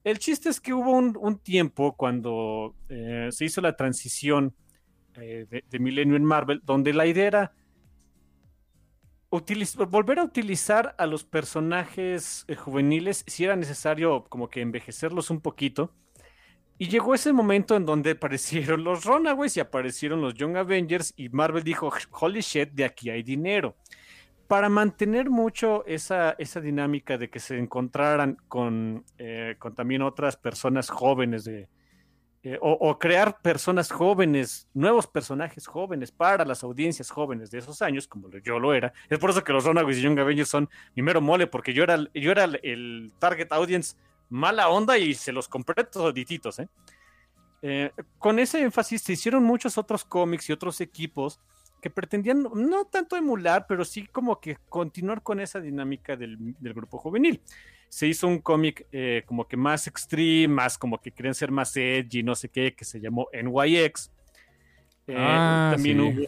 El 0.04 0.18
chiste 0.18 0.50
es 0.50 0.62
que 0.62 0.74
hubo 0.74 0.92
un, 0.92 1.40
tiempo 1.40 1.96
cuando 1.96 2.76
eh, 2.88 3.28
se 3.32 3.46
hizo 3.46 3.62
la 3.62 3.76
transición 3.76 4.56
eh, 5.16 5.46
de, 5.50 5.64
de, 5.70 5.80
Milenio 5.80 6.16
en 6.16 6.24
Marvel, 6.24 6.62
donde 6.64 6.94
la 6.94 7.06
idea 7.06 7.28
era 7.28 7.54
volver 9.30 10.20
a 10.20 10.24
utilizar 10.24 10.96
a 10.98 11.06
los 11.06 11.24
personajes 11.24 12.46
eh, 12.48 12.56
juveniles 12.56 13.24
si 13.28 13.44
era 13.44 13.56
necesario 13.56 14.26
como 14.28 14.50
que 14.50 14.62
envejecerlos 14.62 15.30
un 15.30 15.42
poquito 15.42 15.94
y 16.82 16.88
llegó 16.88 17.14
ese 17.14 17.34
momento 17.34 17.76
en 17.76 17.86
donde 17.86 18.12
aparecieron 18.12 18.86
los 18.86 19.04
Runaways 19.04 19.58
y 19.58 19.60
aparecieron 19.60 20.22
los 20.22 20.34
Young 20.34 20.56
Avengers 20.56 21.14
y 21.18 21.28
Marvel 21.28 21.62
dijo, 21.62 21.92
holy 22.12 22.40
shit, 22.40 22.70
de 22.72 22.86
aquí 22.86 23.10
hay 23.10 23.22
dinero. 23.22 23.76
Para 24.48 24.70
mantener 24.70 25.30
mucho 25.30 25.86
esa, 25.86 26.38
esa 26.40 26.62
dinámica 26.62 27.18
de 27.18 27.30
que 27.30 27.42
se 27.42 27.58
encontraran 27.60 28.38
con, 28.48 29.04
eh, 29.18 29.58
con 29.60 29.76
también 29.76 30.02
otras 30.02 30.38
personas 30.38 30.90
jóvenes 30.90 31.44
de, 31.44 31.68
eh, 32.44 32.58
o, 32.62 32.98
crear 32.98 33.42
personas 33.42 33.92
jóvenes, 33.92 34.70
nuevos 34.74 35.06
personajes 35.06 35.68
jóvenes 35.68 36.14
para 36.14 36.46
las 36.46 36.64
audiencias 36.64 37.10
jóvenes 37.10 37.52
de 37.52 37.58
esos 37.58 37.82
años, 37.82 38.08
como 38.08 38.30
yo 38.30 38.58
lo 38.58 38.74
era. 38.74 38.94
Es 39.10 39.20
por 39.20 39.32
eso 39.32 39.44
que 39.44 39.52
los 39.52 39.66
Runaways 39.66 39.98
y 39.98 40.02
Young 40.02 40.18
Avengers 40.18 40.48
son 40.48 40.70
mi 40.96 41.04
mero 41.04 41.20
mole, 41.20 41.46
porque 41.46 41.74
yo 41.74 41.84
era, 41.84 41.98
yo 42.14 42.32
era 42.32 42.46
el 42.46 43.12
target 43.20 43.52
audience 43.52 43.98
mala 44.30 44.70
onda 44.70 44.98
y 44.98 45.14
se 45.14 45.32
los 45.32 45.48
compré 45.48 45.84
todititos, 45.84 46.60
¿eh? 46.60 46.68
¿eh? 47.62 47.92
con 48.18 48.40
ese 48.40 48.62
énfasis 48.62 49.02
se 49.02 49.14
hicieron 49.14 49.44
muchos 49.44 49.78
otros 49.78 50.06
cómics 50.06 50.50
y 50.50 50.54
otros 50.54 50.80
equipos 50.82 51.40
que 51.82 51.90
pretendían 51.90 52.46
no 52.54 52.86
tanto 52.86 53.16
emular, 53.16 53.66
pero 53.68 53.86
sí 53.86 54.06
como 54.06 54.40
que 54.40 54.58
continuar 54.68 55.22
con 55.24 55.40
esa 55.40 55.60
dinámica 55.60 56.16
del, 56.16 56.56
grupo 56.60 56.98
juvenil. 56.98 57.42
Se 57.88 58.06
hizo 58.06 58.28
un 58.28 58.40
cómic 58.40 58.86
eh, 58.92 59.24
como 59.26 59.48
que 59.48 59.58
más 59.58 59.88
extreme, 59.88 60.48
más 60.50 60.78
como 60.78 61.00
que 61.00 61.12
querían 61.12 61.34
ser 61.34 61.52
más 61.52 61.76
edgy, 61.76 62.22
no 62.22 62.36
sé 62.36 62.50
qué, 62.50 62.76
que 62.76 62.86
se 62.86 63.00
llamó 63.00 63.28
NYX. 63.34 64.12
Eh, 65.08 65.16
ah, 65.18 65.72
también 65.74 66.02
hubo. 66.02 66.26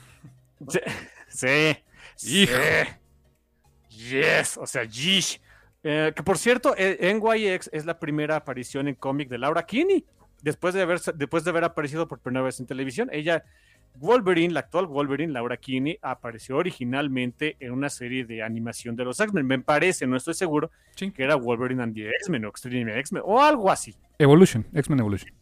Sí. 1.28 1.78
sí. 2.16 2.46
Yes, 3.90 4.58
o 4.58 4.68
sea. 4.68 4.84
Eh, 5.84 6.14
que 6.16 6.24
por 6.24 6.38
cierto, 6.38 6.76
eh, 6.78 7.14
NYX 7.14 7.70
es 7.74 7.86
la 7.86 8.00
primera 8.00 8.36
aparición 8.36 8.88
en 8.88 8.96
cómic 8.96 9.30
de 9.30 9.38
Laura 9.38 9.66
Kinney, 9.66 10.06
después 10.42 10.74
de, 10.74 10.82
haber, 10.82 11.00
después 11.16 11.44
de 11.44 11.50
haber 11.50 11.64
aparecido 11.64 12.08
por 12.08 12.20
primera 12.20 12.46
vez 12.46 12.60
en 12.60 12.68
televisión. 12.68 13.10
Ella, 13.12 13.44
Wolverine, 13.96 14.54
la 14.54 14.62
actual 14.62 14.88
Wolverine, 14.88 15.34
Laura 15.34 15.58
Kinney, 15.58 15.98
apareció 16.02 16.58
originalmente 16.58 17.58
en 17.60 17.72
una 17.72 17.90
serie 17.90 18.26
de 18.26 18.44
animación 18.44 18.96
de 18.96 19.06
los 19.06 19.20
X-Men. 19.20 19.46
Me 19.46 19.60
parece, 19.60 20.06
no 20.06 20.16
estoy 20.18 20.34
seguro, 20.34 20.72
que 20.96 21.24
era 21.24 21.36
Wolverine 21.36 21.84
and 21.84 21.96
the 21.96 22.10
X-Men 22.10 22.46
o 22.46 22.50
Extreme 22.50 23.00
X-Men 23.00 23.24
o 23.26 23.42
algo 23.42 23.72
así. 23.72 23.96
Evolution, 24.20 24.66
X-Men 24.74 25.00
Evolution. 25.00 25.34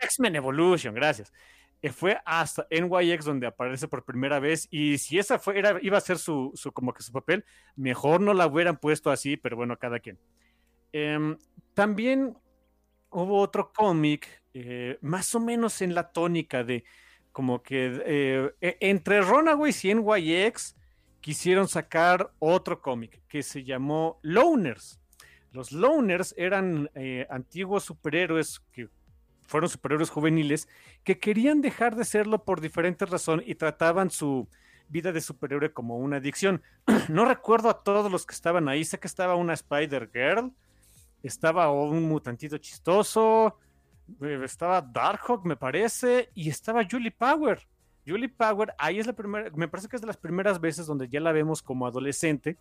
X-Men 0.00 0.36
Evolution, 0.36 0.94
gracias. 0.94 1.32
Eh, 1.86 1.92
fue 1.92 2.18
hasta 2.24 2.66
NYX 2.68 3.24
donde 3.24 3.46
aparece 3.46 3.86
por 3.86 4.04
primera 4.04 4.40
vez 4.40 4.66
y 4.72 4.98
si 4.98 5.20
esa 5.20 5.38
fue, 5.38 5.56
era, 5.56 5.78
iba 5.82 5.96
a 5.96 6.00
ser 6.00 6.18
su, 6.18 6.52
como 6.72 6.92
que 6.92 7.04
su 7.04 7.12
papel, 7.12 7.44
mejor 7.76 8.20
no 8.20 8.34
la 8.34 8.48
hubieran 8.48 8.76
puesto 8.76 9.08
así, 9.08 9.36
pero 9.36 9.54
bueno, 9.54 9.78
cada 9.78 10.00
quien. 10.00 10.18
Em, 10.92 11.38
también 11.74 12.36
hubo 13.10 13.38
otro 13.38 13.72
cómic 13.72 14.42
eh, 14.52 14.98
más 15.00 15.32
o 15.36 15.38
menos 15.38 15.80
en 15.80 15.94
la 15.94 16.10
tónica 16.10 16.64
de 16.64 16.82
como 17.30 17.62
que 17.62 18.02
eh, 18.04 18.50
e, 18.60 18.78
entre 18.80 19.20
Runaways 19.20 19.84
y 19.84 19.94
NYX 19.94 20.74
quisieron 21.20 21.68
sacar 21.68 22.32
otro 22.40 22.82
cómic 22.82 23.22
que 23.28 23.44
se 23.44 23.62
llamó 23.62 24.18
Loners. 24.22 24.98
Los 25.52 25.70
Loners 25.70 26.34
eran 26.36 26.90
antiguos 27.30 27.84
superhéroes 27.84 28.58
que 28.72 28.88
fueron 29.46 29.70
superhéroes 29.70 30.10
juveniles 30.10 30.68
que 31.04 31.18
querían 31.18 31.60
dejar 31.60 31.96
de 31.96 32.04
serlo 32.04 32.44
por 32.44 32.60
diferentes 32.60 33.08
razones 33.08 33.46
y 33.48 33.54
trataban 33.54 34.10
su 34.10 34.48
vida 34.88 35.12
de 35.12 35.20
superhéroe 35.20 35.72
como 35.72 35.98
una 35.98 36.16
adicción. 36.16 36.62
no 37.08 37.24
recuerdo 37.24 37.70
a 37.70 37.82
todos 37.82 38.10
los 38.10 38.26
que 38.26 38.34
estaban 38.34 38.68
ahí, 38.68 38.84
sé 38.84 38.98
que 38.98 39.08
estaba 39.08 39.34
una 39.34 39.54
Spider 39.54 40.10
Girl, 40.12 40.52
estaba 41.22 41.70
un 41.70 42.04
mutantito 42.04 42.58
chistoso, 42.58 43.58
eh, 44.20 44.40
estaba 44.44 44.80
Darkhawk, 44.80 45.44
me 45.44 45.56
parece, 45.56 46.30
y 46.34 46.48
estaba 46.48 46.86
Julie 46.88 47.10
Power. 47.10 47.66
Julie 48.06 48.28
Power, 48.28 48.72
ahí 48.78 49.00
es 49.00 49.06
la 49.06 49.12
primera, 49.12 49.50
me 49.54 49.66
parece 49.66 49.88
que 49.88 49.96
es 49.96 50.02
de 50.02 50.06
las 50.06 50.16
primeras 50.16 50.60
veces 50.60 50.86
donde 50.86 51.08
ya 51.08 51.20
la 51.20 51.32
vemos 51.32 51.62
como 51.62 51.86
adolescente. 51.86 52.56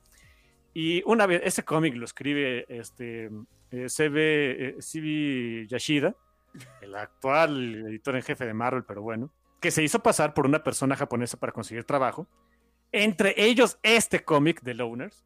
Y 0.74 1.04
una 1.06 1.26
vez, 1.28 1.42
ese 1.46 1.64
cómic 1.64 1.96
lo 1.96 2.06
escribe 2.06 2.66
este 2.68 3.30
eh, 3.72 3.88
CB, 3.88 4.18
eh, 4.18 5.68
Yashida, 5.70 6.16
el 6.82 6.96
actual 6.96 7.76
editor 7.88 8.16
en 8.16 8.24
jefe 8.24 8.46
de 8.46 8.54
Marvel, 8.54 8.84
pero 8.84 9.02
bueno, 9.02 9.32
que 9.60 9.72
se 9.72 9.84
hizo 9.84 10.00
pasar 10.00 10.34
por 10.34 10.46
una 10.46 10.64
persona 10.64 10.96
japonesa 10.96 11.38
para 11.38 11.52
conseguir 11.52 11.84
trabajo. 11.84 12.28
Entre 12.92 13.34
ellos 13.38 13.80
este 13.84 14.24
cómic 14.24 14.62
de 14.62 14.74
Loners, 14.74 15.26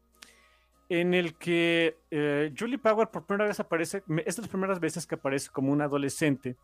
en 0.88 1.14
el 1.14 1.36
que 1.36 1.98
eh, 2.10 2.52
Julie 2.58 2.78
Power 2.78 3.08
por 3.08 3.26
primera 3.26 3.46
vez 3.46 3.60
aparece, 3.60 4.02
es 4.26 4.36
de 4.36 4.42
las 4.42 4.48
primeras 4.48 4.80
veces 4.80 5.06
que 5.06 5.14
aparece 5.14 5.50
como 5.50 5.72
un 5.72 5.82
adolescente 5.82 6.56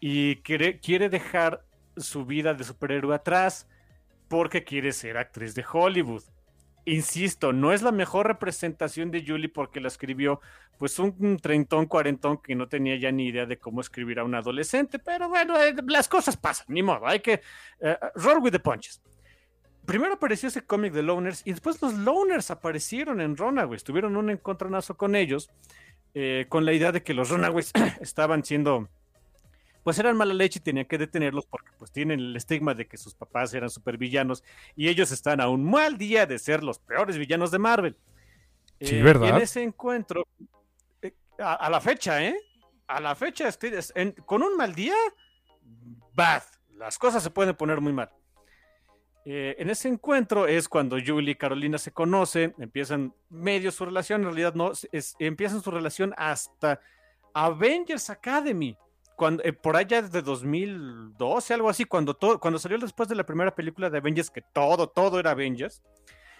y 0.00 0.36
quiere, 0.36 0.80
quiere 0.80 1.08
dejar 1.08 1.64
su 1.96 2.24
vida 2.24 2.54
de 2.54 2.64
superhéroe 2.64 3.14
atrás 3.14 3.68
porque 4.28 4.64
quiere 4.64 4.92
ser 4.92 5.18
actriz 5.18 5.54
de 5.54 5.64
Hollywood 5.70 6.22
insisto, 6.88 7.52
no 7.52 7.72
es 7.72 7.82
la 7.82 7.92
mejor 7.92 8.26
representación 8.26 9.10
de 9.10 9.24
Julie 9.26 9.48
porque 9.48 9.80
la 9.80 9.88
escribió 9.88 10.40
pues 10.78 10.98
un 10.98 11.38
treintón, 11.38 11.86
cuarentón 11.86 12.38
que 12.38 12.54
no 12.54 12.68
tenía 12.68 12.96
ya 12.96 13.10
ni 13.10 13.26
idea 13.26 13.46
de 13.46 13.58
cómo 13.58 13.80
escribir 13.80 14.18
a 14.20 14.24
un 14.24 14.34
adolescente, 14.34 14.98
pero 14.98 15.28
bueno, 15.28 15.60
eh, 15.60 15.74
las 15.86 16.08
cosas 16.08 16.36
pasan, 16.36 16.66
ni 16.68 16.82
modo, 16.82 17.06
hay 17.06 17.20
que 17.20 17.40
uh, 17.80 18.18
roll 18.20 18.38
with 18.42 18.52
the 18.52 18.60
punches. 18.60 19.00
primero 19.84 20.14
apareció 20.14 20.48
ese 20.48 20.62
cómic 20.62 20.92
de 20.92 21.02
Loners 21.02 21.42
y 21.44 21.50
después 21.50 21.82
los 21.82 21.94
Loners 21.94 22.50
aparecieron 22.50 23.20
en 23.20 23.36
Runaways. 23.36 23.82
Tuvieron 23.82 24.16
un 24.16 24.30
encontronazo 24.30 24.96
con 24.96 25.16
ellos 25.16 25.50
eh, 26.14 26.46
con 26.48 26.64
la 26.64 26.72
idea 26.72 26.90
de 26.90 27.02
que 27.02 27.14
los 27.14 27.30
Runaways 27.30 27.72
estaban 28.00 28.44
siendo, 28.44 28.88
pues 29.88 29.98
eran 29.98 30.18
mala 30.18 30.34
leche 30.34 30.58
y 30.58 30.62
tenían 30.62 30.84
que 30.84 30.98
detenerlos 30.98 31.46
porque 31.46 31.70
pues 31.78 31.90
tienen 31.90 32.20
el 32.20 32.36
estigma 32.36 32.74
de 32.74 32.86
que 32.86 32.98
sus 32.98 33.14
papás 33.14 33.54
eran 33.54 33.70
supervillanos 33.70 34.44
y 34.76 34.86
ellos 34.90 35.10
están 35.12 35.40
a 35.40 35.48
un 35.48 35.64
mal 35.64 35.96
día 35.96 36.26
de 36.26 36.38
ser 36.38 36.62
los 36.62 36.78
peores 36.78 37.16
villanos 37.16 37.50
de 37.50 37.58
Marvel. 37.58 37.96
Sí, 38.82 38.96
Eh, 38.96 39.02
¿verdad? 39.02 39.28
y 39.28 39.30
en 39.30 39.36
ese 39.38 39.62
encuentro, 39.62 40.26
eh, 41.00 41.14
a, 41.38 41.54
a 41.54 41.70
la 41.70 41.80
fecha, 41.80 42.22
¿eh? 42.22 42.36
A 42.86 43.00
la 43.00 43.14
fecha, 43.14 43.48
es- 43.48 43.92
en- 43.96 44.12
con 44.12 44.42
un 44.42 44.58
mal 44.58 44.74
día, 44.74 44.92
bad. 46.12 46.42
Las 46.76 46.98
cosas 46.98 47.22
se 47.22 47.30
pueden 47.30 47.56
poner 47.56 47.80
muy 47.80 47.94
mal. 47.94 48.10
Eh, 49.24 49.56
en 49.58 49.70
ese 49.70 49.88
encuentro 49.88 50.46
es 50.46 50.68
cuando 50.68 50.98
Julie 51.02 51.30
y 51.32 51.34
Carolina 51.36 51.78
se 51.78 51.92
conocen, 51.92 52.54
empiezan 52.58 53.14
medio 53.30 53.70
su 53.72 53.86
relación, 53.86 54.20
en 54.20 54.26
realidad 54.26 54.52
no, 54.54 54.72
es- 54.92 55.16
empiezan 55.18 55.62
su 55.62 55.70
relación 55.70 56.12
hasta 56.18 56.78
Avengers 57.32 58.10
Academy, 58.10 58.76
cuando, 59.18 59.42
eh, 59.42 59.52
por 59.52 59.76
allá 59.76 60.00
desde 60.00 60.22
2012, 60.22 61.52
algo 61.52 61.68
así, 61.68 61.84
cuando, 61.84 62.14
todo, 62.14 62.38
cuando 62.38 62.60
salió 62.60 62.78
después 62.78 63.08
de 63.08 63.16
la 63.16 63.26
primera 63.26 63.52
película 63.52 63.90
de 63.90 63.98
Avengers, 63.98 64.30
que 64.30 64.42
todo, 64.42 64.88
todo 64.88 65.18
era 65.18 65.32
Avengers, 65.32 65.82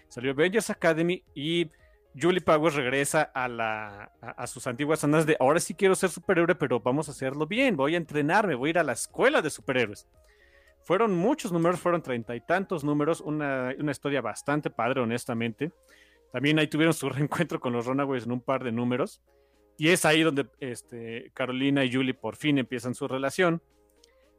salió 0.06 0.30
Avengers 0.30 0.70
Academy 0.70 1.24
y 1.34 1.68
Julie 2.14 2.40
Powers 2.40 2.76
regresa 2.76 3.22
a, 3.34 3.48
la, 3.48 4.12
a, 4.20 4.46
sus 4.46 4.64
antiguas 4.68 5.00
zonas 5.00 5.26
de 5.26 5.36
ahora 5.40 5.58
sí 5.58 5.74
quiero 5.74 5.96
ser 5.96 6.10
superhéroe, 6.10 6.54
pero 6.54 6.78
vamos 6.78 7.08
a 7.08 7.10
hacerlo 7.10 7.48
bien, 7.48 7.76
voy 7.76 7.94
a 7.94 7.98
entrenarme, 7.98 8.54
voy 8.54 8.68
a 8.68 8.70
ir 8.70 8.78
a 8.78 8.84
la 8.84 8.92
escuela 8.92 9.42
de 9.42 9.50
superhéroes. 9.50 10.06
Fueron 10.84 11.16
muchos 11.16 11.50
números, 11.50 11.80
fueron 11.80 12.00
treinta 12.00 12.36
y 12.36 12.40
tantos 12.40 12.84
números, 12.84 13.20
una, 13.20 13.74
una 13.76 13.90
historia 13.90 14.20
bastante 14.20 14.70
padre, 14.70 15.00
honestamente. 15.00 15.72
También 16.32 16.60
ahí 16.60 16.68
tuvieron 16.68 16.94
su 16.94 17.08
reencuentro 17.10 17.58
con 17.58 17.72
los 17.72 17.86
Runaways 17.86 18.24
en 18.24 18.32
un 18.32 18.40
par 18.40 18.62
de 18.62 18.70
números. 18.70 19.20
Y 19.78 19.90
es 19.90 20.04
ahí 20.04 20.22
donde 20.22 20.46
este, 20.58 21.30
Carolina 21.32 21.84
y 21.84 21.92
Julie 21.92 22.12
por 22.12 22.34
fin 22.36 22.58
empiezan 22.58 22.94
su 22.94 23.06
relación. 23.06 23.62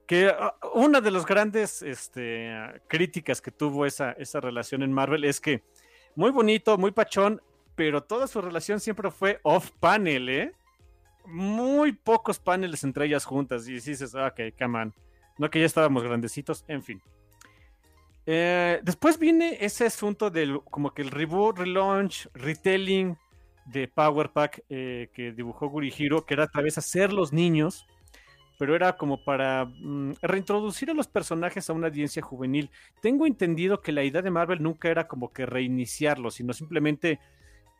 Que 0.05 0.27
uh, 0.27 0.77
una 0.77 0.99
de 0.99 1.11
las 1.11 1.25
grandes 1.25 1.81
este, 1.81 2.51
críticas 2.87 3.41
que 3.41 3.49
tuvo 3.49 3.85
esa, 3.85 4.11
esa 4.11 4.41
relación 4.41 4.83
en 4.83 4.91
Marvel 4.91 5.23
es 5.23 5.39
que 5.39 5.63
muy 6.13 6.31
bonito, 6.31 6.77
muy 6.77 6.91
pachón, 6.91 7.41
pero 7.75 8.03
toda 8.03 8.27
su 8.27 8.41
relación 8.41 8.81
siempre 8.81 9.09
fue 9.09 9.39
off-panel, 9.43 10.29
¿eh? 10.29 10.53
Muy 11.25 11.93
pocos 11.93 12.37
paneles 12.37 12.83
entre 12.83 13.05
ellas 13.05 13.23
juntas. 13.23 13.65
Y 13.67 13.73
dices, 13.75 14.13
"Ah, 14.15 14.27
ok, 14.27 14.53
come 14.59 14.79
on. 14.81 14.93
No 15.37 15.49
que 15.49 15.61
ya 15.61 15.65
estábamos 15.65 16.03
grandecitos, 16.03 16.65
en 16.67 16.83
fin. 16.83 17.01
Eh, 18.25 18.81
después 18.83 19.17
viene 19.17 19.57
ese 19.61 19.85
asunto 19.85 20.29
del 20.29 20.61
como 20.69 20.93
que 20.93 21.01
el 21.01 21.11
reboot, 21.11 21.59
relaunch, 21.59 22.27
retelling 22.33 23.17
de 23.71 23.87
Power 23.87 24.31
Pack 24.31 24.63
eh, 24.69 25.09
que 25.13 25.31
dibujó 25.31 25.67
Gurihiro, 25.67 26.25
que 26.25 26.33
era 26.33 26.45
otra 26.45 26.61
vez 26.61 26.77
hacer 26.77 27.13
los 27.13 27.33
niños, 27.33 27.85
pero 28.57 28.75
era 28.75 28.97
como 28.97 29.23
para 29.23 29.65
mm, 29.65 30.13
reintroducir 30.21 30.89
a 30.91 30.93
los 30.93 31.07
personajes 31.07 31.69
a 31.69 31.73
una 31.73 31.87
audiencia 31.87 32.21
juvenil. 32.21 32.69
Tengo 33.01 33.25
entendido 33.25 33.81
que 33.81 33.91
la 33.91 34.03
idea 34.03 34.21
de 34.21 34.31
Marvel 34.31 34.61
nunca 34.61 34.89
era 34.89 35.07
como 35.07 35.31
que 35.31 35.45
reiniciarlos, 35.45 36.35
sino 36.35 36.53
simplemente 36.53 37.19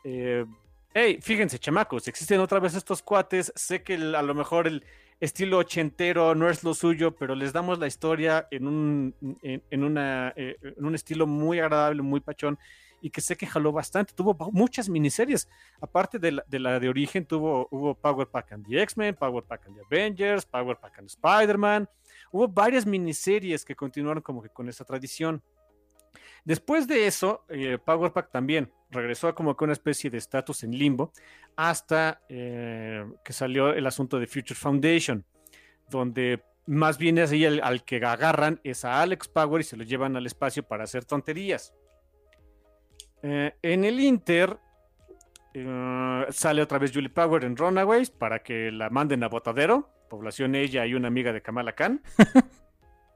eh, 0.04 0.46
hey, 0.94 1.20
fíjense, 1.22 1.60
chamacos, 1.60 2.08
existen 2.08 2.40
otra 2.40 2.60
vez 2.60 2.76
estos 2.76 3.02
cuates. 3.02 3.52
Sé 3.56 3.84
que 3.84 3.96
a 3.96 4.22
lo 4.22 4.34
mejor 4.34 4.68
el 4.68 4.84
estilo 5.20 5.58
ochentero 5.58 6.36
no 6.36 6.50
es 6.50 6.64
lo 6.64 6.74
suyo, 6.74 7.16
pero 7.16 7.36
les 7.36 7.54
damos 7.54 7.80
la 7.80 7.88
historia 7.88 8.48
en 8.52 8.68
un, 8.68 9.16
en 9.42 9.84
una, 9.84 10.34
eh, 10.36 10.58
en 10.62 10.86
un 10.86 10.96
estilo 10.96 11.28
muy 11.28 11.60
agradable, 11.60 12.02
muy 12.02 12.20
pachón. 12.22 12.58
Y 13.02 13.10
que 13.10 13.22
sé 13.22 13.38
que 13.38 13.48
jaló 13.48 13.72
bastante. 13.72 14.14
Tuvo 14.14 14.36
muchas 14.52 14.90
miniseries. 14.90 15.48
Aparte 15.80 16.20
de 16.20 16.32
la 16.60 16.80
de, 16.80 16.90
origen, 16.90 17.26
tuvo, 17.26 17.68
hubo 17.72 17.96
Power 17.96 18.28
Pack 18.28 18.54
and 18.54 18.68
the 18.68 18.82
X-Men, 18.82 19.16
Power 19.16 19.44
Pack 19.44 19.68
and 19.68 19.76
the 19.76 19.82
Avengers, 19.82 20.46
Power 20.46 20.78
Pack 20.78 21.00
and 21.00 21.08
Spider-Man. 21.08 21.90
Hubo 22.32 22.48
varias 22.48 22.86
miniseries 22.86 23.64
que 23.66 23.76
continuaron 23.76 24.22
como 24.22 24.42
que 24.42 24.50
con 24.50 24.68
esa 24.70 24.84
tradición. 24.84 25.42
Después 26.46 26.88
de 26.88 27.08
eso, 27.08 27.46
eh, 27.50 27.78
Power 27.84 28.12
Pack 28.12 28.32
también 28.32 28.72
regresó 28.90 29.28
a 29.28 29.36
como 29.36 29.56
que 29.56 29.64
una 29.64 29.74
especie 29.74 30.10
de 30.10 30.18
estatus 30.18 30.64
en 30.64 30.72
limbo 30.72 31.12
hasta 31.56 32.22
eh, 32.30 33.06
que 33.24 33.34
salió 33.34 33.72
el 33.74 33.86
asunto 33.86 34.20
de 34.20 34.28
Future 34.28 34.56
Foundation, 34.56 35.26
donde 35.90 36.44
más 36.66 36.98
bien 36.98 37.18
es 37.18 37.32
ahí 37.32 37.46
al 37.46 37.84
que 37.84 37.98
agarran 37.98 38.62
es 38.64 38.86
a 38.86 39.02
Alex 39.02 39.28
Power 39.28 39.62
y 39.62 39.64
se 39.64 39.76
lo 39.76 39.84
llevan 39.84 40.16
al 40.16 40.26
espacio 40.26 40.64
para 40.64 40.84
hacer 40.84 41.06
tonterías. 41.06 41.74
Eh, 43.22 43.54
en 43.62 43.84
el 43.84 44.00
Inter 44.00 44.58
eh, 45.54 46.26
sale 46.30 46.62
otra 46.62 46.78
vez 46.78 46.92
Julie 46.94 47.10
Power 47.10 47.44
en 47.44 47.58
Runaways 47.58 48.10
para 48.10 48.40
que 48.40 48.72
la 48.72 48.90
manden 48.90 49.24
a 49.24 49.28
Botadero, 49.28 49.90
población 50.10 50.56
ella 50.56 50.86
y 50.86 50.94
una 50.94 51.10
amiga 51.10 51.34
de 51.34 51.42
Kamala 51.42 51.74
Khan. 51.74 52.02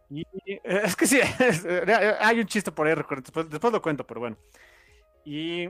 Y, 0.09 0.21
eh, 0.45 0.61
es 0.63 0.95
que 0.95 1.07
sí, 1.07 1.19
es, 1.39 1.65
hay 2.19 2.39
un 2.39 2.45
chiste 2.45 2.71
por 2.71 2.85
ahí, 2.85 2.93
después, 2.93 3.49
después 3.49 3.73
lo 3.73 3.81
cuento, 3.81 4.05
pero 4.05 4.19
bueno. 4.19 4.37
Y 5.25 5.67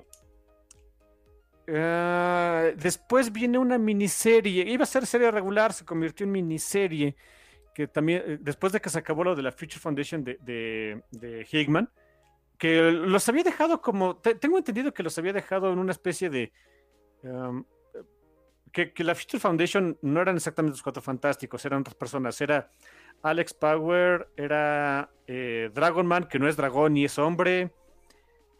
después 2.76 3.32
viene 3.32 3.58
una 3.58 3.78
miniserie, 3.78 4.68
iba 4.68 4.84
a 4.84 4.88
ser 4.88 5.06
serie 5.06 5.32
regular, 5.32 5.72
se 5.72 5.86
convirtió 5.86 6.26
en 6.26 6.34
miniserie, 6.34 7.16
que 7.74 7.88
también, 7.88 8.40
después 8.42 8.74
de 8.74 8.82
que 8.82 8.90
se 8.90 9.00
acabó 9.00 9.24
lo 9.24 9.34
de 9.34 9.44
la 9.44 9.54
Future 9.54 9.80
Foundation 9.80 10.26
de, 10.26 10.38
de, 10.42 11.02
de 11.12 11.48
Hickman, 11.50 11.90
que 12.58 12.92
los 12.92 13.28
había 13.30 13.44
dejado 13.44 13.82
como, 13.82 14.16
te- 14.18 14.36
tengo 14.36 14.58
entendido 14.58 14.94
que 14.94 15.04
los 15.04 15.18
había 15.18 15.34
dejado 15.34 15.72
en 15.74 15.80
una 15.80 15.92
especie 15.92 16.30
de... 16.30 16.52
um, 17.24 17.64
que, 18.72 18.92
que 18.92 19.04
la 19.04 19.14
Future 19.16 19.40
Foundation 19.40 19.98
no 20.02 20.22
eran 20.22 20.36
exactamente 20.36 20.72
los 20.74 20.82
cuatro 20.82 21.02
fantásticos, 21.02 21.64
eran 21.66 21.82
otras 21.82 21.96
personas, 21.96 22.40
era 22.42 22.72
Alex 23.22 23.54
Power, 23.54 24.30
era 24.36 25.10
eh, 25.28 25.70
Dragon 25.74 26.06
Man, 26.08 26.28
que 26.28 26.40
no 26.40 26.48
es 26.50 26.58
dragón 26.58 26.94
ni 26.94 27.06
es 27.06 27.20
hombre, 27.20 27.72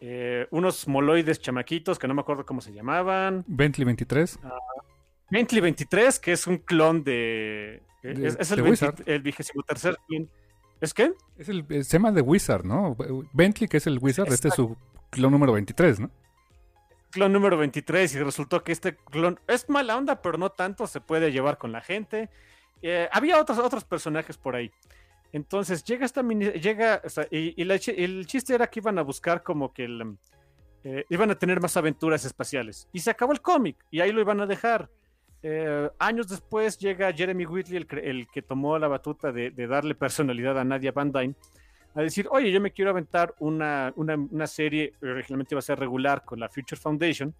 eh, 0.00 0.46
unos 0.50 0.86
moloides 0.86 1.40
chamaquitos 1.40 1.98
que 1.98 2.06
no 2.06 2.14
me 2.14 2.20
acuerdo 2.20 2.46
cómo 2.46 2.60
se 2.60 2.72
llamaban, 2.72 3.42
Bentley 3.48 3.84
23. 3.86 4.38
Bentley 5.30 5.60
23, 5.62 6.18
que 6.20 6.32
es 6.32 6.46
un 6.46 6.58
clon 6.58 7.02
de... 7.02 7.82
De- 8.02 8.26
es, 8.28 8.36
es 8.38 8.50
el, 8.52 8.56
de 8.56 8.62
20 8.62 8.70
Wizard. 8.70 9.08
el 9.08 9.22
vigésimo 9.22 9.62
tercer 9.64 9.96
clon. 10.06 10.28
¿Es 10.84 10.94
qué? 10.94 11.12
Es 11.38 11.48
el, 11.48 11.66
llama 11.66 12.12
The 12.12 12.20
Wizard, 12.20 12.64
¿no? 12.64 12.96
Bentley, 13.32 13.68
que 13.68 13.78
es 13.78 13.86
el 13.86 13.98
Wizard, 14.00 14.30
este 14.32 14.48
es 14.48 14.54
su 14.54 14.76
clon 15.10 15.32
número 15.32 15.52
23, 15.52 16.00
¿no? 16.00 16.10
clon 17.10 17.32
número 17.32 17.56
23 17.56 18.12
y 18.16 18.18
resultó 18.24 18.64
que 18.64 18.72
este 18.72 18.96
clon 18.96 19.38
es 19.46 19.68
mala 19.68 19.96
onda, 19.96 20.20
pero 20.20 20.36
no 20.36 20.50
tanto, 20.50 20.86
se 20.88 21.00
puede 21.00 21.30
llevar 21.30 21.58
con 21.58 21.70
la 21.70 21.80
gente. 21.80 22.28
Eh, 22.82 23.08
había 23.12 23.40
otros, 23.40 23.56
otros 23.60 23.84
personajes 23.84 24.36
por 24.36 24.56
ahí. 24.56 24.72
Entonces 25.32 25.84
llega 25.84 26.04
esta 26.04 26.22
mini, 26.24 26.46
llega, 26.50 27.00
o 27.04 27.08
sea, 27.08 27.26
y, 27.30 27.54
y 27.60 27.64
la 27.64 27.78
chi- 27.78 27.94
el 27.96 28.26
chiste 28.26 28.52
era 28.54 28.66
que 28.66 28.80
iban 28.80 28.98
a 28.98 29.02
buscar 29.02 29.42
como 29.44 29.72
que 29.72 29.84
el, 29.84 30.16
eh, 30.82 31.04
iban 31.08 31.30
a 31.30 31.36
tener 31.38 31.60
más 31.60 31.76
aventuras 31.76 32.24
espaciales. 32.24 32.88
Y 32.92 32.98
se 32.98 33.10
acabó 33.10 33.32
el 33.32 33.40
cómic, 33.40 33.76
y 33.92 34.00
ahí 34.00 34.10
lo 34.12 34.20
iban 34.20 34.40
a 34.40 34.46
dejar. 34.46 34.90
Eh, 35.46 35.90
años 35.98 36.26
después 36.28 36.78
llega 36.78 37.12
Jeremy 37.12 37.44
Whitley, 37.44 37.76
el, 37.76 37.98
el 37.98 38.26
que 38.28 38.40
tomó 38.40 38.78
la 38.78 38.88
batuta 38.88 39.30
de, 39.30 39.50
darle 39.50 39.94
personalidad 39.94 40.58
a 40.58 40.64
Nadia 40.64 40.90
Van 40.90 41.12
Dyne, 41.12 41.34
a 41.94 42.00
decir, 42.00 42.26
oye, 42.30 42.50
yo 42.50 42.62
me 42.62 42.72
quiero 42.72 42.90
aventar 42.90 43.34
una, 43.40 43.92
una, 43.96 44.16
una 44.16 44.46
serie, 44.46 44.94
originalmente 45.02 45.54
iba 45.54 45.58
a 45.58 45.62
ser 45.62 45.78
regular 45.78 46.24
con 46.24 46.40
la 46.40 46.48
Future 46.48 46.80
Foundation, 46.80 47.34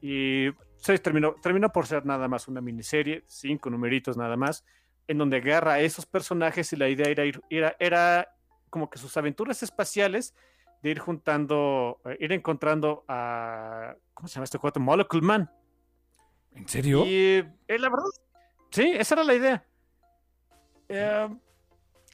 y 0.00 0.46
se 0.76 0.96
terminó, 1.00 1.34
terminó 1.42 1.72
por 1.72 1.88
ser 1.88 2.06
nada 2.06 2.28
más 2.28 2.46
una 2.46 2.60
miniserie, 2.60 3.24
cinco 3.26 3.68
numeritos 3.68 4.16
nada 4.16 4.36
más, 4.36 4.64
en 5.08 5.18
donde 5.18 5.38
agarra 5.38 5.72
a 5.72 5.80
esos 5.80 6.06
personajes 6.06 6.72
y 6.72 6.76
la 6.76 6.88
idea 6.88 7.08
era, 7.08 7.24
era, 7.50 7.76
era 7.80 8.28
como 8.70 8.88
que 8.88 8.98
sus 9.00 9.16
aventuras 9.16 9.60
espaciales 9.64 10.36
de 10.84 10.90
ir 10.90 11.00
juntando, 11.00 12.00
eh, 12.04 12.16
ir 12.20 12.32
encontrando 12.32 13.04
a, 13.08 13.96
¿cómo 14.14 14.28
se 14.28 14.36
llama 14.36 14.44
este 14.44 14.60
cuate? 14.60 14.78
Molecule 14.78 15.22
Man. 15.22 15.50
¿En 16.58 16.68
serio? 16.68 17.06
Y 17.06 17.44
eh, 17.68 17.78
la 17.78 17.88
verdad, 17.88 18.08
sí, 18.70 18.92
esa 18.94 19.14
era 19.14 19.24
la 19.24 19.34
idea. 19.34 19.64
Eh, 20.88 21.28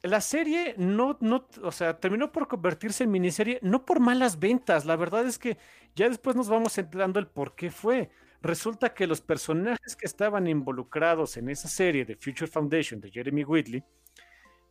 la 0.03 0.21
serie 0.21 0.75
no, 0.77 1.17
no, 1.21 1.49
o 1.63 1.73
sea, 1.73 1.99
terminó 1.99 2.31
por 2.31 2.47
convertirse 2.47 3.05
en 3.05 3.11
miniserie, 3.11 3.59
no 3.63 3.87
por 3.87 4.01
malas 4.01 4.39
ventas. 4.39 4.85
La 4.85 4.97
verdad 4.97 5.27
es 5.27 5.39
que 5.39 5.57
ya 5.97 6.09
después 6.09 6.37
nos 6.37 6.49
vamos 6.49 6.77
enterando 6.77 7.19
el 7.19 7.27
por 7.27 7.55
qué 7.55 7.71
fue. 7.71 8.11
Resulta 8.43 8.93
que 8.93 9.07
los 9.07 9.23
personajes 9.23 9.97
que 9.97 10.05
estaban 10.05 10.47
involucrados 10.47 11.39
en 11.39 11.49
esa 11.49 11.69
serie 11.69 12.05
de 12.05 12.17
Future 12.17 12.47
Foundation 12.47 13.01
de 13.01 13.11
Jeremy 13.11 13.45
Whitley 13.45 13.83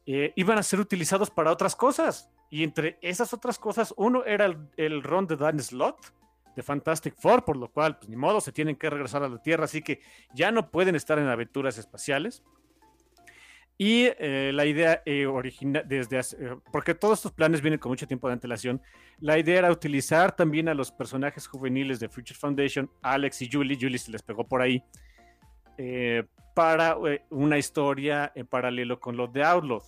eh, 0.05 0.33
iban 0.35 0.59
a 0.59 0.63
ser 0.63 0.79
utilizados 0.79 1.31
para 1.31 1.51
otras 1.51 1.75
cosas. 1.75 2.29
Y 2.51 2.63
entre 2.63 2.99
esas 3.01 3.33
otras 3.33 3.57
cosas, 3.57 3.91
uno 3.97 4.23
era 4.25 4.45
el, 4.45 4.69
el 4.77 5.01
Ron 5.01 5.25
de 5.25 5.35
Dan 5.35 5.59
Slott 5.59 6.13
de 6.55 6.63
Fantastic 6.63 7.15
Four, 7.15 7.45
por 7.45 7.57
lo 7.57 7.69
cual, 7.69 7.97
pues 7.97 8.09
ni 8.09 8.15
modo, 8.15 8.41
se 8.41 8.51
tienen 8.51 8.75
que 8.75 8.89
regresar 8.89 9.23
a 9.23 9.29
la 9.29 9.41
Tierra, 9.41 9.65
así 9.65 9.81
que 9.81 10.01
ya 10.33 10.51
no 10.51 10.69
pueden 10.71 10.95
estar 10.95 11.19
en 11.19 11.27
aventuras 11.27 11.77
espaciales. 11.77 12.43
Y 13.77 14.05
eh, 14.19 14.51
la 14.53 14.65
idea 14.65 15.01
eh, 15.05 15.25
original, 15.25 15.83
desde 15.87 16.19
eh, 16.19 16.55
porque 16.71 16.93
todos 16.93 17.19
estos 17.19 17.31
planes 17.31 17.61
vienen 17.61 17.79
con 17.79 17.89
mucho 17.91 18.07
tiempo 18.07 18.27
de 18.27 18.33
antelación, 18.33 18.81
la 19.19 19.37
idea 19.39 19.59
era 19.59 19.71
utilizar 19.71 20.35
también 20.35 20.69
a 20.69 20.75
los 20.75 20.91
personajes 20.91 21.47
juveniles 21.47 21.99
de 21.99 22.07
Future 22.07 22.37
Foundation, 22.37 22.89
Alex 23.01 23.41
y 23.41 23.49
Julie, 23.51 23.77
Julie 23.79 23.97
se 23.97 24.11
les 24.11 24.21
pegó 24.21 24.47
por 24.47 24.61
ahí, 24.61 24.83
para 26.53 26.95
una 27.31 27.57
historia 27.57 28.31
en 28.35 28.45
paralelo 28.45 28.99
con 28.99 29.17
los 29.17 29.33
de 29.33 29.43
Outlaw. 29.43 29.81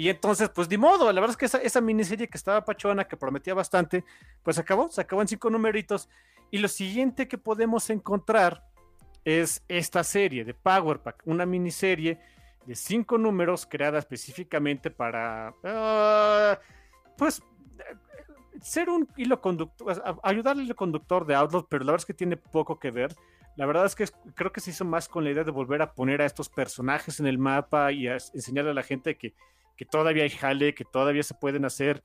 Y 0.00 0.08
entonces, 0.08 0.48
pues 0.48 0.66
de 0.66 0.78
modo, 0.78 1.12
la 1.12 1.20
verdad 1.20 1.32
es 1.32 1.36
que 1.36 1.44
esa, 1.44 1.58
esa, 1.58 1.82
miniserie 1.82 2.26
que 2.26 2.38
estaba 2.38 2.64
pachona, 2.64 3.06
que 3.06 3.18
prometía 3.18 3.52
bastante, 3.52 4.02
pues 4.42 4.58
acabó, 4.58 4.88
se 4.88 5.02
acabó 5.02 5.20
en 5.20 5.28
cinco 5.28 5.50
numeritos. 5.50 6.08
Y 6.50 6.56
lo 6.56 6.68
siguiente 6.68 7.28
que 7.28 7.36
podemos 7.36 7.90
encontrar 7.90 8.64
es 9.26 9.62
esta 9.68 10.02
serie 10.02 10.42
de 10.46 10.54
Power 10.54 11.00
Pack, 11.00 11.20
una 11.26 11.44
miniserie 11.44 12.18
de 12.64 12.74
cinco 12.76 13.18
números 13.18 13.66
creada 13.66 13.98
específicamente 13.98 14.90
para, 14.90 15.52
uh, 15.64 16.56
pues, 17.18 17.42
ser 18.62 18.88
un 18.88 19.06
hilo 19.18 19.38
conductor, 19.42 20.18
ayudar 20.22 20.56
al 20.56 20.62
hilo 20.62 20.76
conductor 20.76 21.26
de 21.26 21.34
Outlaw, 21.34 21.66
pero 21.68 21.84
la 21.84 21.92
verdad 21.92 22.04
es 22.04 22.06
que 22.06 22.14
tiene 22.14 22.38
poco 22.38 22.78
que 22.78 22.90
ver. 22.90 23.14
La 23.56 23.66
verdad 23.66 23.84
es 23.84 23.94
que 23.94 24.06
creo 24.34 24.50
que 24.50 24.62
se 24.62 24.70
hizo 24.70 24.86
más 24.86 25.10
con 25.10 25.24
la 25.24 25.30
idea 25.30 25.44
de 25.44 25.50
volver 25.50 25.82
a 25.82 25.92
poner 25.92 26.22
a 26.22 26.24
estos 26.24 26.48
personajes 26.48 27.20
en 27.20 27.26
el 27.26 27.36
mapa 27.36 27.92
y 27.92 28.08
a 28.08 28.14
enseñarle 28.14 28.70
a 28.70 28.74
la 28.74 28.82
gente 28.82 29.18
que, 29.18 29.34
que 29.80 29.86
todavía 29.86 30.24
hay 30.24 30.28
jale, 30.28 30.74
que 30.74 30.84
todavía 30.84 31.22
se 31.22 31.32
pueden 31.32 31.64
hacer 31.64 32.02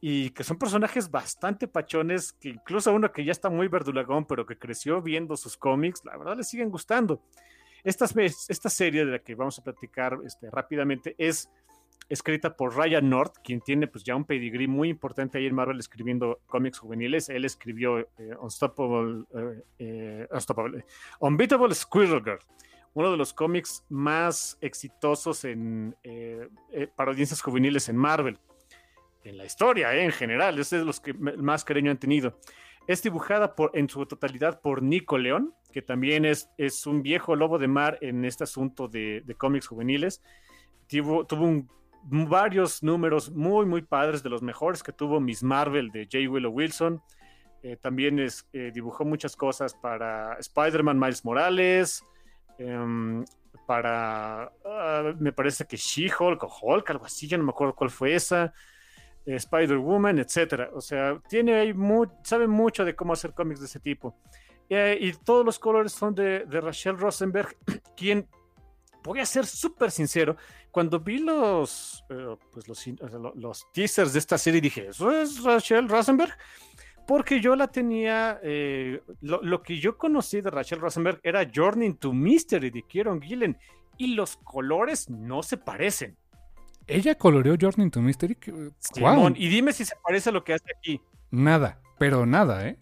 y 0.00 0.30
que 0.30 0.42
son 0.42 0.56
personajes 0.56 1.10
bastante 1.10 1.68
pachones, 1.68 2.32
que 2.32 2.48
incluso 2.48 2.94
uno 2.94 3.12
que 3.12 3.26
ya 3.26 3.32
está 3.32 3.50
muy 3.50 3.68
verdulagón, 3.68 4.24
pero 4.24 4.46
que 4.46 4.56
creció 4.56 5.02
viendo 5.02 5.36
sus 5.36 5.58
cómics, 5.58 6.02
la 6.06 6.16
verdad 6.16 6.38
le 6.38 6.44
siguen 6.44 6.70
gustando. 6.70 7.20
Esta, 7.84 8.06
esta 8.16 8.70
serie 8.70 9.04
de 9.04 9.12
la 9.12 9.18
que 9.18 9.34
vamos 9.34 9.58
a 9.58 9.62
platicar 9.62 10.16
este, 10.24 10.50
rápidamente 10.50 11.14
es 11.18 11.50
escrita 12.08 12.56
por 12.56 12.74
Ryan 12.74 13.10
North, 13.10 13.34
quien 13.44 13.60
tiene 13.60 13.86
pues 13.86 14.02
ya 14.02 14.16
un 14.16 14.24
pedigree 14.24 14.66
muy 14.66 14.88
importante 14.88 15.36
ahí 15.36 15.44
en 15.44 15.54
Marvel 15.54 15.78
escribiendo 15.78 16.40
cómics 16.46 16.78
juveniles. 16.78 17.28
Él 17.28 17.44
escribió 17.44 17.98
eh, 17.98 18.06
Unstoppable, 18.40 19.24
eh, 19.34 19.62
eh, 19.78 20.26
Unstoppable, 21.20 21.74
Squirrel 21.74 22.24
Girl, 22.24 22.40
uno 22.94 23.10
de 23.10 23.16
los 23.16 23.32
cómics 23.32 23.84
más 23.88 24.58
exitosos 24.60 25.44
en, 25.44 25.96
para 26.96 27.10
audiencias 27.10 27.40
juveniles 27.40 27.88
en 27.88 27.96
Marvel, 27.96 28.38
en 29.24 29.36
la 29.36 29.44
historia 29.44 29.94
en 29.94 30.12
general, 30.12 30.58
es 30.58 30.70
de 30.70 30.84
los 30.84 31.00
que 31.00 31.12
más 31.14 31.64
cariño 31.64 31.90
han 31.90 31.98
tenido. 31.98 32.38
Es 32.86 33.02
dibujada 33.02 33.54
en 33.74 33.88
su 33.88 34.04
totalidad 34.06 34.60
por 34.60 34.82
Nico 34.82 35.18
León, 35.18 35.54
que 35.72 35.82
también 35.82 36.24
es, 36.24 36.50
es 36.56 36.86
un 36.86 37.02
viejo 37.02 37.36
lobo 37.36 37.58
de 37.58 37.68
mar 37.68 37.98
en 38.00 38.24
este 38.24 38.44
asunto 38.44 38.88
de, 38.88 39.22
cómics 39.38 39.66
juveniles. 39.66 40.22
Tuvo, 40.88 41.26
varios 42.02 42.82
números 42.82 43.30
muy, 43.30 43.66
muy 43.66 43.82
padres, 43.82 44.22
de 44.22 44.30
los 44.30 44.42
mejores 44.42 44.82
que 44.82 44.92
tuvo 44.92 45.20
Miss 45.20 45.42
Marvel 45.42 45.90
de 45.90 46.04
J. 46.04 46.28
Willow 46.30 46.50
Wilson. 46.50 47.02
Eh, 47.62 47.76
también 47.76 48.18
es, 48.18 48.48
eh, 48.54 48.70
dibujó 48.72 49.04
muchas 49.04 49.36
cosas 49.36 49.74
para 49.74 50.34
Spider-Man 50.38 50.98
Miles 50.98 51.24
Morales, 51.26 52.02
em, 52.60 53.24
para, 53.66 54.52
ah, 54.64 55.12
me 55.18 55.32
parece 55.32 55.64
que 55.66 55.76
She-Hulk 55.76 56.42
o 56.44 56.58
Hulk, 56.62 56.90
algo 56.90 57.06
así, 57.06 57.26
ya 57.26 57.38
no 57.38 57.44
me 57.44 57.50
acuerdo 57.50 57.74
cuál 57.74 57.90
fue 57.90 58.14
esa. 58.14 58.52
Spider-Woman, 59.26 60.18
etcétera. 60.18 60.70
O 60.74 60.80
sea, 60.80 61.20
tiene 61.28 61.54
ahí 61.54 61.74
sabe 62.24 62.46
mucho 62.46 62.84
de 62.84 62.94
cómo 62.96 63.12
hacer 63.12 63.32
cómics 63.32 63.60
de 63.60 63.66
ese 63.66 63.80
tipo. 63.80 64.16
Eh, 64.68 64.96
y 65.00 65.12
todos 65.12 65.44
los 65.44 65.58
colores 65.58 65.92
son 65.92 66.14
de, 66.14 66.44
Rachel 66.48 66.96
Rosenberg, 66.96 67.56
quien, 67.96 68.28
voy 69.02 69.18
a 69.18 69.26
ser 69.26 69.44
súper 69.44 69.90
sincero, 69.90 70.36
cuando 70.70 71.00
vi 71.00 71.18
los, 71.18 72.04
eh, 72.08 72.36
pues 72.52 72.68
los, 72.68 72.86
los, 73.34 73.72
teasers 73.72 74.12
de 74.12 74.20
esta 74.20 74.38
serie 74.38 74.60
dije, 74.60 74.88
¿eso 74.88 75.10
es 75.10 75.42
Rachel 75.42 75.88
Rosenberg? 75.88 76.36
Porque 77.10 77.40
yo 77.40 77.56
la 77.56 77.66
tenía, 77.66 78.38
eh, 78.40 79.02
lo, 79.20 79.62
que 79.64 79.80
yo 79.80 79.98
conocí 79.98 80.40
de 80.42 80.48
Rachel 80.48 80.78
Rosenberg 80.78 81.18
era 81.24 81.44
Journey 81.52 81.94
to 81.94 82.12
Mystery 82.12 82.70
de 82.70 82.84
Kieron 82.84 83.20
Gillen 83.20 83.58
y 83.96 84.14
los 84.14 84.36
colores 84.36 85.10
no 85.10 85.42
se 85.42 85.56
parecen. 85.56 86.16
¿Ella 86.86 87.16
coloreó 87.16 87.56
Journey 87.60 87.90
to 87.90 88.00
Mystery? 88.00 88.38
Simón, 88.78 89.34
y 89.36 89.48
dime 89.48 89.72
si 89.72 89.84
se 89.84 89.96
parece 90.00 90.28
a 90.28 90.32
lo 90.32 90.44
que 90.44 90.54
hace 90.54 90.66
aquí. 90.78 91.00
Nada, 91.32 91.80
pero 91.98 92.26
nada, 92.26 92.68
¿eh? 92.68 92.78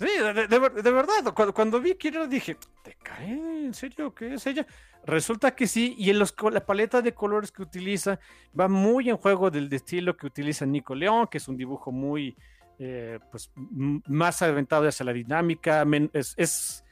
Sí, 0.00 0.08
de, 0.18 0.90
verdad, 0.90 1.32
cuando, 1.54 1.80
vi 1.80 1.94
que 1.94 2.10
dije, 2.26 2.56
¿te 2.82 2.96
cae? 3.00 3.30
¿En 3.64 3.74
serio? 3.74 4.12
¿Qué 4.12 4.34
es 4.34 4.44
ella? 4.48 4.66
Resulta 5.04 5.54
que 5.54 5.68
sí, 5.68 5.94
y 5.96 6.10
en 6.10 6.18
los, 6.18 6.34
la 6.50 6.66
paleta 6.66 7.00
de 7.00 7.14
colores 7.14 7.52
que 7.52 7.62
utiliza 7.62 8.18
va 8.58 8.66
muy 8.66 9.08
en 9.08 9.18
juego 9.18 9.52
del 9.52 9.72
estilo 9.72 10.16
que 10.16 10.26
utiliza 10.26 10.66
Nico 10.66 10.96
León, 10.96 11.28
que 11.30 11.38
es 11.38 11.46
un 11.46 11.56
dibujo 11.56 11.92
muy, 11.92 12.36
eh, 12.78 13.18
pues, 13.30 13.50
más 13.56 14.42
aventado 14.42 14.86
hacia 14.88 15.06
la 15.06 15.12
dinámica, 15.12 15.84
es, 16.12 16.84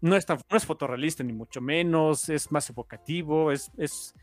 no, 0.00 0.16
es 0.16 0.28
no 0.28 0.56
es 0.56 0.66
fotorrealista 0.66 1.22
ni 1.22 1.32
mucho 1.32 1.60
menos, 1.60 2.28
es 2.28 2.50
más 2.50 2.68
evocativo, 2.70 3.52
es, 3.52 3.70
es 3.76 4.14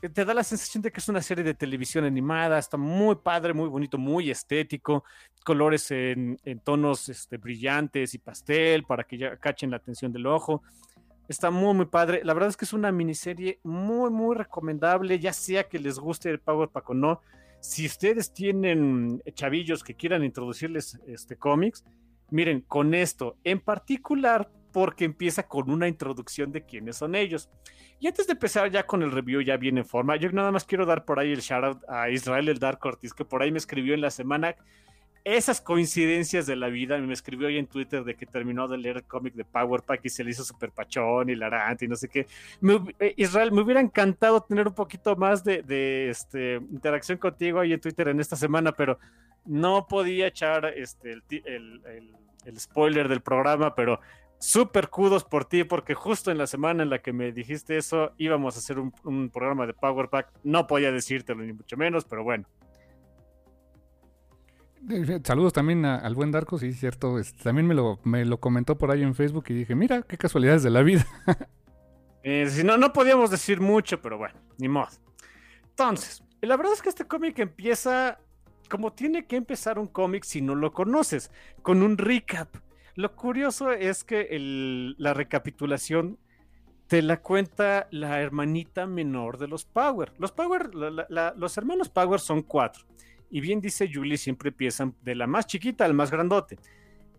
te 0.00 0.24
da 0.24 0.32
la 0.32 0.44
sensación 0.44 0.82
de 0.82 0.92
que 0.92 1.00
es 1.00 1.08
una 1.08 1.20
serie 1.20 1.42
de 1.42 1.54
televisión 1.54 2.04
animada, 2.04 2.58
está 2.58 2.76
muy 2.76 3.16
padre, 3.16 3.52
muy 3.52 3.68
bonito, 3.68 3.98
muy 3.98 4.30
estético, 4.30 5.04
colores 5.44 5.90
en, 5.90 6.38
tonos 6.62 7.08
este, 7.08 7.36
brillantes 7.36 8.14
y 8.14 8.18
pastel 8.18 8.84
para 8.84 9.04
que 9.04 9.18
ya 9.18 9.36
cachen 9.36 9.70
la 9.70 9.78
atención 9.78 10.12
del 10.12 10.26
ojo. 10.26 10.62
Está 11.26 11.50
muy, 11.50 11.74
muy 11.74 11.86
padre. 11.86 12.22
La 12.24 12.32
verdad 12.32 12.50
es 12.50 12.56
que 12.56 12.64
es 12.64 12.72
una 12.72 12.92
miniserie 12.92 13.58
muy, 13.64 14.10
muy 14.10 14.36
recomendable, 14.36 15.18
ya 15.18 15.32
sea 15.32 15.64
que 15.64 15.78
les 15.78 15.98
guste 15.98 16.30
el 16.30 16.38
Power 16.38 16.68
Pack 16.68 16.90
o 16.90 16.94
no. 16.94 17.20
Si 17.60 17.86
ustedes 17.86 18.32
tienen 18.32 19.22
chavillos 19.34 19.82
que 19.82 19.94
quieran 19.94 20.24
introducirles 20.24 20.98
este 21.06 21.36
cómics, 21.36 21.84
miren, 22.30 22.60
con 22.62 22.94
esto 22.94 23.36
en 23.44 23.60
particular, 23.60 24.50
porque 24.72 25.04
empieza 25.04 25.42
con 25.44 25.70
una 25.70 25.88
introducción 25.88 26.52
de 26.52 26.64
quiénes 26.64 26.96
son 26.96 27.14
ellos. 27.14 27.48
Y 28.00 28.06
antes 28.06 28.26
de 28.26 28.34
empezar 28.34 28.70
ya 28.70 28.84
con 28.84 29.02
el 29.02 29.10
review, 29.10 29.40
ya 29.40 29.56
viene 29.56 29.80
en 29.80 29.86
forma, 29.86 30.16
yo 30.16 30.30
nada 30.30 30.52
más 30.52 30.64
quiero 30.64 30.86
dar 30.86 31.04
por 31.04 31.18
ahí 31.18 31.32
el 31.32 31.40
shout 31.40 31.82
a 31.88 32.10
Israel 32.10 32.48
el 32.48 32.58
Dark 32.58 32.78
Ortiz, 32.84 33.12
que 33.12 33.24
por 33.24 33.42
ahí 33.42 33.50
me 33.50 33.58
escribió 33.58 33.94
en 33.94 34.02
la 34.02 34.10
semana 34.10 34.54
esas 35.36 35.60
coincidencias 35.60 36.46
de 36.46 36.56
la 36.56 36.68
vida. 36.68 36.98
Me 36.98 37.12
escribió 37.12 37.48
ahí 37.48 37.58
en 37.58 37.66
Twitter 37.66 38.04
de 38.04 38.14
que 38.14 38.26
terminó 38.26 38.68
de 38.68 38.78
leer 38.78 38.96
el 38.98 39.04
cómic 39.04 39.34
de 39.34 39.44
Power 39.44 39.82
Pack 39.82 40.00
y 40.04 40.08
se 40.08 40.24
le 40.24 40.30
hizo 40.30 40.44
super 40.44 40.70
pachón 40.70 41.30
y 41.30 41.34
larante 41.34 41.84
y 41.84 41.88
no 41.88 41.96
sé 41.96 42.08
qué. 42.08 42.26
Eh, 42.98 43.14
Israel, 43.16 43.52
me 43.52 43.62
hubiera 43.62 43.80
encantado 43.80 44.40
tener 44.42 44.68
un 44.68 44.74
poquito 44.74 45.16
más 45.16 45.44
de, 45.44 46.08
este, 46.08 46.54
interacción 46.56 47.18
contigo 47.18 47.60
ahí 47.60 47.72
en 47.72 47.80
Twitter 47.80 48.08
en 48.08 48.20
esta 48.20 48.36
semana, 48.36 48.72
pero 48.72 48.98
no 49.44 49.86
podía 49.86 50.26
echar 50.26 50.66
este, 50.66 51.12
el, 51.44 51.82
el 52.44 52.60
spoiler 52.60 53.08
del 53.08 53.20
programa, 53.20 53.74
pero 53.74 54.00
súper 54.38 54.88
kudos 54.88 55.24
por 55.24 55.44
ti, 55.44 55.64
porque 55.64 55.94
justo 55.94 56.30
en 56.30 56.38
la 56.38 56.46
semana 56.46 56.82
en 56.82 56.90
la 56.90 57.00
que 57.00 57.12
me 57.12 57.32
dijiste 57.32 57.76
eso, 57.76 58.12
íbamos 58.18 58.56
a 58.56 58.58
hacer 58.58 58.78
un, 58.78 59.30
programa 59.30 59.66
de 59.66 59.74
Power 59.74 60.08
Pack. 60.08 60.32
No 60.44 60.66
podía 60.66 60.92
decírtelo, 60.92 61.42
ni 61.42 61.52
mucho 61.52 61.76
menos, 61.76 62.04
pero 62.04 62.24
bueno. 62.24 62.46
Eh, 64.90 65.20
saludos 65.24 65.52
también 65.52 65.84
al 65.84 66.14
buen 66.14 66.30
Darko, 66.30 66.58
sí, 66.58 66.72
cierto. 66.72 67.16
también 67.42 67.66
me 67.66 67.74
lo, 67.74 68.00
me 68.04 68.24
lo 68.24 68.38
comentó 68.38 68.78
por 68.78 68.90
ahí 68.90 69.02
en 69.02 69.14
Facebook 69.14 69.44
y 69.48 69.54
dije, 69.54 69.74
mira, 69.74 70.02
qué 70.02 70.16
casualidades 70.16 70.62
de 70.62 70.70
la 70.70 70.82
vida. 70.82 71.06
eh, 72.22 72.48
si 72.48 72.64
no, 72.64 72.76
no 72.76 72.92
podíamos 72.92 73.30
decir 73.30 73.60
mucho, 73.60 74.00
pero 74.00 74.18
bueno, 74.18 74.34
ni 74.58 74.68
modo. 74.68 74.88
Entonces, 75.68 76.22
la 76.40 76.56
verdad 76.56 76.72
es 76.72 76.82
que 76.82 76.88
este 76.88 77.04
cómic 77.04 77.38
empieza 77.38 78.18
como 78.68 78.92
tiene 78.92 79.26
que 79.26 79.36
empezar 79.36 79.78
un 79.78 79.86
cómic 79.86 80.24
si 80.24 80.42
no 80.42 80.54
lo 80.54 80.72
conoces, 80.72 81.30
con 81.62 81.82
un 81.82 81.96
recap 81.96 82.54
lo 82.98 83.14
curioso 83.14 83.70
es 83.70 84.02
que 84.02 84.26
la 84.98 85.14
recapitulación 85.14 86.18
te 86.88 87.00
la 87.00 87.22
cuenta 87.22 87.86
la 87.92 88.20
hermanita 88.20 88.86
menor 88.86 89.38
de 89.38 89.46
los 89.46 89.64
Power. 89.64 90.12
Los 90.18 90.32
Power, 90.32 90.74
los 90.74 91.56
hermanos 91.58 91.90
Power 91.90 92.18
son 92.18 92.42
cuatro. 92.42 92.86
Y 93.30 93.40
bien 93.40 93.60
dice 93.60 93.90
Julie, 93.92 94.16
siempre 94.16 94.50
empiezan 94.50 94.94
de 95.02 95.14
la 95.14 95.26
más 95.26 95.46
chiquita 95.46 95.84
al 95.84 95.94
más 95.94 96.10
grandote. 96.10 96.58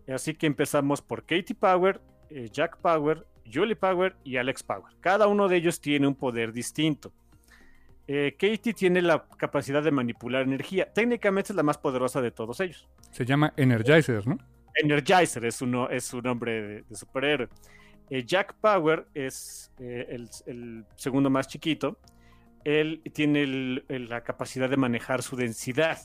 Así 0.08 0.34
que 0.34 0.46
empezamos 0.46 1.02
por 1.02 1.22
Katie 1.22 1.54
Power, 1.54 2.00
eh, 2.30 2.48
Jack 2.52 2.78
Power, 2.78 3.26
Julie 3.52 3.76
Power 3.76 4.16
y 4.24 4.36
Alex 4.36 4.62
Power. 4.62 4.94
Cada 5.00 5.26
uno 5.26 5.48
de 5.48 5.56
ellos 5.56 5.80
tiene 5.80 6.06
un 6.06 6.14
poder 6.14 6.52
distinto. 6.52 7.12
Eh, 8.12 8.32
Katie 8.32 8.74
tiene 8.74 9.02
la 9.02 9.24
capacidad 9.36 9.82
de 9.84 9.92
manipular 9.92 10.42
energía. 10.42 10.92
Técnicamente 10.92 11.52
es 11.52 11.56
la 11.56 11.62
más 11.62 11.78
poderosa 11.78 12.20
de 12.20 12.32
todos 12.32 12.58
ellos. 12.58 12.88
Se 13.12 13.24
llama 13.24 13.52
Energizer, 13.56 14.26
¿no? 14.26 14.36
Energizer 14.74 15.44
es, 15.44 15.62
uno, 15.62 15.88
es 15.88 16.04
su 16.04 16.20
nombre 16.20 16.82
de, 16.88 16.96
superhéroe. 16.96 17.48
Eh, 18.08 18.24
Jack 18.24 18.54
Power 18.54 19.06
es 19.14 19.70
eh, 19.78 20.18
el, 20.46 20.84
segundo 20.96 21.30
más 21.30 21.46
chiquito. 21.46 21.98
Él 22.64 23.02
tiene 23.12 23.46
la 23.88 24.22
capacidad 24.22 24.68
de 24.68 24.76
manejar 24.76 25.22
su 25.22 25.36
densidad. 25.36 25.98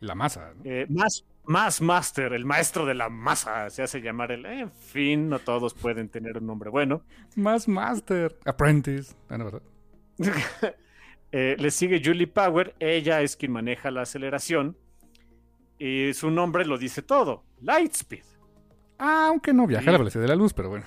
La 0.00 0.14
masa. 0.14 0.52
Eh, 0.64 0.86
más, 0.88 1.24
más 1.44 1.80
Master, 1.80 2.32
el 2.32 2.44
maestro 2.44 2.84
de 2.86 2.94
la 2.94 3.08
masa, 3.08 3.70
se 3.70 3.82
hace 3.82 4.00
llamar 4.00 4.32
el. 4.32 4.44
En 4.46 4.70
fin, 4.70 5.28
no 5.28 5.38
todos 5.38 5.74
pueden 5.74 6.08
tener 6.08 6.38
un 6.38 6.46
nombre 6.46 6.70
bueno. 6.70 7.02
Más 7.34 7.66
Master. 7.66 8.38
Apprentice. 8.44 9.14
Ah, 9.28 9.38
Eh, 11.32 11.56
le 11.58 11.70
sigue 11.70 12.00
Julie 12.02 12.28
Power, 12.28 12.74
ella 12.78 13.20
es 13.20 13.36
quien 13.36 13.52
maneja 13.52 13.90
la 13.90 14.02
aceleración. 14.02 14.76
Y 15.78 16.14
su 16.14 16.30
nombre 16.30 16.64
lo 16.64 16.78
dice 16.78 17.02
todo, 17.02 17.44
Lightspeed. 17.60 18.24
Ah, 18.98 19.26
aunque 19.28 19.52
no 19.52 19.66
viaja 19.66 19.90
a 19.90 19.92
la 19.92 19.98
velocidad 19.98 20.22
de 20.22 20.28
la 20.28 20.36
luz, 20.36 20.54
pero 20.54 20.70
bueno. 20.70 20.86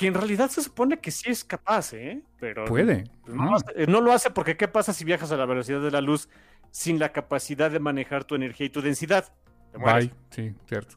Que 0.00 0.06
en 0.06 0.14
realidad 0.14 0.48
se 0.48 0.62
supone 0.62 0.98
que 0.98 1.10
sí 1.10 1.28
es 1.28 1.44
capaz, 1.44 1.92
¿eh? 1.92 2.22
Pero 2.38 2.64
Puede. 2.64 3.04
No, 3.26 3.44
lo 3.44 3.56
hace, 3.56 3.86
no 3.86 4.00
lo 4.00 4.12
hace 4.12 4.30
porque 4.30 4.56
¿qué 4.56 4.66
pasa 4.66 4.94
si 4.94 5.04
viajas 5.04 5.30
a 5.30 5.36
la 5.36 5.44
velocidad 5.44 5.82
de 5.82 5.90
la 5.90 6.00
luz 6.00 6.30
sin 6.70 6.98
la 6.98 7.12
capacidad 7.12 7.70
de 7.70 7.80
manejar 7.80 8.24
tu 8.24 8.34
energía 8.34 8.64
y 8.64 8.70
tu 8.70 8.80
densidad? 8.80 9.30
Te 9.70 9.76
mueres. 9.76 10.08
Bye. 10.08 10.14
Sí, 10.30 10.54
cierto. 10.66 10.96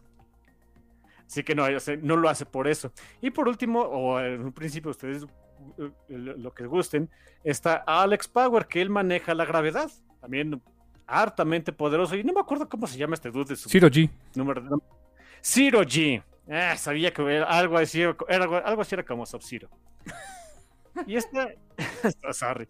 Así 1.27 1.43
que 1.43 1.53
no, 1.53 1.65
no 2.01 2.15
lo 2.15 2.29
hace 2.29 2.45
por 2.45 2.65
eso. 2.65 2.93
Y 3.19 3.31
por 3.31 3.49
último, 3.49 3.81
o 3.81 4.21
en 4.21 4.41
un 4.41 4.53
principio 4.53 4.91
ustedes 4.91 5.25
eh, 5.77 5.91
lo 6.07 6.53
que 6.53 6.65
gusten, 6.65 7.09
está 7.43 7.83
Alex 7.85 8.29
Power, 8.29 8.67
que 8.67 8.79
él 8.79 8.89
maneja 8.89 9.35
la 9.35 9.43
gravedad. 9.43 9.91
También 10.21 10.61
hartamente 11.07 11.73
poderoso. 11.73 12.15
Y 12.15 12.23
no 12.23 12.31
me 12.31 12.39
acuerdo 12.39 12.69
cómo 12.69 12.87
se 12.87 12.97
llama 12.97 13.15
este 13.15 13.31
dude 13.31 13.49
de 13.49 13.55
su 13.57 13.67
Zero 13.67 13.89
G. 13.89 14.09
número 14.33 14.81
Zero 15.41 15.81
G. 15.81 16.23
Ah, 16.49 16.75
sabía 16.77 17.13
que 17.13 17.21
era 17.21 17.45
algo 17.45 17.77
así 17.77 18.01
era, 18.01 18.15
algo, 18.27 18.81
así 18.81 18.95
era 18.95 19.03
como 19.03 19.25
Sub-Zero. 19.25 19.69
y 21.07 21.15
este. 21.15 21.57
sorry. 22.33 22.67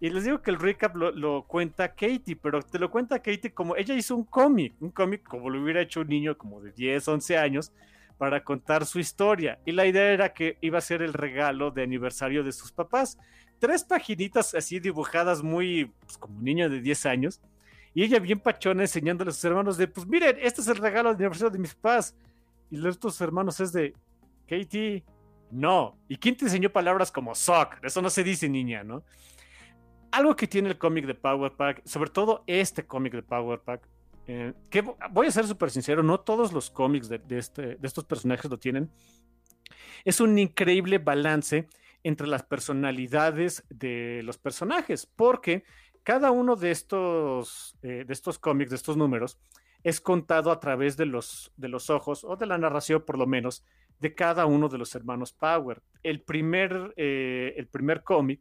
Y 0.00 0.08
les 0.08 0.24
digo 0.24 0.40
que 0.40 0.50
el 0.50 0.58
recap 0.58 0.96
lo, 0.96 1.10
lo, 1.10 1.42
cuenta 1.46 1.88
Katie, 1.88 2.34
pero 2.34 2.62
te 2.62 2.78
lo 2.78 2.90
cuenta 2.90 3.18
Katie 3.18 3.52
como 3.52 3.76
ella 3.76 3.94
hizo 3.94 4.16
un 4.16 4.24
cómic, 4.24 4.74
un 4.80 4.90
cómic 4.90 5.22
como 5.22 5.50
lo 5.50 5.62
hubiera 5.62 5.82
hecho 5.82 6.00
un 6.00 6.08
niño 6.08 6.38
como 6.38 6.62
de 6.62 6.72
10, 6.72 7.06
11 7.06 7.36
años, 7.36 7.72
para 8.16 8.42
contar 8.42 8.86
su 8.86 8.98
historia. 8.98 9.58
Y 9.66 9.72
la 9.72 9.86
idea 9.86 10.10
era 10.12 10.32
que 10.32 10.56
iba 10.62 10.78
a 10.78 10.82
ser 10.82 11.02
el 11.02 11.12
regalo 11.12 11.70
de 11.70 11.82
aniversario 11.82 12.42
de 12.42 12.52
sus 12.52 12.72
papás. 12.72 13.18
Tres 13.58 13.84
paginitas 13.84 14.54
así 14.54 14.80
dibujadas 14.80 15.42
muy 15.42 15.92
pues, 16.00 16.16
como 16.16 16.38
un 16.38 16.44
niño 16.44 16.70
de 16.70 16.80
10 16.80 17.06
años. 17.06 17.40
Y 17.94 18.04
ella 18.04 18.18
bien 18.18 18.40
pachona 18.40 18.82
enseñándole 18.82 19.30
a 19.30 19.32
sus 19.32 19.44
hermanos 19.44 19.76
de, 19.76 19.88
pues 19.88 20.06
miren, 20.06 20.36
este 20.40 20.60
es 20.60 20.68
el 20.68 20.76
regalo 20.76 21.10
de 21.10 21.16
aniversario 21.16 21.50
de 21.50 21.58
mis 21.58 21.74
papás. 21.74 22.14
Y 22.70 22.76
los 22.76 22.96
otros 22.96 23.20
hermanos 23.20 23.60
es 23.60 23.72
de, 23.72 23.94
Katie, 24.46 25.04
no. 25.50 25.98
¿Y 26.08 26.16
quién 26.16 26.36
te 26.36 26.44
enseñó 26.44 26.70
palabras 26.70 27.10
como 27.10 27.34
sock? 27.34 27.76
Eso 27.82 28.00
no 28.00 28.10
se 28.10 28.24
dice, 28.24 28.48
niña, 28.48 28.84
¿no? 28.84 29.04
Algo 30.12 30.34
que 30.36 30.46
tiene 30.46 30.68
el 30.68 30.78
cómic 30.78 31.06
de 31.06 31.14
Power 31.14 31.52
Pack, 31.52 31.82
sobre 31.84 32.10
todo 32.10 32.42
este 32.46 32.86
cómic 32.86 33.12
de 33.12 33.22
Power 33.22 33.60
Pack, 33.60 33.88
eh, 34.26 34.54
que 34.70 34.82
voy 35.10 35.26
a 35.26 35.30
ser 35.30 35.46
súper 35.46 35.70
sincero, 35.70 36.02
no 36.02 36.20
todos 36.20 36.52
los 36.52 36.70
cómics 36.70 37.08
de, 37.08 37.18
de, 37.18 37.38
este, 37.38 37.76
de 37.76 37.86
estos 37.86 38.04
personajes 38.04 38.50
lo 38.50 38.58
tienen. 38.58 38.90
Es 40.04 40.20
un 40.20 40.38
increíble 40.38 40.98
balance 40.98 41.68
entre 42.02 42.26
las 42.26 42.42
personalidades 42.42 43.64
de 43.68 44.22
los 44.24 44.38
personajes, 44.38 45.06
porque 45.06 45.64
cada 46.02 46.30
uno 46.30 46.56
de 46.56 46.70
estos, 46.70 47.76
eh, 47.82 48.04
de 48.06 48.12
estos 48.12 48.38
cómics, 48.38 48.70
de 48.70 48.76
estos 48.76 48.96
números, 48.96 49.38
es 49.82 50.00
contado 50.00 50.50
a 50.50 50.60
través 50.60 50.96
de 50.96 51.06
los, 51.06 51.52
de 51.56 51.68
los 51.68 51.90
ojos, 51.90 52.24
o 52.24 52.36
de 52.36 52.46
la 52.46 52.58
narración 52.58 53.02
por 53.04 53.18
lo 53.18 53.26
menos, 53.26 53.64
de 53.98 54.14
cada 54.14 54.46
uno 54.46 54.68
de 54.68 54.78
los 54.78 54.94
hermanos 54.94 55.32
Power. 55.32 55.82
El 56.02 56.22
primer, 56.22 56.94
eh, 56.96 57.54
el 57.56 57.66
primer 57.66 58.02
cómic, 58.02 58.40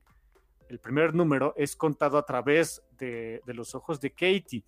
el 0.70 0.80
primer 0.80 1.14
número, 1.14 1.53
es 1.57 1.76
contado 1.76 2.18
a 2.18 2.26
través 2.26 2.82
de, 2.98 3.41
de, 3.45 3.53
los 3.53 3.76
ojos 3.76 3.99
de 3.99 4.11
Katie. 4.11 4.64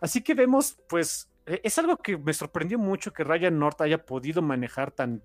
Así 0.00 0.22
que 0.22 0.34
vemos, 0.34 0.78
pues, 0.88 1.30
es 1.46 1.78
algo 1.78 1.96
que 1.96 2.16
me 2.16 2.32
sorprendió 2.32 2.78
mucho 2.78 3.12
que 3.12 3.24
Ryan 3.24 3.58
North 3.58 3.80
haya 3.80 4.04
podido 4.04 4.42
manejar 4.42 4.90
tan, 4.90 5.22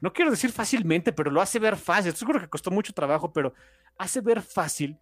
no 0.00 0.12
quiero 0.12 0.30
decir 0.30 0.50
fácilmente, 0.50 1.12
pero 1.12 1.30
lo 1.30 1.40
hace 1.40 1.58
ver 1.58 1.76
fácil. 1.76 2.14
Seguro 2.14 2.40
que 2.40 2.48
costó 2.48 2.70
mucho 2.70 2.92
trabajo, 2.92 3.32
pero 3.32 3.54
hace 3.98 4.20
ver 4.20 4.42
fácil 4.42 4.98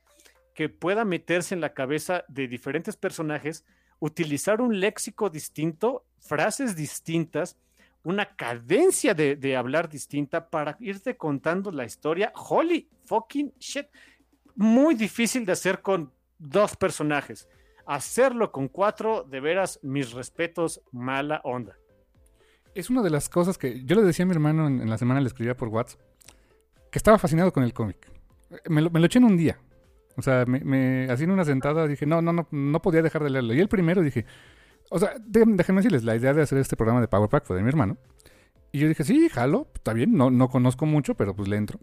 que 0.55 0.69
pueda 0.69 1.05
meterse 1.05 1.55
en 1.55 1.61
la 1.61 1.73
cabeza 1.73 2.25
de 2.27 2.49
diferentes 2.49 2.97
personajes, 2.97 3.65
utilizar 4.01 4.61
un 4.61 4.79
léxico 4.79 5.31
distinto, 5.31 6.05
frases 6.19 6.77
distintas, 6.77 7.57
una 8.05 8.25
cadencia 8.37 9.15
de, 9.15 9.57
hablar 9.57 9.89
distinta 9.89 10.49
para 10.49 10.77
irte 10.81 11.17
contando 11.17 11.71
la 11.71 11.85
historia. 11.85 12.33
Holy 12.35 12.89
fucking 13.05 13.53
shit. 13.59 13.87
Muy 14.55 14.95
difícil 14.95 15.45
de 15.45 15.53
hacer 15.53 15.83
con 15.83 16.13
dos 16.39 16.77
personajes. 16.77 17.49
Hacerlo 17.87 18.53
con 18.53 18.69
cuatro, 18.69 19.25
de 19.25 19.41
veras, 19.41 19.79
mis 19.83 20.13
respetos, 20.13 20.81
mala 20.93 21.41
onda. 21.45 21.77
Es 22.75 22.91
una 22.91 23.03
de 23.03 23.11
las 23.11 23.29
cosas 23.29 23.59
que 23.59 23.85
yo 23.85 23.97
le 23.97 24.03
decía 24.03 24.25
a 24.25 24.27
mi 24.27 24.33
hermano 24.33 24.67
en, 24.67 24.81
en 24.81 24.91
la 24.91 24.99
semana, 24.99 25.21
le 25.21 25.27
escribía 25.27 25.57
por 25.57 25.69
WhatsApp, 25.69 26.01
que 26.91 26.99
estaba 26.99 27.19
fascinado 27.19 27.53
con 27.53 27.63
el 27.63 27.73
cómic. 27.73 28.11
Me 28.69 28.83
lo, 28.83 28.91
me 28.91 29.01
lo 29.01 29.07
eché 29.07 29.19
en 29.19 29.25
un 29.25 29.37
día. 29.37 29.59
O 30.19 30.23
sea, 30.23 30.45
me, 30.47 30.59
me 30.61 31.09
así 31.11 31.25
en 31.25 31.31
una 31.31 31.45
sentada 31.45 31.87
dije, 31.87 32.05
no, 32.05 32.21
no, 32.21 32.33
no, 32.33 32.49
no 32.51 32.83
podía 32.83 33.03
dejar 33.03 33.23
de 33.23 33.31
leerlo. 33.31 33.55
Y 33.55 33.61
el 33.61 33.69
primero 33.69 34.03
dije, 34.03 34.27
o 34.91 34.99
sea, 34.99 35.15
déjenme 35.25 35.57
decirles, 35.57 36.03
la 36.03 36.17
idea 36.17 36.35
de 36.35 36.43
hacer 36.43 36.59
este 36.59 36.77
programa 36.77 37.01
de 37.01 37.07
Power 37.07 37.29
Pack 37.29 37.45
fue 37.45 37.57
de 37.57 37.63
mi 37.63 37.69
hermano. 37.69 37.97
Y 38.73 38.81
yo 38.81 38.89
dije, 38.89 39.05
sí, 39.05 39.29
jalo, 39.29 39.69
está 39.75 39.93
bien, 39.93 40.17
no, 40.17 40.31
no 40.31 40.49
conozco 40.49 40.87
mucho, 40.87 41.15
pero 41.15 41.37
pues 41.37 41.49
le 41.49 41.57
entro. 41.57 41.79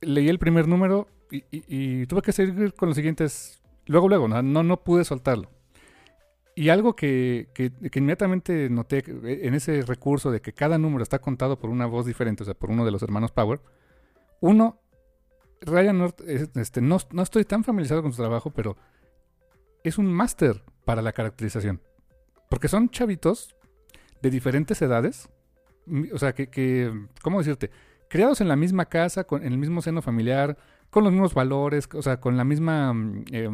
Leí 0.00 0.28
el 0.28 0.40
primer 0.40 0.66
número 0.66 1.06
y, 1.30 1.44
y, 1.50 1.64
y 1.68 2.06
tuve 2.06 2.22
que 2.22 2.32
seguir 2.32 2.74
con 2.74 2.88
los 2.88 2.96
siguientes. 2.96 3.62
Luego, 3.86 4.08
luego, 4.08 4.26
no, 4.26 4.42
no, 4.42 4.64
no 4.64 4.82
pude 4.82 5.04
soltarlo. 5.04 5.48
Y 6.56 6.70
algo 6.70 6.96
que, 6.96 7.50
que, 7.54 7.70
que, 7.70 7.98
inmediatamente 8.00 8.68
noté 8.68 9.04
en 9.06 9.54
ese 9.54 9.82
recurso 9.82 10.32
de 10.32 10.40
que 10.40 10.52
cada 10.52 10.76
número 10.76 11.04
está 11.04 11.20
contado 11.20 11.58
por 11.58 11.70
una 11.70 11.86
voz 11.86 12.04
diferente, 12.04 12.42
o 12.42 12.46
sea, 12.46 12.54
por 12.54 12.70
uno 12.70 12.84
de 12.84 12.90
los 12.90 13.02
hermanos 13.02 13.30
Power, 13.30 13.60
uno, 14.40 14.80
Ryan 15.60 15.98
North, 15.98 16.20
este, 16.26 16.80
no, 16.80 16.98
no, 17.12 17.22
estoy 17.22 17.44
tan 17.44 17.64
familiarizado 17.64 18.02
con 18.02 18.12
su 18.12 18.22
trabajo, 18.22 18.50
pero 18.50 18.76
es 19.82 19.98
un 19.98 20.12
máster 20.12 20.62
para 20.84 21.02
la 21.02 21.12
caracterización. 21.12 21.80
Porque 22.48 22.68
son 22.68 22.90
chavitos 22.90 23.56
de 24.22 24.30
diferentes 24.30 24.80
edades, 24.82 25.28
o 26.12 26.18
sea, 26.18 26.34
que, 26.34 26.48
que, 26.48 26.92
¿cómo 27.22 27.38
decirte? 27.38 27.70
Creados 28.08 28.40
en 28.40 28.48
la 28.48 28.56
misma 28.56 28.86
casa, 28.86 29.24
con, 29.24 29.44
en 29.44 29.52
el 29.52 29.58
mismo 29.58 29.82
seno 29.82 30.02
familiar, 30.02 30.56
con 30.90 31.04
los 31.04 31.12
mismos 31.12 31.34
valores, 31.34 31.88
o 31.92 32.02
sea, 32.02 32.20
con 32.20 32.36
la 32.36 32.44
misma 32.44 32.94
eh, 33.32 33.48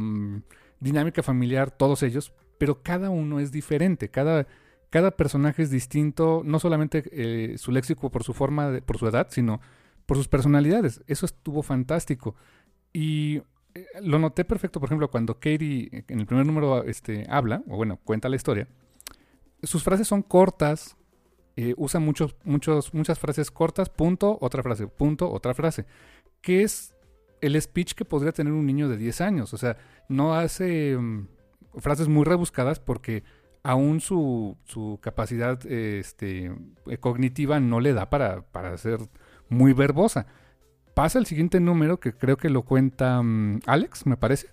dinámica 0.81 1.23
familiar, 1.23 1.71
todos 1.71 2.03
ellos, 2.03 2.33
pero 2.59 2.83
cada 2.83 3.11
uno 3.11 3.41
es 3.41 3.51
diferente, 3.51 4.11
cada, 4.11 4.47
cada 4.91 5.13
personaje 5.13 5.63
es 5.63 5.71
distinto, 5.71 6.43
no 6.45 6.59
solamente 6.61 7.03
eh, 7.13 7.59
su 7.59 7.73
léxico 7.73 8.11
por 8.11 8.25
su 8.25 8.35
forma, 8.35 8.81
por 8.85 8.99
su 8.99 9.07
edad, 9.07 9.29
sino 9.31 9.61
por 10.13 10.19
sus 10.19 10.29
personalidades. 10.29 11.03
Eso 11.07 11.25
estuvo 11.25 11.63
fantástico. 11.63 12.37
Y 12.93 13.41
eh, 13.73 13.87
lo 14.03 14.19
noté 14.19 14.45
perfecto, 14.45 14.79
por 14.79 14.91
ejemplo, 14.91 15.11
cuando 15.11 15.37
Katie 15.37 16.05
en 16.07 16.21
el 16.21 16.27
primer 16.27 16.45
número 16.45 16.85
este, 16.85 17.25
habla, 17.31 17.63
o 17.67 17.77
bueno, 17.77 17.99
cuenta 18.05 18.29
la 18.29 18.37
historia, 18.37 18.69
sus 19.63 19.83
frases 19.83 20.07
son 20.07 20.21
cortas, 20.21 20.99
eh, 21.57 21.73
usa 21.79 21.99
muchos, 21.99 22.37
muchos, 22.45 22.93
muchas 22.93 23.19
frases 23.19 23.51
cortas, 23.51 23.89
punto, 23.89 24.37
otra 24.43 24.63
frase, 24.63 24.87
punto, 24.87 25.33
otra 25.33 25.55
frase, 25.55 25.87
que 26.43 26.63
es 26.63 26.95
el 27.41 27.59
speech 27.59 27.95
que 27.95 28.05
podría 28.05 28.33
tener 28.33 28.53
un 28.53 28.67
niño 28.67 28.91
de 28.91 28.99
10 28.99 29.23
años. 29.23 29.55
O 29.55 29.57
sea, 29.57 29.79
no 30.11 30.35
hace 30.35 30.95
um, 30.95 31.27
frases 31.79 32.09
muy 32.09 32.27
rebuscadas 32.27 32.81
porque 32.81 33.25
aún 33.63 34.03
su, 34.03 34.59
su 34.67 34.99
capacidad 35.01 35.65
este, 35.65 36.53
cognitiva 37.01 37.61
no 37.61 37.81
le 37.81 37.95
da 37.95 38.11
para, 38.11 38.43
para 38.43 38.75
hacer 38.75 39.01
muy 39.53 39.73
verbosa. 39.73 40.27
Pasa 40.95 41.19
el 41.19 41.27
siguiente 41.27 41.61
número 41.61 42.01
que 42.01 42.13
creo 42.13 42.37
que 42.37 42.51
lo 42.51 42.63
cuenta 42.63 43.21
um, 43.21 43.61
Alex, 43.67 44.07
me 44.07 44.17
parece. 44.17 44.49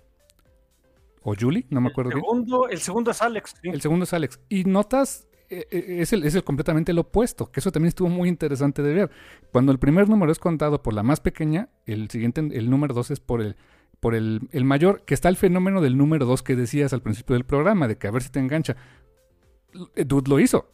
O 1.22 1.34
Julie, 1.38 1.66
no 1.68 1.80
me 1.80 1.88
acuerdo 1.88 2.12
el 2.12 2.18
segundo, 2.18 2.60
bien. 2.60 2.72
El 2.72 2.80
segundo 2.80 3.10
es 3.10 3.20
Alex. 3.20 3.54
Sí. 3.60 3.68
El 3.68 3.80
segundo 3.80 4.04
es 4.04 4.12
Alex. 4.14 4.40
Y 4.48 4.64
notas, 4.64 5.28
eh, 5.50 5.66
es, 6.00 6.14
el, 6.14 6.24
es 6.24 6.34
el 6.34 6.44
completamente 6.44 6.94
lo 6.94 7.02
opuesto, 7.02 7.50
que 7.50 7.60
eso 7.60 7.70
también 7.70 7.88
estuvo 7.88 8.08
muy 8.08 8.28
interesante 8.28 8.82
de 8.82 8.94
ver. 8.94 9.10
Cuando 9.52 9.70
el 9.70 9.78
primer 9.78 10.08
número 10.08 10.32
es 10.32 10.38
contado 10.38 10.82
por 10.82 10.94
la 10.94 11.02
más 11.02 11.20
pequeña, 11.20 11.68
el 11.84 12.08
siguiente, 12.08 12.40
el 12.40 12.70
número 12.70 12.94
dos 12.94 13.10
es 13.10 13.20
por 13.20 13.42
el, 13.42 13.56
por 14.00 14.14
el, 14.14 14.48
el 14.52 14.64
mayor, 14.64 15.04
que 15.04 15.12
está 15.12 15.28
el 15.28 15.36
fenómeno 15.36 15.82
del 15.82 15.98
número 15.98 16.24
dos 16.24 16.42
que 16.42 16.56
decías 16.56 16.94
al 16.94 17.02
principio 17.02 17.34
del 17.34 17.44
programa, 17.44 17.86
de 17.86 17.98
que 17.98 18.06
a 18.06 18.10
ver 18.10 18.22
si 18.22 18.30
te 18.30 18.40
engancha. 18.40 18.76
Dude 19.94 20.30
lo 20.30 20.40
hizo 20.40 20.72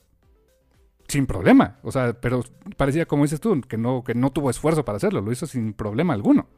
sin 1.09 1.27
problema. 1.27 1.79
O 1.83 1.93
sea, 1.93 2.15
pero 2.21 2.43
parecía, 2.77 3.07
como 3.07 3.25
dices 3.25 3.41
tú, 3.41 3.61
que 3.63 3.77
no, 3.77 4.03
que 4.05 4.15
no 4.15 4.31
tuvo 4.31 4.51
esfuerzo 4.51 4.85
para 4.85 4.97
hacerlo, 4.97 5.21
lo 5.21 5.33
hizo 5.33 5.47
sin 5.47 5.73
problema 5.73 6.15
alguno. 6.15 6.49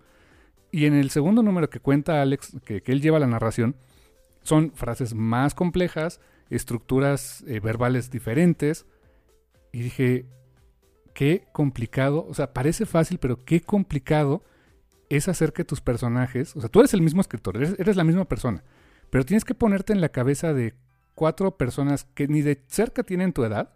Y 0.70 0.86
en 0.86 0.94
el 0.94 1.10
segundo 1.10 1.42
número 1.42 1.70
que 1.70 1.80
cuenta 1.80 2.22
Alex, 2.22 2.56
que, 2.64 2.82
que 2.82 2.92
él 2.92 3.00
lleva 3.00 3.18
la 3.18 3.26
narración, 3.26 3.76
son 4.42 4.72
frases 4.72 5.14
más 5.14 5.54
complejas, 5.54 6.20
estructuras 6.50 7.44
eh, 7.46 7.60
verbales 7.60 8.10
diferentes. 8.10 8.86
Y 9.72 9.80
dije, 9.80 10.26
qué 11.14 11.46
complicado, 11.52 12.26
o 12.28 12.34
sea, 12.34 12.52
parece 12.52 12.86
fácil, 12.86 13.18
pero 13.18 13.44
qué 13.44 13.60
complicado 13.60 14.42
es 15.08 15.28
hacer 15.28 15.52
que 15.52 15.64
tus 15.64 15.80
personajes, 15.80 16.54
o 16.54 16.60
sea, 16.60 16.68
tú 16.68 16.80
eres 16.80 16.94
el 16.94 17.02
mismo 17.02 17.20
escritor, 17.20 17.56
eres, 17.56 17.74
eres 17.78 17.96
la 17.96 18.04
misma 18.04 18.26
persona, 18.26 18.62
pero 19.10 19.24
tienes 19.24 19.44
que 19.44 19.54
ponerte 19.54 19.92
en 19.92 20.00
la 20.00 20.10
cabeza 20.10 20.54
de 20.54 20.74
cuatro 21.14 21.56
personas 21.56 22.04
que 22.14 22.28
ni 22.28 22.42
de 22.42 22.62
cerca 22.68 23.02
tienen 23.02 23.32
tu 23.32 23.44
edad, 23.44 23.74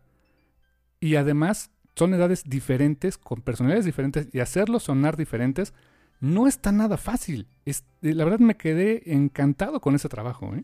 y 1.03 1.16
además 1.16 1.73
son 1.97 2.15
edades 2.15 2.45
diferentes, 2.45 3.19
con 3.19 3.43
personalidades 3.43 3.85
diferentes, 3.85 4.29
y 4.33 4.39
hacerlos 4.39 4.85
sonar 4.85 5.16
diferentes, 5.16 5.74
no 6.20 6.47
está 6.47 6.70
nada 6.70 6.97
fácil. 6.97 7.49
Es, 7.65 7.85
eh, 8.03 8.15
la 8.15 8.23
verdad 8.24 8.39
me 8.39 8.57
quedé 8.57 9.12
encantado 9.12 9.81
con 9.81 9.97
ese 9.97 10.09
trabajo. 10.09 10.55
¿eh? 10.55 10.62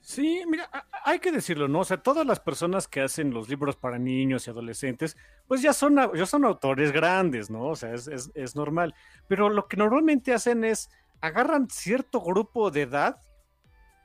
Sí, 0.00 0.42
mira, 0.48 0.68
hay 1.04 1.20
que 1.20 1.30
decirlo, 1.30 1.68
¿no? 1.68 1.78
O 1.78 1.84
sea, 1.84 1.98
todas 1.98 2.26
las 2.26 2.40
personas 2.40 2.88
que 2.88 3.00
hacen 3.00 3.32
los 3.32 3.48
libros 3.48 3.76
para 3.76 3.96
niños 3.96 4.44
y 4.48 4.50
adolescentes, 4.50 5.16
pues 5.46 5.62
ya 5.62 5.72
son, 5.72 6.00
ya 6.14 6.26
son 6.26 6.44
autores 6.44 6.90
grandes, 6.90 7.48
¿no? 7.48 7.66
O 7.66 7.76
sea, 7.76 7.94
es, 7.94 8.08
es, 8.08 8.32
es 8.34 8.56
normal. 8.56 8.92
Pero 9.28 9.50
lo 9.50 9.68
que 9.68 9.76
normalmente 9.76 10.34
hacen 10.34 10.64
es 10.64 10.90
agarran 11.20 11.70
cierto 11.70 12.20
grupo 12.20 12.72
de 12.72 12.82
edad 12.82 13.20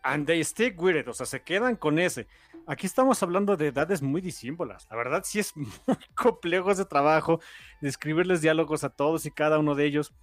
and 0.03 0.27
they 0.27 0.43
stick 0.43 0.80
with 0.80 0.95
it, 0.95 1.07
o 1.07 1.13
sea, 1.13 1.26
se 1.26 1.41
quedan 1.41 1.76
con 1.76 1.97
ese. 1.97 2.27
Aquí 2.69 2.85
estamos 2.85 3.23
hablando 3.23 3.57
de 3.57 3.69
edades 3.69 3.99
muy 3.99 4.21
disímbolas. 4.21 4.85
La 4.91 4.95
verdad 4.95 5.23
sí 5.25 5.39
es 5.39 5.57
muy 5.57 5.97
complejo 6.13 6.69
ese 6.69 6.85
trabajo 6.85 7.41
de 7.81 7.89
escribirles 7.89 8.41
diálogos 8.41 8.83
a 8.83 8.91
todos 8.91 9.25
y 9.25 9.31
cada 9.31 9.57
uno 9.57 9.73
de 9.73 9.85
ellos. 9.85 10.13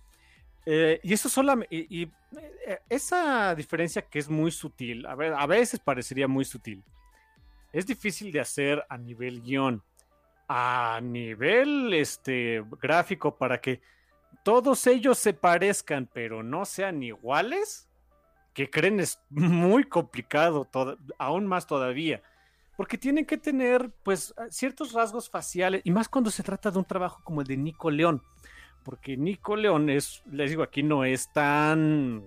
Eh, 0.64 1.01
y 1.02 1.12
eso 1.12 1.28
solamente, 1.28 1.74
y, 1.74 2.02
y, 2.02 2.12
eh, 2.64 2.78
esa 2.89 3.52
diferencia 3.56 4.02
que 4.02 4.20
es 4.20 4.28
muy 4.28 4.52
sutil, 4.52 5.05
a, 5.06 5.47
veces 5.47 5.81
parecería 5.81 6.28
muy 6.28 6.44
sutil, 6.44 6.85
es 7.73 7.85
difícil 7.85 8.31
de 8.31 8.39
hacer 8.39 8.85
a 8.89 8.97
nivel 8.97 9.43
guion, 9.43 9.82
a 10.47 11.01
nivel 11.02 11.94
este, 11.94 12.64
gráfico, 12.81 13.36
para 13.36 13.60
que 13.60 13.81
todos 14.44 14.86
ellos 14.86 15.18
se 15.18 15.35
parezcan, 15.35 16.09
pero 16.12 16.44
no 16.44 16.64
sean 16.64 17.02
iguales, 17.02 17.89
que 18.55 18.70
creen 18.70 19.01
es 19.01 19.20
muy 19.31 19.82
complicado, 19.82 20.68
aún 21.18 21.48
más 21.48 21.66
todavía, 21.66 22.23
porque 22.77 22.98
tienen 22.98 23.24
que 23.24 23.39
tener 23.39 23.90
pues 24.03 24.35
ciertos 24.51 24.93
rasgos 24.93 25.31
faciales, 25.31 25.81
y 25.85 25.90
más 25.90 26.09
cuando 26.09 26.31
se 26.31 26.43
trata 26.43 26.70
de 26.70 26.78
un 26.78 26.85
trabajo 26.85 27.20
como 27.24 27.40
el 27.40 27.47
de 27.47 27.57
Nico 27.57 27.90
León 27.90 28.23
porque 28.86 29.16
Nico 29.16 29.57
León 29.57 29.90
es, 29.90 30.23
les 30.31 30.51
digo, 30.51 30.62
aquí 30.62 30.85
no 30.85 31.05
es 31.05 31.32
tan, 31.32 32.23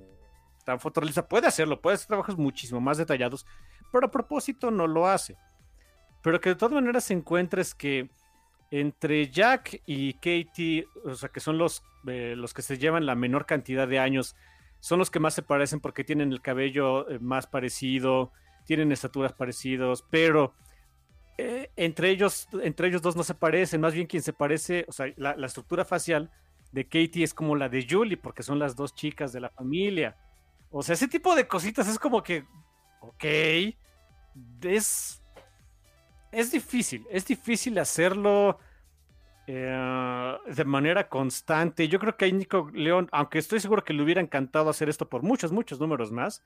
tan 0.66 0.78
fotorrealista. 0.78 1.26
Puede 1.26 1.48
hacerlo, 1.48 1.80
puede 1.80 1.96
hacer 1.96 2.08
trabajos 2.08 2.38
muchísimo 2.38 2.82
más 2.82 2.98
detallados, 2.98 3.46
pero 3.94 4.08
a 4.08 4.12
propósito 4.12 4.70
no 4.70 4.86
lo 4.86 5.08
hace. 5.08 5.38
Pero 6.22 6.42
que 6.42 6.50
de 6.50 6.56
todas 6.56 6.74
maneras 6.74 7.06
se 7.06 7.14
encuentres 7.14 7.74
que 7.74 8.10
entre 8.72 9.30
Jack 9.32 9.82
y 9.86 10.16
Katie, 10.16 10.86
o 11.06 11.16
sea, 11.16 11.30
que 11.30 11.40
son 11.40 11.58
los, 11.58 11.82
eh, 12.08 12.34
los 12.36 12.54
que 12.54 12.62
se 12.62 12.78
llevan 12.78 13.06
la 13.06 13.16
menor 13.16 13.46
cantidad 13.46 13.88
de 13.88 14.00
años, 14.00 14.36
son 14.82 15.00
los 15.00 15.10
que 15.10 15.22
más 15.22 15.34
se 15.34 15.44
parecen 15.44 15.80
porque 15.80 16.04
tienen 16.04 16.34
el 16.34 16.42
cabello 16.42 17.10
eh, 17.10 17.20
más 17.20 17.48
parecido, 17.48 18.34
tienen 18.66 18.92
estaturas 18.92 19.34
parecidos, 19.34 20.06
pero 20.10 20.54
eh, 21.38 21.72
entre, 21.78 22.10
ellos, 22.10 22.50
entre 22.62 22.90
ellos 22.90 23.02
dos 23.02 23.16
no 23.16 23.24
se 23.24 23.34
parecen, 23.34 23.80
más 23.80 23.94
bien 23.94 24.08
quien 24.08 24.22
se 24.22 24.34
parece, 24.34 24.86
o 24.90 24.92
sea, 24.92 25.08
la, 25.16 25.34
estructura 25.46 25.86
facial 25.86 26.30
de 26.74 26.84
Katie 26.84 27.24
es 27.24 27.34
como 27.34 27.56
la 27.56 27.70
de 27.70 27.88
Julie, 27.90 28.18
porque 28.18 28.44
son 28.44 28.60
las 28.60 28.76
dos 28.76 28.94
chicas 28.94 29.32
de 29.32 29.40
la 29.40 29.50
familia. 29.50 30.18
O 30.70 30.84
sea, 30.84 30.94
ese 30.94 31.08
tipo 31.08 31.36
de 31.36 31.48
cositas 31.48 31.88
es 31.88 31.98
como 31.98 32.22
que, 32.22 32.46
ok, 33.00 33.26
es, 34.64 35.24
es 36.32 36.52
difícil, 36.52 37.06
es 37.10 37.26
difícil 37.26 37.80
hacerlo 37.80 38.60
eh, 39.48 40.38
de 40.46 40.66
manera 40.66 41.10
constante. 41.10 41.88
Yo 41.88 42.00
creo 42.00 42.18
que 42.18 42.26
a 42.26 42.30
Nico 42.30 42.70
León, 42.74 43.10
aunque 43.12 43.40
estoy 43.40 43.60
seguro 43.60 43.84
que 43.84 43.94
le 43.94 44.04
hubiera 44.04 44.22
encantado 44.22 44.70
hacer 44.70 44.90
esto 44.90 45.10
por 45.10 45.24
muchos, 45.24 45.52
muchos 45.52 45.80
números 45.80 46.12
más, 46.12 46.44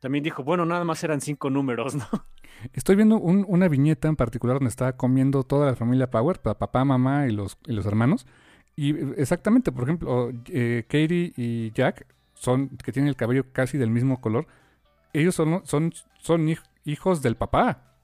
también 0.00 0.24
dijo, 0.24 0.42
bueno, 0.42 0.64
nada 0.64 0.84
más 0.84 1.04
eran 1.04 1.20
cinco 1.20 1.50
números, 1.50 1.94
¿no? 1.96 2.06
Estoy 2.72 2.96
viendo 2.96 3.18
un, 3.18 3.44
una 3.48 3.68
viñeta 3.68 4.08
en 4.08 4.16
particular 4.16 4.56
donde 4.56 4.70
está 4.70 4.96
comiendo 4.96 5.44
toda 5.44 5.66
la 5.66 5.76
familia 5.76 6.10
Power, 6.10 6.40
papá, 6.40 6.84
mamá 6.84 7.26
y 7.26 7.32
los, 7.32 7.58
y 7.66 7.72
los 7.72 7.86
hermanos. 7.86 8.26
Y 8.76 8.90
exactamente, 9.20 9.72
por 9.72 9.84
ejemplo, 9.84 10.30
eh, 10.48 10.84
Katie 10.88 11.32
y 11.36 11.70
Jack 11.72 12.06
son 12.34 12.68
que 12.82 12.92
tienen 12.92 13.08
el 13.08 13.16
cabello 13.16 13.44
casi 13.52 13.78
del 13.78 13.90
mismo 13.90 14.20
color. 14.20 14.46
Ellos 15.12 15.34
son, 15.34 15.62
son, 15.64 15.92
son 16.18 16.48
hijos 16.84 17.22
del 17.22 17.36
papá. 17.36 17.96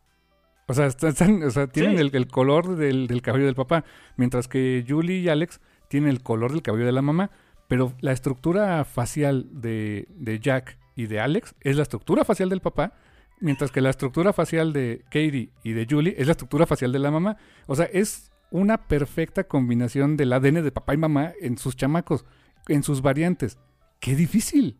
O 0.69 0.75
sea, 0.75 0.87
están, 0.87 1.43
o 1.43 1.51
sea 1.51 1.67
tienen 1.67 1.97
sí. 1.97 2.03
el, 2.03 2.15
el, 2.15 2.27
color 2.27 2.77
del, 2.77 3.07
del, 3.07 3.23
cabello 3.23 3.47
del 3.47 3.55
papá. 3.55 3.85
Mientras 4.17 4.49
que 4.49 4.85
Julie 4.87 5.21
y 5.21 5.29
Alex 5.29 5.61
tienen 5.89 6.11
el 6.11 6.23
color 6.23 6.53
del 6.53 6.63
cabello 6.63 6.87
de 6.87 6.93
la 6.93 7.03
mamá. 7.03 7.31
Pero 7.69 7.93
la 8.01 8.13
estructura 8.13 8.85
facial 8.85 9.49
de, 9.51 10.07
de 10.11 10.39
Jack 10.41 10.79
y 10.97 11.07
de 11.07 11.21
Alex 11.21 11.55
es 11.61 11.77
la 11.77 11.83
estructura 11.83 12.25
facial 12.25 12.49
del 12.49 12.61
papá. 12.61 12.95
Mientras 13.39 13.71
que 13.71 13.83
la 13.83 13.91
estructura 13.91 14.33
facial 14.33 14.73
de 14.73 15.05
Katie 15.05 15.51
y 15.63 15.73
de 15.73 15.87
Julie 15.89 16.15
es 16.17 16.27
la 16.27 16.33
estructura 16.33 16.67
facial 16.67 16.91
de 16.91 16.99
la 16.99 17.11
mamá. 17.11 17.37
O 17.67 17.77
sea, 17.77 17.85
es 17.85 18.33
una 18.51 18.89
perfecta 18.89 19.45
combinación 19.45 20.17
del 20.17 20.33
ADN 20.33 20.65
de 20.65 20.73
papá 20.73 20.95
y 20.95 20.97
mamá 20.97 21.35
en 21.41 21.59
sus 21.59 21.77
chamacos, 21.77 22.25
en 22.67 22.83
sus 22.83 23.03
variantes. 23.03 23.59
¡Qué 24.01 24.15
difícil! 24.15 24.79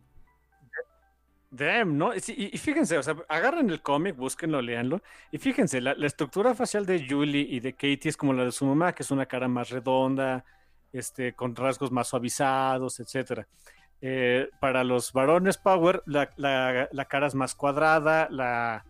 Damn, 1.49 1.97
¿no? 1.97 2.13
Y, 2.13 2.49
y, 2.53 2.57
fíjense, 2.57 2.97
o 2.97 3.03
sea, 3.03 3.15
agarren 3.29 3.69
el 3.69 3.81
cómic, 3.81 4.17
búsquenlo, 4.17 4.61
leanlo. 4.61 5.01
Y 5.31 5.37
fíjense, 5.37 5.79
la, 5.79 5.93
estructura 6.05 6.53
facial 6.53 6.85
de 6.85 7.07
Julie 7.07 7.47
y 7.49 7.61
de 7.61 7.73
Katie 7.73 8.09
es 8.09 8.17
como 8.17 8.33
la 8.33 8.43
de 8.43 8.51
su 8.51 8.65
mamá, 8.65 8.93
que 8.93 9.03
es 9.03 9.11
una 9.11 9.25
cara 9.25 9.47
más 9.47 9.69
redonda, 9.69 10.43
este, 10.91 11.33
con 11.33 11.55
rasgos 11.55 11.91
más 11.91 12.09
suavizados, 12.09 12.99
etc. 12.99 13.45
Eh, 14.01 14.49
para 14.59 14.83
los 14.83 15.11
varones 15.11 15.57
Power, 15.57 16.03
la, 16.05 16.29
cara 17.09 17.27
es 17.27 17.35
más 17.35 17.55
cuadrada, 17.55 18.27
la, 18.29 18.85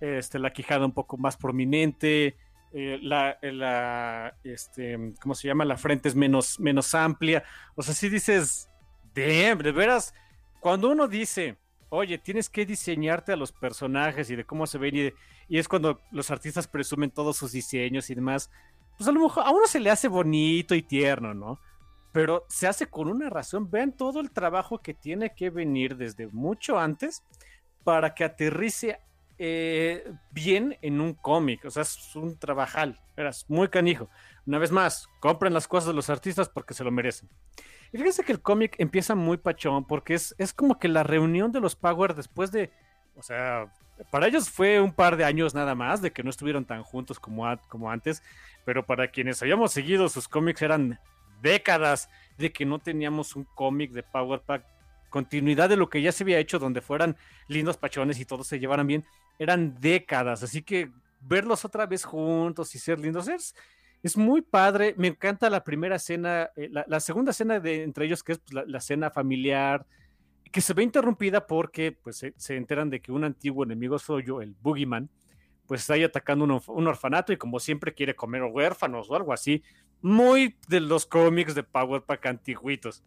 este, 0.00 0.38
la 0.38 0.52
quijada 0.52 0.84
un 0.84 0.92
poco 0.92 1.16
más 1.16 1.36
prominente, 1.36 2.36
eh, 2.72 2.98
la, 3.02 3.38
la, 3.42 4.34
este, 4.44 5.14
¿cómo 5.20 5.34
se 5.34 5.48
llama? 5.48 5.64
La 5.64 5.76
frente 5.76 6.08
es 6.08 6.14
menos, 6.14 6.58
menos 6.58 6.94
amplia. 6.94 7.44
O 7.76 7.82
sea, 7.82 7.94
si 7.94 8.08
dices, 8.08 8.68
damn, 9.14 9.58
de 9.58 9.72
veras, 9.72 10.14
cuando 10.60 10.90
uno 10.90 11.06
dice, 11.06 11.56
oye, 11.88 12.18
tienes 12.18 12.48
que 12.48 12.66
diseñarte 12.66 13.32
a 13.32 13.36
los 13.36 13.52
personajes 13.52 14.30
y 14.30 14.36
de 14.36 14.44
cómo 14.44 14.66
se 14.66 14.78
ven, 14.78 14.96
y, 14.96 15.00
de, 15.02 15.14
y, 15.48 15.58
es 15.58 15.68
cuando 15.68 16.00
los 16.10 16.30
artistas 16.30 16.66
presumen 16.66 17.10
todos 17.10 17.36
sus 17.36 17.52
diseños 17.52 18.10
y 18.10 18.14
demás, 18.14 18.50
pues 18.96 19.08
a 19.08 19.12
lo 19.12 19.20
mejor 19.20 19.44
a 19.46 19.50
uno 19.50 19.66
se 19.66 19.80
le 19.80 19.90
hace 19.90 20.08
bonito 20.08 20.74
y 20.74 20.82
tierno, 20.82 21.34
¿no? 21.34 21.58
Pero 22.12 22.44
se 22.48 22.66
hace 22.66 22.86
con 22.86 23.08
una 23.08 23.30
razón. 23.30 23.70
Vean 23.70 23.92
todo 23.92 24.20
el 24.20 24.30
trabajo 24.30 24.78
que 24.78 24.94
tiene 24.94 25.34
que 25.34 25.50
venir 25.50 25.96
desde 25.96 26.26
mucho 26.26 26.78
antes 26.78 27.22
para 27.84 28.14
que 28.14 28.24
aterrice 28.24 29.00
eh, 29.38 30.12
bien 30.32 30.76
en 30.82 31.00
un 31.00 31.14
cómic. 31.14 31.64
O 31.64 31.70
sea, 31.70 31.82
es 31.82 32.14
un 32.14 32.38
trabajal. 32.38 33.00
Eras 33.16 33.46
muy 33.48 33.68
canijo. 33.68 34.10
Una 34.46 34.58
vez 34.58 34.70
más, 34.70 35.08
compren 35.20 35.54
las 35.54 35.68
cosas 35.68 35.88
de 35.88 35.94
los 35.94 36.10
artistas 36.10 36.48
porque 36.48 36.74
se 36.74 36.84
lo 36.84 36.90
merecen. 36.90 37.28
Y 37.92 37.98
fíjense 37.98 38.24
que 38.24 38.32
el 38.32 38.42
cómic 38.42 38.76
empieza 38.78 39.14
muy 39.14 39.36
pachón 39.36 39.86
porque 39.86 40.14
es, 40.14 40.34
es 40.38 40.52
como 40.52 40.78
que 40.78 40.88
la 40.88 41.02
reunión 41.02 41.52
de 41.52 41.60
los 41.60 41.74
Power 41.74 42.14
después 42.14 42.52
de. 42.52 42.70
O 43.16 43.22
sea, 43.22 43.72
para 44.10 44.26
ellos 44.26 44.50
fue 44.50 44.80
un 44.80 44.92
par 44.92 45.16
de 45.16 45.24
años 45.24 45.54
nada 45.54 45.74
más 45.74 46.00
de 46.02 46.12
que 46.12 46.22
no 46.22 46.30
estuvieron 46.30 46.64
tan 46.64 46.82
juntos 46.82 47.18
como, 47.18 47.44
como 47.68 47.90
antes. 47.90 48.22
Pero 48.64 48.84
para 48.84 49.08
quienes 49.08 49.40
habíamos 49.42 49.72
seguido 49.72 50.08
sus 50.08 50.28
cómics 50.28 50.62
eran 50.62 51.00
décadas 51.42 52.08
de 52.38 52.52
que 52.52 52.64
no 52.64 52.78
teníamos 52.78 53.36
un 53.36 53.44
cómic 53.44 53.92
de 53.92 54.02
Power 54.02 54.40
Pack, 54.40 54.64
continuidad 55.10 55.68
de 55.68 55.76
lo 55.76 55.90
que 55.90 56.02
ya 56.02 56.12
se 56.12 56.24
había 56.24 56.38
hecho, 56.38 56.58
donde 56.58 56.80
fueran 56.80 57.16
lindos 57.48 57.76
pachones 57.76 58.18
y 58.20 58.24
todos 58.24 58.46
se 58.46 58.58
llevaran 58.58 58.86
bien, 58.86 59.04
eran 59.38 59.80
décadas, 59.80 60.42
así 60.42 60.62
que 60.62 60.90
verlos 61.20 61.64
otra 61.64 61.86
vez 61.86 62.04
juntos 62.04 62.74
y 62.74 62.78
ser 62.78 62.98
lindos 62.98 63.28
es, 63.28 63.54
muy 64.16 64.40
padre, 64.40 64.94
me 64.96 65.08
encanta 65.08 65.50
la 65.50 65.62
primera 65.62 65.96
escena, 65.96 66.50
eh, 66.56 66.70
la, 66.70 67.00
segunda 67.00 67.32
escena 67.32 67.60
de 67.60 67.82
entre 67.82 68.06
ellos, 68.06 68.22
que 68.22 68.32
es 68.32 68.38
pues, 68.38 68.54
la, 68.54 68.64
la, 68.66 68.80
cena 68.80 69.10
familiar, 69.10 69.84
que 70.50 70.60
se 70.60 70.74
ve 70.74 70.82
interrumpida 70.82 71.46
porque 71.46 71.92
pues, 71.92 72.24
se, 72.36 72.56
enteran 72.56 72.90
de 72.90 73.00
que 73.00 73.12
un 73.12 73.24
antiguo 73.24 73.64
enemigo 73.64 73.98
suyo, 73.98 74.40
el 74.40 74.54
Boogeyman, 74.60 75.08
pues 75.66 75.82
está 75.82 75.94
ahí 75.94 76.02
atacando 76.02 76.62
un 76.66 76.86
orfanato 76.88 77.32
y 77.32 77.36
como 77.36 77.60
siempre 77.60 77.94
quiere 77.94 78.16
comer 78.16 78.42
huérfanos 78.42 79.08
o 79.08 79.14
algo 79.14 79.32
así, 79.32 79.62
muy 80.02 80.56
de 80.68 80.80
los 80.80 81.06
cómics 81.06 81.54
de 81.54 81.62
Power 81.62 82.02
Pack 82.02 82.26
antiguitos. 82.26 83.02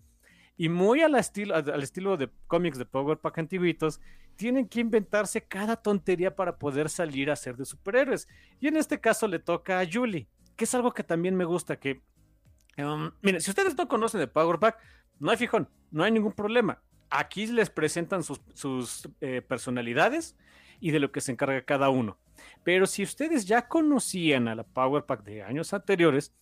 Y 0.56 0.70
muy 0.70 1.02
al 1.02 1.16
estilo, 1.16 1.56
al 1.56 1.82
estilo 1.82 2.16
de 2.16 2.30
cómics 2.48 2.78
de 2.78 2.86
Power 2.86 3.18
Pack 3.18 3.40
antiguitos, 3.40 4.00
tienen 4.36 4.68
que 4.68 4.82
inventarse 4.82 5.44
cada 5.44 5.76
tontería 5.76 6.36
para 6.36 6.58
poder 6.58 6.90
salir 6.90 7.32
a 7.32 7.36
ser 7.36 7.56
de 7.56 7.66
superhéroes. 7.66 8.28
Y 8.60 8.68
en 8.68 8.78
este 8.78 9.00
caso 9.00 9.28
le 9.28 9.40
toca 9.40 9.80
a 9.80 9.88
Julie, 9.92 10.28
que 10.56 10.66
es 10.66 10.76
algo 10.76 10.94
que 10.94 11.04
también 11.04 11.36
me 11.36 11.46
gusta, 11.46 11.80
que... 11.80 12.02
Um, 12.78 13.12
miren, 13.22 13.42
si 13.42 13.52
ustedes 13.52 13.78
no 13.78 13.88
conocen 13.88 14.20
de 14.20 14.28
Power 14.28 14.60
Pack, 14.60 14.80
no 15.20 15.32
hay 15.32 15.38
fijón, 15.38 15.70
no 15.92 16.04
hay 16.04 16.12
ningún 16.12 16.34
problema. 16.34 16.82
Aquí 17.10 17.46
les 17.48 17.70
presentan 17.70 18.24
sus, 18.24 18.42
sus 18.54 19.08
eh, 19.22 19.42
personalidades 19.42 20.36
y 20.80 20.92
de 20.92 21.00
lo 21.00 21.12
que 21.12 21.22
se 21.22 21.32
encarga 21.32 21.64
cada 21.64 21.90
uno. 21.90 22.18
Pero 22.64 22.88
si 22.88 23.04
ustedes 23.04 23.46
ya 23.46 23.68
conocían 23.68 24.48
a 24.48 24.56
la 24.56 24.64
Power 24.64 25.06
Pack 25.06 25.24
de 25.24 25.44
años 25.44 25.74
anteriores, 25.74 26.34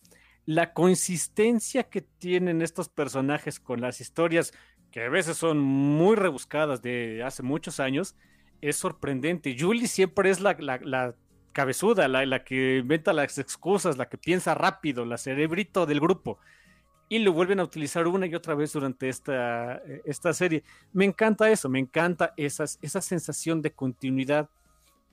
la 0.46 0.72
consistencia 0.72 1.84
que 1.84 2.00
tienen 2.02 2.62
estos 2.62 2.88
personajes 2.88 3.60
con 3.60 3.80
las 3.80 4.00
historias, 4.00 4.52
que 4.90 5.04
a 5.04 5.08
veces 5.08 5.36
son 5.36 5.58
muy 5.58 6.16
rebuscadas 6.16 6.82
de 6.82 7.22
hace 7.24 7.42
muchos 7.42 7.80
años, 7.80 8.16
es 8.60 8.76
sorprendente. 8.76 9.56
Julie 9.58 9.88
siempre 9.88 10.30
es 10.30 10.40
la, 10.40 10.56
cabezuda, 11.52 12.08
la, 12.08 12.44
que 12.44 12.78
inventa 12.78 13.12
las 13.12 13.38
excusas, 13.38 13.96
la 13.96 14.08
que 14.08 14.18
piensa 14.18 14.54
rápido, 14.54 15.04
la 15.04 15.18
cerebrito 15.18 15.86
del 15.86 16.00
grupo. 16.00 16.38
y 17.08 17.18
lo 17.18 17.34
vuelven 17.34 17.60
a 17.60 17.64
utilizar 17.64 18.06
una 18.06 18.26
y 18.26 18.34
otra 18.34 18.54
vez 18.54 18.72
durante 18.72 19.08
esta, 19.10 19.76
eh, 19.86 20.00
esta 20.06 20.32
serie. 20.32 20.62
Me 20.94 21.04
encanta 21.04 21.50
eso, 21.50 21.68
me 21.68 21.78
encanta 21.78 22.32
esa 22.38 23.00
sensación 23.02 23.60
de 23.60 23.72
continuidad, 23.72 24.48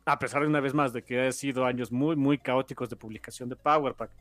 a 0.06 0.18
pesar 0.18 0.44
de 0.44 0.48
una 0.48 0.62
vez 0.62 0.74
más 0.74 0.94
de 0.94 1.04
que 1.04 1.28
ha 1.28 1.32
sido 1.34 1.66
años 1.66 1.92
muy, 1.92 2.16
muy 2.16 2.38
caóticos 2.38 2.90
de 2.90 2.96
publicación 2.96 3.50
de 3.50 3.58
Power 3.58 3.96
Pack. 3.96 4.12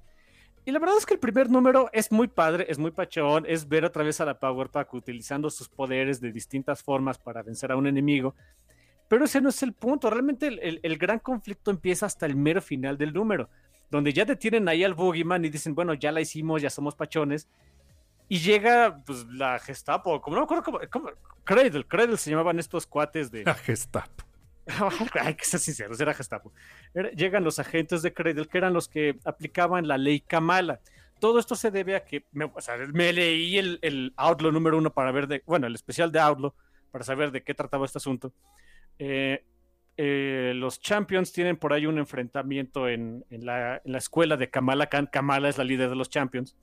Y 0.69 0.71
la 0.71 0.81
verdad 0.81 0.99
es 0.99 1.07
que 1.07 1.15
el 1.15 1.21
primer 1.21 1.49
número 1.49 1.89
es 1.95 2.13
muy 2.13 2.29
padre, 2.29 2.67
es 2.69 2.79
muy 2.79 2.91
pachón, 2.91 3.47
es 3.49 3.67
ver 3.67 3.87
otra 3.87 4.05
vez 4.05 4.21
a 4.21 4.27
la 4.27 4.39
Power 4.39 4.69
Pack 4.69 4.93
utilizando 4.93 5.49
sus 5.49 5.67
poderes 5.67 6.21
de 6.21 6.31
distintas 6.31 6.83
formas 6.83 7.17
para 7.17 7.43
vencer 7.43 7.73
a 7.73 7.77
un 7.77 7.87
enemigo. 7.87 8.35
Pero 9.09 9.25
ese 9.25 9.41
no 9.41 9.49
es 9.49 9.63
el 9.63 9.73
punto. 9.73 10.11
Realmente 10.11 10.47
el, 10.47 10.79
el, 10.83 10.99
gran 10.99 11.21
conflicto 11.21 11.71
empieza 11.71 12.05
hasta 12.05 12.27
el 12.27 12.37
mero 12.37 12.61
final 12.61 12.99
del 12.99 13.15
número, 13.15 13.49
donde 13.91 14.13
ya 14.13 14.27
detienen 14.27 14.69
ahí 14.69 14.85
al 14.85 14.93
Boogeyman 14.93 15.43
y 15.47 15.49
dicen, 15.49 15.75
bueno, 15.75 15.95
ya 15.95 16.13
la 16.13 16.21
hicimos, 16.21 16.61
ya 16.61 16.69
somos 16.69 16.95
pachones. 16.95 17.49
Y 18.29 18.41
llega 18.41 19.03
pues 19.07 19.25
la 19.25 19.59
Gestapo, 19.61 20.21
como 20.21 20.37
no 20.37 20.43
me 20.43 20.45
acuerdo 20.45 20.65
cómo, 20.65 20.81
cómo 20.93 21.09
Cradle, 21.45 21.87
Cradle 21.87 22.19
se 22.19 22.29
llamaban 22.29 22.59
estos 22.59 22.87
cuates 22.87 23.31
de... 23.31 23.43
La 23.43 23.55
Gestapo. 23.55 24.28
Hay 25.21 25.35
que 25.35 25.45
ser 25.45 25.61
sinceros, 25.61 26.01
era 26.01 26.15
Gestapo. 26.15 26.53
llegan 27.15 27.45
los 27.45 27.59
agentes 27.59 28.03
de 28.03 28.13
Cradle, 28.13 28.47
que 28.47 28.59
eran 28.59 28.73
los 28.73 28.89
que 28.89 29.19
aplicaban 29.25 29.89
la 29.89 29.99
ley 29.99 30.21
Kamala. 30.21 30.81
Todo 31.21 31.39
esto 31.39 31.57
se 31.57 31.71
debe 31.71 31.97
a 31.97 32.05
que 32.05 32.25
me, 32.33 33.13
leí 33.13 33.59
el, 33.59 33.79
el, 33.83 34.13
Outlaw 34.17 34.53
número 34.53 34.79
uno 34.79 34.93
para 34.93 35.11
ver 35.11 35.27
de, 35.27 35.43
bueno, 35.47 35.67
el 35.67 35.75
especial 35.75 36.13
de 36.13 36.21
Outlaw, 36.21 36.55
para 36.93 37.05
saber 37.05 37.33
de 37.33 37.43
qué 37.43 37.55
trataba 37.55 37.87
este 37.87 37.99
asunto. 37.99 38.33
Eh, 38.99 39.45
eh, 39.97 40.53
los 40.55 40.81
Champions 40.81 41.33
tienen 41.33 41.57
por 41.57 41.73
ahí 41.73 41.87
un 41.87 41.99
enfrentamiento 41.99 42.89
en, 42.89 43.25
en, 43.31 43.45
la, 43.45 43.83
la, 43.85 43.99
escuela 43.99 44.37
de 44.37 44.49
Kamala 44.49 44.87
Khan. 44.87 45.09
Kamala 45.11 45.49
es 45.49 45.59
la 45.59 45.65
líder 45.65 45.91
de 45.91 45.97
los 45.97 46.09
Champions. 46.09 46.57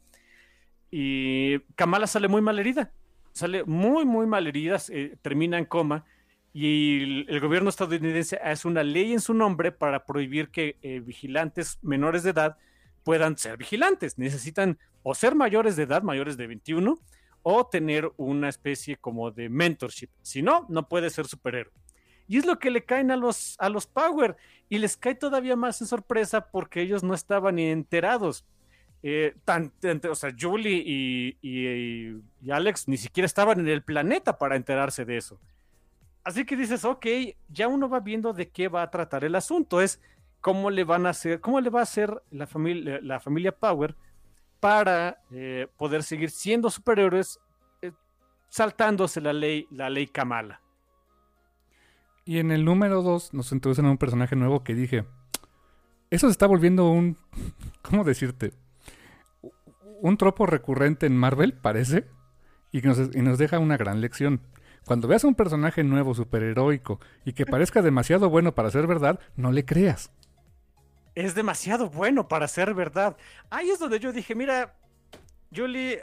Y 0.89 1.59
Kamala 1.75 2.07
sale 2.07 2.29
muy 2.29 2.41
mal 2.41 2.57
herida. 2.59 2.93
Sale 3.33 3.65
muy, 3.65 4.05
muy 4.05 4.25
mal 4.25 4.47
herida. 4.47 4.77
Termina 5.21 5.57
en 5.57 5.65
coma. 5.65 6.05
Y 6.57 7.25
el, 7.27 7.39
gobierno 7.41 7.69
estadounidense 7.69 8.37
hace 8.37 8.65
una 8.69 8.81
ley 8.81 9.11
en 9.11 9.19
su 9.19 9.33
nombre 9.33 9.73
para 9.73 10.05
prohibir 10.05 10.51
que 10.51 10.77
eh, 10.81 11.01
vigilantes 11.01 11.79
menores 11.81 12.23
de 12.23 12.29
edad 12.29 12.57
puedan 13.03 13.37
ser 13.37 13.57
vigilantes. 13.57 14.17
Necesitan 14.17 14.79
o 15.03 15.13
ser 15.13 15.35
mayores 15.35 15.75
de 15.75 15.83
edad, 15.83 16.01
mayores 16.01 16.37
de 16.37 16.47
21, 16.47 16.97
o 17.43 17.67
tener 17.67 18.09
una 18.15 18.47
especie 18.47 18.95
como 18.95 19.31
de 19.31 19.49
mentorship. 19.49 20.07
Si 20.21 20.41
no, 20.41 20.65
no 20.69 20.87
puede 20.87 21.09
ser 21.09 21.27
superhéroe. 21.27 21.73
Y 22.25 22.37
es 22.37 22.45
lo 22.45 22.57
que 22.57 22.71
le 22.71 22.85
caen 22.85 23.11
a 23.11 23.17
los, 23.17 23.57
a 23.59 23.67
los 23.67 23.85
Power. 23.85 24.37
Y 24.69 24.77
les 24.77 24.95
cae 24.95 25.15
todavía 25.15 25.57
más 25.57 25.81
en 25.81 25.87
sorpresa 25.87 26.51
porque 26.51 26.79
ellos 26.79 27.03
no 27.03 27.13
estaban 27.13 27.55
ni 27.55 27.65
enterados. 27.65 28.45
Eh, 29.03 29.35
tan, 29.43 29.73
o 30.09 30.15
sea, 30.15 30.33
Julie 30.39 30.81
y, 31.41 32.49
Alex 32.49 32.87
ni 32.87 32.95
siquiera 32.95 33.25
estaban 33.25 33.59
en 33.59 33.67
el 33.67 33.83
planeta 33.83 34.37
para 34.37 34.55
enterarse 34.55 35.03
de 35.03 35.17
eso. 35.17 35.37
Así 36.25 36.43
que 36.43 36.57
dices, 36.57 36.83
ok, 36.83 37.05
ya 37.49 37.67
uno 37.67 37.87
va 37.87 37.99
viendo 37.99 38.33
de 38.33 38.49
qué 38.49 38.67
va 38.67 38.81
a 38.81 38.89
tratar 38.89 39.23
el 39.23 39.35
asunto. 39.35 39.79
Es 39.79 40.01
cómo 40.41 40.71
le 40.71 40.83
van 40.83 41.05
a 41.05 41.11
hacer, 41.11 41.39
cómo 41.39 41.61
le 41.61 41.69
va 41.69 41.81
a 41.81 41.83
hacer 41.83 42.21
la 42.31 42.47
familia, 42.47 42.99
la 43.01 43.19
familia 43.19 43.51
Power 43.51 43.95
para 44.59 45.21
eh, 45.31 45.67
poder 45.77 46.01
seguir 46.01 46.31
siendo 46.31 46.71
superhéroes 46.71 47.39
eh, 47.83 47.91
saltándose 48.49 49.21
la 49.21 49.33
ley, 49.33 49.67
la 49.69 49.91
ley 49.91 50.07
Kamala. 50.07 50.61
Y 52.25 52.39
en 52.39 52.49
el 52.49 52.65
número 52.65 53.03
2 53.03 53.35
nos 53.35 53.51
introducen 53.51 53.85
a 53.85 53.91
un 53.91 53.99
personaje 53.99 54.35
nuevo 54.35 54.63
que 54.63 54.73
dije, 54.73 55.05
eso 56.09 56.27
se 56.27 56.31
está 56.31 56.47
volviendo 56.47 56.89
un, 56.89 57.17
¿cómo 57.83 58.03
decirte? 58.03 58.53
Un 60.01 60.17
tropo 60.17 60.47
recurrente 60.47 61.05
en 61.05 61.15
Marvel, 61.15 61.53
parece, 61.53 62.07
y, 62.71 62.81
nos, 62.81 63.15
y 63.15 63.21
nos 63.21 63.37
deja 63.37 63.59
una 63.59 63.77
gran 63.77 64.01
lección. 64.01 64.41
Cuando 64.85 65.07
veas 65.07 65.23
a 65.23 65.27
un 65.27 65.35
personaje 65.35 65.83
nuevo, 65.83 66.13
superheroico, 66.13 66.99
y 67.25 67.33
que 67.33 67.45
parezca 67.45 67.81
demasiado 67.81 68.29
bueno 68.29 68.53
para 68.53 68.71
ser 68.71 68.87
verdad, 68.87 69.19
no 69.35 69.51
le 69.51 69.65
creas. 69.65 70.11
Es 71.15 71.33
demasiado 71.33 71.89
bueno 71.89 72.27
para 72.27 72.47
ser 72.47 72.73
verdad. 72.73 73.17
Ahí 73.49 73.69
es 73.69 73.79
donde 73.79 73.99
yo 73.99 74.11
dije, 74.11 74.35
mira, 74.35 74.75
Julie, 75.55 76.01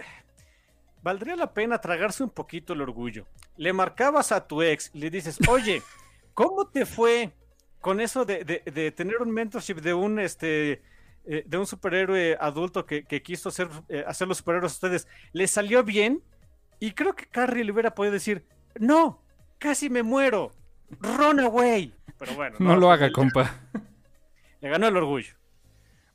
valdría 1.02 1.36
la 1.36 1.52
pena 1.52 1.80
tragarse 1.80 2.24
un 2.24 2.30
poquito 2.30 2.72
el 2.72 2.80
orgullo. 2.80 3.26
Le 3.56 3.72
marcabas 3.72 4.32
a 4.32 4.46
tu 4.46 4.62
ex, 4.62 4.90
le 4.94 5.10
dices, 5.10 5.38
oye, 5.48 5.82
¿Cómo 6.34 6.66
te 6.66 6.86
fue 6.86 7.32
con 7.80 8.00
eso 8.00 8.24
de, 8.24 8.92
tener 8.96 9.18
un 9.20 9.30
mentorship 9.30 9.76
de 9.76 9.92
un 9.92 10.18
este 10.18 10.82
eh, 11.24 11.44
de 11.46 11.58
un 11.58 11.66
superhéroe 11.66 12.36
adulto 12.40 12.84
que, 12.84 13.04
quiso 13.22 13.50
hacer, 13.50 13.68
eh, 13.88 14.04
hacer 14.06 14.28
los 14.28 14.38
superhéroes 14.38 14.72
a 14.72 14.76
ustedes? 14.76 15.08
¿Le 15.32 15.46
salió 15.46 15.84
bien? 15.84 16.22
Y 16.80 16.92
creo 16.92 17.14
que 17.14 17.26
Carrie 17.26 17.64
le 17.64 17.72
hubiera 17.72 17.94
podido 17.94 18.12
decir, 18.12 18.44
no, 18.78 19.22
casi 19.58 19.90
me 19.90 20.02
muero, 20.02 20.52
run 21.00 21.40
away. 21.40 21.94
Pero 22.18 22.34
bueno. 22.34 22.56
No, 22.58 22.76
lo 22.76 22.90
haga, 22.90 23.10
compa. 23.10 23.60
Le 24.60 24.68
ganó 24.68 24.88
el 24.88 24.96
orgullo. 24.96 25.34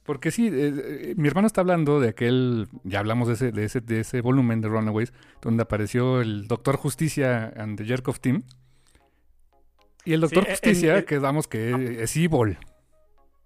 Porque 0.04 0.32
sí, 0.32 0.50
eh, 0.50 1.16
mi 1.18 1.28
hermano 1.28 1.48
está 1.48 1.60
hablando 1.60 2.00
de 2.00 2.10
aquel, 2.10 2.70
ya 2.84 3.00
hablamos 3.00 3.28
de 3.28 3.34
ese, 3.34 3.52
de 3.52 3.66
ese, 3.66 3.82
de 3.82 4.00
ese 4.00 4.22
volumen 4.22 4.62
de 4.62 4.70
Runaways, 4.70 5.12
donde 5.42 5.64
apareció 5.64 6.22
el 6.22 6.48
Doctor 6.48 6.78
Justicia 6.78 7.54
and 7.58 7.78
the 7.78 7.84
Jerk 7.84 8.08
of 8.08 8.22
Team. 8.22 8.44
Y 10.06 10.14
el 10.14 10.22
Doctor 10.22 10.48
Justicia, 10.48 11.04
quedamos 11.04 11.50
que 11.50 11.74
ah. 11.74 12.04
es 12.04 12.16
Evil. 12.16 12.58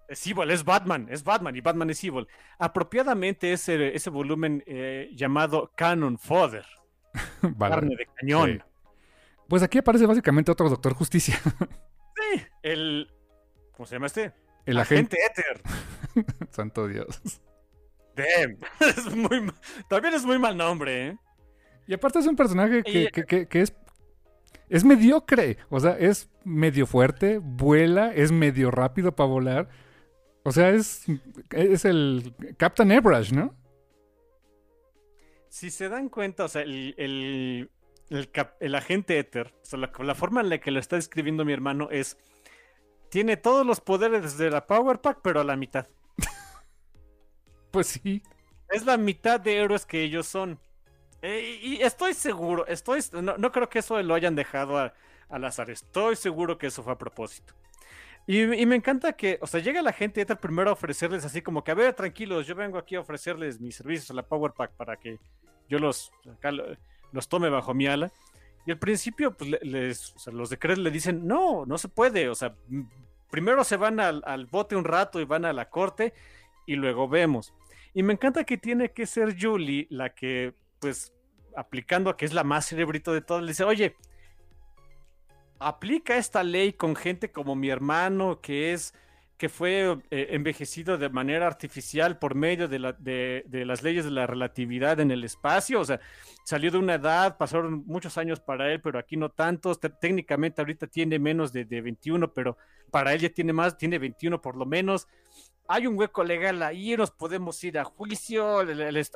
Es 0.06 0.24
Evil, 0.24 0.52
es 0.52 0.62
Batman, 0.64 1.08
es 1.10 1.24
Batman 1.24 1.56
y 1.56 1.60
Batman 1.60 1.90
es 1.90 2.04
Evil. 2.04 2.28
Apropiadamente 2.60 3.52
ese, 3.52 3.96
ese 3.96 4.10
volumen 4.10 4.62
eh, 4.66 5.10
llamado 5.14 5.72
Canon 5.74 6.16
Fodder. 6.16 6.64
Carne 7.58 7.96
de 7.96 8.06
cañón. 8.14 8.62
Pues 9.52 9.62
aquí 9.62 9.76
aparece 9.76 10.06
básicamente 10.06 10.50
otro 10.50 10.70
Doctor 10.70 10.94
Justicia. 10.94 11.38
sí, 12.16 12.42
el... 12.62 13.12
¿Cómo 13.72 13.84
se 13.84 13.96
llama 13.96 14.06
este? 14.06 14.32
El 14.64 14.78
agente, 14.78 15.18
Éter. 15.22 15.60
Santo 16.50 16.88
Dios. 16.88 17.20
Damn. 18.16 18.56
Es 18.80 19.14
muy, 19.14 19.52
también 19.90 20.14
es 20.14 20.24
muy 20.24 20.38
mal 20.38 20.56
nombre, 20.56 21.08
¿eh? 21.08 21.18
Y 21.86 21.92
aparte 21.92 22.20
es 22.20 22.26
un 22.26 22.34
personaje 22.34 22.82
que, 22.82 23.10
que, 23.10 23.46
que, 23.46 23.60
es 23.60 23.74
es 24.70 24.84
mediocre. 24.86 25.58
O 25.68 25.78
sea, 25.80 25.98
es 25.98 26.30
medio 26.44 26.86
fuerte, 26.86 27.36
vuela, 27.36 28.10
es 28.14 28.32
medio 28.32 28.70
rápido 28.70 29.14
para 29.14 29.28
volar. 29.28 29.68
O 30.44 30.52
sea, 30.52 30.70
es, 30.70 31.04
es 31.50 31.84
el 31.84 32.34
Captain 32.56 32.90
Airbrush, 32.90 33.34
¿no? 33.34 33.54
Si 35.50 35.70
se 35.70 35.90
dan 35.90 36.08
cuenta, 36.08 36.44
o 36.44 36.48
sea, 36.48 36.62
el, 36.62 36.94
el, 36.96 37.70
el, 38.60 38.74
agente 38.74 39.18
Ether, 39.18 39.54
o 39.62 39.64
sea, 39.64 39.78
la, 39.78 40.14
forma 40.14 40.40
en 40.40 40.50
la 40.50 40.58
que 40.58 40.70
lo 40.70 40.78
está 40.78 40.96
describiendo 40.96 41.44
mi 41.44 41.52
hermano 41.52 41.88
es. 41.90 42.18
Tiene 43.08 43.36
todos 43.36 43.66
los 43.66 43.80
poderes 43.80 44.38
de 44.38 44.50
la 44.50 44.66
Power 44.66 45.00
Pack, 45.00 45.20
pero 45.22 45.40
a 45.40 45.44
la 45.44 45.56
mitad. 45.56 45.86
pues 47.70 47.88
sí. 47.88 48.22
Es 48.70 48.86
la 48.86 48.96
mitad 48.96 49.38
de 49.38 49.58
héroes 49.58 49.84
que 49.84 50.02
ellos 50.02 50.26
son. 50.26 50.58
Eh, 51.20 51.60
y 51.62 51.82
estoy 51.82 52.14
seguro, 52.14 52.66
estoy, 52.66 53.00
no, 53.12 53.52
creo 53.52 53.68
que 53.68 53.78
eso 53.78 54.02
lo 54.02 54.14
hayan 54.14 54.34
dejado 54.34 54.76
al 55.28 55.44
azar, 55.44 55.70
estoy 55.70 56.16
seguro 56.16 56.58
que 56.58 56.66
eso 56.66 56.82
fue 56.82 56.94
a 56.94 56.98
propósito. 56.98 57.54
Y, 58.26 58.46
me 58.46 58.74
encanta 58.74 59.12
que, 59.12 59.38
o 59.40 59.46
sea, 59.46 59.60
llega 59.60 59.82
la 59.82 59.92
gente 59.92 60.24
primero 60.36 60.70
a 60.70 60.72
ofrecerles 60.72 61.24
así 61.24 61.42
como 61.42 61.62
que, 61.62 61.70
a 61.70 61.74
ver, 61.74 61.94
tranquilos, 61.94 62.46
yo 62.46 62.56
vengo 62.56 62.76
aquí 62.78 62.96
a 62.96 63.00
ofrecerles 63.00 63.60
mis 63.60 63.76
servicios 63.76 64.10
a 64.10 64.14
la 64.14 64.22
Power 64.22 64.52
Pack 64.52 64.72
para 64.72 64.96
que 64.96 65.18
yo 65.68 65.78
los, 65.78 66.12
los 67.12 67.28
tome 67.28 67.48
bajo 67.48 67.74
mi 67.74 67.86
ala. 67.86 68.10
Y 68.66 68.70
al 68.70 68.78
principio, 68.78 69.36
pues, 69.36 69.50
les, 69.62 70.14
los 70.26 70.50
de 70.50 70.58
Cred 70.58 70.78
le 70.78 70.90
dicen, 70.90 71.26
no, 71.26 71.66
no 71.66 71.78
se 71.78 71.88
puede, 71.88 72.28
o 72.28 72.34
sea, 72.34 72.54
primero 73.30 73.64
se 73.64 73.76
van 73.76 73.98
al, 74.00 74.22
al 74.24 74.46
bote 74.46 74.76
un 74.76 74.84
rato 74.84 75.20
y 75.20 75.24
van 75.24 75.44
a 75.44 75.52
la 75.52 75.68
corte 75.68 76.12
y 76.66 76.76
luego 76.76 77.08
vemos. 77.08 77.52
Y 77.94 78.02
me 78.02 78.12
encanta 78.12 78.44
que 78.44 78.56
tiene 78.56 78.92
que 78.92 79.06
ser 79.06 79.36
Julie 79.38 79.86
la 79.90 80.14
que 80.14 80.54
pues 80.78 81.12
aplicando 81.56 82.10
a 82.10 82.16
que 82.16 82.24
es 82.24 82.32
la 82.32 82.44
más 82.44 82.66
cerebrito 82.66 83.12
de 83.12 83.20
todas, 83.20 83.42
le 83.42 83.50
dice, 83.50 83.64
oye, 83.64 83.96
aplica 85.58 86.16
esta 86.16 86.42
ley 86.42 86.72
con 86.72 86.96
gente 86.96 87.30
como 87.30 87.54
mi 87.54 87.68
hermano, 87.68 88.40
que 88.40 88.72
es 88.72 88.94
que 89.42 89.48
fue 89.48 89.98
eh, 90.12 90.28
envejecido 90.30 90.98
de 90.98 91.08
manera 91.08 91.48
artificial 91.48 92.16
por 92.16 92.36
medio 92.36 92.68
de, 92.68 92.78
la, 92.78 92.92
de, 92.92 93.42
las 93.66 93.82
leyes 93.82 94.04
de 94.04 94.12
la 94.12 94.24
relatividad 94.24 95.00
en 95.00 95.10
el 95.10 95.24
espacio, 95.24 95.80
o 95.80 95.84
sea, 95.84 95.98
salió 96.44 96.70
de 96.70 96.78
una 96.78 96.94
edad, 96.94 97.36
pasaron 97.38 97.84
muchos 97.84 98.16
años 98.18 98.38
para 98.38 98.72
él, 98.72 98.80
pero 98.80 99.00
aquí 99.00 99.16
no 99.16 99.30
tantos, 99.30 99.80
técnicamente 100.00 100.60
ahorita 100.60 100.86
tiene 100.86 101.18
menos 101.18 101.52
de, 101.52 101.64
de 101.64 101.80
21, 101.80 102.32
pero 102.32 102.56
para 102.92 103.14
él 103.14 103.22
ya 103.22 103.30
tiene 103.30 103.52
más, 103.52 103.76
tiene 103.76 103.98
21 103.98 104.40
por 104.40 104.54
lo 104.54 104.64
menos, 104.64 105.08
hay 105.66 105.88
un 105.88 105.98
hueco 105.98 106.22
legal 106.22 106.62
ahí, 106.62 106.96
nos 106.96 107.10
podemos 107.10 107.64
ir 107.64 107.80
a 107.80 107.84
juicio, 107.84 108.60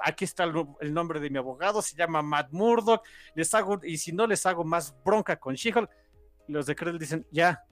aquí 0.03 0.25
está 0.25 0.43
el, 0.43 0.93
nombre 0.93 1.21
de 1.21 1.31
mi 1.31 1.39
abogado, 1.39 1.83
se 1.83 1.95
llama 1.95 2.21
Matt 2.21 2.51
Murdock, 2.51 3.07
les 3.37 3.55
hago, 3.55 3.79
y 3.85 3.97
si 3.99 4.11
no 4.11 4.27
les 4.27 4.45
hago 4.45 4.65
más 4.65 4.93
bronca 5.05 5.37
con 5.37 5.55
she 5.55 5.73
los 6.49 6.67
de 6.67 6.75
Credit 6.75 7.01
dicen, 7.01 7.27
ya, 7.31 7.63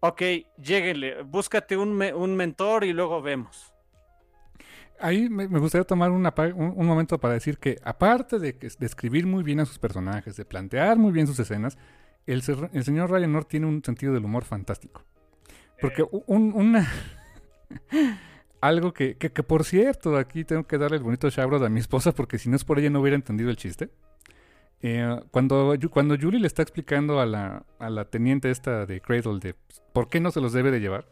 ok, 0.00 0.22
lléguenle, 0.58 1.22
búscate 1.22 1.76
un, 1.76 1.96
mentor 1.96 2.84
y 2.84 2.92
luego 2.92 3.22
vemos. 3.22 3.72
ahí 4.98 5.28
me, 5.28 5.46
gustaría 5.46 5.84
tomar 5.84 6.10
un, 6.10 6.22
momento 6.86 7.18
para 7.18 7.34
decir 7.34 7.58
que 7.58 7.78
aparte 7.84 8.38
de, 8.38 8.52
de, 8.52 8.86
escribir 8.86 9.26
muy 9.26 9.42
bien 9.42 9.60
a 9.60 9.66
sus 9.66 9.78
personajes, 9.78 10.36
de 10.36 10.44
plantear 10.44 10.98
muy 10.98 11.12
bien 11.12 11.26
sus 11.26 11.38
escenas, 11.38 11.78
el, 12.26 12.42
señor 12.42 13.10
Ryan 13.10 13.32
North 13.32 13.48
tiene 13.48 13.66
un 13.66 13.82
sentido 13.84 14.12
del 14.12 14.24
humor 14.24 14.44
fantástico. 14.44 15.04
Porque 15.80 16.02
eh. 16.02 16.08
un, 16.26 16.52
una... 16.54 16.88
algo 18.60 18.92
que, 18.92 19.16
que, 19.16 19.42
por 19.42 19.64
cierto, 19.64 20.16
aquí 20.16 20.44
tengo 20.44 20.64
que 20.64 20.78
darle 20.78 20.98
el 20.98 21.02
bonito 21.02 21.30
shout 21.30 21.62
a 21.62 21.68
mi 21.68 21.80
esposa 21.80 22.12
porque 22.12 22.38
si 22.38 22.48
no 22.48 22.56
es 22.56 22.64
por 22.64 22.78
ella 22.78 22.90
no 22.90 23.00
hubiera 23.00 23.16
entendido 23.16 23.50
el 23.50 23.56
chiste. 23.56 23.90
Eh, 24.82 25.20
cuando, 25.30 25.74
cuando 25.90 26.16
Julie 26.18 26.40
le 26.40 26.46
está 26.46 26.62
explicando 26.62 27.20
a 27.20 27.26
la, 27.26 27.66
a 27.78 27.90
la 27.90 28.06
teniente 28.06 28.50
esta 28.50 28.86
de 28.86 29.00
Cradle 29.00 29.38
de 29.38 29.54
por 29.92 30.08
qué 30.08 30.20
no 30.20 30.30
se 30.30 30.40
los 30.40 30.52
debe 30.52 30.70
de 30.70 30.80
llevar, 30.80 31.06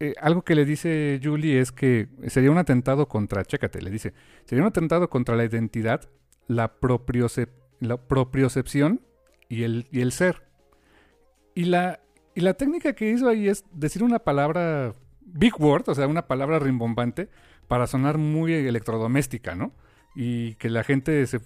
eh, 0.00 0.14
algo 0.20 0.42
que 0.42 0.54
le 0.54 0.64
dice 0.64 1.20
Julie 1.22 1.60
es 1.60 1.72
que 1.72 2.08
sería 2.28 2.50
un 2.50 2.58
atentado 2.58 3.08
contra, 3.08 3.44
chécate, 3.44 3.82
le 3.82 3.90
dice, 3.90 4.12
sería 4.44 4.62
un 4.62 4.68
atentado 4.68 5.08
contra 5.10 5.36
la 5.36 5.44
identidad, 5.44 6.08
la, 6.46 6.72
la 7.80 7.96
propiocepción 7.96 9.00
y 9.48 9.62
el, 9.62 9.86
y 9.90 10.00
el 10.00 10.12
ser. 10.12 10.42
Y 11.54 11.64
la, 11.64 12.00
y 12.34 12.40
la 12.40 12.54
técnica 12.54 12.92
que 12.92 13.10
hizo 13.10 13.28
ahí 13.28 13.48
es 13.48 13.64
decir 13.72 14.02
una 14.02 14.20
palabra, 14.20 14.94
big 15.20 15.60
word, 15.60 15.88
o 15.88 15.94
sea, 15.94 16.06
una 16.06 16.26
palabra 16.26 16.58
rimbombante, 16.58 17.28
para 17.66 17.86
sonar 17.86 18.18
muy 18.18 18.52
electrodoméstica, 18.54 19.54
¿no? 19.54 19.72
Y 20.14 20.54
que 20.54 20.70
la 20.70 20.84
gente 20.84 21.26
se 21.26 21.40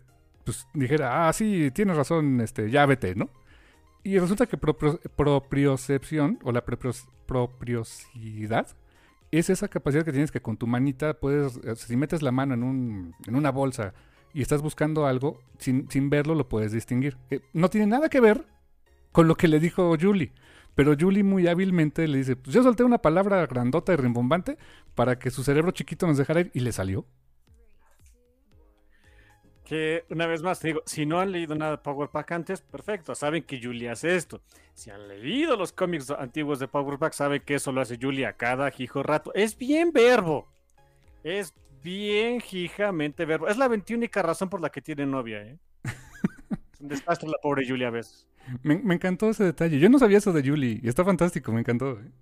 pues, 0.44 0.66
dijera, 0.74 1.28
ah, 1.28 1.32
sí, 1.32 1.70
tienes 1.72 1.96
razón, 1.96 2.40
este, 2.40 2.70
ya 2.70 2.84
vete, 2.86 3.14
¿no? 3.14 3.30
Y 4.04 4.18
resulta 4.18 4.46
que 4.46 4.58
propriocepción 4.58 6.38
o 6.42 6.50
la 6.50 6.64
propriosidad 6.64 8.66
es 9.30 9.48
esa 9.48 9.68
capacidad 9.68 10.04
que 10.04 10.10
tienes 10.12 10.32
que 10.32 10.42
con 10.42 10.56
tu 10.56 10.66
manita 10.66 11.14
puedes, 11.14 11.60
si 11.76 11.96
metes 11.96 12.20
la 12.20 12.32
mano 12.32 12.54
en, 12.54 12.64
un, 12.64 13.14
en 13.26 13.36
una 13.36 13.50
bolsa 13.50 13.94
y 14.34 14.42
estás 14.42 14.60
buscando 14.60 15.06
algo, 15.06 15.40
sin, 15.58 15.88
sin 15.90 16.10
verlo 16.10 16.34
lo 16.34 16.48
puedes 16.48 16.72
distinguir. 16.72 17.16
Eh, 17.30 17.40
no 17.52 17.70
tiene 17.70 17.86
nada 17.86 18.08
que 18.08 18.20
ver 18.20 18.44
con 19.12 19.28
lo 19.28 19.36
que 19.36 19.48
le 19.48 19.60
dijo 19.60 19.96
Julie. 20.00 20.32
Pero 20.74 20.96
Julie 20.98 21.22
muy 21.22 21.48
hábilmente 21.48 22.08
le 22.08 22.18
dice, 22.18 22.36
pues 22.36 22.54
yo 22.54 22.62
solté 22.62 22.82
una 22.82 22.98
palabra 22.98 23.46
grandota 23.46 23.92
y 23.92 23.96
rimbombante 23.96 24.56
para 24.94 25.18
que 25.18 25.30
su 25.30 25.44
cerebro 25.44 25.70
chiquito 25.70 26.06
nos 26.06 26.16
dejara 26.16 26.40
ir 26.40 26.50
y 26.54 26.60
le 26.60 26.72
salió. 26.72 27.06
Que 29.72 30.04
una 30.10 30.26
vez 30.26 30.42
más 30.42 30.60
te 30.60 30.68
digo, 30.68 30.82
si 30.84 31.06
no 31.06 31.18
han 31.18 31.32
leído 31.32 31.54
nada 31.54 31.70
de 31.70 31.78
Power 31.78 32.10
Pack 32.10 32.32
antes, 32.32 32.60
perfecto, 32.60 33.14
saben 33.14 33.42
que 33.42 33.58
Julie 33.58 33.88
hace 33.88 34.16
esto. 34.16 34.42
Si 34.74 34.90
han 34.90 35.08
leído 35.08 35.56
los 35.56 35.72
cómics 35.72 36.10
antiguos 36.10 36.58
de 36.58 36.68
Power 36.68 36.98
Pack, 36.98 37.14
saben 37.14 37.40
que 37.40 37.54
eso 37.54 37.72
lo 37.72 37.80
hace 37.80 37.96
Julie 37.98 38.26
a 38.26 38.34
cada 38.34 38.70
hijo 38.76 39.02
rato. 39.02 39.32
Es 39.32 39.56
bien 39.56 39.90
verbo. 39.90 40.46
Es 41.24 41.54
bien 41.82 42.42
jijamente 42.42 43.24
verbo. 43.24 43.48
Es 43.48 43.56
la 43.56 43.66
veintiúnica 43.66 44.20
razón 44.20 44.50
por 44.50 44.60
la 44.60 44.68
que 44.68 44.82
tiene 44.82 45.06
novia, 45.06 45.40
¿eh? 45.40 45.58
es 46.74 46.80
un 46.82 46.88
desastre 46.88 47.30
la 47.30 47.38
pobre 47.40 47.66
Julie 47.66 47.86
a 47.86 47.90
veces. 47.90 48.26
Me, 48.62 48.74
encantó 48.74 49.30
ese 49.30 49.44
detalle. 49.44 49.78
Yo 49.78 49.88
no 49.88 49.98
sabía 49.98 50.18
eso 50.18 50.34
de 50.34 50.46
Julie 50.46 50.80
y 50.82 50.88
está 50.90 51.02
fantástico, 51.02 51.50
me 51.50 51.60
encantó. 51.60 51.98
¿eh? 51.98 52.12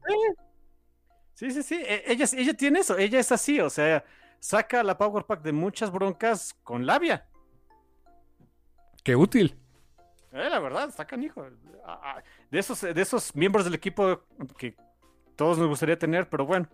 Sí, 1.35 1.51
sí, 1.51 1.65
sí. 1.65 1.83
E, 1.85 2.05
ella, 2.13 2.27
ella 2.33 2.55
tiene 2.55 2.79
eso, 2.79 2.97
ella 2.97 3.19
es 3.19 3.33
así, 3.33 3.59
o 3.59 3.71
sea, 3.71 4.05
saca 4.39 4.85
la 4.85 4.97
Power 4.97 5.25
Pack 5.25 5.43
de 5.43 5.51
muchas 5.51 5.91
broncas 5.91 6.55
con 6.63 6.87
labia. 6.87 7.27
Qué 9.03 9.17
útil. 9.17 9.57
Eh, 10.33 10.49
la 10.49 10.59
verdad, 10.61 10.89
está 10.89 11.05
canijo. 11.05 11.45
Ah, 11.85 12.01
ah, 12.03 12.23
de 12.51 12.59
esos, 12.59 12.81
de 12.81 13.01
esos 13.01 13.35
miembros 13.35 13.65
del 13.65 13.75
equipo 13.75 14.23
que 14.57 14.77
todos 15.37 15.59
nos 15.59 15.69
gustaría 15.69 15.99
tener, 15.99 16.29
pero 16.29 16.47
bueno. 16.47 16.69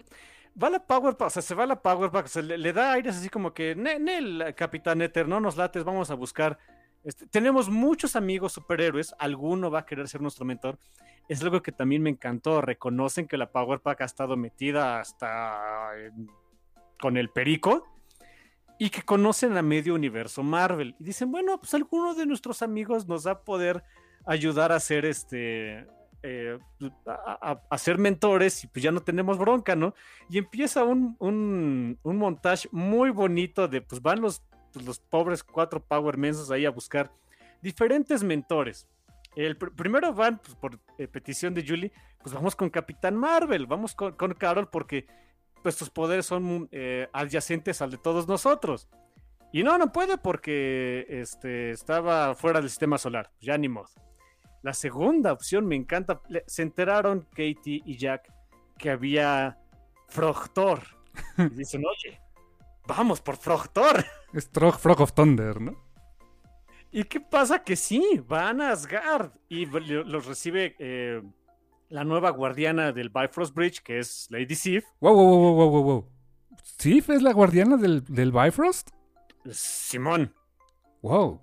Va 0.61 0.71
la 0.71 0.79
Power 0.79 1.15
o 1.19 1.31
sea, 1.31 1.43
se 1.43 1.55
va 1.55 1.67
la 1.67 1.83
Power 1.83 2.11
Pack, 2.11 2.29
se 2.29 2.43
le, 2.43 2.73
da 2.73 2.93
aires 2.93 3.17
así 3.17 3.29
como 3.29 3.53
que, 3.53 3.75
Nel, 3.75 4.55
Capitán 4.57 5.03
Ether, 5.03 5.29
no 5.29 5.39
nos 5.39 5.57
lates, 5.57 5.85
vamos 5.85 6.11
a 6.11 6.15
buscar. 6.15 6.59
Este, 7.05 7.27
tenemos 7.27 7.69
muchos 7.69 8.17
amigos 8.17 8.53
superhéroes, 8.53 9.15
alguno 9.19 9.71
va 9.71 9.81
a 9.81 9.87
querer 9.87 10.09
ser 10.09 10.23
nuestro 10.23 10.47
mentor. 10.47 10.79
Es 11.29 11.43
algo 11.43 11.61
que 11.61 11.73
también 11.73 12.03
me 12.03 12.11
encantó. 12.11 12.63
Reconocen 12.63 13.29
que 13.29 13.37
la 13.37 13.51
Power 13.53 13.81
Pack 13.81 14.01
ha 14.01 14.05
estado 14.07 14.37
metida 14.37 15.01
hasta 15.01 15.93
con 16.99 17.17
el 17.17 17.29
perico 17.29 17.85
y 18.79 18.91
que 18.91 19.03
conocen 19.03 19.57
a 19.57 19.63
medio 19.63 19.95
universo 19.95 20.43
Marvel. 20.43 20.95
Y 20.99 21.05
dicen, 21.05 21.31
bueno, 21.31 21.59
pues 21.59 21.75
alguno 21.75 22.15
de 22.15 22.27
nuestros 22.27 22.63
amigos 22.63 23.07
nos 23.07 23.27
va 23.27 23.33
a 23.33 23.41
poder 23.41 23.83
ayudar 24.27 24.73
a 24.73 24.81
ser 24.81 25.05
este. 25.05 25.87
Eh, 26.23 26.59
a, 27.07 27.79
ser 27.79 27.99
mentores 27.99 28.65
y 28.65 28.67
pues 28.67 28.83
ya 28.83 28.91
no 28.91 29.01
tenemos 29.01 29.39
bronca, 29.39 29.77
¿no? 29.77 29.95
Y 30.29 30.39
empieza 30.39 30.83
un, 30.83 31.17
un, 31.21 32.17
montaje 32.17 32.69
muy 32.73 33.11
bonito 33.11 33.69
de 33.69 33.81
pues 33.81 34.03
van 34.03 34.21
los, 34.21 34.43
pues, 34.73 34.85
los 34.85 34.99
pobres 34.99 35.45
cuatro 35.45 35.81
Power 35.81 36.17
Mensos 36.17 36.51
ahí 36.51 36.67
a 36.67 36.71
buscar 36.71 37.13
diferentes 37.63 38.25
mentores. 38.25 38.89
El 39.37 39.57
primero 39.57 40.13
van, 40.15 40.39
pues, 40.39 40.57
por 40.57 40.81
eh, 40.99 41.07
petición 41.07 41.55
de 41.55 41.65
Julie, 41.65 41.93
pues 42.23 42.35
vamos 42.35 42.57
con 42.57 42.71
Capitán 42.71 43.15
Marvel, 43.15 43.67
vamos 43.67 43.95
con, 43.95 44.13
con 44.13 44.35
Carol 44.35 44.69
porque 44.69 45.07
pues 45.63 45.75
sus 45.75 45.91
poderes 45.91 46.27
son 46.27 46.69
eh, 46.73 47.09
adyacentes 47.13 47.83
al 47.83 47.91
de 47.91 47.99
todos 47.99 48.29
nosotros. 48.29 48.89
Y 49.53 49.63
no, 49.63 49.79
no 49.79 49.93
puede 49.93 50.19
porque 50.19 51.07
este, 51.09 51.71
estaba 51.71 52.35
fuera 52.35 52.61
del 52.61 52.69
sistema 52.69 52.99
solar. 52.99 53.31
Ya 53.41 53.57
ni 53.57 53.69
modo. 53.69 53.89
La 54.63 54.75
segunda 54.75 55.33
opción 55.33 55.67
me 55.67 55.77
encanta. 55.77 56.21
Se 56.47 56.63
enteraron 56.63 57.27
Katie 57.31 57.83
y 57.85 57.97
Jack 57.97 58.33
que 58.77 58.91
había 58.91 59.59
Frogtor. 60.09 60.83
Y 61.39 61.49
dicen, 61.51 61.85
oye, 61.91 62.21
vamos 62.87 63.21
por 63.21 63.37
Frogtor. 63.37 64.05
Es 64.33 64.51
Frog 64.51 65.01
of 65.01 65.13
Thunder, 65.13 65.61
¿no? 65.61 65.87
¿Y 66.91 67.05
qué 67.05 67.21
pasa? 67.21 67.63
Que 67.63 67.77
sí, 67.77 68.23
van 68.27 68.61
a 68.61 68.71
Asgard 68.71 69.33
y 69.49 69.67
los 69.67 70.27
recibe 70.27 70.77
eh, 70.79 71.23
la 71.89 72.05
nueva 72.05 72.31
guardiana 72.31 72.93
del 72.93 73.11
Bifrost 73.11 73.55
Bridge, 73.55 73.83
que 73.83 73.99
es 73.99 74.27
Lady 74.31 74.55
Sif. 74.55 74.85
Wow, 75.01 75.15
wow, 75.15 75.27
wow, 75.27 75.55
wow, 75.55 75.71
wow, 75.71 75.83
wow. 75.83 76.09
¿Sif 76.63 77.11
es 77.11 77.23
la 77.23 77.33
guardiana 77.33 77.77
del, 77.77 78.05
del 78.05 78.33
Bifrost? 78.33 78.91
Simón. 79.51 80.35
Wow. 81.03 81.41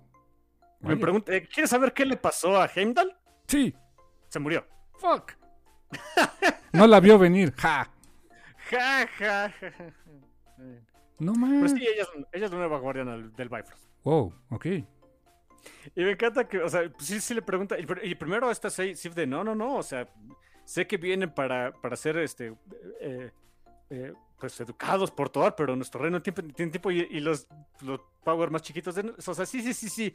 Me 0.80 0.96
pregunto, 0.96 1.32
eh, 1.32 1.48
¿quieres 1.48 1.70
saber 1.70 1.94
qué 1.94 2.04
le 2.04 2.16
pasó 2.16 2.60
a 2.60 2.66
Heimdall? 2.74 3.16
Sí. 3.46 3.74
Se 4.28 4.38
murió. 4.38 4.66
Fuck. 4.98 5.32
no 6.72 6.86
la 6.86 7.00
vio 7.00 7.18
venir. 7.18 7.54
Ja. 7.56 7.90
Ja, 8.70 9.06
ja, 9.18 9.50
ja. 9.50 9.74
No 11.18 11.34
más. 11.34 11.60
Pues 11.60 11.72
sí, 11.72 11.86
ella 11.86 12.02
es, 12.02 12.08
ella 12.32 12.46
es 12.46 12.50
la 12.50 12.58
nueva 12.58 12.78
guardiana 12.78 13.12
del, 13.12 13.32
del 13.34 13.48
Bifrost. 13.48 13.84
Wow, 14.02 14.34
ok. 14.50 14.66
Y 15.94 16.02
me 16.02 16.12
encanta 16.12 16.46
que, 16.48 16.58
o 16.58 16.68
sea, 16.68 16.90
sí, 16.98 17.20
sí 17.20 17.34
le 17.34 17.42
pregunta. 17.42 17.76
Y, 17.78 18.14
primero 18.14 18.50
esta 18.50 18.70
Sif 18.70 19.14
de 19.14 19.26
no, 19.26 19.44
no, 19.44 19.54
no. 19.54 19.76
O 19.76 19.82
sea, 19.82 20.08
sé 20.64 20.86
que 20.86 20.96
vienen 20.96 21.32
para, 21.32 21.72
para 21.72 21.96
ser 21.96 22.18
este. 22.18 22.54
Eh, 23.00 23.30
eh, 23.90 24.12
pues 24.38 24.60
educados 24.60 25.10
por 25.10 25.30
todo, 25.30 25.54
pero 25.56 25.76
nuestro 25.76 26.02
reino 26.02 26.20
tiene, 26.20 26.52
tiempo 26.52 26.90
y, 26.90 27.20
los, 27.20 27.46
los 27.80 28.00
Power 28.24 28.50
más 28.50 28.62
chiquitos. 28.62 28.94
De, 28.94 29.14
o 29.26 29.34
sea, 29.34 29.46
sí, 29.46 29.62
sí, 29.62 29.72
sí, 29.72 29.88
sí. 29.88 30.14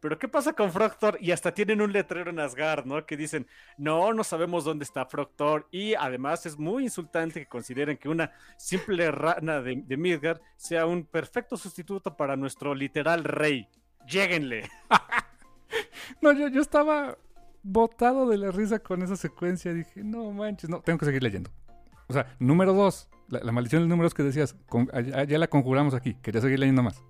Pero 0.00 0.18
¿qué 0.18 0.28
pasa 0.28 0.52
con 0.52 0.70
Frogtor? 0.70 1.18
Y 1.20 1.32
hasta 1.32 1.52
tienen 1.52 1.80
un 1.80 1.92
letrero 1.92 2.30
en 2.30 2.38
Asgard, 2.38 2.84
¿no? 2.84 3.04
Que 3.06 3.16
dicen, 3.16 3.46
no, 3.78 4.12
no 4.12 4.22
sabemos 4.24 4.64
dónde 4.64 4.84
está 4.84 5.06
Frogtor. 5.06 5.66
Y 5.70 5.94
además 5.94 6.44
es 6.46 6.58
muy 6.58 6.84
insultante 6.84 7.40
que 7.40 7.46
consideren 7.46 7.96
que 7.96 8.08
una 8.08 8.32
simple 8.58 9.10
rana 9.10 9.60
de, 9.62 9.82
de 9.84 9.96
Midgard 9.96 10.40
sea 10.56 10.86
un 10.86 11.04
perfecto 11.04 11.56
sustituto 11.56 12.16
para 12.16 12.36
nuestro 12.36 12.74
literal 12.74 13.24
rey. 13.24 13.68
Lléguenle. 14.06 14.70
no, 16.22 16.32
yo, 16.32 16.48
yo 16.48 16.60
estaba 16.60 17.16
botado 17.62 18.28
de 18.28 18.38
la 18.38 18.50
risa 18.50 18.78
con 18.78 19.02
esa 19.02 19.16
secuencia. 19.16 19.72
Dije, 19.72 20.02
no 20.02 20.30
manches, 20.30 20.70
no, 20.70 20.80
tengo 20.80 20.98
que 20.98 21.06
seguir 21.06 21.22
leyendo. 21.22 21.50
O 22.08 22.12
sea, 22.12 22.36
número 22.38 22.72
dos, 22.72 23.08
la, 23.28 23.52
maldición 23.52 23.82
de 23.82 23.88
números 23.88 24.14
que 24.14 24.22
decías, 24.22 24.56
ya, 25.26 25.38
la 25.38 25.48
conjuramos 25.48 25.94
aquí, 25.94 26.14
quería 26.14 26.40
seguir 26.40 26.60
leyendo 26.60 26.82
más. 26.82 27.02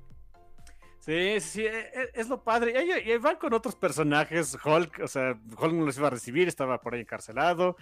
Sí, 1.01 1.39
sí, 1.41 1.65
e, 1.65 1.79
e, 1.79 2.11
es, 2.15 2.29
lo 2.29 2.43
padre. 2.43 2.75
Y, 3.05 3.17
van 3.19 3.37
con 3.37 3.53
otros 3.53 3.77
personajes, 3.77 4.57
Hulk, 4.65 5.01
o 5.05 5.09
sea, 5.09 5.39
Hulk 5.59 5.73
no 5.73 5.85
los 5.85 5.97
iba 5.99 6.09
a 6.09 6.11
recibir, 6.11 6.49
estaba 6.49 6.81
por 6.81 6.95
ahí 6.95 7.03
encarcelado. 7.03 7.77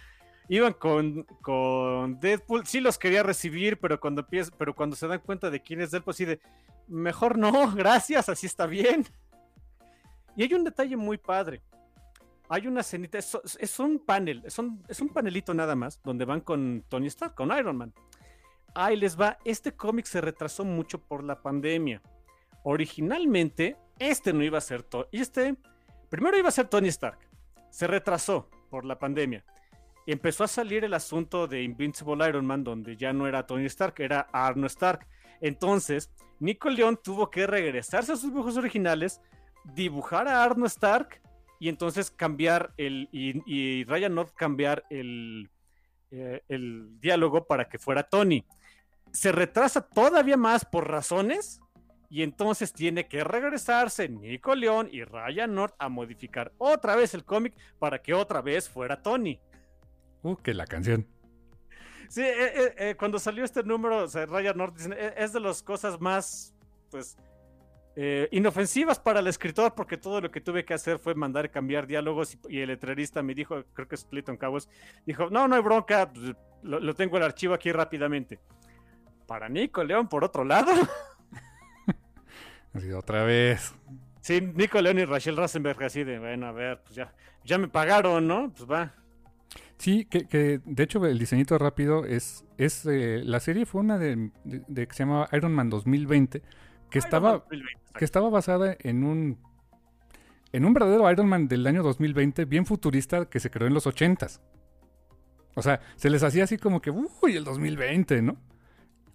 Iban 0.49 0.75
con, 0.75 1.25
con 1.41 2.21
Deadpool, 2.21 2.67
sí 2.67 2.81
los 2.81 2.99
quería 2.99 3.23
recibir, 3.23 3.79
pero 3.79 3.99
cuando 3.99 4.21
empieza, 4.21 4.53
pero 4.59 4.75
cuando 4.75 4.95
se 4.95 5.07
dan 5.07 5.21
cuenta 5.21 5.51
de 5.51 5.61
quién 5.61 5.81
es 5.81 5.91
Deadpool, 5.91 6.13
así 6.13 6.25
de, 6.25 6.41
mejor 6.87 7.39
no, 7.39 7.71
gracias, 7.75 8.29
así 8.29 8.47
está 8.47 8.67
bien. 8.67 9.07
Y 10.37 10.43
hay 10.43 10.55
un 10.55 10.65
detalle 10.65 10.97
muy 10.97 11.17
padre. 11.17 11.63
Hay 12.49 12.67
una 12.67 12.83
cenita, 12.83 13.19
es, 13.19 13.79
un 13.79 13.99
panel, 13.99 14.43
es 14.45 14.59
un, 14.59 14.83
es 14.87 15.01
un 15.01 15.09
panelito 15.09 15.55
nada 15.55 15.75
más, 15.75 16.01
donde 16.03 16.27
van 16.27 16.43
con 16.43 16.85
Tony 16.89 17.07
Stark, 17.07 17.35
con 17.35 17.57
Iron 17.57 17.77
Man. 17.77 17.95
Ahí 18.75 18.97
les 18.97 19.19
va, 19.19 19.39
este 19.45 19.73
cómic 19.73 20.05
se 20.05 20.21
retrasó 20.21 20.65
mucho 20.65 20.99
por 20.99 21.25
la 21.25 21.41
pandemia. 21.41 22.03
Originalmente, 22.63 23.79
este 23.99 24.33
no 24.33 24.43
iba 24.43 24.59
a 24.59 24.61
ser 24.61 24.83
Tony, 24.83 25.07
este, 25.13 25.57
primero 26.11 26.37
iba 26.37 26.49
a 26.49 26.53
ser 26.53 26.69
Tony 26.69 26.89
Stark, 26.89 27.19
se 27.71 27.87
retrasó 27.87 28.51
por 28.69 28.85
la 28.85 28.99
pandemia. 28.99 29.45
Empezó 30.07 30.45
a 30.45 30.49
salir 30.49 30.85
el 30.85 30.95
asunto 30.95 31.47
de 31.47 31.63
Invincible 31.63 32.29
Iron 32.29 32.47
Man, 32.47 32.65
donde 32.65 32.97
ya 32.97 33.13
no 33.13 33.27
era 33.27 33.47
Tony 33.47 33.65
Stark, 33.67 33.95
era 33.99 34.29
Arno 34.33 34.67
Stark 34.67 35.07
Entonces, 35.41 36.11
Nico 36.41 36.69
León 36.69 36.99
tuvo 37.03 37.31
que 37.31 37.47
regresarse 37.47 38.13
a 38.13 38.17
sus 38.17 38.31
dibujos 38.31 38.57
originales, 38.57 39.21
dibujar 39.65 40.29
a 40.29 40.45
Arno 40.45 40.67
Stark 40.67 41.23
y 41.59 41.69
entonces 41.69 42.11
cambiar 42.11 42.75
el. 42.77 43.09
y, 43.13 43.85
Ryan 43.85 44.15
North 44.15 44.35
cambiar 44.35 44.85
el, 44.91 45.49
eh, 46.11 46.43
el 46.49 47.01
diálogo 47.01 47.47
para 47.47 47.69
que 47.69 47.79
fuera 47.79 48.03
Tony. 48.03 48.45
Se 49.11 49.33
retrasa 49.33 49.81
todavía 49.81 50.37
más 50.37 50.65
por 50.65 50.89
razones 50.89 51.61
y 52.09 52.23
entonces 52.23 52.73
tiene 52.73 53.09
que 53.09 53.25
regresarse 53.25 54.09
Nico 54.09 54.55
León 54.55 54.89
y 54.93 55.03
Ryan 55.03 55.55
North 55.55 55.75
a 55.79 55.89
modificar 55.89 56.53
otra 56.59 56.95
vez 56.95 57.15
el 57.15 57.25
cómic 57.25 57.55
para 57.81 58.01
que 58.01 58.15
otra 58.15 58.43
vez 58.43 58.69
fuera 58.69 59.03
Tony. 59.03 59.41
Uh, 60.25 60.37
que 60.37 60.55
la 60.55 60.67
canción. 60.67 61.07
Sí, 62.09 62.23
eh, 62.23 62.75
eh, 62.79 62.95
cuando 62.97 63.19
salió 63.19 63.45
este 63.45 63.63
número, 63.63 64.07
Ryan 64.07 64.57
North 64.57 64.77
es 65.17 65.33
de 65.33 65.41
las 65.41 65.63
cosas 65.63 66.01
más, 66.01 66.55
pues, 66.91 67.17
eh, 67.97 68.29
inofensivas 68.33 68.99
para 68.99 69.21
el 69.21 69.27
escritor 69.29 69.75
porque 69.75 69.97
todo 69.97 70.21
lo 70.21 70.31
que 70.31 70.41
tuve 70.41 70.65
que 70.65 70.75
hacer 70.75 70.99
fue 70.99 71.15
mandar 71.15 71.51
cambiar 71.51 71.87
diálogos 71.87 72.37
y, 72.49 72.61
el 72.61 72.69
letrerista 72.69 73.23
me 73.23 73.35
dijo, 73.35 73.65
creo 73.73 73.87
que 73.87 73.95
es 73.95 74.05
Clayton 74.05 74.37
Cabos, 74.37 74.69
dijo, 75.07 75.29
no, 75.31 75.47
no 75.47 75.57
hay 75.57 75.63
bronca, 75.63 76.11
pues, 76.11 76.35
lo, 76.63 76.95
tengo 76.95 77.19
el 77.19 77.23
archivo 77.23 77.55
aquí 77.55 77.71
rápidamente. 77.71 78.41
Para 79.27 79.49
Nico 79.49 79.85
León, 79.85 80.09
por 80.09 80.25
otro 80.25 80.45
lado. 80.45 80.73
Así 82.73 82.91
otra 82.93 83.25
vez. 83.25 83.75
Sí, 84.21 84.41
Nico 84.41 84.81
León 84.81 84.99
y 84.99 85.05
Rachel 85.05 85.37
Rasenberg 85.37 85.85
así 85.85 86.03
de, 86.03 86.19
bueno, 86.19 86.47
a 86.47 86.53
ver, 86.53 86.81
pues 86.83 86.95
ya, 86.95 87.15
ya 87.45 87.59
me 87.59 87.69
pagaron, 87.69 88.27
¿no? 88.27 88.53
Pues 88.53 88.69
va. 88.69 89.04
Sí, 89.79 90.05
que, 90.05 90.61
de 90.65 90.83
hecho 90.83 91.05
el 91.05 91.19
diseñito 91.19 91.59
rápido 91.59 92.05
es, 92.05 92.45
es 92.59 92.87
eh, 92.87 93.23
la 93.25 93.41
serie 93.41 93.67
fue 93.67 93.81
una 93.81 93.99
de, 93.99 94.31
de, 94.45 94.87
que 94.87 94.95
se 94.95 95.03
llamaba 95.03 95.29
Iron 95.33 95.53
Man 95.53 95.69
2020 95.69 96.43
que 96.95 97.01
estaba, 97.01 97.45
que 97.99 98.05
estaba 98.05 98.31
basada 98.31 98.77
en 98.79 99.03
un, 99.03 99.39
en 100.53 100.65
un 100.65 100.73
verdadero 100.73 101.11
Iron 101.11 101.29
Man 101.29 101.49
del 101.49 101.67
año 101.67 101.83
2020, 101.83 102.45
bien 102.45 102.67
futurista, 102.67 103.29
que 103.29 103.41
se 103.41 103.51
creó 103.51 103.67
en 103.67 103.75
los 103.75 103.87
80s. 103.87 104.41
O 105.57 105.63
sea, 105.63 105.81
se 105.97 106.09
les 106.09 106.23
hacía 106.23 106.45
así 106.45 106.57
como 106.57 106.81
que, 106.81 106.93
uy, 106.93 107.35
el 107.35 107.43
2020, 107.43 108.23
¿no? 108.23 108.37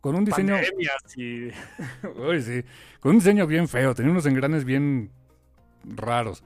Con 0.02 0.15
un 0.15 0.26
diseño... 0.26 0.56
uy, 2.18 2.41
sí. 2.41 2.64
Con 2.99 3.11
un 3.11 3.19
diseño 3.19 3.48
bien 3.48 3.69
feo, 3.69 3.95
tenía 3.95 4.11
unos 4.11 4.26
engranes 4.26 4.65
bien 4.65 5.11
raros. 5.86 6.44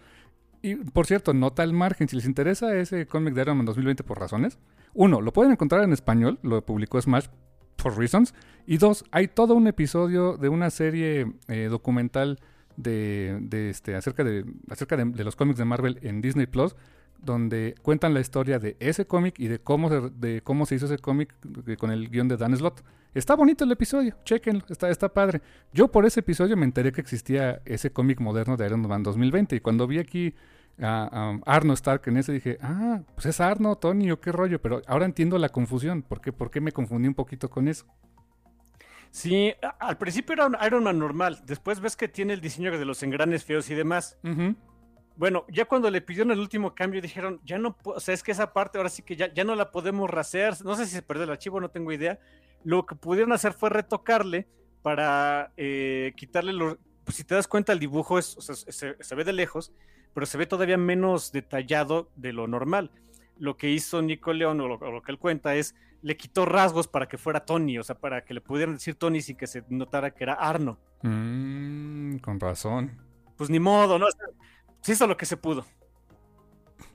Y, 0.64 0.76
por 0.76 1.06
cierto, 1.06 1.34
nota 1.34 1.61
al 1.61 1.73
margen, 1.73 2.07
si 2.07 2.15
les 2.15 2.26
interesa 2.26 2.73
ese 2.77 3.06
cómic 3.06 3.34
de 3.34 3.41
Iron 3.41 3.57
Man 3.57 3.65
2020 3.65 4.03
por 4.06 4.18
razones. 4.18 4.57
Uno, 4.94 5.19
lo 5.19 5.34
pueden 5.34 5.52
encontrar 5.52 5.84
en 5.84 5.91
español, 5.91 6.40
lo 6.41 6.65
publicó 6.65 7.02
Smash, 7.02 7.27
for 7.77 7.98
reasons. 7.98 8.34
Y 8.65 8.77
dos, 8.77 9.03
hay 9.11 9.27
todo 9.27 9.56
un 9.56 9.68
episodio 9.68 10.38
de 10.38 10.48
una 10.48 10.69
serie 10.69 11.34
eh, 11.49 11.68
documental 11.69 12.40
de, 12.77 13.69
este, 13.69 13.95
acerca, 13.95 14.23
de, 14.23 14.45
acerca 14.69 14.95
de, 14.95 15.23
los 15.26 15.35
cómics 15.35 15.60
de 15.60 15.65
Marvel 15.65 15.99
en 16.02 16.22
Disney 16.22 16.48
Plus, 16.48 16.77
donde 17.24 17.76
cuentan 17.82 18.14
la 18.14 18.20
historia 18.20 18.60
de 18.60 18.76
ese 18.80 19.06
cómic 19.06 19.40
y 19.40 19.48
de 19.48 19.60
cómo 19.60 19.90
se, 19.90 20.10
de 20.10 20.41
cómo 20.41 20.66
se 20.66 20.76
hizo 20.76 20.86
ese 20.86 20.98
cómic 20.98 21.34
eh, 21.68 21.78
con 21.78 21.91
el 21.91 22.10
guion 22.10 22.28
de 22.28 22.38
Dan 22.38 22.56
Slott. 22.56 22.82
Está 23.14 23.36
bonito 23.36 23.64
el 23.64 23.72
episodio, 23.72 24.16
chequenlo, 24.24 24.64
está, 24.70 24.90
está 24.90 25.14
padre. 25.14 25.41
Yo 25.72 25.90
por 25.90 26.06
ese 26.06 26.22
episodio 26.22 26.58
me 26.58 26.66
enteré 26.66 26.91
que 26.91 27.02
existía 27.02 27.62
ese 27.66 27.91
cómic 27.91 28.20
moderno 28.20 28.58
de 28.58 28.66
Iron 28.66 28.82
Man 28.88 29.04
2020 29.04 29.56
y 29.56 29.60
cuando 29.60 29.86
vi 29.88 30.00
aquí 30.00 30.34
a, 30.82 31.38
Arno 31.45 31.74
Stark 31.74 32.02
en 32.08 32.18
ese 32.18 32.34
dije, 32.34 32.58
ah, 32.62 33.02
pues 33.14 33.28
es 33.28 33.40
Arno, 33.40 33.76
Tony, 33.76 34.12
o 34.12 34.20
qué 34.20 34.32
rollo, 34.32 34.62
pero 34.62 34.82
ahora 34.88 35.06
entiendo 35.06 35.38
la 35.38 35.50
confusión, 35.50 36.02
¿por 36.02 36.22
qué, 36.22 36.34
¿por 36.34 36.50
qué 36.50 36.62
me 36.62 36.72
confundí 36.72 37.08
un 37.08 37.14
poquito 37.14 37.50
con 37.50 37.68
eso? 37.68 37.86
Sí, 39.12 39.54
al 39.80 40.00
principio 40.00 40.34
era 40.34 40.48
un 40.48 40.58
Iron 40.66 40.84
Man 40.84 40.98
normal, 40.98 41.41
después 41.45 41.80
ves 41.80 41.95
que 41.95 42.08
tiene 42.08 42.34
el 42.34 42.41
diseño 42.41 42.76
de 42.76 42.86
los 42.86 43.04
engranes 43.04 43.44
feos 43.44 43.70
y 43.70 43.76
demás. 43.76 44.18
Bueno, 45.15 45.45
ya 45.48 45.65
cuando 45.65 45.90
le 45.91 46.02
pidieron 46.02 46.31
el 46.31 46.40
último 46.40 46.73
cambio 46.73 47.02
dijeron, 47.02 47.40
ya 47.45 47.57
no, 47.57 47.77
o 47.84 47.99
sea, 47.99 48.14
es 48.14 48.23
que 48.23 48.31
esa 48.31 48.52
parte 48.52 48.77
ahora 48.77 48.90
sí 48.90 49.03
que 49.03 49.15
ya, 49.15 49.31
ya 49.34 49.44
no 49.44 49.56
la 49.56 49.72
podemos 49.72 50.10
rasear, 50.10 50.56
no 50.65 50.76
sé 50.76 50.85
si 50.85 50.91
se 50.91 51.02
perdió 51.03 51.23
el 51.23 51.30
archivo, 51.30 51.61
no 51.61 51.69
tengo 51.69 51.91
idea. 51.91 52.19
Lo 52.64 52.85
que 52.85 52.95
pudieron 52.95 53.31
hacer 53.31 53.53
fue 53.53 53.69
retocarle 53.69 54.48
para 54.81 55.52
eh, 55.57 56.14
quitarle 56.15 56.53
los... 56.53 56.77
Pues 57.03 57.18
si 57.18 57.23
te 57.23 57.35
das 57.35 57.48
cuenta, 57.48 57.73
el 57.73 57.80
dibujo 57.80 58.18
es, 58.18 58.38
se 58.40 59.15
ve 59.15 59.23
de 59.23 59.34
lejos, 59.34 59.73
pero 60.14 60.26
se 60.26 60.38
ve 60.38 60.45
todavía 60.45 60.77
menos 60.77 61.31
detallado 61.31 62.10
de 62.15 62.34
lo 62.34 62.48
normal. 62.48 62.91
Lo 63.38 63.57
que 63.57 63.69
hizo 63.69 64.02
Nico 64.02 64.31
León, 64.31 64.61
o 64.61 64.68
lo, 64.68 65.02
que 65.02 65.11
él 65.11 65.18
cuenta, 65.18 65.56
es 65.56 65.76
le 66.02 66.18
quitó 66.18 66.45
rasgos 66.45 66.88
para 66.88 67.07
que 67.07 67.18
fuera 67.18 67.45
Tony, 67.45 67.77
o 67.80 67.84
sea, 67.84 67.95
para 67.95 68.23
que 68.23 68.34
le 68.34 68.41
pudieran 68.41 68.76
decir 68.76 68.95
Tony 68.95 69.22
sin 69.22 69.38
que 69.38 69.48
se 69.48 69.64
notara 69.69 70.11
que 70.11 70.23
era 70.23 70.34
Arno. 70.34 70.77
Mm, 71.02 72.18
con 72.18 72.40
razón. 72.40 72.98
Pues 73.38 73.49
ni 73.49 73.60
modo, 73.60 73.98
¿no? 73.98 74.07
Se 74.84 74.91
hizo 74.91 75.07
lo 75.07 75.18
que 75.18 75.26
se 75.26 75.38
pudo. 75.38 75.65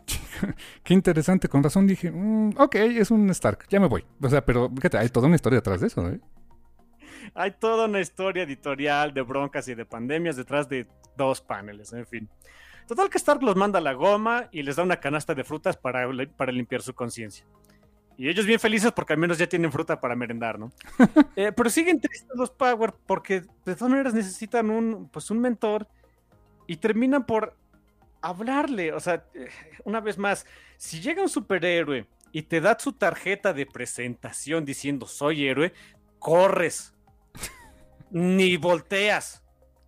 Qué 0.85 0.94
interesante, 0.94 1.48
con 1.48 1.62
razón 1.62 1.86
dije, 1.86 2.10
mm, 2.10 2.55
ok, 2.59 2.74
es 2.74 3.10
un 3.10 3.28
Stark, 3.31 3.66
ya 3.69 3.81
me 3.81 3.89
voy. 3.89 4.05
O 4.23 4.28
sea, 4.28 4.44
pero 4.44 4.70
fíjate, 4.70 4.98
hay 4.98 5.09
toda 5.09 5.27
una 5.27 5.36
historia 5.36 5.59
detrás 5.59 5.81
de 5.81 5.86
eso, 5.89 6.09
¿eh? 6.09 6.20
Hay 7.35 7.52
toda 7.52 7.86
una 7.86 8.01
historia 8.01 8.43
editorial 8.43 9.12
de 9.12 9.23
broncas 9.23 9.69
y 9.69 9.74
de 9.74 9.85
pandemias 9.85 10.36
detrás 10.36 10.69
de 10.69 10.86
dos 11.16 11.40
paneles, 11.40 11.93
en 11.93 12.06
fin. 12.06 12.28
Total 12.86 13.10
que 13.10 13.19
Stark 13.19 13.43
los 13.43 13.56
manda 13.56 13.78
a 13.78 13.82
la 13.82 13.93
goma 13.93 14.48
y 14.51 14.62
les 14.62 14.77
da 14.77 14.82
una 14.82 14.98
canasta 14.98 15.35
de 15.35 15.44
frutas 15.44 15.77
para, 15.77 16.09
para 16.36 16.52
limpiar 16.52 16.82
su 16.82 16.94
conciencia. 16.94 17.44
Y 18.16 18.28
ellos 18.28 18.47
bien 18.47 18.59
felices 18.59 18.93
porque 18.93 19.12
al 19.12 19.19
menos 19.19 19.39
ya 19.39 19.47
tienen 19.47 19.70
fruta 19.70 20.01
para 20.01 20.16
merendar, 20.16 20.59
¿no? 20.59 20.73
Eh, 21.36 21.52
pero 21.52 21.70
siguen 21.70 22.01
tristes 22.01 22.36
los 22.36 22.51
Power 22.51 22.93
porque 23.06 23.43
de 23.65 23.74
todas 23.74 23.90
maneras 23.90 24.12
necesitan 24.12 24.70
un, 24.70 25.09
pues 25.12 25.31
un 25.31 25.40
mentor 25.40 25.86
y 26.66 26.77
terminan 26.77 27.24
por 27.24 27.55
hablarle. 28.23 28.93
O 28.93 29.01
sea, 29.01 29.24
una 29.85 30.01
vez 30.01 30.19
más, 30.19 30.47
si 30.77 31.01
llega 31.01 31.23
un 31.23 31.28
superhéroe 31.28 32.07
y 32.32 32.43
te 32.43 32.61
da 32.61 32.78
su 32.78 32.93
tarjeta 32.93 33.53
de 33.53 33.66
presentación 33.66 34.65
diciendo 34.65 35.07
soy 35.07 35.47
héroe, 35.47 35.73
corres. 36.19 36.95
Ni 38.11 38.57
volteas. 38.57 39.43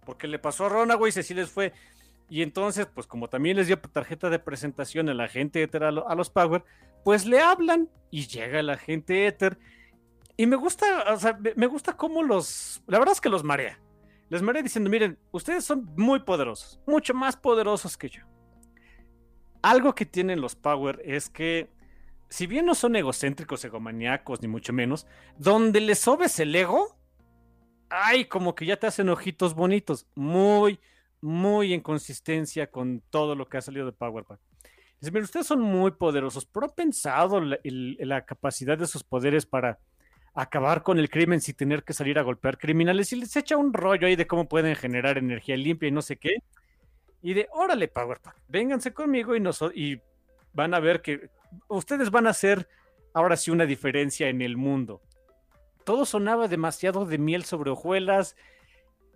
Porque 0.04 0.26
le 0.26 0.38
pasó 0.38 0.66
a 0.66 0.68
Runaway, 0.70 1.12
si 1.12 1.34
les 1.34 1.50
fue, 1.50 1.72
y 2.30 2.42
entonces, 2.42 2.86
pues 2.86 3.08
como 3.08 3.28
también 3.28 3.56
les 3.56 3.66
dio 3.66 3.78
tarjeta 3.78 4.30
de 4.30 4.38
presentación 4.38 5.08
a 5.08 5.14
la 5.14 5.26
gente 5.26 5.62
Ether 5.62 5.82
a, 5.82 5.90
los 5.90 6.30
Power, 6.30 6.64
pues 7.04 7.26
le 7.26 7.40
hablan 7.40 7.90
y 8.12 8.28
llega 8.28 8.62
la 8.62 8.78
gente 8.78 9.26
Ether. 9.26 9.58
Y 10.36 10.46
me 10.46 10.54
gusta, 10.54 11.12
o 11.12 11.18
sea, 11.18 11.38
me 11.56 11.66
gusta 11.66 11.96
cómo 11.96 12.22
los, 12.22 12.82
la 12.86 13.00
verdad 13.00 13.12
es 13.12 13.20
que 13.20 13.28
los 13.28 13.42
marea. 13.42 13.80
Les 14.30 14.42
marea 14.42 14.62
diciendo, 14.62 14.88
miren, 14.88 15.18
ustedes 15.32 15.64
son 15.64 15.92
muy 15.96 16.20
poderosos, 16.20 16.80
mucho 16.86 17.14
más 17.14 17.36
poderosos 17.36 17.96
que 17.96 18.08
yo. 18.08 18.22
Algo 19.60 19.94
que 19.94 20.06
tienen 20.06 20.40
los 20.40 20.54
Power 20.54 21.02
es 21.04 21.28
que, 21.28 21.68
si 22.28 22.46
bien 22.46 22.64
no 22.64 22.76
son 22.76 22.94
egocéntricos, 22.94 23.64
egomaníacos, 23.64 24.40
ni 24.40 24.46
mucho 24.46 24.72
menos, 24.72 25.08
donde 25.36 25.80
les 25.80 25.98
sobes 25.98 26.38
el 26.38 26.54
ego, 26.54 26.96
ay, 27.88 28.26
como 28.26 28.54
que 28.54 28.66
ya 28.66 28.78
te 28.78 28.86
hacen 28.86 29.08
ojitos 29.08 29.54
bonitos, 29.54 30.06
muy, 30.14 30.78
muy 31.20 31.74
en 31.74 31.80
consistencia 31.80 32.70
con 32.70 33.02
todo 33.10 33.34
lo 33.34 33.48
que 33.48 33.58
ha 33.58 33.62
salido 33.62 33.84
de 33.84 33.92
Power 33.92 34.24
Pack. 34.24 34.38
Dice, 35.00 35.10
mira, 35.10 35.24
ustedes 35.24 35.46
son 35.48 35.60
muy 35.60 35.90
poderosos, 35.90 36.46
pero 36.46 36.66
¿han 36.66 36.74
pensado 36.76 37.40
la, 37.40 38.24
capacidad 38.24 38.78
de 38.78 38.86
sus 38.86 39.02
poderes 39.02 39.44
para 39.44 39.80
acabar 40.42 40.82
con 40.82 40.98
el 40.98 41.10
crimen 41.10 41.40
sin 41.40 41.54
tener 41.54 41.84
que 41.84 41.92
salir 41.92 42.18
a 42.18 42.22
golpear 42.22 42.58
criminales? 42.58 43.12
Y 43.12 43.16
les 43.16 43.34
echa 43.36 43.56
un 43.56 43.72
rollo 43.72 44.06
ahí 44.06 44.16
de 44.16 44.26
cómo 44.26 44.48
pueden 44.48 44.76
generar 44.76 45.18
energía 45.18 45.56
limpia 45.56 45.88
y 45.88 45.92
no 45.92 46.02
sé 46.02 46.16
qué. 46.16 46.36
Y 47.22 47.34
de, 47.34 47.48
órale, 47.52 47.88
Power 47.88 48.20
Pack, 48.20 48.36
vénganse 48.48 48.92
conmigo 48.92 49.36
y, 49.36 49.42
y 49.74 50.00
van 50.52 50.74
a 50.74 50.80
ver 50.80 51.02
que 51.02 51.30
ustedes 51.68 52.10
van 52.10 52.26
a 52.26 52.30
hacer 52.30 52.68
ahora 53.12 53.36
sí 53.36 53.50
una 53.50 53.66
diferencia 53.66 54.28
en 54.28 54.42
el 54.42 54.56
mundo. 54.56 55.02
Todo 55.84 56.04
sonaba 56.04 56.48
demasiado 56.48 57.04
de 57.06 57.18
miel 57.18 57.44
sobre 57.44 57.70
hojuelas. 57.70 58.36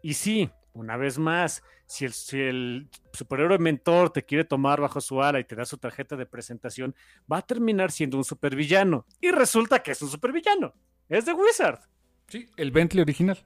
Y 0.02 0.14
sí, 0.14 0.50
una 0.72 0.96
vez 0.96 1.18
más, 1.18 1.62
si 1.86 2.04
el, 2.04 2.88
superhéroe 3.12 3.58
mentor 3.58 4.10
te 4.10 4.24
quiere 4.24 4.44
tomar 4.44 4.80
bajo 4.80 5.00
su 5.00 5.22
ala 5.22 5.38
y 5.38 5.44
te 5.44 5.54
da 5.54 5.64
su 5.64 5.78
tarjeta 5.78 6.16
de 6.16 6.26
presentación, 6.26 6.94
va 7.30 7.38
a 7.38 7.42
terminar 7.42 7.90
siendo 7.92 8.16
un 8.16 8.24
supervillano. 8.24 9.06
Y 9.20 9.30
resulta 9.30 9.82
que 9.82 9.92
es 9.92 10.02
un 10.02 10.08
supervillano. 10.08 10.74
Es 11.08 11.26
de 11.26 11.32
Wizard. 11.32 11.80
Sí, 12.28 12.48
el 12.56 12.70
Bentley 12.70 13.02
original. 13.02 13.44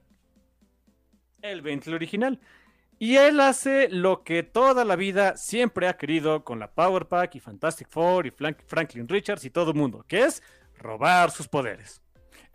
El 1.43 1.63
Bentley 1.63 1.95
original. 1.95 2.41
Y 2.99 3.17
él 3.17 3.39
hace 3.41 3.89
lo 3.89 4.25
que 4.25 4.43
toda 4.43 4.85
la 4.85 4.97
vida 4.97 5.37
siempre 5.37 5.87
ha 5.87 5.97
querido 5.97 6.45
con 6.45 6.59
la 6.59 6.73
Power 6.73 7.07
Pack 7.07 7.37
y 7.37 7.41
Fantastic 7.41 7.89
Four 7.89 8.27
y 8.27 8.33
Franklin 8.67 9.07
Richards 9.09 9.45
y 9.45 9.51
todo 9.51 9.71
el 9.71 9.77
mundo, 9.77 10.05
que 10.09 10.25
es 10.25 10.43
robar 10.79 11.31
sus 11.31 11.47
poderes. 11.47 12.03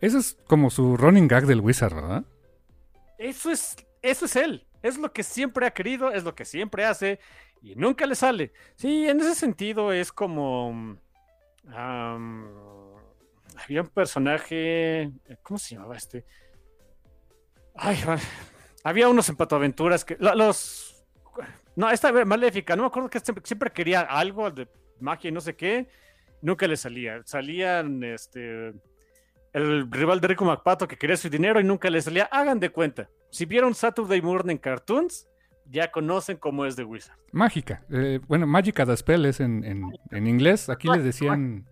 Eso 0.00 0.18
es 0.18 0.36
como 0.46 0.68
su 0.70 0.96
running 0.96 1.28
gag 1.28 1.46
del 1.46 1.60
Wizard, 1.60 1.94
¿verdad? 1.94 2.24
Eso 3.18 3.50
es 3.50 3.76
eso 4.04 4.26
es 4.26 4.36
él. 4.36 4.66
Es 4.82 4.98
lo 4.98 5.14
que 5.14 5.22
siempre 5.22 5.66
ha 5.66 5.70
querido, 5.70 6.12
es 6.12 6.24
lo 6.24 6.34
que 6.34 6.44
siempre 6.44 6.84
hace 6.84 7.18
y 7.62 7.74
nunca 7.74 8.04
le 8.06 8.14
sale. 8.14 8.52
Sí, 8.76 9.08
en 9.08 9.18
ese 9.20 9.34
sentido 9.34 9.92
es 9.92 10.12
como... 10.12 10.98
había 13.56 13.82
un 13.82 13.88
personaje... 13.88 15.10
¿Cómo 15.42 15.58
se 15.58 15.74
llamaba 15.74 15.96
este? 15.96 16.24
Ay, 17.74 17.98
había 18.84 19.08
unos 19.08 19.28
empatoaventuras 19.28 20.04
que. 20.04 20.16
Los. 20.20 21.04
No, 21.74 21.90
esta 21.90 22.12
maléfica, 22.24 22.76
no 22.76 22.82
me 22.82 22.86
acuerdo 22.86 23.10
que 23.10 23.20
siempre 23.42 23.70
quería 23.70 24.02
algo 24.02 24.50
de 24.50 24.68
magia 25.00 25.28
y 25.28 25.32
no 25.32 25.40
sé 25.40 25.56
qué. 25.56 25.88
Nunca 26.40 26.68
le 26.68 26.76
salía. 26.76 27.22
Salían 27.24 28.04
este. 28.04 28.74
El 29.52 29.90
rival 29.90 30.20
de 30.20 30.28
Rico 30.28 30.44
MacPato 30.44 30.86
que 30.86 30.96
quería 30.96 31.16
su 31.16 31.28
dinero 31.28 31.60
y 31.60 31.64
nunca 31.64 31.88
le 31.90 32.00
salía. 32.02 32.24
Hagan 32.24 32.60
de 32.60 32.70
cuenta. 32.70 33.08
Si 33.30 33.46
vieron 33.46 33.74
Saturday 33.74 34.20
Morning 34.20 34.56
Cartoons, 34.56 35.28
ya 35.66 35.90
conocen 35.90 36.36
cómo 36.36 36.66
es 36.66 36.76
de 36.76 36.84
Wizard. 36.84 37.16
Mágica. 37.32 37.82
Eh, 37.90 38.20
bueno, 38.28 38.46
Mágica 38.46 38.84
the 38.84 38.96
Spell 38.96 39.24
es 39.24 39.40
en, 39.40 39.64
en, 39.64 40.26
inglés. 40.26 40.68
Aquí 40.68 40.88
les 40.88 41.02
decían 41.02 41.66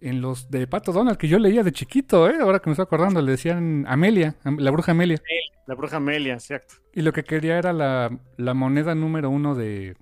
en 0.00 0.20
los 0.20 0.50
de 0.50 0.66
Pato 0.66 0.92
Donald 0.92 1.18
que 1.18 1.28
yo 1.28 1.38
leía 1.38 1.62
de 1.62 1.72
chiquito, 1.72 2.28
¿eh? 2.28 2.38
ahora 2.40 2.60
que 2.60 2.70
me 2.70 2.72
estoy 2.72 2.84
acordando, 2.84 3.20
le 3.20 3.32
decían 3.32 3.84
Amelia, 3.86 4.34
la 4.44 4.70
bruja 4.70 4.92
Amelia. 4.92 5.20
la 5.66 5.74
bruja 5.74 5.98
Amelia, 5.98 6.34
exacto. 6.34 6.74
Y 6.94 7.02
lo 7.02 7.12
que 7.12 7.24
quería 7.24 7.58
era 7.58 7.72
la, 7.72 8.54
moneda 8.54 8.94
número 8.94 9.30
uno 9.30 9.54
de, 9.54 9.96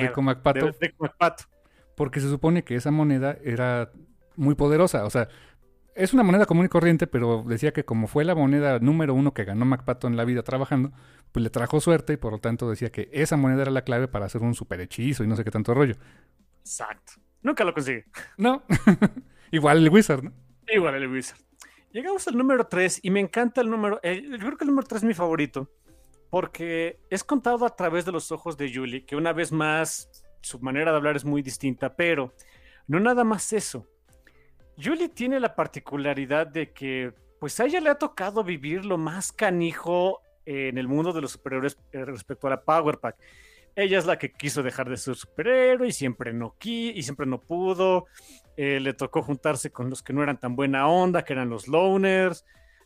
Rico 0.00 0.22
MacPato. 0.22 0.70
Porque 1.96 2.20
se 2.20 2.28
supone 2.28 2.64
que 2.64 2.76
esa 2.76 2.90
moneda 2.90 3.36
era 3.44 3.90
muy 4.36 4.54
poderosa. 4.54 5.04
O 5.04 5.10
sea, 5.10 5.28
es 5.94 6.14
una 6.14 6.22
moneda 6.22 6.46
común 6.46 6.66
y 6.66 6.68
corriente, 6.68 7.06
pero 7.06 7.44
decía 7.46 7.72
que 7.72 7.84
como 7.84 8.06
fue 8.06 8.24
la 8.24 8.34
moneda 8.34 8.78
número 8.78 9.14
uno 9.14 9.34
que 9.34 9.44
ganó 9.44 9.64
MacPato 9.64 10.06
en 10.06 10.16
la 10.16 10.24
vida 10.24 10.42
trabajando, 10.42 10.92
pues 11.32 11.42
le 11.42 11.50
trajo 11.50 11.80
suerte 11.80 12.14
y 12.14 12.16
por 12.16 12.32
lo 12.32 12.38
tanto 12.38 12.70
decía 12.70 12.90
que 12.90 13.10
esa 13.12 13.36
moneda 13.36 13.62
era 13.62 13.70
la 13.70 13.82
clave 13.82 14.08
para 14.08 14.26
hacer 14.26 14.40
un 14.42 14.54
super 14.54 14.80
hechizo 14.80 15.24
y 15.24 15.26
no 15.26 15.36
sé 15.36 15.44
qué 15.44 15.50
tanto 15.50 15.74
rollo. 15.74 15.96
Exacto. 16.60 17.21
Nunca 17.42 17.64
lo 17.64 17.74
consigue. 17.74 18.06
No. 18.36 18.62
Igual 19.50 19.78
el 19.78 19.90
Wizard, 19.90 20.22
¿no? 20.22 20.32
Igual 20.68 20.94
el 20.94 21.08
Wizard. 21.08 21.38
Llegamos 21.92 22.26
al 22.26 22.36
número 22.36 22.66
3 22.66 23.00
y 23.02 23.10
me 23.10 23.20
encanta 23.20 23.60
el 23.60 23.68
número. 23.68 24.00
Eh, 24.02 24.22
yo 24.22 24.38
creo 24.38 24.56
que 24.56 24.64
el 24.64 24.70
número 24.70 24.86
3 24.86 25.02
es 25.02 25.06
mi 25.06 25.14
favorito. 25.14 25.70
Porque 26.30 26.98
es 27.10 27.22
contado 27.22 27.66
a 27.66 27.76
través 27.76 28.06
de 28.06 28.12
los 28.12 28.32
ojos 28.32 28.56
de 28.56 28.72
Julie, 28.72 29.04
que 29.04 29.16
una 29.16 29.34
vez 29.34 29.52
más 29.52 30.08
su 30.40 30.58
manera 30.60 30.90
de 30.90 30.96
hablar 30.96 31.16
es 31.16 31.24
muy 31.24 31.42
distinta, 31.42 31.94
pero 31.94 32.32
no 32.86 32.98
nada 33.00 33.24
más 33.24 33.52
eso. 33.52 33.86
Julie 34.82 35.10
tiene 35.10 35.38
la 35.40 35.54
particularidad 35.54 36.46
de 36.46 36.72
que, 36.72 37.12
pues 37.38 37.60
a 37.60 37.66
ella 37.66 37.80
le 37.80 37.90
ha 37.90 37.96
tocado 37.96 38.42
vivir 38.42 38.84
lo 38.84 38.96
más 38.96 39.30
canijo 39.32 40.22
en 40.44 40.78
el 40.78 40.88
mundo 40.88 41.12
de 41.12 41.20
los 41.20 41.32
superhéroes 41.32 41.78
eh, 41.92 42.04
respecto 42.04 42.46
a 42.46 42.50
la 42.50 42.62
Power 42.62 42.98
Pack. 42.98 43.16
Ella 43.74 43.98
es 43.98 44.06
la 44.06 44.18
que 44.18 44.32
quiso 44.32 44.62
dejar 44.62 44.90
de 44.90 44.96
ser 44.96 45.14
superhéroe 45.14 45.88
y 45.88 45.92
siempre 45.92 46.32
no 46.32 46.56
y 46.62 47.02
siempre 47.02 47.26
no 47.26 47.40
pudo. 47.40 48.06
Eh, 48.56 48.80
le 48.80 48.92
tocó 48.92 49.22
juntarse 49.22 49.70
con 49.70 49.88
los 49.88 50.02
que 50.02 50.12
no 50.12 50.22
eran 50.22 50.38
tan 50.38 50.54
buena 50.56 50.86
onda, 50.88 51.24
que 51.24 51.32
eran 51.32 51.48
los 51.48 51.68
loners. 51.68 52.44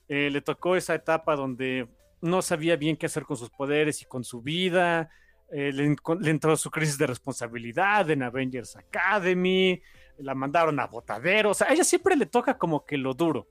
Eh, 0.09 0.31
le 0.31 0.41
tocó 0.41 0.77
esa 0.77 0.95
etapa 0.95 1.35
donde 1.35 1.89
no 2.21 2.41
sabía 2.41 2.77
bien 2.77 2.97
qué 2.97 3.07
hacer 3.07 3.25
con 3.25 3.37
sus 3.37 3.51
poderes 3.51 4.01
y 4.03 4.05
con 4.05 4.23
su 4.23 4.43
vida. 4.43 5.11
Eh, 5.51 5.73
le, 5.73 5.97
entró 6.31 6.57
su 6.57 6.71
crisis 6.71 6.99
de 6.99 7.07
responsabilidad 7.07 8.09
en 8.11 8.23
Avengers 8.23 8.77
Academy. 8.77 9.83
La 10.19 10.35
mandaron 10.35 10.79
a 10.79 10.87
botadero. 10.87 11.53
A 11.61 11.73
ella 11.73 11.85
siempre 11.85 12.17
le 12.17 12.27
toca 12.27 12.57
como 12.57 12.85
que 12.85 12.97
lo 12.97 13.13
duro. 13.13 13.49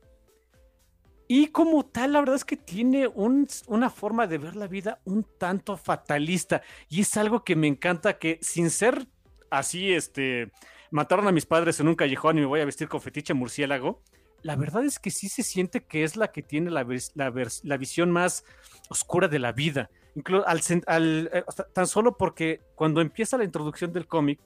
Y 1.28 1.48
como 1.48 1.86
tal, 1.86 2.14
la 2.14 2.20
verdad 2.20 2.36
es 2.36 2.46
que 2.46 2.58
tiene 2.58 3.08
una 3.08 3.90
forma 3.90 4.28
de 4.28 4.38
ver 4.38 4.56
la 4.56 4.68
vida 4.68 5.00
un 5.06 5.26
tanto 5.38 5.76
fatalista. 5.76 6.62
Y 6.88 7.02
es 7.02 7.18
algo 7.18 7.44
que 7.44 7.56
me 7.56 7.68
encanta 7.68 8.20
que 8.20 8.38
sin 8.42 8.70
ser 8.70 9.08
así, 9.50 9.92
este, 9.92 10.52
mataron 10.92 11.28
a 11.28 11.32
mis 11.32 11.46
padres 11.46 11.80
en 11.80 11.88
un 11.88 11.96
callejón 11.96 12.38
y 12.38 12.42
me 12.42 12.48
voy 12.48 12.62
a 12.62 12.66
vestir 12.66 12.88
con 12.88 13.02
fetiche 13.02 13.34
murciélago. 13.34 14.02
La 14.44 14.56
verdad 14.56 14.86
es 14.86 15.00
que 15.00 15.10
sí 15.10 15.28
se 15.28 15.42
siente 15.42 15.84
que 15.84 16.04
es 16.04 16.16
la 16.16 16.32
que 16.32 16.44
tiene 16.44 16.70
la, 16.70 16.86
la, 17.16 17.78
visión 17.78 18.12
más 18.12 18.46
oscura 18.90 19.28
de 19.28 19.40
la 19.40 19.52
vida. 19.52 19.90
Incluso 20.16 20.46
al, 20.48 21.30
eh, 21.34 21.44
tan 21.74 21.88
solo 21.88 22.16
porque 22.18 22.62
cuando 22.76 23.02
empieza 23.02 23.38
la 23.38 23.44
introducción 23.44 23.92
del 23.92 24.06
cómic, 24.06 24.40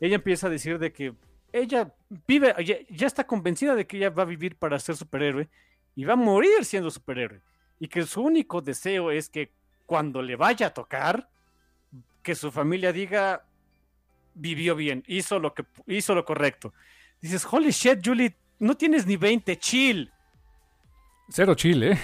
ella 0.00 0.14
empieza 0.14 0.46
a 0.46 0.50
decir 0.50 0.78
de 0.78 0.92
que 0.92 1.14
ella 1.52 1.92
vive, 2.28 2.54
ya 2.88 3.06
está 3.06 3.26
convencida 3.26 3.74
de 3.74 3.88
que 3.88 3.96
ella 3.96 4.10
va 4.10 4.22
a 4.22 4.26
vivir 4.26 4.54
para 4.54 4.78
ser 4.78 4.96
superhéroe 4.96 5.48
y 6.00 6.04
va 6.04 6.14
a 6.14 6.16
morir 6.16 6.64
siendo 6.64 6.90
superhéroe. 6.90 7.42
Y 7.78 7.86
que 7.86 8.06
su 8.06 8.22
único 8.22 8.62
deseo 8.62 9.10
es 9.10 9.28
que 9.28 9.52
cuando 9.84 10.22
le 10.22 10.34
vaya 10.34 10.68
a 10.68 10.72
tocar, 10.72 11.28
que 12.22 12.34
su 12.34 12.50
familia 12.50 12.90
diga, 12.90 13.44
vivió 14.34 14.74
bien, 14.74 15.04
hizo 15.06 15.38
lo, 15.38 15.52
que, 15.52 15.66
hizo 15.86 16.14
lo 16.14 16.24
correcto. 16.24 16.72
Dices, 17.20 17.46
holy 17.50 17.70
shit, 17.70 18.00
Julie, 18.02 18.34
no 18.60 18.78
tienes 18.78 19.04
ni 19.04 19.18
20, 19.18 19.58
chill. 19.58 20.10
Cero 21.28 21.54
chill, 21.54 21.82
¿eh? 21.82 21.98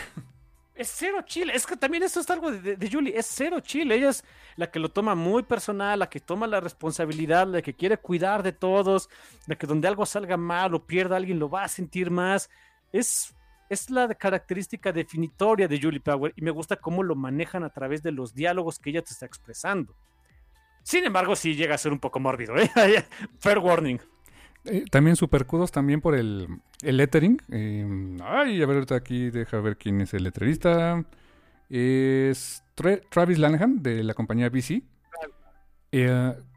Es 0.75 0.93
cero 0.95 1.23
chill. 1.25 1.49
Es 1.49 1.67
que 1.67 1.75
también 1.75 2.03
eso 2.03 2.21
es 2.21 2.29
algo 2.29 2.53
de, 2.53 2.77
de, 2.77 2.91
Julie. 2.91 3.19
Es 3.19 3.25
cero 3.35 3.61
chill. 3.61 3.91
Ella 3.93 4.11
es 4.11 4.25
la 4.57 4.71
que 4.71 4.79
lo 4.79 4.91
toma 4.91 5.15
muy 5.15 5.43
personal, 5.43 6.01
la 6.01 6.11
que 6.11 6.21
toma 6.21 6.47
la 6.47 6.61
responsabilidad, 6.61 7.47
la 7.47 7.63
que 7.63 7.73
quiere 7.73 7.97
cuidar 7.97 8.43
de 8.43 8.53
todos, 8.53 9.09
la 9.47 9.57
que 9.57 9.67
donde 9.67 9.89
algo 9.89 10.05
salga 10.05 10.37
mal 10.37 10.75
o 10.75 10.85
pierda 10.85 11.17
alguien 11.17 11.39
lo 11.39 11.49
va 11.49 11.65
a 11.65 11.69
sentir 11.69 12.11
más. 12.11 12.51
Es 12.93 13.35
es 13.69 13.91
la 13.91 14.15
característica 14.15 14.93
definitoria 14.93 15.69
de 15.69 15.81
Julie 15.81 16.01
Power 16.01 16.33
y 16.37 16.43
me 16.43 16.51
gusta 16.51 16.77
cómo 16.77 17.03
lo 17.03 17.15
manejan 17.15 17.65
a 17.65 17.71
través 17.71 18.03
de 18.03 18.13
los 18.13 18.35
diálogos 18.35 18.79
que 18.79 18.91
ella 18.91 19.03
te 19.03 19.13
está 19.13 19.27
expresando. 19.27 19.95
Sin 20.83 21.05
embargo, 21.05 21.35
sí 21.35 21.57
llega 21.57 21.75
a 21.75 21.79
ser 21.79 21.93
un 21.93 21.99
poco 21.99 22.21
mórbido, 22.21 22.57
¿eh? 22.57 22.71
Fair 23.41 23.59
warning. 23.59 23.99
Eh, 24.65 24.85
también 24.91 25.17
super 25.17 25.47
kudos 25.47 25.73
también 25.73 26.01
por 26.01 26.15
el, 26.15 26.47
el 26.83 26.97
lettering. 26.97 27.43
Eh, 27.51 28.17
ay, 28.23 28.63
a 28.63 28.67
ver, 28.67 28.77
ahorita 28.77 28.95
aquí 28.95 29.31
deja 29.31 29.61
ver 29.61 29.77
quién 29.77 30.01
es 30.01 30.15
el 30.15 30.23
letterista. 30.23 31.05
Es 31.69 32.63
Travis 33.11 33.39
Lanahan 33.39 33.83
de 33.83 34.05
la 34.05 34.15
compañía 34.15 34.49
BC. 34.49 34.83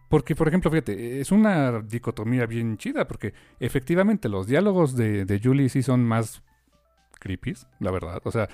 porque, 0.09 0.35
por 0.35 0.47
ejemplo, 0.47 0.69
fíjate, 0.69 1.21
es 1.21 1.31
una 1.31 1.81
dicotomía 1.81 2.45
bien 2.45 2.77
chida, 2.77 3.07
porque 3.07 3.33
efectivamente 3.59 4.29
los 4.29 4.45
diálogos 4.45 4.95
de, 4.95 5.25
de 5.25 5.39
Julie 5.43 5.69
sí 5.69 5.81
son 5.81 6.03
más 6.03 6.43
creepy, 7.19 7.53
la 7.79 7.91
verdad. 7.91 8.21
O 8.23 8.31
sea, 8.31 8.49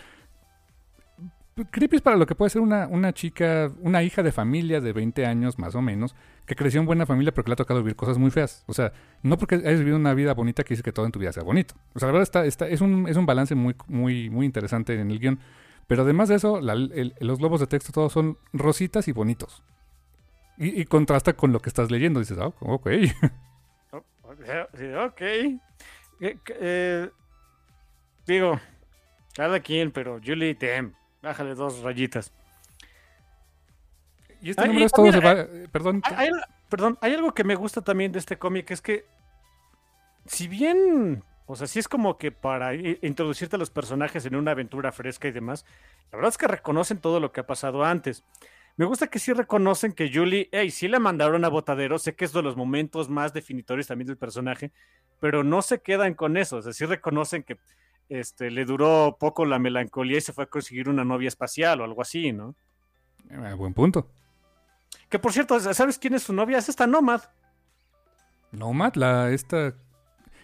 creepy 1.71 1.99
para 1.99 2.17
lo 2.17 2.25
que 2.25 2.35
puede 2.35 2.49
ser 2.49 2.61
una, 2.61 2.87
una 2.87 3.13
chica, 3.13 3.71
una 3.79 4.03
hija 4.03 4.23
de 4.23 4.31
familia 4.31 4.81
de 4.81 4.91
20 4.91 5.25
años 5.25 5.57
más 5.57 5.75
o 5.75 5.81
menos, 5.81 6.15
que 6.45 6.55
creció 6.55 6.81
en 6.81 6.85
buena 6.85 7.05
familia 7.05 7.33
pero 7.33 7.45
que 7.45 7.49
le 7.49 7.53
ha 7.53 7.57
tocado 7.57 7.79
vivir 7.81 7.95
cosas 7.95 8.17
muy 8.17 8.31
feas. 8.31 8.63
O 8.67 8.73
sea, 8.73 8.91
no 9.23 9.37
porque 9.37 9.55
hayas 9.55 9.79
vivido 9.79 9.95
una 9.95 10.13
vida 10.13 10.33
bonita 10.33 10.63
que 10.63 10.73
dice 10.73 10.83
que 10.83 10.91
todo 10.91 11.05
en 11.05 11.11
tu 11.11 11.19
vida 11.19 11.31
sea 11.31 11.43
bonito. 11.43 11.75
O 11.93 11.99
sea, 11.99 12.07
la 12.07 12.13
verdad 12.13 12.23
está, 12.23 12.45
está, 12.45 12.67
es, 12.67 12.81
un, 12.81 13.07
es 13.07 13.15
un 13.15 13.25
balance 13.25 13.55
muy, 13.55 13.75
muy, 13.87 14.29
muy 14.29 14.45
interesante 14.45 14.99
en 14.99 15.09
el 15.11 15.19
guion. 15.19 15.39
Pero 15.87 16.01
además 16.01 16.29
de 16.29 16.35
eso, 16.35 16.59
los 16.61 17.39
globos 17.39 17.59
de 17.59 17.67
texto 17.67 17.91
todos 17.91 18.11
son 18.11 18.37
rositas 18.53 19.07
y 19.07 19.11
bonitos. 19.11 19.63
Y, 20.57 20.85
contrasta 20.85 21.33
con 21.33 21.51
lo 21.51 21.59
que 21.59 21.69
estás 21.69 21.91
leyendo. 21.91 22.19
Dices, 22.19 22.37
oh, 22.39 22.53
ok. 22.59 22.87
ok. 25.05 25.21
Eh, 26.21 27.09
Digo, 28.27 28.60
cada 29.35 29.60
quien, 29.60 29.91
pero 29.91 30.19
Julie, 30.23 30.56
damn, 30.56 30.95
bájale 31.22 31.56
dos 31.56 31.81
rayitas. 31.81 32.31
Y 34.41 34.52
este 34.52 34.68
número 34.68 34.85
es 34.85 34.91
todo 34.91 35.22
va... 35.22 35.41
Eh, 35.41 35.68
perdón. 35.72 36.02
Hay, 36.03 36.30
perdón, 36.69 36.97
hay 37.02 37.14
algo 37.14 37.34
que 37.34 37.43
me 37.43 37.56
gusta 37.56 37.81
también 37.81 38.11
de 38.11 38.19
este 38.19 38.38
cómic, 38.38 38.72
es 38.72 38.81
que 38.81 39.06
si 40.26 40.47
bien, 40.47 41.23
o 41.45 41.56
sea, 41.56 41.68
si 41.68 41.80
es 41.80 41.88
como 41.88 42.18
que 42.18 42.31
para 42.31 42.73
introducirte 42.73 43.56
a 43.56 43.60
los 43.60 43.69
personajes 43.69 44.26
en 44.26 44.35
una 44.35 44.52
aventura 44.52 44.91
fresca 44.91 45.27
y 45.27 45.31
demás, 45.31 45.65
la 46.11 46.18
verdad 46.18 46.30
es 46.30 46.38
que 46.38 46.47
reconocen 46.47 46.99
todo 46.99 47.19
lo 47.19 47.31
que 47.31 47.41
ha 47.41 47.47
pasado 47.47 47.84
antes. 47.84 48.23
Me 48.77 48.85
gusta 48.85 49.07
que 49.07 49.19
sí 49.19 49.31
reconocen 49.31 49.93
que 49.93 50.11
Julie, 50.14 50.49
hey, 50.52 50.69
sí 50.69 50.88
le 50.88 50.99
mandaron 50.99 51.45
a 51.45 51.49
Botadero, 51.49 51.97
sé 51.97 52.15
que 52.15 52.26
es 52.26 52.34
de 52.34 52.41
los 52.41 52.57
momentos 52.57 53.10
más 53.10 53.34
definitorios 53.34 53.88
también 53.88 54.07
del 54.07 54.18
personaje, 54.18 54.72
pero 55.22 55.43
no 55.43 55.61
se 55.61 55.80
quedan 55.80 56.14
con 56.14 56.35
eso, 56.35 56.57
o 56.57 56.61
sea, 56.61 56.73
sí 56.73 56.85
reconocen 56.85 57.43
que 57.43 57.57
este, 58.10 58.52
le 58.52 58.65
duró 58.65 59.18
poco 59.19 59.45
la 59.45 59.60
melancolía 59.60 60.18
y 60.18 60.22
se 60.22 60.34
fue 60.34 60.45
a 60.45 60.48
conseguir 60.48 60.90
una 60.90 61.03
novia 61.03 61.27
espacial 61.27 61.82
o 61.82 61.84
algo 61.84 62.02
así, 62.02 62.32
¿no? 62.32 62.56
Eh, 63.30 63.53
buen 63.56 63.73
punto. 63.73 64.10
Que 65.10 65.19
por 65.19 65.34
cierto, 65.34 65.60
¿sabes 65.60 65.98
quién 65.98 66.14
es 66.14 66.23
su 66.23 66.34
novia? 66.34 66.57
Es 66.57 66.69
esta 66.69 66.88
Nomad. 66.88 67.22
Nomad, 68.52 68.95
la 68.95 69.32
esta 69.32 69.73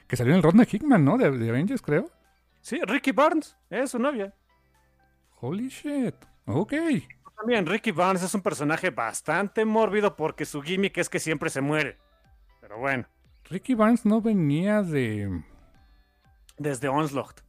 que 0.08 0.18
salió 0.18 0.34
en 0.34 0.38
el 0.38 0.44
Rodney 0.44 0.68
Hickman, 0.70 1.06
¿no? 1.06 1.18
De, 1.18 1.28
Avengers, 1.28 1.82
creo. 1.82 2.12
Sí, 2.60 2.80
Ricky 2.86 3.12
Barnes, 3.12 3.56
es 3.70 3.92
su 3.92 4.00
novia. 4.00 4.34
Holy 5.40 5.70
shit. 5.70 6.16
Ok. 6.46 6.74
También 7.38 7.66
Ricky 7.66 7.92
Barnes 7.92 8.22
es 8.22 8.34
un 8.36 8.42
personaje 8.42 8.90
bastante 8.90 9.64
mórbido 9.66 10.16
porque 10.16 10.46
su 10.46 10.62
gimmick 10.62 10.98
es 10.98 11.10
que 11.10 11.20
siempre 11.20 11.50
se 11.50 11.62
muere. 11.62 11.98
Pero 12.60 12.78
bueno. 12.78 13.08
Ricky 13.46 13.74
Barnes 13.74 14.06
no 14.06 14.22
venía 14.22 14.84
de. 14.84 15.44
Desde 16.58 16.90
Onslaught. 16.90 17.40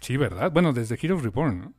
Sí, 0.00 0.16
¿verdad? 0.16 0.50
Bueno, 0.50 0.72
desde 0.72 0.98
Heroes 1.00 1.22
Reborn, 1.22 1.60
¿no? 1.60 1.74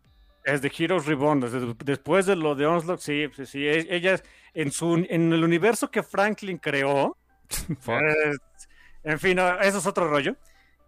Desde 0.46 0.72
Heroes 0.76 1.06
Reborn, 1.06 1.76
después 1.86 2.26
de 2.26 2.36
lo 2.36 2.56
de 2.56 2.66
Onslaught, 2.66 3.00
sí, 3.00 3.28
sí, 3.36 3.46
sí. 3.46 3.68
E, 3.68 3.88
ella, 3.96 4.20
en, 4.54 4.72
su, 4.72 5.06
en 5.08 5.34
el 5.34 5.44
universo 5.44 5.92
que 5.92 6.02
Franklin 6.02 6.58
creó, 6.58 7.18
en 9.04 9.20
fin, 9.20 9.38
eso 9.62 9.78
es 9.78 9.86
otro 9.86 10.10
rollo. 10.10 10.36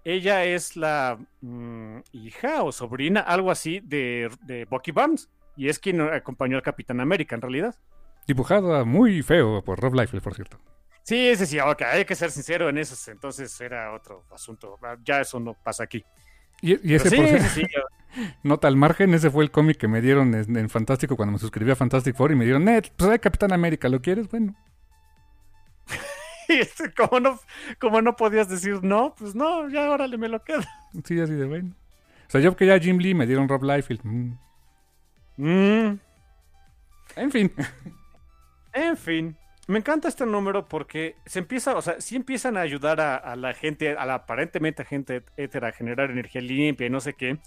ella 0.04 0.44
es 0.44 0.76
la 0.76 1.20
mm, 1.42 2.00
hija 2.14 2.64
o 2.64 2.72
sobrina, 2.72 3.22
algo 3.22 3.52
así, 3.52 3.80
de, 3.80 4.30
de 4.42 4.66
Bucky 4.66 4.92
Barnes. 4.92 5.30
Y 5.56 5.70
es 5.70 5.78
quien 5.78 6.02
acompañó 6.02 6.58
al 6.58 6.64
Capitán 6.64 7.00
América, 7.00 7.36
en 7.36 7.42
realidad. 7.42 7.76
Dibujada 8.26 8.86
muy 8.86 9.22
feo 9.22 9.64
por 9.64 9.80
Rob 9.80 9.94
Liefeld, 9.94 10.24
por 10.24 10.34
cierto. 10.34 10.58
Sí, 11.04 11.36
sí, 11.36 11.46
sí, 11.46 11.60
ok, 11.60 11.82
hay 11.82 12.06
que 12.06 12.16
ser 12.16 12.32
sincero 12.32 12.70
en 12.70 12.78
eso. 12.78 13.12
Entonces 13.12 13.60
era 13.62 13.94
otro 13.94 14.24
asunto. 14.32 14.80
Ya 15.04 15.22
eso 15.22 15.40
no 15.40 15.54
pasa 15.54 15.84
aquí. 15.84 16.04
Y, 16.64 16.94
ese, 16.94 17.14
por 17.14 17.42
sí, 17.50 17.64
nota 18.44 18.70
al 18.70 18.78
margen, 18.78 19.14
ese 19.14 19.30
fue 19.30 19.44
el 19.44 19.52
cómic 19.52 19.76
que 19.76 19.90
me 19.90 20.02
dieron 20.02 20.34
en, 20.34 20.70
Fantástico 20.70 21.18
cuando 21.18 21.34
me 21.34 21.40
suscribí 21.40 21.70
a 21.72 21.76
Fantastic 21.76 22.16
Four 22.16 22.32
y 22.32 22.36
me 22.36 22.46
dieron, 22.46 22.64
net, 22.64 22.90
pues 22.96 23.12
hay 23.12 23.20
Capitán 23.20 23.52
América, 23.52 23.90
¿lo 23.90 24.02
quieres? 24.02 24.30
Bueno. 24.30 24.56
y 26.48 26.54
este, 26.54 26.94
como 26.94 27.20
no, 27.20 27.38
como 27.80 28.02
no 28.02 28.16
podías 28.16 28.48
decir 28.48 28.82
no, 28.82 29.14
pues 29.14 29.36
no, 29.36 29.68
ya 29.68 29.92
órale, 29.92 30.18
me 30.18 30.30
lo 30.30 30.42
quedo. 30.42 30.62
Sí, 31.04 31.20
así 31.20 31.34
de 31.34 31.46
bueno. 31.46 31.76
O 32.28 32.32
sea, 32.32 32.40
yo 32.40 32.56
que 32.56 32.66
ya 32.66 32.80
Jim 32.80 32.98
Lee 32.98 33.14
me 33.14 33.28
dieron 33.28 33.50
Rob 33.50 33.64
Liefeld. 33.64 34.00
Mm. 34.04 34.38
Mm. 35.36 36.00
En 37.18 37.32
fin. 37.32 37.52
En 38.72 38.96
fin. 38.96 39.38
Me 39.68 39.80
encanta 39.80 40.10
este 40.10 40.26
número 40.26 40.68
porque 40.68 41.16
se 41.26 41.40
empieza, 41.40 41.78
o 41.78 41.82
sea, 41.82 42.02
sí 42.02 42.18
empiezan 42.18 42.58
a 42.58 42.62
ayudar 42.62 43.00
a, 43.00 43.36
la 43.38 43.54
gente, 43.54 43.96
a 43.96 44.06
la 44.06 44.16
aparentemente 44.16 44.84
gente 44.84 45.24
hétera 45.38 45.70
a 45.70 45.72
generar 45.72 46.12
energía 46.12 46.42
limpia 46.42 46.88
y 46.88 46.90
no 46.90 47.00
sé 47.00 47.14
qué. 47.14 47.40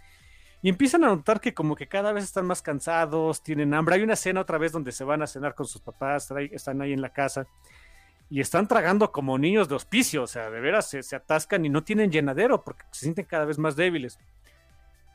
Y 0.62 0.70
empiezan 0.70 1.04
a 1.04 1.08
notar 1.08 1.40
que 1.40 1.52
como 1.52 1.76
que 1.76 1.86
cada 1.86 2.12
vez 2.12 2.24
están 2.24 2.46
más 2.46 2.62
cansados, 2.62 3.42
tienen 3.42 3.74
hambre. 3.74 3.96
Hay 3.96 4.02
una 4.02 4.16
cena 4.16 4.40
otra 4.40 4.56
vez 4.56 4.72
donde 4.72 4.92
se 4.92 5.04
van 5.04 5.22
a 5.22 5.26
cenar 5.26 5.54
con 5.54 5.66
sus 5.66 5.82
papás, 5.82 6.32
están 6.52 6.80
ahí 6.80 6.94
en 6.94 7.02
la 7.02 7.10
casa 7.10 7.46
y 8.30 8.40
están 8.40 8.66
tragando 8.66 9.12
como 9.12 9.38
niños 9.38 9.68
de 9.68 9.74
hospicio, 9.74 10.22
o 10.22 10.26
sea, 10.26 10.50
de 10.50 10.60
veras 10.60 10.88
se, 10.88 11.02
se 11.02 11.16
atascan 11.16 11.64
y 11.66 11.68
no 11.68 11.84
tienen 11.84 12.10
llenadero 12.10 12.64
porque 12.64 12.84
se 12.92 13.02
sienten 13.02 13.26
cada 13.26 13.44
vez 13.44 13.58
más 13.58 13.76
débiles. 13.76 14.18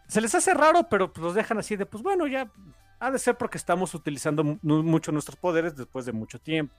Se 0.07 0.22
les 0.22 0.36
hace 0.36 0.53
raro, 0.53 0.88
pero 0.88 1.11
pues 1.11 1.23
los 1.23 1.34
dejan 1.34 1.57
así 1.57 1.76
de, 1.76 1.88
pues 1.88 2.03
bueno, 2.03 2.28
ya 2.28 2.52
ha 2.99 3.10
de 3.10 3.18
ser 3.18 3.36
porque 3.38 3.57
estamos 3.57 3.95
utilizando 3.95 4.44
mucho 4.44 5.11
nuestros 5.11 5.36
poderes 5.36 5.76
después 5.76 6.06
de 6.06 6.11
mucho 6.11 6.40
tiempo. 6.40 6.76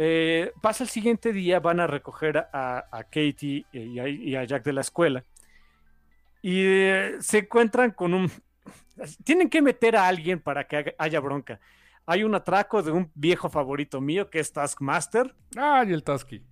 Eh, 0.00 0.52
pasa 0.62 0.84
el 0.84 0.90
siguiente 0.90 1.32
día, 1.32 1.58
van 1.58 1.80
a 1.80 1.88
recoger 1.88 2.38
a, 2.52 3.04
Katie 3.10 3.66
y 3.72 4.36
a, 4.36 4.44
Jack 4.44 4.64
de 4.64 4.72
la 4.72 4.80
escuela. 4.80 5.24
Y 6.40 6.62
eh, 6.64 7.16
se 7.20 7.38
encuentran 7.38 7.90
con 7.90 8.14
un... 8.14 8.30
Tienen 9.24 9.50
que 9.50 9.60
meter 9.60 9.96
a 9.96 10.06
alguien 10.06 10.40
para 10.40 10.66
que 10.66 10.94
haya 10.98 11.20
bronca. 11.20 11.60
Hay 12.06 12.24
un 12.24 12.34
atraco 12.34 12.82
de 12.82 12.92
un 12.92 13.10
viejo 13.14 13.50
favorito 13.50 14.00
mío 14.00 14.30
que 14.30 14.38
es 14.38 14.52
Taskmaster. 14.52 15.34
Ah, 15.56 15.84
y 15.86 15.92
el 15.92 16.04
Tasky. 16.04 16.42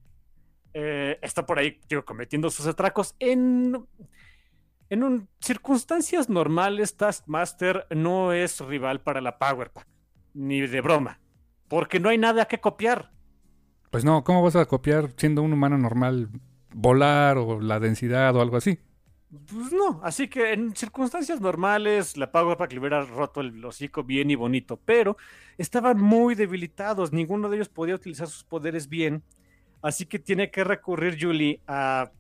Eh, 0.75 1.19
está 1.23 1.47
por 1.47 1.59
ahí, 1.59 1.81
digo, 1.89 2.05
cometiendo 2.05 2.51
sus 2.51 2.67
atracos. 2.67 3.15
En, 3.19 3.87
en 4.91 5.03
un, 5.03 5.29
circunstancias 5.41 6.29
normales, 6.29 6.97
Taskmaster 6.97 7.87
no 7.91 8.33
es 8.33 8.61
rival 8.61 9.01
para 9.01 9.21
la 9.21 9.39
Power 9.39 9.71
Pack. 9.71 9.87
Ni 10.35 10.61
de 10.61 10.81
broma. 10.81 11.21
Porque 11.69 12.01
no 12.01 12.11
hay 12.11 12.19
nada 12.19 12.47
que 12.47 12.61
copiar. 12.61 13.16
Pues 13.97 14.05
no, 14.05 14.25
¿cómo 14.25 14.43
vas 14.43 14.57
a 14.57 14.67
copiar 14.67 15.09
siendo 15.17 15.41
un 15.41 15.55
humano 15.55 15.79
normal 15.79 16.29
volar 16.75 17.39
o 17.39 17.63
la 17.63 17.81
densidad 17.81 18.37
o 18.37 18.43
algo 18.43 18.59
así? 18.59 18.79
Pues 19.51 19.73
no, 19.73 20.03
así 20.05 20.29
que 20.29 20.53
en 20.53 20.77
circunstancias 20.77 21.41
normales 21.41 22.19
la 22.19 22.31
Power 22.31 22.59
Pack 22.59 22.75
le 22.75 22.81
hubiera 22.81 23.07
roto 23.07 23.41
el 23.41 23.65
hocico 23.65 24.05
bien 24.05 24.31
y 24.31 24.35
bonito, 24.35 24.79
pero 24.85 25.17
estaban 25.57 25.99
muy 25.99 26.35
debilitados, 26.35 27.11
ninguno 27.11 27.49
de 27.49 27.57
ellos 27.57 27.71
podía 27.71 27.95
utilizar 27.95 28.29
sus 28.29 28.45
poderes 28.45 28.91
bien, 28.91 29.23
así 29.81 30.05
que 30.05 30.19
tiene 30.19 30.51
que 30.51 30.63
recurrir 30.63 31.17
Julie 31.19 31.63
a, 31.67 32.11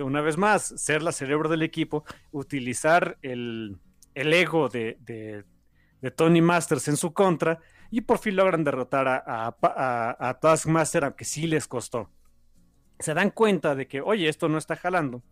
una 0.00 0.20
vez 0.20 0.36
más, 0.36 0.74
ser 0.76 1.02
la 1.02 1.12
cerebro 1.12 1.48
del 1.48 1.62
equipo, 1.62 2.04
utilizar 2.30 3.16
el, 3.22 3.78
ego 4.14 4.68
de, 4.68 4.98
de 5.06 6.10
Tony 6.10 6.42
Masters 6.42 6.88
en 6.88 6.98
su 6.98 7.14
contra 7.14 7.58
y 7.90 8.02
por 8.02 8.18
fin 8.18 8.36
logran 8.36 8.64
derrotar 8.64 9.08
a, 9.08 10.38
Taskmaster, 10.40 11.04
aunque 11.04 11.24
sí 11.24 11.46
les 11.46 11.66
costó. 11.66 12.10
Se 12.98 13.14
dan 13.14 13.30
cuenta 13.30 13.74
de 13.74 13.88
que, 13.88 14.00
oye, 14.00 14.28
esto 14.28 14.48
no 14.48 14.58
está 14.58 14.76
jalando. 14.76 15.22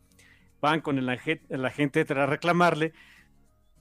Van 0.61 0.81
con 0.81 0.99
el, 0.99 1.09
agente, 1.09 2.07
a 2.09 2.27
reclamarle. 2.27 2.93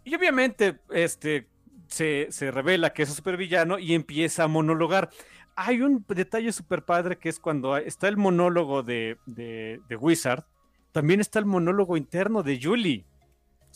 Y 0.04 0.14
obviamente, 0.14 0.80
este, 0.92 1.48
se, 1.88 2.30
revela 2.52 2.94
que 2.94 3.04
es 3.04 3.10
un 3.10 3.16
supervillano 3.16 3.80
y 3.80 3.96
empieza 3.96 4.44
a 4.44 4.48
monologar. 4.48 5.10
Hay 5.56 5.82
un 5.82 6.06
detalle 6.08 6.52
súper 6.52 6.86
padre 6.86 7.18
que 7.18 7.30
es 7.30 7.40
cuando 7.40 7.78
está 7.78 8.08
el 8.08 8.18
monólogo 8.18 8.84
de, 8.84 9.18
de, 9.26 9.82
de 9.88 9.96
Wizard, 9.96 10.46
también 10.92 11.20
está 11.20 11.40
el 11.40 11.46
monólogo 11.46 11.98
interno 11.98 12.44
de 12.44 12.60
Julie. 12.62 13.06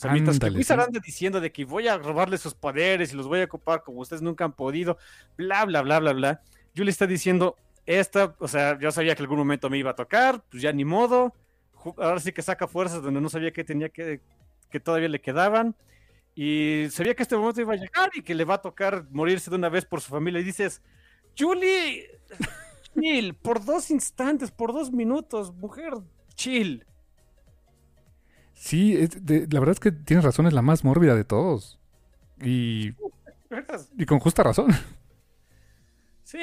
Sea, 0.02 0.14
mientras 0.14 0.40
que 0.40 0.50
Wizard 0.50 0.80
anda 0.80 1.00
diciendo 1.00 1.40
de 1.40 1.52
que 1.52 1.64
voy 1.64 1.88
a 1.88 1.96
robarle 1.96 2.40
sus 2.40 2.56
poderes 2.56 3.14
y 3.14 3.16
los 3.16 3.28
voy 3.28 3.42
a 3.42 3.44
ocupar 3.44 3.84
como 3.84 4.00
ustedes 4.00 4.24
nunca 4.24 4.44
han 4.44 4.54
podido, 4.54 4.98
bla, 5.38 5.64
bla, 5.66 5.84
bla, 5.84 6.00
bla, 6.00 6.14
bla. 6.14 6.42
Julie 6.76 6.90
está 6.90 7.06
diciendo, 7.06 7.56
esta, 7.86 8.34
o 8.40 8.48
sea, 8.48 8.80
yo 8.80 8.92
sabía 8.92 9.14
que 9.14 9.22
algún 9.22 9.38
momento 9.38 9.70
me 9.70 9.78
iba 9.78 9.92
a 9.92 9.96
tocar, 9.96 10.42
pues 10.50 10.64
ya 10.64 10.74
ni 10.74 10.86
modo. 10.86 11.36
Ahora 11.98 12.20
sí 12.20 12.32
que 12.32 12.42
saca 12.42 12.68
fuerzas 12.68 13.04
donde 13.04 13.22
no 13.22 13.30
sabía 13.30 13.52
que 13.52 13.64
tenía 13.64 13.90
que, 13.90 14.22
que 14.72 14.80
todavía 14.80 15.08
le 15.08 15.22
quedaban. 15.22 15.76
Y 16.34 16.88
sabía 16.90 17.14
que 17.14 17.22
este 17.22 17.38
momento 17.38 17.62
iba 17.62 17.74
a 17.74 17.78
llegar 17.78 18.10
y 18.16 18.24
que 18.24 18.34
le 18.34 18.44
va 18.44 18.56
a 18.56 18.62
tocar 18.62 19.06
morirse 19.12 19.52
de 19.52 19.58
una 19.58 19.70
vez 19.70 19.86
por 19.86 20.02
su 20.02 20.10
familia. 20.10 20.40
Y 20.40 20.46
dices, 20.46 20.82
Julie, 21.38 22.10
chill, 23.00 23.36
por 23.36 23.64
dos 23.64 23.92
instantes, 23.92 24.50
por 24.50 24.74
dos 24.74 24.92
minutos, 24.92 25.54
mujer, 25.54 25.94
chill. 26.34 26.88
Sí, 28.62 28.96
la 29.26 29.60
verdad 29.60 29.72
es 29.72 29.80
que 29.80 29.92
tienes 29.92 30.24
razón, 30.24 30.46
es 30.46 30.54
la 30.54 30.62
más 30.62 30.84
mórbida 30.84 31.16
de 31.16 31.24
todos. 31.24 31.80
Y, 32.40 32.94
y 33.98 34.06
con 34.06 34.20
justa 34.20 34.44
razón. 34.44 34.68
Sí, 36.24 36.38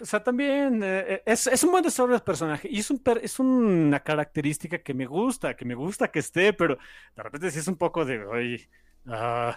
o 0.00 0.04
sea, 0.04 0.24
también 0.24 0.80
eh, 0.82 1.22
es, 1.24 1.62
un 1.62 1.70
buen 1.70 1.84
desarrollo 1.84 2.14
de 2.14 2.24
personaje 2.24 2.68
y 2.68 2.80
es, 2.80 2.90
un, 2.90 3.00
es 3.22 3.38
una 3.38 4.00
característica 4.00 4.78
que 4.78 4.92
me 4.92 5.06
gusta, 5.06 5.54
que 5.54 5.64
me 5.64 5.76
gusta 5.76 6.10
que 6.10 6.18
esté, 6.18 6.52
pero 6.52 6.78
de 7.14 7.22
repente 7.22 7.48
sí 7.52 7.60
es 7.60 7.68
un 7.68 7.76
poco 7.76 8.04
de, 8.04 8.24
oye, 8.24 8.68
uh, 9.06 9.52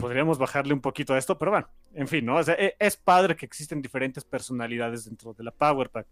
podríamos 0.00 0.38
bajarle 0.38 0.72
un 0.72 0.80
poquito 0.80 1.14
a 1.14 1.18
esto, 1.18 1.38
pero 1.38 1.50
bueno, 1.50 1.68
en 1.94 2.08
fin, 2.08 2.24
¿no? 2.24 2.36
O 2.36 2.42
sea, 2.42 2.54
e, 2.54 2.74
es 2.78 2.96
padre 2.96 3.36
que 3.36 3.46
existen 3.46 3.82
diferentes 3.82 4.24
personalidades 4.24 5.04
dentro 5.04 5.34
de 5.34 5.44
la 5.44 5.50
Power 5.50 5.90
Pack. 5.90 6.06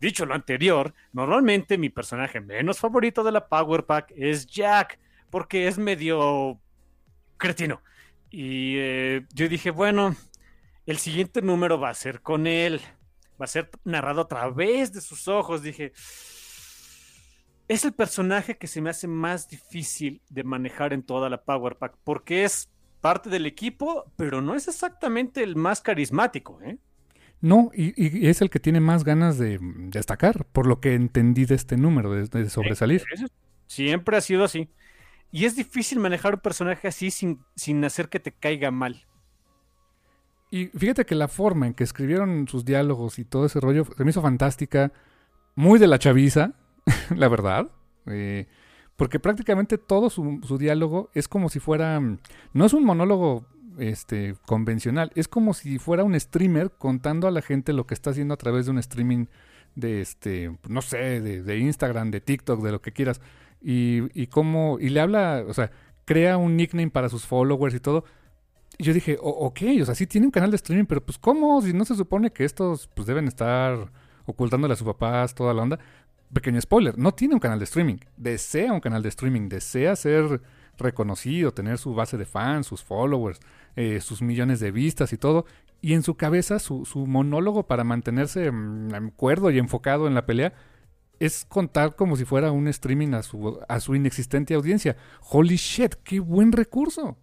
Dicho 0.00 0.24
lo 0.24 0.34
anterior, 0.34 0.94
normalmente 1.12 1.76
mi 1.76 1.90
personaje 1.90 2.40
menos 2.40 2.78
favorito 2.78 3.24
de 3.24 3.32
la 3.32 3.48
Power 3.48 3.84
Pack 3.84 4.12
es 4.16 4.46
Jack, 4.46 4.98
porque 5.30 5.66
es 5.66 5.78
medio 5.78 6.60
cretino. 7.36 7.82
Y 8.30 8.76
eh, 8.78 9.26
yo 9.32 9.48
dije, 9.48 9.70
bueno, 9.70 10.16
el 10.86 10.98
siguiente 10.98 11.42
número 11.42 11.78
va 11.78 11.90
a 11.90 11.94
ser 11.94 12.20
con 12.20 12.46
él, 12.46 12.80
va 13.40 13.44
a 13.44 13.48
ser 13.48 13.70
narrado 13.84 14.22
a 14.22 14.28
través 14.28 14.92
de 14.92 15.00
sus 15.00 15.28
ojos. 15.28 15.62
Dije, 15.62 15.92
es 17.68 17.84
el 17.84 17.92
personaje 17.92 18.58
que 18.58 18.66
se 18.66 18.80
me 18.80 18.90
hace 18.90 19.08
más 19.08 19.48
difícil 19.48 20.20
de 20.28 20.44
manejar 20.44 20.92
en 20.92 21.02
toda 21.02 21.30
la 21.30 21.42
Power 21.42 21.76
Pack, 21.76 21.96
porque 22.04 22.44
es 22.44 22.70
parte 23.04 23.28
del 23.28 23.44
equipo, 23.44 24.10
pero 24.16 24.40
no 24.40 24.54
es 24.54 24.66
exactamente 24.66 25.42
el 25.42 25.56
más 25.56 25.82
carismático, 25.82 26.58
¿eh? 26.62 26.78
No, 27.42 27.70
y, 27.74 28.26
es 28.26 28.40
el 28.40 28.48
que 28.48 28.60
tiene 28.60 28.80
más 28.80 29.04
ganas 29.04 29.36
de 29.36 29.58
destacar, 29.60 30.46
por 30.46 30.66
lo 30.66 30.80
que 30.80 30.94
entendí 30.94 31.44
de 31.44 31.54
este 31.54 31.76
número, 31.76 32.14
de, 32.14 32.48
sobresalir. 32.48 33.02
siempre 33.66 34.16
ha 34.16 34.22
sido 34.22 34.44
así. 34.44 34.70
Y 35.30 35.44
es 35.44 35.54
difícil 35.54 35.98
manejar 35.98 36.36
un 36.36 36.40
personaje 36.40 36.88
así 36.88 37.10
sin, 37.10 37.40
sin 37.54 37.84
hacer 37.84 38.08
que 38.08 38.20
te 38.20 38.32
caiga 38.32 38.70
mal. 38.70 39.04
Y 40.50 40.68
fíjate 40.68 41.04
que 41.04 41.14
la 41.14 41.28
forma 41.28 41.66
en 41.66 41.74
que 41.74 41.84
escribieron 41.84 42.48
sus 42.48 42.64
diálogos 42.64 43.18
y 43.18 43.26
todo 43.26 43.44
ese 43.44 43.60
rollo 43.60 43.84
se 43.84 44.02
me 44.02 44.12
hizo 44.12 44.22
fantástica, 44.22 44.94
muy 45.56 45.78
de 45.78 45.88
la 45.88 45.98
chaviza, 45.98 46.54
la 47.14 47.28
verdad. 47.28 47.70
Eh, 48.06 48.46
porque 48.96 49.18
prácticamente 49.20 49.78
todo 49.78 50.10
su, 50.10 50.40
diálogo 50.58 51.10
es 51.14 51.28
como 51.28 51.48
si 51.48 51.60
fuera, 51.60 51.98
mm, 52.00 52.18
no 52.52 52.64
es 52.64 52.72
un 52.72 52.84
monólogo 52.84 53.46
este, 53.78 54.36
convencional, 54.46 55.10
es 55.14 55.28
como 55.28 55.54
si 55.54 55.78
fuera 55.78 56.04
un 56.04 56.18
streamer 56.18 56.70
contando 56.70 57.26
a 57.26 57.30
la 57.30 57.42
gente 57.42 57.72
lo 57.72 57.86
que 57.86 57.94
está 57.94 58.10
haciendo 58.10 58.34
a 58.34 58.36
través 58.36 58.66
de 58.66 58.72
un 58.72 58.78
streaming 58.78 59.26
de, 59.74 60.00
este, 60.00 60.56
no 60.68 60.82
sé, 60.82 61.20
de, 61.20 61.58
Instagram, 61.58 62.10
de 62.10 62.20
TikTok, 62.20 62.62
de 62.62 62.72
lo 62.72 62.80
que 62.80 62.92
quieras, 62.92 63.20
y, 63.60 64.02
y 64.20 64.28
cómo, 64.28 64.78
y 64.80 64.90
le 64.90 65.00
habla, 65.00 65.44
o 65.48 65.54
sea, 65.54 65.72
crea 66.04 66.36
un 66.36 66.56
nickname 66.56 66.90
para 66.90 67.08
sus 67.08 67.26
followers 67.26 67.74
y 67.74 67.80
todo. 67.80 68.04
Y 68.76 68.84
yo 68.84 68.92
dije, 68.92 69.18
ok, 69.20 69.60
o 69.82 69.84
sea, 69.84 69.94
sí 69.94 70.06
tiene 70.06 70.26
un 70.26 70.30
canal 70.32 70.50
de 70.50 70.56
streaming, 70.56 70.86
pero 70.86 71.04
pues 71.04 71.18
¿cómo? 71.18 71.62
Si 71.62 71.72
no 71.72 71.84
se 71.84 71.94
supone 71.94 72.32
que 72.32 72.44
estos 72.44 72.88
pues 72.88 73.06
deben 73.06 73.28
estar 73.28 73.90
ocultándole 74.26 74.74
a 74.74 74.76
sus 74.76 74.86
papás 74.86 75.34
toda 75.34 75.54
la 75.54 75.62
onda 75.62 75.78
pequeño 76.34 76.60
spoiler, 76.60 76.98
no 76.98 77.12
tiene 77.12 77.34
un 77.34 77.40
canal 77.40 77.58
de 77.58 77.64
streaming, 77.64 77.96
desea 78.16 78.72
un 78.72 78.80
canal 78.80 79.02
de 79.02 79.08
streaming, 79.08 79.48
desea 79.48 79.96
ser 79.96 80.42
reconocido, 80.76 81.52
tener 81.52 81.78
su 81.78 81.94
base 81.94 82.18
de 82.18 82.26
fans, 82.26 82.66
sus 82.66 82.82
followers, 82.82 83.40
eh, 83.76 84.00
sus 84.00 84.22
millones 84.22 84.60
de 84.60 84.70
vistas 84.70 85.12
y 85.12 85.18
todo. 85.18 85.46
Y 85.80 85.94
en 85.94 86.02
su 86.02 86.16
cabeza, 86.16 86.58
su, 86.58 86.84
monólogo 87.06 87.66
para 87.66 87.84
mantenerse 87.84 88.50
mm, 88.50 89.10
cuerdo 89.16 89.50
y 89.50 89.58
enfocado 89.58 90.06
en 90.06 90.14
la 90.14 90.26
pelea 90.26 90.52
es 91.20 91.44
contar 91.44 91.94
como 91.94 92.16
si 92.16 92.24
fuera 92.24 92.50
un 92.50 92.68
streaming 92.68 93.14
a 93.14 93.22
su, 93.22 93.60
a 93.68 93.80
su 93.80 93.94
inexistente 93.94 94.54
audiencia. 94.54 94.96
Holy 95.30 95.56
shit, 95.56 95.94
qué 96.02 96.20
buen 96.20 96.52
recurso. 96.52 97.16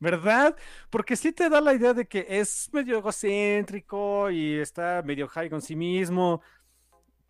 ¿Verdad? 0.00 0.56
Porque 0.90 1.16
sí 1.16 1.32
te 1.32 1.48
da 1.48 1.60
la 1.60 1.74
idea 1.74 1.94
de 1.94 2.06
que 2.06 2.26
es 2.28 2.68
medio 2.72 2.98
egocéntrico 2.98 4.30
y 4.30 4.54
está 4.54 5.02
medio 5.04 5.28
high 5.28 5.48
con 5.48 5.62
sí 5.62 5.76
mismo, 5.76 6.42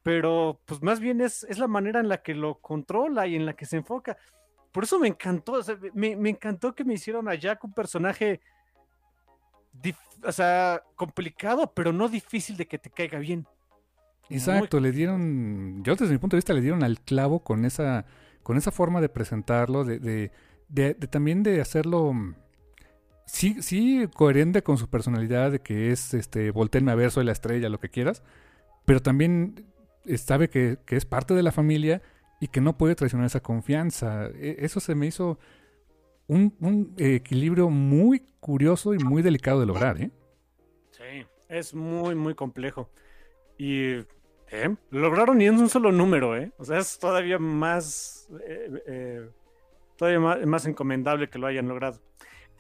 pero 0.05 0.61
pues 0.67 0.83
más 0.83 1.01
bien 1.01 1.23
es, 1.23 1.45
es 1.49 1.59
la 1.59 1.67
manera 1.67 1.99
en 1.99 2.09
la 2.09 2.19
que 2.19 2.35
lo 2.35 2.61
controla 2.61 3.27
y 3.27 3.35
en 3.35 3.47
la 3.47 3.55
que 3.55 3.65
se 3.65 3.79
enfoca. 3.79 4.17
Por 4.71 4.85
eso 4.85 5.01
me 5.01 5.09
encantó, 5.09 5.61
me, 5.95 6.15
me, 6.15 6.29
encantó 6.29 6.75
que 6.75 6.85
me 6.85 6.95
hicieron 6.95 7.27
a 7.27 7.35
Jack 7.35 7.65
un 7.65 7.73
personaje, 7.73 8.41
o 10.23 10.31
sea, 10.31 10.83
complicado, 10.95 11.73
pero 11.75 11.93
no 11.93 12.09
difícil 12.09 12.57
de 12.59 12.67
que 12.67 12.79
te 12.79 12.91
caiga 12.91 13.19
bien. 13.19 13.47
Exacto, 14.29 14.79
le 14.79 14.93
dieron, 14.93 15.83
yo 15.83 15.97
desde 15.97 16.13
mi 16.13 16.19
punto 16.19 16.37
de 16.37 16.39
vista 16.39 16.53
le 16.53 16.61
dieron 16.61 16.83
al 16.83 17.01
clavo 17.01 17.43
con 17.43 17.65
esa, 17.65 18.05
con 18.43 18.59
esa 18.59 18.71
forma 18.71 19.01
de 19.01 19.09
presentarlo, 19.09 19.85
de, 19.85 19.99
de, 19.99 20.31
de, 20.69 20.95
también 20.95 21.43
de 21.43 21.63
hacerlo, 21.63 22.13
sí, 23.25 23.63
sí, 23.63 24.07
coherente 24.15 24.63
con 24.63 24.77
su 24.77 24.89
personalidad, 24.91 25.51
de 25.51 25.61
que 25.61 25.93
es, 25.93 26.13
este, 26.13 26.51
volteenme 26.51 26.93
a 26.93 26.95
ver, 26.95 27.11
soy 27.11 27.25
la 27.25 27.33
estrella, 27.33 27.71
lo 27.71 27.81
que 27.81 27.89
quieras, 27.89 28.23
pero 28.85 29.01
también 29.01 29.74
sabe 30.17 30.49
que, 30.49 30.79
que 30.87 30.97
es 30.97 31.05
parte 31.05 31.35
de 31.35 31.43
la 31.43 31.53
familia 31.53 32.03
y 32.41 32.49
que 32.49 32.61
no 32.61 32.77
puede 32.77 32.95
traicionar 32.95 33.27
esa 33.27 33.41
confianza. 33.41 34.27
E, 34.27 34.57
eso 34.61 34.81
se 34.81 34.95
me 34.95 35.07
hizo 35.07 35.39
un, 36.27 36.55
un 36.61 36.95
equilibrio 36.99 37.71
muy 37.71 38.21
curioso 38.41 38.95
y 38.95 38.99
muy 38.99 39.23
delicado 39.23 39.61
de 39.61 39.67
lograr, 39.67 40.01
¿eh? 40.01 40.11
Sí, 40.91 41.27
es 41.49 41.75
muy, 41.75 42.15
muy 42.15 42.35
complejo. 42.35 42.91
Y 43.59 43.95
¿eh? 44.51 44.75
lo 44.91 45.01
lograron 45.01 45.41
y 45.41 45.47
en 45.47 45.59
un 45.59 45.69
solo 45.69 45.93
número, 45.93 46.37
¿eh? 46.37 46.53
O 46.59 46.65
sea, 46.65 46.79
es 46.79 46.99
todavía 46.99 47.39
más, 47.39 48.29
eh, 48.47 48.83
eh, 48.87 49.29
todavía 49.97 50.47
más, 50.47 50.67
encomendable 50.67 51.29
que 51.29 51.39
lo 51.39 51.47
hayan 51.47 51.69
logrado. 51.69 52.01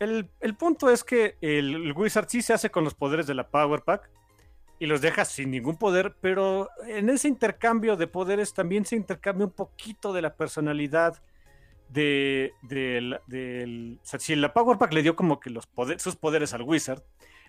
El, 0.00 0.28
punto 0.58 0.90
es 0.90 1.04
que 1.04 1.36
el, 1.40 1.92
Wizard 1.92 2.28
sí 2.28 2.42
se 2.42 2.52
hace 2.52 2.70
con 2.70 2.84
los 2.84 2.94
poderes 2.94 3.26
de 3.26 3.34
la 3.34 3.48
Power 3.48 3.82
Pack 3.82 4.10
y 4.84 4.86
los 4.86 5.00
deja 5.00 5.24
sin 5.24 5.50
ningún 5.50 5.78
poder, 5.78 6.14
pero 6.20 6.68
en 6.86 7.08
ese 7.08 7.26
intercambio 7.26 7.96
de 7.96 8.06
poderes 8.06 8.52
también 8.52 8.84
se 8.84 8.96
intercambia 8.96 9.46
un 9.46 9.52
poquito 9.52 10.12
de 10.12 10.20
la 10.20 10.34
personalidad 10.34 11.22
de, 11.88 12.52
del... 12.60 13.98
si 14.02 14.36
la 14.36 14.52
Power 14.52 14.76
Pack 14.76 14.92
le 14.92 15.02
dio 15.02 15.16
como 15.16 15.40
que 15.40 15.48
los 15.48 15.66
sus 15.96 16.16
poderes 16.16 16.52
al 16.52 16.62
Wizard, 16.62 17.02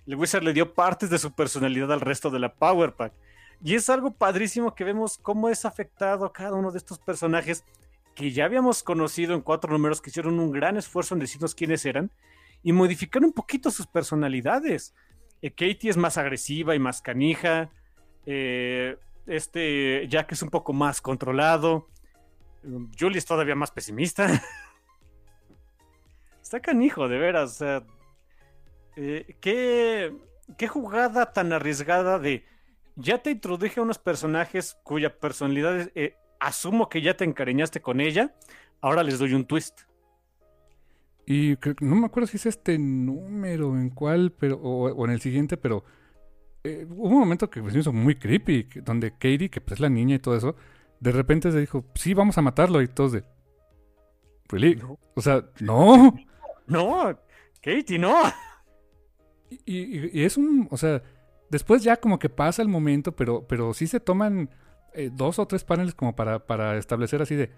el 0.08 0.16
Wizard 0.16 0.44
le 0.44 0.54
dio 0.54 0.74
partes 0.74 1.10
de 1.10 1.20
su 1.20 1.34
personalidad 1.34 1.92
al 1.92 2.00
resto 2.00 2.30
de 2.30 2.40
la 2.40 2.54
Power 2.54 2.94
Pack. 2.94 3.12
Y 3.62 3.76
es 3.76 3.90
algo 3.90 4.12
padrísimo 4.12 4.74
que 4.74 4.86
vemos 4.86 5.18
cómo 5.18 5.50
es 5.50 5.66
afectado 5.66 6.32
cada 6.32 6.54
uno 6.54 6.72
de 6.72 6.78
estos 6.78 7.00
personajes 7.00 7.66
que 8.14 8.32
ya 8.32 8.46
habíamos 8.46 8.82
conocido 8.82 9.34
en 9.34 9.42
cuatro 9.42 9.74
números 9.74 10.02
que 10.02 10.10
hicieron 10.10 10.40
un 10.40 10.52
gran 10.52 10.78
esfuerzo 10.78 11.16
en 11.16 11.20
decirnos 11.20 11.54
quiénes 11.54 11.86
eran 11.86 12.12
y 12.64 12.72
modificar 12.72 13.26
un 13.26 13.34
poquito 13.34 13.72
sus 13.72 13.88
personalidades. 13.88 14.94
Eh, 15.42 15.52
Katie 15.52 15.90
es 15.90 15.98
más 15.98 16.18
agresiva 16.18 16.76
y 16.76 16.80
más 16.80 17.02
canija. 17.02 17.70
Eh, 18.26 18.98
este 19.28 20.08
Jack 20.08 20.32
es 20.32 20.42
un 20.42 20.50
poco 20.50 20.74
más 20.74 21.02
controlado. 21.02 21.88
Julie 22.98 23.18
es 23.18 23.26
todavía 23.26 23.56
más 23.56 23.72
pesimista. 23.72 24.28
Está 26.42 26.60
canijo, 26.60 27.08
de 27.08 27.18
veras. 27.18 27.52
O 27.52 27.56
sea, 27.56 27.84
eh, 28.96 29.36
¿qué, 29.40 30.16
qué 30.58 30.68
jugada 30.68 31.34
tan 31.34 31.54
arriesgada 31.54 32.20
de 32.20 32.46
ya 32.96 33.18
te 33.18 33.32
introduje 33.32 33.80
a 33.80 33.84
unos 33.84 34.00
personajes 34.00 34.78
cuya 34.84 35.20
personalidad 35.20 35.92
asumo 36.40 36.90
que 36.90 37.02
ya 37.02 37.18
te 37.18 37.26
encariñaste 37.26 37.82
con 37.82 38.00
ella, 38.00 38.36
ahora 38.82 39.04
les 39.04 39.20
doy 39.20 39.34
un 39.34 39.46
twist. 39.46 39.82
Y 41.28 41.58
no 41.82 41.96
me 41.96 42.06
acuerdo 42.06 42.28
si 42.28 42.38
es 42.38 42.46
este 42.46 42.78
número 42.78 43.78
en 43.78 43.90
cuál, 43.90 44.32
pero, 44.32 44.58
o, 44.58 45.06
en 45.06 45.12
el 45.12 45.22
siguiente, 45.22 45.58
pero 45.58 45.84
eh, 46.64 46.86
hubo 46.90 47.10
un 47.10 47.20
momento 47.20 47.50
que 47.50 47.62
me 47.62 47.78
hizo 47.78 47.92
muy 47.92 48.16
creepy, 48.16 48.68
donde 48.84 49.12
Katie, 49.12 49.50
que 49.50 49.62
pues 49.62 49.74
es 49.74 49.80
la 49.80 49.90
niña 49.90 50.16
y 50.16 50.20
todo 50.20 50.36
eso, 50.36 50.56
de 51.00 51.12
repente 51.12 51.52
se 51.52 51.60
dijo, 51.60 51.86
sí, 51.96 52.14
vamos 52.14 52.38
a 52.38 52.42
matarlo, 52.42 52.82
y 52.82 52.88
todos 52.88 53.14
de... 53.14 53.24
¿Really? 54.50 54.80
O 55.16 55.22
sea, 55.22 55.46
no. 55.60 56.16
No, 56.68 57.20
Katie, 57.62 58.00
no. 58.00 58.16
y, 59.66 60.24
es 60.24 60.38
un, 60.38 60.68
o 60.72 60.78
sea, 60.78 61.02
Después 61.50 61.84
ya 61.84 61.98
como 61.98 62.20
que 62.20 62.30
pasa 62.30 62.62
el 62.62 62.68
momento, 62.68 63.16
pero, 63.16 63.46
pero 63.48 63.74
sí 63.74 63.88
se 63.88 64.00
toman 64.00 64.50
eh, 64.94 65.10
dos 65.14 65.40
o 65.40 65.48
tres 65.48 65.64
paneles 65.64 65.94
como 65.94 66.16
para, 66.16 66.46
para 66.46 66.78
establecer 66.78 67.22
así 67.22 67.36
de, 67.36 67.52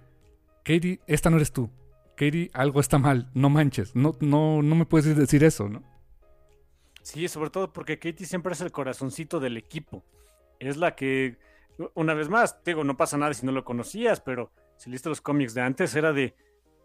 Katie, 0.63 0.99
esta 1.07 1.29
no 1.29 1.37
eres 1.37 1.51
tú. 1.51 1.69
Katie, 2.17 2.49
algo 2.53 2.79
está 2.79 2.97
mal, 2.97 3.29
no 3.33 3.49
manches, 3.49 3.95
no, 3.95 4.17
no, 4.19 4.61
no 4.63 4.75
me 4.75 4.85
puedes 4.85 5.15
decir 5.15 5.43
eso, 5.43 5.69
¿no? 5.69 5.83
Sí, 7.03 7.27
sobre 7.29 7.51
todo 7.51 7.71
porque 7.71 7.99
Katie 7.99 8.25
siempre 8.25 8.51
es 8.51 8.59
el 8.59 8.71
corazoncito 8.71 9.39
del 9.39 9.55
equipo. 9.55 10.03
Es 10.59 10.75
la 10.75 10.95
que, 10.95 11.37
una 11.93 12.13
vez 12.13 12.27
más, 12.27 12.61
digo, 12.65 12.83
no 12.83 12.97
pasa 12.97 13.17
nada 13.17 13.33
si 13.33 13.45
no 13.45 13.53
lo 13.53 13.63
conocías, 13.63 14.19
pero 14.19 14.51
si 14.77 14.89
leíste 14.89 15.07
los 15.07 15.21
cómics 15.21 15.53
de 15.53 15.61
antes, 15.61 15.95
era 15.95 16.11
de, 16.11 16.35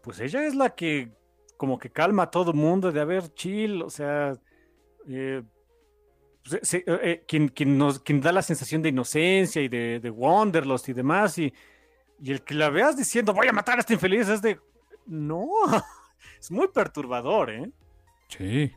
pues 0.01 0.19
ella 0.21 0.45
es 0.45 0.55
la 0.55 0.75
que 0.75 1.11
como 1.57 1.77
que 1.77 1.89
calma 1.89 2.23
a 2.23 2.31
todo 2.31 2.53
mundo, 2.53 2.91
de 2.91 3.01
haber 3.01 3.33
chill, 3.33 3.81
o 3.81 3.89
sea, 3.89 4.37
eh, 5.09 5.41
pues, 6.47 6.73
eh, 6.73 6.83
eh, 6.87 7.23
quien, 7.27 7.49
quien, 7.49 7.77
nos, 7.77 8.03
da 8.05 8.31
la 8.31 8.41
sensación 8.41 8.81
de 8.81 8.89
inocencia 8.89 9.61
y 9.61 9.67
de, 9.67 9.99
de 9.99 10.09
y 10.87 10.93
demás, 10.93 11.37
y, 11.37 11.53
y, 12.21 12.31
el 12.31 12.43
que 12.43 12.53
la 12.53 12.69
veas 12.69 12.95
diciendo 12.95 13.33
voy 13.33 13.47
a 13.47 13.53
matar 13.53 13.77
a 13.77 13.79
este 13.79 13.93
infeliz 13.93 14.29
es 14.29 14.41
de 14.41 14.59
no, 15.05 15.49
es 16.39 16.51
muy 16.51 16.67
perturbador, 16.67 17.49
¿eh? 17.49 17.71
Sí. 18.27 18.71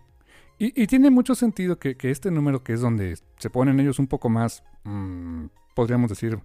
Y, 0.59 0.82
y 0.82 0.86
tiene 0.86 1.11
mucho 1.11 1.35
sentido 1.35 1.78
que, 1.78 1.97
que, 1.97 2.11
este 2.11 2.31
número, 2.31 2.62
que 2.62 2.73
es 2.73 2.81
donde 2.81 3.19
se 3.39 3.51
ponen 3.51 3.78
ellos 3.81 3.98
un 3.98 4.07
poco 4.07 4.28
más, 4.28 4.62
mmm, 4.85 5.47
podríamos 5.74 6.09
decir, 6.09 6.39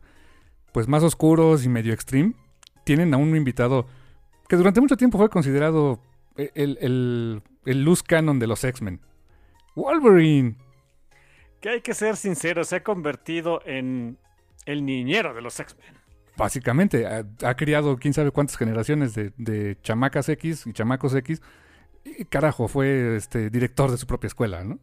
pues 0.73 0.87
más 0.87 1.03
oscuros 1.03 1.65
y 1.65 1.69
medio 1.69 1.93
extreme, 1.93 2.33
tienen 2.83 3.13
a 3.13 3.17
un 3.17 3.35
invitado 3.35 3.87
que 4.49 4.57
durante 4.57 4.81
mucho 4.81 4.97
tiempo 4.97 5.17
fue 5.17 5.29
considerado 5.29 6.01
eh, 6.35 6.51
el, 6.55 6.77
el, 6.81 7.41
el 7.65 7.83
luz 7.83 8.03
canon 8.03 8.39
de 8.39 8.47
los 8.47 8.63
X-Men. 8.63 8.99
Wolverine 9.75 10.57
que 11.61 11.69
hay 11.69 11.81
que 11.81 11.93
ser 11.93 12.17
sincero, 12.17 12.63
se 12.63 12.77
ha 12.77 12.83
convertido 12.83 13.61
en 13.65 14.17
el 14.65 14.83
niñero 14.83 15.33
de 15.33 15.41
los 15.41 15.59
X-Men. 15.59 16.00
Básicamente, 16.41 17.05
ha, 17.05 17.55
criado 17.55 17.97
quién 17.97 18.15
sabe 18.15 18.31
cuántas 18.31 18.57
generaciones 18.57 19.13
de, 19.13 19.77
chamacas 19.83 20.27
X 20.27 20.65
y 20.65 20.73
chamacos 20.73 21.13
X. 21.13 21.39
Y 22.03 22.25
carajo, 22.25 22.67
fue 22.67 23.15
este 23.15 23.51
director 23.51 23.91
de 23.91 23.97
su 23.97 24.07
propia 24.07 24.25
escuela, 24.25 24.63
¿no? 24.63 24.79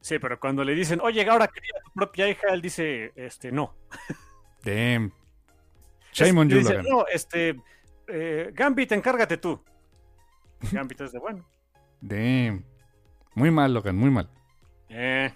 Sí, 0.00 0.18
pero 0.18 0.40
cuando 0.40 0.64
le 0.64 0.74
dicen, 0.74 1.02
oye, 1.02 1.28
ahora 1.28 1.48
cría 1.48 1.82
tu 1.84 1.92
propia 1.92 2.30
hija, 2.30 2.48
él 2.50 2.62
dice, 2.62 3.12
este, 3.14 3.52
no. 3.52 3.74
Damn. 4.64 5.12
Shame 6.14 6.40
on 6.40 6.48
you, 6.48 6.60
dice, 6.60 6.82
No, 6.82 7.06
este, 7.12 7.60
eh, 8.08 8.50
Gambit, 8.54 8.92
encárgate 8.92 9.36
tú. 9.36 9.62
Gambit 10.72 11.02
es 11.02 11.12
de 11.12 11.18
bueno. 11.18 11.46
Damn. 12.00 12.64
Muy 13.34 13.50
mal, 13.50 13.74
Logan, 13.74 13.98
muy 13.98 14.08
mal. 14.08 14.30
Eh, 14.88 15.30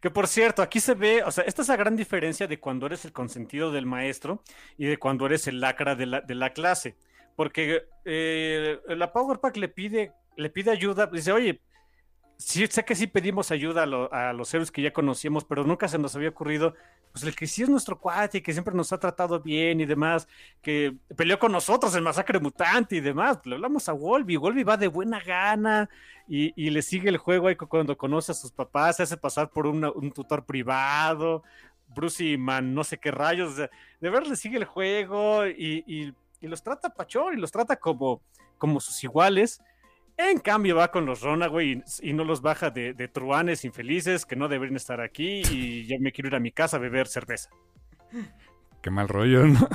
que 0.00 0.10
por 0.10 0.28
cierto, 0.28 0.62
aquí 0.62 0.80
se 0.80 0.94
ve, 0.94 1.22
o 1.24 1.30
sea, 1.30 1.44
esta 1.44 1.62
es 1.62 1.68
la 1.68 1.76
gran 1.76 1.96
diferencia 1.96 2.46
de 2.46 2.60
cuando 2.60 2.86
eres 2.86 3.04
el 3.04 3.12
consentido 3.12 3.72
del 3.72 3.86
maestro 3.86 4.42
y 4.76 4.86
de 4.86 4.96
cuando 4.96 5.26
eres 5.26 5.46
el 5.48 5.60
lacra 5.60 5.94
de 5.94 6.06
la, 6.06 6.20
de 6.20 6.34
la 6.34 6.50
clase. 6.50 6.96
Porque 7.34 7.84
eh, 8.04 8.78
la 8.88 9.12
Power 9.12 9.38
Pack 9.38 9.56
le 9.56 9.68
pide, 9.68 10.12
le 10.36 10.50
pide 10.50 10.70
ayuda, 10.70 11.06
dice, 11.06 11.32
oye, 11.32 11.60
sé 12.38 12.84
que 12.84 12.94
sí 12.94 13.06
pedimos 13.08 13.50
ayuda 13.50 13.82
a, 13.82 14.32
los 14.32 14.54
héroes 14.54 14.70
que 14.70 14.80
ya 14.80 14.92
conocíamos, 14.92 15.44
pero 15.44 15.64
nunca 15.64 15.88
se 15.88 15.98
nos 15.98 16.14
había 16.14 16.28
ocurrido, 16.28 16.74
pues 17.12 17.24
el 17.24 17.34
que 17.34 17.48
sí 17.48 17.64
es 17.64 17.68
nuestro 17.68 17.98
cuate 17.98 18.38
y 18.38 18.40
que 18.40 18.52
siempre 18.52 18.74
nos 18.74 18.92
ha 18.92 19.00
tratado 19.00 19.40
bien 19.40 19.80
y 19.80 19.86
demás, 19.86 20.28
que 20.62 20.94
peleó 21.16 21.38
con 21.38 21.50
nosotros 21.50 21.94
en 21.96 22.04
Masacre 22.04 22.38
Mutante 22.38 22.96
y 22.96 23.00
demás, 23.00 23.40
le 23.44 23.56
hablamos 23.56 23.88
a 23.88 23.92
Wolby, 23.92 24.36
Wolby 24.36 24.62
va 24.62 24.76
de 24.76 24.86
buena 24.86 25.20
gana 25.20 25.90
y, 26.28 26.70
le 26.70 26.82
sigue 26.82 27.08
el 27.08 27.16
juego 27.16 27.48
ahí 27.48 27.56
cuando 27.56 27.96
conoce 27.98 28.32
a 28.32 28.34
sus 28.34 28.52
papás, 28.52 28.96
se 28.96 29.02
hace 29.02 29.16
pasar 29.16 29.50
por 29.50 29.66
un 29.66 30.12
tutor 30.12 30.44
privado, 30.44 31.42
Bruce 31.88 32.24
y 32.24 32.36
Man, 32.36 32.74
no 32.74 32.84
sé 32.84 32.98
qué 32.98 33.10
rayos, 33.10 33.56
de, 33.56 33.68
ver 34.00 34.26
le 34.26 34.36
sigue 34.36 34.58
el 34.58 34.64
juego 34.64 35.46
y, 35.46 35.84
y, 35.86 36.14
los 36.46 36.62
trata 36.62 36.90
pachón 36.90 37.36
y 37.36 37.40
los 37.40 37.50
trata 37.50 37.76
como, 37.76 38.22
como 38.58 38.78
sus 38.78 39.02
iguales 39.02 39.60
en 40.18 40.40
cambio 40.40 40.74
va 40.76 40.90
con 40.90 41.06
los 41.06 41.22
Runaway 41.22 41.82
y, 42.02 42.12
no 42.12 42.24
los 42.24 42.42
baja 42.42 42.70
de, 42.70 43.08
truanes 43.08 43.64
infelices 43.64 44.26
que 44.26 44.36
no 44.36 44.48
deberían 44.48 44.76
estar 44.76 45.00
aquí 45.00 45.42
y 45.50 45.86
yo 45.86 45.96
me 46.00 46.10
quiero 46.10 46.28
ir 46.28 46.34
a 46.34 46.40
mi 46.40 46.50
casa 46.50 46.76
a 46.76 46.80
beber 46.80 47.06
cerveza. 47.06 47.50
Qué 48.82 48.90
mal 48.90 49.08
rollo, 49.08 49.46
¿no? 49.46 49.68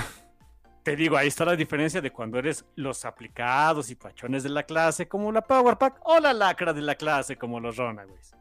Te 0.83 0.97
digo, 0.97 1.15
ahí 1.15 1.29
está 1.29 1.45
la 1.45 1.55
diferencia 1.55 2.01
de 2.01 2.11
cuando 2.11 2.37
eres 2.37 2.65
los 2.75 3.05
aplicados 3.05 3.89
y 3.89 3.95
pachones 3.95 4.43
de 4.43 4.49
la 4.49 4.63
clase 4.63 5.07
como 5.07 5.31
la 5.31 5.41
Power 5.41 5.77
Pack 5.77 6.01
o 6.03 6.19
la 6.19 6.33
lacra 6.33 6.73
de 6.73 6.81
la 6.81 6.95
clase 6.95 7.37
como 7.37 7.61
los 7.61 7.77
Runaways. 7.77 8.35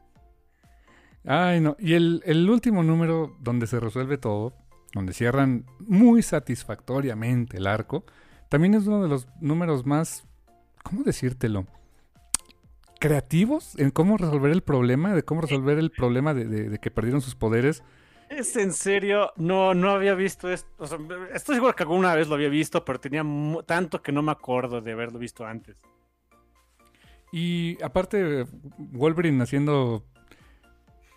Ay, 1.24 1.60
no. 1.60 1.76
Y 1.78 1.94
el, 1.94 2.50
último 2.50 2.82
número 2.82 3.36
donde 3.38 3.68
se 3.68 3.78
resuelve 3.78 4.18
todo 4.18 4.54
donde 4.92 5.14
cierran 5.14 5.64
muy 5.78 6.20
satisfactoriamente 6.20 7.56
el 7.56 7.66
arco, 7.66 8.04
también 8.50 8.74
es 8.74 8.86
uno 8.86 9.02
de 9.02 9.08
los 9.08 9.26
números 9.40 9.86
más, 9.86 10.26
¿cómo 10.82 11.02
decírtelo? 11.02 11.66
Creativos 13.02 13.76
en 13.78 13.90
cómo 13.90 14.16
resolver 14.16 14.52
el 14.52 14.62
problema, 14.62 15.12
de 15.12 15.24
cómo 15.24 15.40
resolver 15.40 15.76
el 15.76 15.90
problema 15.90 16.34
de, 16.34 16.78
que 16.78 16.90
perdieron 16.92 17.20
sus 17.20 17.34
poderes. 17.34 17.82
¿Es 18.30 18.54
en 18.54 18.72
serio? 18.72 19.32
No, 19.34 19.74
no 19.74 19.90
había 19.90 20.14
visto 20.14 20.48
esto. 20.48 20.68
estoy 21.34 21.56
seguro 21.56 21.74
que 21.74 21.82
alguna 21.82 22.14
vez 22.14 22.28
lo 22.28 22.36
había 22.36 22.48
visto, 22.48 22.84
pero 22.84 23.00
tenía 23.00 23.24
tanto 23.66 24.00
que 24.00 24.12
no 24.12 24.22
me 24.22 24.30
acuerdo 24.30 24.80
de 24.80 24.92
haberlo 24.92 25.18
visto 25.18 25.44
antes. 25.44 25.82
Y 27.32 27.76
aparte, 27.82 28.46
Wolverine 28.78 29.42
haciendo. 29.42 30.04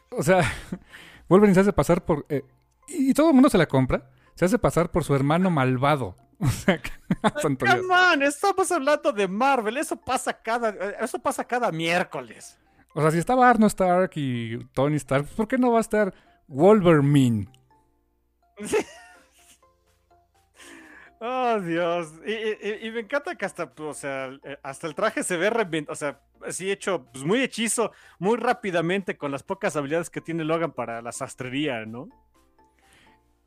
O 0.09 0.23
sea, 0.23 0.41
Wolverine 1.29 1.53
se 1.53 1.61
hace 1.61 1.73
pasar 1.73 2.03
por. 2.03 2.25
Eh, 2.29 2.41
y 2.87 3.13
todo 3.13 3.27
el 3.27 3.35
mundo 3.35 3.49
se 3.49 3.59
la 3.59 3.67
compra. 3.67 4.09
Se 4.33 4.45
hace 4.45 4.57
pasar 4.57 4.89
por 4.89 5.03
su 5.03 5.13
hermano 5.13 5.51
malvado. 5.51 6.15
O 6.45 6.51
sea, 6.51 6.79
santo 7.41 7.65
estamos 8.21 8.71
hablando 8.71 9.11
de 9.11 9.27
Marvel. 9.27 9.77
Eso 9.77 9.95
pasa 9.95 10.33
cada, 10.33 10.69
eso 11.01 11.19
pasa 11.19 11.43
cada 11.43 11.71
miércoles. 11.71 12.57
O 12.93 13.01
sea, 13.01 13.11
si 13.11 13.17
estaba 13.17 13.49
Arno 13.49 13.67
Stark 13.67 14.11
y 14.15 14.63
Tony 14.73 14.95
Stark, 14.95 15.25
¿por 15.35 15.47
qué 15.47 15.57
no 15.57 15.71
va 15.71 15.79
a 15.79 15.81
estar 15.81 16.13
Wolverine? 16.47 17.47
Oh, 21.27 21.59
Dios. 21.59 22.13
Y, 22.23 22.91
me 22.91 22.99
encanta 22.99 23.35
que 23.35 23.45
hasta, 23.45 23.71
o 23.79 23.93
sea, 23.95 24.29
hasta 24.61 24.85
el 24.85 24.93
traje 24.93 25.23
se 25.23 25.37
ve, 25.37 25.49
o 25.87 25.95
sea, 25.95 26.19
así 26.45 26.69
hecho, 26.69 27.05
pues 27.11 27.23
muy 27.23 27.41
hechizo, 27.41 27.91
muy 28.19 28.37
rápidamente 28.37 29.17
con 29.17 29.31
las 29.31 29.41
pocas 29.41 29.75
habilidades 29.75 30.11
que 30.11 30.21
tiene 30.21 30.43
Logan 30.43 30.73
para 30.73 31.01
la 31.01 31.11
sastrería, 31.11 31.85
¿no? 31.85 32.09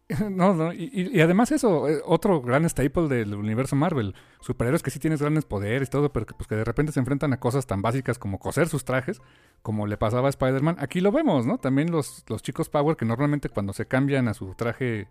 No, 0.31 0.55
no, 0.55 0.73
y, 0.73 1.21
además 1.21 1.53
eso, 1.53 1.89
eh, 1.89 2.01
otro 2.05 2.41
gran 2.41 2.65
staple 2.65 3.09
del 3.09 3.35
universo 3.35 3.77
Marvel. 3.77 4.15
Superhéroes 4.41 4.83
que 4.83 4.91
sí 4.91 4.99
tienes 4.99 5.21
grandes 5.21 5.45
poderes 5.45 5.89
y 5.89 5.91
todo, 5.91 6.13
pero 6.13 6.27
que, 6.27 6.35
pues, 6.35 6.47
que 6.47 6.55
de 6.55 6.65
repente 6.65 6.93
se 6.93 7.01
enfrentan 7.01 7.33
a 7.33 7.41
cosas 7.41 7.67
tan 7.67 7.83
básicas 7.83 8.19
como 8.19 8.39
coser 8.39 8.69
sus 8.69 8.85
trajes, 8.85 9.21
como 9.63 9.87
le 9.87 9.97
pasaba 9.97 10.29
a 10.29 10.31
Spider-Man. 10.31 10.77
Aquí 10.79 11.01
lo 11.01 11.13
vemos, 11.13 11.47
¿no? 11.47 11.59
También 11.59 11.91
los, 11.91 12.25
los 12.29 12.43
chicos 12.43 12.69
Power 12.69 12.97
que 12.97 13.05
normalmente 13.05 13.49
cuando 13.51 13.73
se 13.73 13.87
cambian 13.87 14.29
a 14.29 14.35
su 14.35 14.55
traje, 14.55 15.09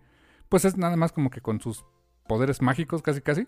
pues 0.48 0.64
es 0.64 0.76
nada 0.76 0.96
más 0.96 1.12
como 1.12 1.30
que 1.30 1.40
con 1.40 1.60
sus 1.60 1.84
poderes 2.26 2.60
mágicos 2.60 3.02
casi 3.02 3.20
casi. 3.20 3.46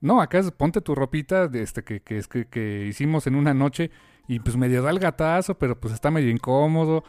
No, 0.00 0.20
acá 0.20 0.38
es 0.38 0.50
ponte 0.50 0.80
tu 0.80 0.94
ropita 0.94 1.48
de 1.48 1.62
este 1.62 1.82
que, 1.82 2.00
que, 2.00 2.22
que, 2.22 2.46
que 2.46 2.86
hicimos 2.86 3.26
en 3.26 3.34
una 3.34 3.54
noche 3.54 3.90
y 4.28 4.40
pues 4.40 4.56
medio 4.56 4.82
da 4.82 4.90
el 4.90 4.98
gatazo, 4.98 5.58
pero 5.58 5.78
pues 5.78 5.94
está 5.94 6.10
medio 6.10 6.30
incómodo. 6.30 7.04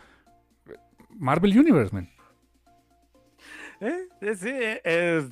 Marvel 1.09 1.57
Universe, 1.57 1.93
man. 1.93 2.09
¿Eh? 3.79 4.07
Sí, 4.35 4.49
eh, 4.51 5.29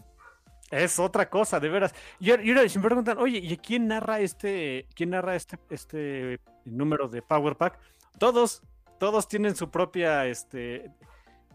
es, 0.71 0.99
otra 0.99 1.29
cosa, 1.29 1.59
de 1.59 1.69
veras. 1.69 1.93
Y, 2.19 2.31
ahora 2.31 2.67
si 2.69 2.79
me 2.79 2.85
preguntan, 2.85 3.17
oye, 3.17 3.39
¿y 3.39 3.57
quién 3.57 3.87
narra 3.87 4.19
este, 4.19 4.87
quién 4.95 5.11
narra 5.11 5.35
este, 5.35 5.57
este 5.69 6.39
número 6.65 7.07
de 7.07 7.21
Power 7.21 7.55
Pack? 7.55 7.79
Todos, 8.19 8.61
todos 8.99 9.27
tienen 9.27 9.55
su 9.55 9.69
propia, 9.69 10.25
este, 10.25 10.91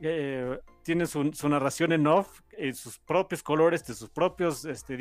eh, 0.01 0.59
tienen 0.83 1.07
su, 1.07 1.49
narración 1.49 1.93
en 1.93 2.07
off, 2.07 2.41
en 2.53 2.75
sus 2.75 2.99
propios 2.99 3.43
colores, 3.43 3.87
de 3.87 3.95
sus 3.95 4.11
propios, 4.11 4.65
este, 4.65 4.97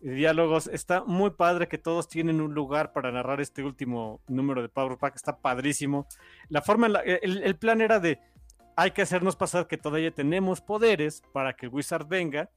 diálogos. 0.00 0.66
Está 0.66 1.04
muy 1.04 1.30
padre 1.30 1.68
que 1.68 1.78
todos 1.78 2.08
tienen 2.08 2.40
un 2.40 2.54
lugar 2.54 2.92
para 2.92 3.12
narrar 3.12 3.40
este 3.40 3.62
último 3.62 4.20
número 4.26 4.62
de 4.62 4.68
Power 4.68 4.98
Pack. 4.98 5.16
Está 5.16 5.38
padrísimo. 5.38 6.06
La 6.48 6.62
forma, 6.62 6.86
el, 7.04 7.56
plan 7.56 7.80
era 7.80 8.00
de 8.00 8.18
hay 8.80 8.92
que 8.92 9.02
hacernos 9.02 9.36
pasar 9.36 9.66
que 9.66 9.76
todavía 9.76 10.10
tenemos 10.10 10.62
poderes 10.62 11.22
para 11.34 11.52
que 11.52 11.66
el 11.66 11.72
Wizard 11.72 12.06
venga, 12.06 12.48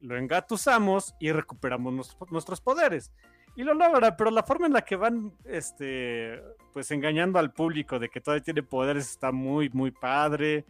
lo 0.00 0.16
engatusamos 0.16 1.14
y 1.20 1.32
recuperamos 1.32 2.16
nuestros 2.30 2.62
poderes. 2.62 3.12
Y 3.56 3.62
lo 3.62 3.74
logra, 3.74 4.16
pero 4.16 4.30
la 4.30 4.42
forma 4.42 4.68
en 4.68 4.72
la 4.72 4.80
que 4.80 4.96
van, 4.96 5.34
este, 5.44 6.42
pues 6.72 6.90
engañando 6.92 7.38
al 7.38 7.52
público 7.52 7.98
de 7.98 8.08
que 8.08 8.22
todavía 8.22 8.42
tiene 8.42 8.62
poderes 8.62 9.10
está 9.10 9.32
muy, 9.32 9.68
muy 9.68 9.90
padre. 9.90 10.64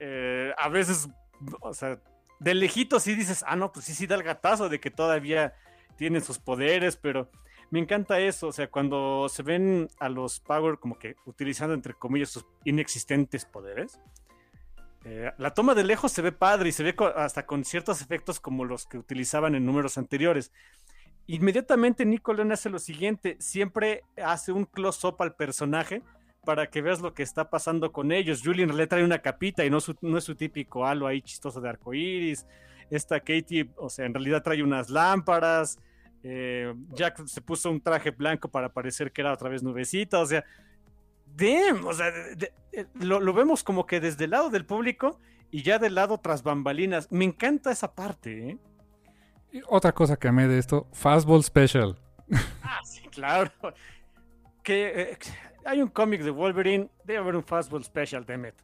Eh, 0.00 0.52
a 0.58 0.68
veces, 0.70 1.08
o 1.60 1.72
sea, 1.72 2.00
de 2.40 2.54
lejitos 2.54 3.04
sí 3.04 3.14
dices, 3.14 3.44
ah, 3.46 3.54
no, 3.54 3.70
pues 3.70 3.84
sí, 3.84 3.94
sí 3.94 4.08
da 4.08 4.16
el 4.16 4.24
gatazo 4.24 4.68
de 4.68 4.80
que 4.80 4.90
todavía 4.90 5.54
tienen 5.96 6.20
sus 6.20 6.40
poderes, 6.40 6.96
pero 6.96 7.30
me 7.70 7.80
encanta 7.80 8.20
eso, 8.20 8.48
o 8.48 8.52
sea, 8.52 8.68
cuando 8.68 9.28
se 9.28 9.42
ven 9.42 9.88
a 9.98 10.08
los 10.08 10.40
Power 10.40 10.78
como 10.78 10.98
que 10.98 11.16
utilizando 11.26 11.74
entre 11.74 11.94
comillas 11.94 12.30
sus 12.30 12.46
inexistentes 12.64 13.44
poderes, 13.44 14.00
eh, 15.08 15.32
la 15.38 15.54
toma 15.54 15.76
de 15.76 15.84
lejos 15.84 16.10
se 16.10 16.20
ve 16.20 16.32
padre 16.32 16.70
y 16.70 16.72
se 16.72 16.82
ve 16.82 16.92
hasta 17.14 17.46
con 17.46 17.64
ciertos 17.64 18.02
efectos 18.02 18.40
como 18.40 18.64
los 18.64 18.86
que 18.86 18.98
utilizaban 18.98 19.54
en 19.54 19.64
números 19.64 19.98
anteriores. 19.98 20.50
Inmediatamente 21.28 22.04
Nico 22.04 22.34
Leon 22.34 22.50
hace 22.50 22.70
lo 22.70 22.80
siguiente, 22.80 23.36
siempre 23.38 24.02
hace 24.20 24.50
un 24.50 24.64
close-up 24.64 25.14
al 25.20 25.36
personaje 25.36 26.02
para 26.44 26.66
que 26.66 26.82
veas 26.82 27.00
lo 27.00 27.14
que 27.14 27.22
está 27.22 27.50
pasando 27.50 27.92
con 27.92 28.10
ellos. 28.10 28.42
Julian 28.44 28.76
le 28.76 28.88
trae 28.88 29.04
una 29.04 29.20
capita 29.20 29.64
y 29.64 29.70
no, 29.70 29.78
no 30.00 30.18
es 30.18 30.24
su 30.24 30.34
típico 30.34 30.84
halo 30.84 31.06
ahí 31.06 31.22
chistoso 31.22 31.60
de 31.60 31.68
arcoíris. 31.68 32.44
Esta 32.90 33.20
Katie, 33.20 33.70
o 33.76 33.88
sea, 33.88 34.06
en 34.06 34.14
realidad 34.14 34.42
trae 34.42 34.60
unas 34.60 34.90
lámparas. 34.90 35.78
Eh, 36.24 36.74
Jack 36.90 37.24
se 37.28 37.40
puso 37.42 37.70
un 37.70 37.80
traje 37.80 38.10
blanco 38.10 38.48
para 38.48 38.70
parecer 38.72 39.12
que 39.12 39.20
era 39.20 39.32
otra 39.32 39.50
vez 39.50 39.62
nubecita. 39.62 40.18
O 40.18 40.26
sea, 40.26 40.44
o 41.84 41.92
sea, 41.92 42.12
lo, 42.94 43.32
vemos 43.32 43.62
como 43.62 43.86
que 43.86 44.00
desde 44.00 44.24
el 44.24 44.30
lado 44.30 44.50
del 44.50 44.64
público 44.64 45.18
y 45.50 45.62
ya 45.62 45.78
del 45.78 45.94
lado 45.94 46.18
tras 46.18 46.42
bambalinas. 46.42 47.10
Me 47.10 47.24
encanta 47.24 47.70
esa 47.70 47.94
parte, 47.94 48.50
¿eh? 48.50 48.58
otra 49.68 49.92
cosa 49.92 50.16
que 50.16 50.28
amé 50.28 50.48
de 50.48 50.58
esto, 50.58 50.86
Fastball 50.92 51.42
Special. 51.42 51.98
Ah, 52.62 52.80
sí, 52.84 53.02
claro. 53.08 53.50
Que 54.62 55.02
eh, 55.12 55.18
hay 55.64 55.80
un 55.80 55.88
cómic 55.88 56.22
de 56.22 56.30
Wolverine, 56.30 56.90
debe 57.04 57.20
haber 57.20 57.36
un 57.36 57.44
Fastball 57.44 57.84
Special, 57.84 58.26
Demet. 58.26 58.54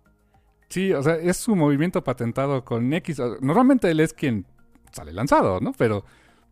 Sí, 0.69 0.93
o 0.93 1.03
sea, 1.03 1.15
es 1.15 1.37
su 1.37 1.55
movimiento 1.55 2.03
patentado 2.03 2.65
con 2.65 2.93
X. 2.93 3.21
Normalmente 3.41 3.91
él 3.91 4.01
es 4.01 4.13
quien 4.13 4.47
sale 4.91 5.13
lanzado, 5.13 5.61
¿no? 5.61 5.73
Pero, 5.79 6.05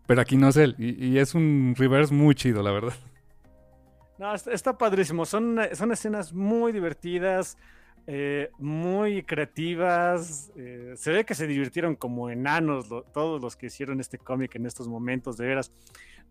pero 0.07 0.21
aquí 0.21 0.37
no 0.37 0.49
es 0.49 0.57
él. 0.57 0.77
y 0.79 1.19
es 1.19 1.35
un 1.35 1.75
reverse 1.77 2.15
muy 2.15 2.35
chido, 2.35 2.63
la 2.63 2.71
verdad. 2.71 2.95
No, 4.21 4.35
está, 4.35 4.77
padrísimo. 4.77 5.25
Son, 5.25 5.59
son 5.73 5.93
escenas 5.93 6.35
muy 6.35 6.73
divertidas, 6.73 7.57
eh, 8.07 8.51
muy 8.59 9.23
creativas. 9.23 10.53
Eh, 10.57 10.93
se 10.95 11.11
ve 11.11 11.25
que 11.25 11.35
se 11.35 11.47
divirtieron 11.47 11.97
como 11.97 12.29
enanos 12.29 12.87
todos 13.15 13.41
los 13.41 13.57
que 13.57 13.69
hicieron 13.69 13.99
este 13.99 14.19
cómic 14.19 14.55
en 14.57 14.67
estos 14.67 14.89
momentos, 14.89 15.39
de 15.39 15.47
veras. 15.47 15.73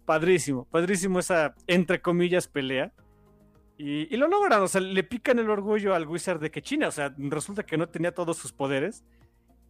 Padrísimo, 0.05 0.65
padrísimo 0.65 1.17
esa, 1.17 1.55
entre 1.65 1.99
comillas, 1.99 2.47
pelea. 2.47 2.93
Y, 3.75 4.15
lo 4.17 4.27
logran, 4.27 4.61
o 4.61 4.67
sea, 4.67 4.81
le 4.81 5.03
pican 5.03 5.39
el 5.39 5.49
orgullo 5.49 5.95
al 5.95 6.07
Wizard 6.07 6.39
de 6.39 6.51
que 6.51 6.61
China, 6.61 6.89
o 6.89 6.91
sea, 6.91 7.15
resulta 7.17 7.63
que 7.63 7.75
no 7.75 7.89
tenía 7.89 8.13
todos 8.13 8.37
sus 8.37 8.53
poderes. 8.53 9.03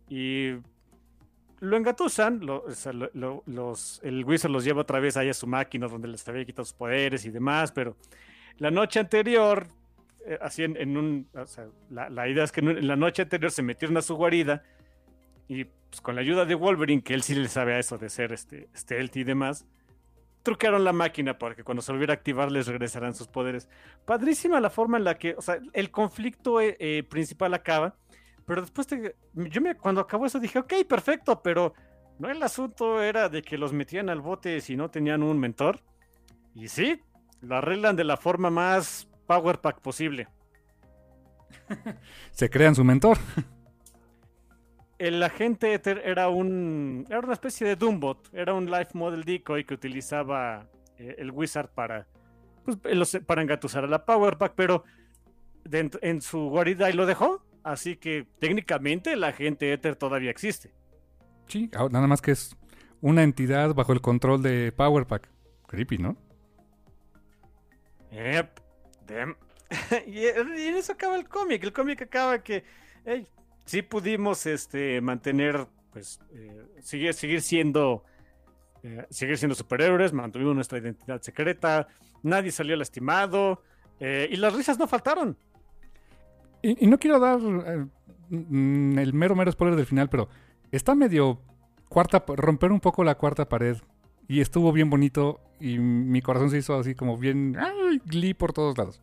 Y 0.10 0.56
lo 1.60 1.78
engatusan, 1.78 2.42
los, 2.46 4.02
el 4.04 4.26
Wizard 4.26 4.52
los 4.52 4.64
lleva 4.64 4.82
otra 4.82 5.00
vez 5.00 5.18
ahí 5.18 5.30
a 5.30 5.34
su 5.34 5.48
máquina 5.48 5.88
donde 5.88 6.08
les 6.08 6.28
había 6.28 6.46
quitado 6.46 6.66
sus 6.66 6.74
poderes 6.74 7.26
y 7.26 7.32
demás, 7.32 7.72
pero 7.72 7.96
la 8.58 8.72
noche 8.72 9.00
anterior, 9.00 9.68
eh, 10.26 10.40
en, 10.58 10.98
un, 10.98 11.28
o 11.34 11.46
sea, 11.46 11.68
la, 11.90 12.28
idea 12.28 12.44
es 12.44 12.52
que 12.52 12.62
en, 12.62 12.88
la 12.88 12.96
noche 12.96 13.24
anterior 13.24 13.52
se 13.52 13.62
metieron 13.62 13.98
a 13.98 14.02
su 14.02 14.16
guarida 14.16 14.64
y 15.48 15.66
pues, 15.66 16.02
con 16.02 16.16
la 16.16 16.22
ayuda 16.22 16.46
de 16.46 16.56
Wolverine, 16.56 17.02
que 17.02 17.14
él 17.14 17.24
sí 17.24 17.36
le 17.36 17.48
sabe 17.48 17.74
a 17.74 17.80
eso 17.80 17.98
de 17.98 18.10
ser 18.10 18.32
este, 18.32 18.70
stealth 18.76 19.16
y 19.18 19.24
demás, 19.24 19.66
truquearon 20.44 20.84
la 20.84 20.94
máquina 20.94 21.38
para 21.38 21.56
que 21.56 21.64
cuando 21.64 21.82
se 21.82 21.92
volviera 21.92 22.14
a 22.14 22.16
activar 22.16 22.52
les 22.52 22.68
regresarán 22.68 23.14
sus 23.14 23.28
poderes. 23.28 23.68
Padrísima 24.06 24.60
la 24.60 24.70
forma 24.70 24.98
en 24.98 25.04
la 25.04 25.18
que, 25.18 25.36
o 25.36 25.42
sea, 25.42 25.60
el 25.74 25.92
conflicto 25.92 26.62
eh, 26.62 26.78
eh, 26.80 27.04
principal 27.04 27.54
acaba 27.54 27.96
pero 28.50 28.62
después, 28.62 28.88
yo 29.36 29.62
me, 29.62 29.76
cuando 29.76 30.02
acabó 30.02 30.26
eso 30.26 30.40
dije, 30.40 30.58
ok, 30.58 30.74
perfecto, 30.88 31.40
pero 31.44 31.76
no 32.18 32.32
el 32.32 32.42
asunto 32.42 33.00
era 33.00 33.30
de 33.30 33.44
que 33.44 33.60
los 33.60 33.74
metían 33.74 34.10
al 34.10 34.22
bote 34.22 34.60
si 34.60 34.76
no 34.76 34.90
tenían 34.90 35.22
un 35.22 35.38
mentor. 35.38 35.84
Y 36.56 36.68
sí, 36.68 37.00
lo 37.42 37.58
arreglan 37.58 37.96
de 37.96 38.06
la 38.06 38.18
forma 38.18 38.50
más 38.50 39.08
power 39.28 39.60
pack 39.60 39.82
posible. 39.82 40.30
Se 42.32 42.50
crean 42.50 42.74
su 42.74 42.84
mentor. 42.84 43.20
El 44.98 45.22
agente 45.22 45.72
Ether 45.72 46.02
era 46.04 46.30
un 46.30 47.06
era 47.08 47.20
una 47.20 47.34
especie 47.34 47.68
de 47.68 47.76
Doombot, 47.76 48.34
era 48.34 48.56
un 48.56 48.66
life 48.66 48.94
model 48.96 49.26
decoy 49.26 49.64
que 49.64 49.76
utilizaba 49.76 50.68
eh, 50.98 51.18
el 51.20 51.30
Wizard 51.30 51.70
para 51.70 52.08
pues, 52.66 53.16
para 53.28 53.44
engatusar 53.44 53.84
a 53.84 53.88
la 53.88 54.04
power 54.04 54.40
pack, 54.40 54.54
pero 54.56 54.86
en 55.72 56.22
su 56.24 56.50
guarida 56.50 56.90
y 56.90 56.94
lo 56.94 57.06
dejó 57.06 57.44
Así 57.70 57.98
que 57.98 58.26
técnicamente 58.40 59.16
la 59.16 59.28
agente 59.28 59.72
Ether 59.72 59.96
todavía 59.96 60.32
existe. 60.32 60.72
Sí, 61.46 61.70
ah, 61.76 61.88
nada 61.92 62.08
más 62.08 62.20
que 62.20 62.32
es 62.32 62.56
una 63.00 63.22
entidad 63.22 63.76
bajo 63.76 63.94
el 63.94 64.02
control 64.02 64.42
de 64.42 64.72
Power 64.72 65.06
Pack. 65.06 65.30
Creepy, 65.68 66.00
¿no? 66.00 66.18
Yep. 68.12 68.60
y, 70.08 70.26
en 70.26 70.76
eso 70.76 70.94
acaba 70.94 71.16
el 71.16 71.28
cómic. 71.28 71.64
El 71.64 71.72
cómic 71.72 72.02
acaba 72.02 72.40
que 72.44 72.64
sí 73.66 73.84
pudimos 73.84 74.48
este, 74.48 75.00
mantener, 75.00 75.68
pues, 75.94 76.20
eh, 76.34 76.66
seguir, 76.82 77.14
seguir 77.14 77.44
siendo, 77.44 78.04
eh, 78.82 79.06
seguir 79.12 79.38
siendo 79.38 79.54
superhéroes, 79.54 80.12
mantuvimos 80.12 80.56
nuestra 80.56 80.80
identidad 80.80 81.22
secreta, 81.22 81.88
nadie 82.24 82.52
salió 82.52 82.76
lastimado 82.76 83.62
eh, 84.00 84.28
y 84.32 84.38
las 84.38 84.56
risas 84.56 84.80
no 84.80 84.88
faltaron. 84.88 85.38
Y, 86.62 86.86
y 86.86 86.88
no 86.88 86.98
quiero 86.98 87.20
dar 87.20 87.40
eh, 87.40 87.86
mm, 88.30 89.00
el 89.00 89.14
mero, 89.14 89.36
mero 89.36 89.52
spoiler 89.52 89.76
del 89.76 89.86
final, 89.86 90.10
pero 90.10 90.30
está 90.72 90.96
medio 90.96 91.40
cuarta, 91.88 92.24
romper 92.28 92.72
un 92.72 92.80
poco 92.80 93.04
la 93.04 93.16
cuarta 93.16 93.50
pared. 93.50 93.78
Y 94.28 94.42
estuvo 94.42 94.72
bien 94.72 94.90
bonito 94.90 95.42
y 95.60 95.80
mi 95.80 96.22
corazón 96.22 96.52
se 96.52 96.60
hizo 96.60 96.78
así 96.78 96.94
como 96.94 97.18
bien, 97.18 97.58
¡ay! 97.58 98.00
Glee 98.06 98.36
por 98.36 98.54
todos 98.54 98.78
lados. 98.78 99.02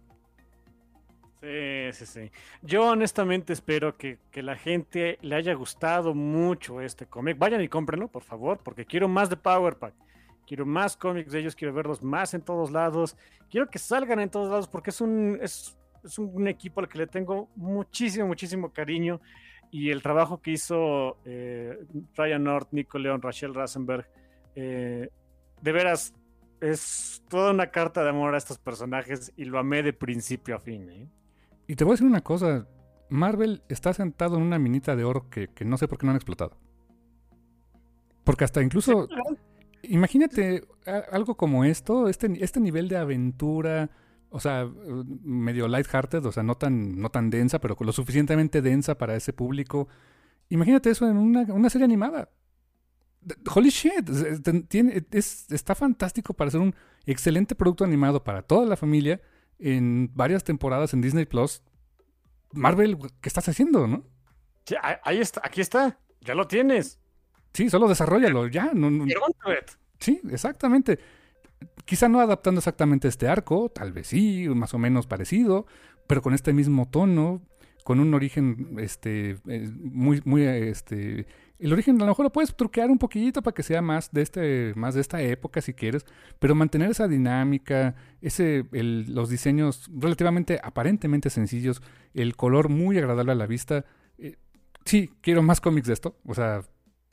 Sí, 1.41 1.93
sí, 1.93 2.07
sí. 2.07 2.31
Yo 2.63 2.91
honestamente 2.91 3.53
espero 3.53 3.97
que, 3.97 4.19
que 4.31 4.43
la 4.43 4.57
gente 4.57 5.19
le 5.23 5.35
haya 5.35 5.55
gustado 5.55 6.15
mucho 6.15 6.81
este 6.81 7.07
cómic. 7.07 7.39
Vayan 7.39 7.61
y 7.61 7.69
cómprenlo, 7.69 8.09
por 8.09 8.23
favor, 8.23 8.59
porque 8.63 8.87
quiero 8.87 9.09
más 9.09 9.29
de 9.29 9.37
Power 9.37 9.77
Pack. 9.77 9.95
Quiero 10.47 10.65
más 10.65 10.97
cómics 10.97 11.33
de 11.33 11.41
ellos, 11.41 11.57
quiero 11.57 11.75
verlos 11.75 12.03
más 12.03 12.33
en 12.33 12.41
todos 12.41 12.71
lados. 12.71 13.17
Quiero 13.51 13.69
que 13.69 13.81
salgan 13.81 14.21
en 14.21 14.31
todos 14.31 14.49
lados 14.49 14.69
porque 14.69 14.91
es 14.91 15.01
un, 15.01 15.39
es, 15.43 15.77
es 16.07 16.19
un 16.19 16.49
equipo 16.49 16.81
al 16.81 16.89
que 16.89 16.99
le 16.99 17.07
tengo 17.07 17.51
muchísimo, 17.57 18.27
muchísimo 18.27 18.73
cariño. 18.73 19.21
Y 19.71 19.91
el 19.91 20.03
trabajo 20.03 20.41
que 20.41 20.53
hizo 20.53 21.19
eh, 21.25 21.85
Ryan 22.15 22.45
North, 22.45 22.69
Nico 22.71 22.99
León, 22.99 23.21
Rachel 23.21 23.55
Rasenberg, 23.55 24.09
eh, 24.55 25.11
de 25.61 25.73
veras 25.73 26.15
es 26.61 27.23
toda 27.29 27.51
una 27.51 27.71
carta 27.71 28.03
de 28.03 28.11
amor 28.11 28.35
a 28.35 28.39
estos 28.39 28.59
personajes 28.59 29.33
y 29.37 29.45
lo 29.45 29.59
amé 29.59 29.83
de 29.83 29.93
principio 29.93 30.57
a 30.57 30.61
fin. 30.61 30.89
¿eh? 30.89 31.09
Y 31.67 31.77
te 31.77 31.85
voy 31.85 31.93
a 31.93 31.95
decir 31.95 32.07
una 32.07 32.23
cosa, 32.23 32.67
Marvel 33.11 33.63
está 33.69 33.93
sentado 33.93 34.37
en 34.37 34.43
una 34.43 34.59
minita 34.59 34.97
de 34.97 35.05
oro 35.05 35.29
que, 35.29 35.49
que 35.49 35.65
no 35.65 35.77
sé 35.77 35.89
por 35.89 35.99
qué 35.99 36.07
no 36.07 36.13
han 36.13 36.17
explotado. 36.17 36.57
Porque 38.25 38.45
hasta 38.45 38.63
incluso, 38.63 39.09
imagínate 39.83 40.65
algo 41.13 41.37
como 41.37 41.65
esto, 41.65 42.09
este, 42.09 42.33
este 42.43 42.61
nivel 42.61 42.89
de 42.89 42.97
aventura, 42.97 43.91
o 44.37 44.41
sea, 44.41 44.69
medio 45.23 45.67
lighthearted, 45.67 46.25
o 46.27 46.33
sea, 46.33 46.43
no 46.43 46.55
tan, 46.57 47.01
no 47.01 47.11
tan 47.11 47.31
densa, 47.31 47.59
pero 47.61 47.77
lo 47.81 47.93
suficientemente 47.93 48.63
densa 48.63 48.97
para 48.99 49.17
ese 49.17 49.33
público. 49.33 49.89
Imagínate 50.49 50.91
eso 50.91 51.09
en 51.09 51.17
una, 51.17 51.43
una 51.53 51.71
serie 51.71 51.85
animada. 51.87 52.29
Holy 53.55 53.71
shit, 53.71 54.09
es- 54.09 54.23
es- 54.23 54.69
tiene- 54.69 55.05
es- 55.11 55.51
está 55.51 55.75
fantástico 55.75 56.33
para 56.35 56.51
ser 56.51 56.61
un 56.61 56.75
excelente 57.07 57.55
producto 57.55 57.85
animado 57.85 58.23
para 58.23 58.43
toda 58.43 58.67
la 58.67 58.77
familia 58.77 59.21
en 59.59 60.11
varias 60.15 60.45
temporadas 60.45 60.93
en 60.95 61.01
Disney 61.01 61.25
Plus. 61.27 61.63
Marvel, 62.53 62.97
¿qué 63.21 63.29
estás 63.29 63.49
haciendo, 63.49 63.87
no? 63.89 64.05
Sí, 64.65 64.77
ahí- 65.03 65.19
está, 65.19 65.41
aquí 65.45 65.61
está, 65.61 65.99
ya 66.21 66.35
lo 66.35 66.47
tienes. 66.47 67.01
Sí, 67.53 67.71
solo 67.71 67.89
desarrollalo, 67.89 68.47
ya. 68.49 68.71
No, 68.75 68.91
no- 68.91 69.07
it. 69.07 69.71
sí, 69.99 70.21
exactamente. 70.31 70.99
Quizá 71.87 72.09
no 72.09 72.21
adaptando 72.21 72.59
exactamente 72.59 73.09
este 73.09 73.29
arco, 73.29 73.71
tal 73.71 73.93
vez 73.93 74.09
sí, 74.09 74.47
más 74.51 74.75
o 74.75 74.79
menos 74.79 75.07
parecido, 75.07 75.67
pero 76.07 76.21
con 76.21 76.35
este 76.35 76.53
mismo 76.53 76.89
tono, 76.89 77.41
con 77.85 78.01
un 78.01 78.13
origen, 78.15 78.77
este, 78.79 79.39
eh, 79.47 79.71
muy, 79.81 80.21
muy, 80.25 80.43
este, 80.43 81.27
el 81.61 81.73
origen 81.73 81.97
a 81.97 82.01
lo 82.05 82.07
mejor 82.11 82.25
lo 82.25 82.33
puedes 82.33 82.55
truquear 82.57 82.91
un 82.91 82.99
poquito 82.99 83.41
para 83.43 83.55
que 83.55 83.63
sea 83.63 83.81
más 83.83 84.11
de 84.13 84.23
este, 84.23 84.73
más 84.77 84.95
de 84.97 85.01
esta 85.01 85.23
época 85.23 85.61
si 85.63 85.73
quieres, 85.75 86.05
pero 86.41 86.57
mantener 86.57 86.91
esa 86.91 87.07
dinámica, 87.09 87.95
ese, 88.21 88.67
el- 88.73 89.15
los 89.15 89.31
diseños 89.31 89.89
relativamente, 89.97 90.61
aparentemente 90.63 91.31
sencillos, 91.31 91.81
el 92.15 92.35
color 92.37 92.69
muy 92.69 92.99
agradable 92.99 93.33
a 93.33 93.37
la 93.37 93.47
vista. 93.47 93.85
eh, 94.19 94.37
sí, 94.85 95.13
quiero 95.21 95.43
más 95.45 95.61
cómics 95.61 95.87
de 95.87 95.93
esto, 95.95 96.17
o 96.27 96.35
sea, 96.35 96.63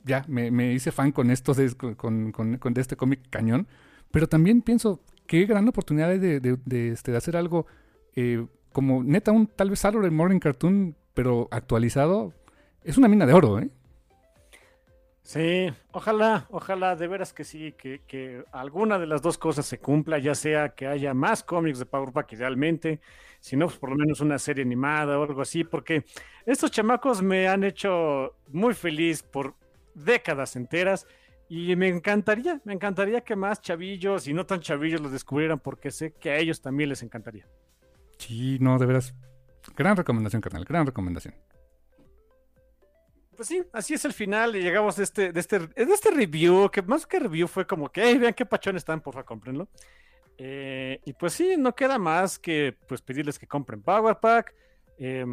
ya 0.04 0.24
me, 0.28 0.50
me 0.50 0.72
hice 0.72 0.90
fan 0.92 1.12
con 1.12 1.30
esto 1.30 1.54
de, 1.54 1.72
con, 1.96 2.32
con- 2.32 2.58
con 2.58 2.74
de 2.74 2.80
este 2.80 2.96
cómic 2.96 3.20
cañón. 3.30 3.68
Pero 4.14 4.28
también 4.28 4.62
pienso, 4.62 5.00
qué 5.26 5.44
gran 5.44 5.66
oportunidad 5.66 6.08
de, 6.08 6.38
de- 6.38 6.58
de, 6.64 6.88
este, 6.90 7.16
hacer 7.16 7.36
algo 7.36 7.66
eh, 8.14 8.46
como 8.72 9.02
neta, 9.02 9.32
un 9.32 9.48
tal 9.48 9.70
vez 9.70 9.80
Saturday 9.80 10.12
Morning 10.12 10.38
Cartoon, 10.38 10.94
pero 11.14 11.48
actualizado. 11.50 12.32
Es 12.84 12.96
una 12.96 13.08
mina 13.08 13.26
de 13.26 13.32
oro, 13.32 13.58
¿eh? 13.58 13.70
Sí, 15.22 15.66
ojalá, 15.90 16.46
ojalá, 16.50 16.94
de 16.94 17.08
veras 17.08 17.32
que 17.32 17.42
sí, 17.42 17.72
que, 17.72 18.02
que 18.06 18.44
alguna 18.52 19.00
de 19.00 19.06
las 19.08 19.20
dos 19.20 19.36
cosas 19.36 19.66
se 19.66 19.80
cumpla, 19.80 20.18
ya 20.18 20.36
sea 20.36 20.68
que 20.76 20.86
haya 20.86 21.12
más 21.12 21.42
cómics 21.42 21.80
de 21.80 21.86
Power 21.86 22.12
Pack 22.12 22.34
idealmente, 22.34 23.00
si 23.40 23.56
no, 23.56 23.66
pues 23.66 23.78
por 23.78 23.90
lo 23.90 23.96
menos 23.96 24.20
una 24.20 24.38
serie 24.38 24.62
animada 24.62 25.18
o 25.18 25.24
algo 25.24 25.42
así, 25.42 25.64
porque 25.64 26.04
estos 26.46 26.70
chamacos 26.70 27.20
me 27.20 27.48
han 27.48 27.64
hecho 27.64 28.36
muy 28.52 28.74
feliz 28.74 29.24
por 29.24 29.54
décadas 29.94 30.54
enteras 30.56 31.06
y 31.48 31.76
me 31.76 31.88
encantaría, 31.88 32.60
me 32.64 32.72
encantaría 32.72 33.20
que 33.20 33.36
más 33.36 33.60
chavillos 33.60 34.26
y 34.28 34.32
no 34.32 34.46
tan 34.46 34.60
chavillos 34.60 35.00
los 35.00 35.12
descubrieran 35.12 35.58
porque 35.60 35.90
sé 35.90 36.12
que 36.12 36.30
a 36.30 36.38
ellos 36.38 36.60
también 36.60 36.88
les 36.88 37.02
encantaría. 37.02 37.46
Sí, 38.18 38.58
no, 38.60 38.78
de 38.78 38.86
veras. 38.86 39.14
Gran 39.76 39.96
recomendación, 39.96 40.42
carnal, 40.42 40.64
gran 40.64 40.86
recomendación. 40.86 41.34
Pues 43.36 43.48
sí, 43.48 43.62
así 43.72 43.94
es 43.94 44.04
el 44.04 44.12
final 44.12 44.54
y 44.54 44.62
llegamos 44.62 44.96
de 44.96 45.04
este, 45.04 45.32
de 45.32 45.40
este, 45.40 45.58
de 45.58 45.82
este 45.82 46.10
review, 46.10 46.70
que 46.70 46.82
más 46.82 47.06
que 47.06 47.18
review 47.18 47.48
fue 47.48 47.66
como 47.66 47.90
que, 47.90 48.02
"Ey, 48.02 48.18
vean 48.18 48.34
qué 48.34 48.46
pachón 48.46 48.76
están, 48.76 49.00
porfa, 49.00 49.24
cómprenlo. 49.24 49.68
Eh, 50.38 51.00
y 51.04 51.12
pues 51.12 51.32
sí, 51.32 51.56
no 51.58 51.74
queda 51.74 51.98
más 51.98 52.38
que 52.38 52.76
pues 52.88 53.02
pedirles 53.02 53.38
que 53.38 53.46
compren 53.46 53.82
Power 53.82 54.18
Pack, 54.20 54.54
eh, 54.98 55.24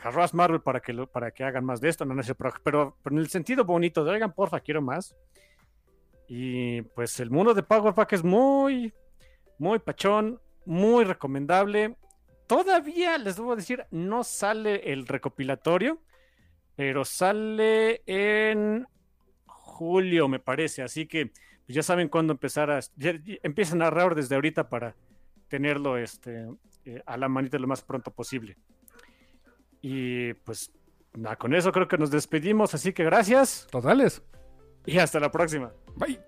Harass 0.00 0.34
Marvel 0.34 0.60
para 0.60 0.80
que, 0.80 0.94
para 1.06 1.30
que 1.30 1.44
hagan 1.44 1.64
más 1.64 1.80
de 1.80 1.88
esto, 1.88 2.04
no, 2.04 2.20
sé, 2.22 2.34
pero, 2.34 2.52
pero, 2.62 2.96
en 3.10 3.18
el 3.18 3.28
sentido 3.28 3.64
bonito 3.64 4.04
de, 4.04 4.12
oigan, 4.12 4.32
porfa, 4.32 4.60
quiero 4.60 4.82
más. 4.82 5.16
Y 6.28 6.82
pues 6.82 7.20
el 7.20 7.30
mundo 7.30 7.52
de 7.52 7.62
Power 7.62 7.94
Pack 7.94 8.14
es 8.14 8.24
muy, 8.24 8.92
muy 9.58 9.78
pachón, 9.78 10.40
muy 10.64 11.04
recomendable. 11.04 11.96
Todavía, 12.46 13.18
les 13.18 13.36
debo 13.36 13.54
decir, 13.54 13.84
no 13.90 14.24
sale 14.24 14.92
el 14.92 15.06
recopilatorio 15.06 16.00
pero 16.76 17.04
sale 17.04 18.02
en 18.06 18.86
julio, 19.46 20.28
me 20.28 20.38
parece. 20.38 20.82
Así 20.82 21.06
que 21.06 21.26
pues, 21.26 21.74
ya 21.74 21.82
saben 21.82 22.08
cuándo 22.08 22.32
empezar 22.32 22.70
a. 22.70 22.80
Ya, 22.96 23.14
empiezan 23.42 23.82
a 23.82 23.86
narrar 23.86 24.14
desde 24.14 24.34
ahorita 24.34 24.68
para 24.68 24.94
tenerlo 25.48 25.98
este, 25.98 26.48
eh, 26.84 27.02
a 27.04 27.16
la 27.16 27.28
manita 27.28 27.58
lo 27.58 27.68
más 27.68 27.82
pronto 27.82 28.10
posible. 28.10 28.56
Y 29.82 30.32
pues 30.34 30.70
nada, 31.14 31.36
con 31.36 31.54
eso 31.54 31.72
creo 31.72 31.88
que 31.88 31.98
nos 31.98 32.10
despedimos. 32.10 32.72
Así 32.74 32.92
que 32.92 33.04
gracias 33.04 33.66
Totales. 33.70 34.22
y 34.86 34.98
hasta 34.98 35.20
la 35.20 35.30
próxima. 35.30 35.72
Bye. 35.96 36.18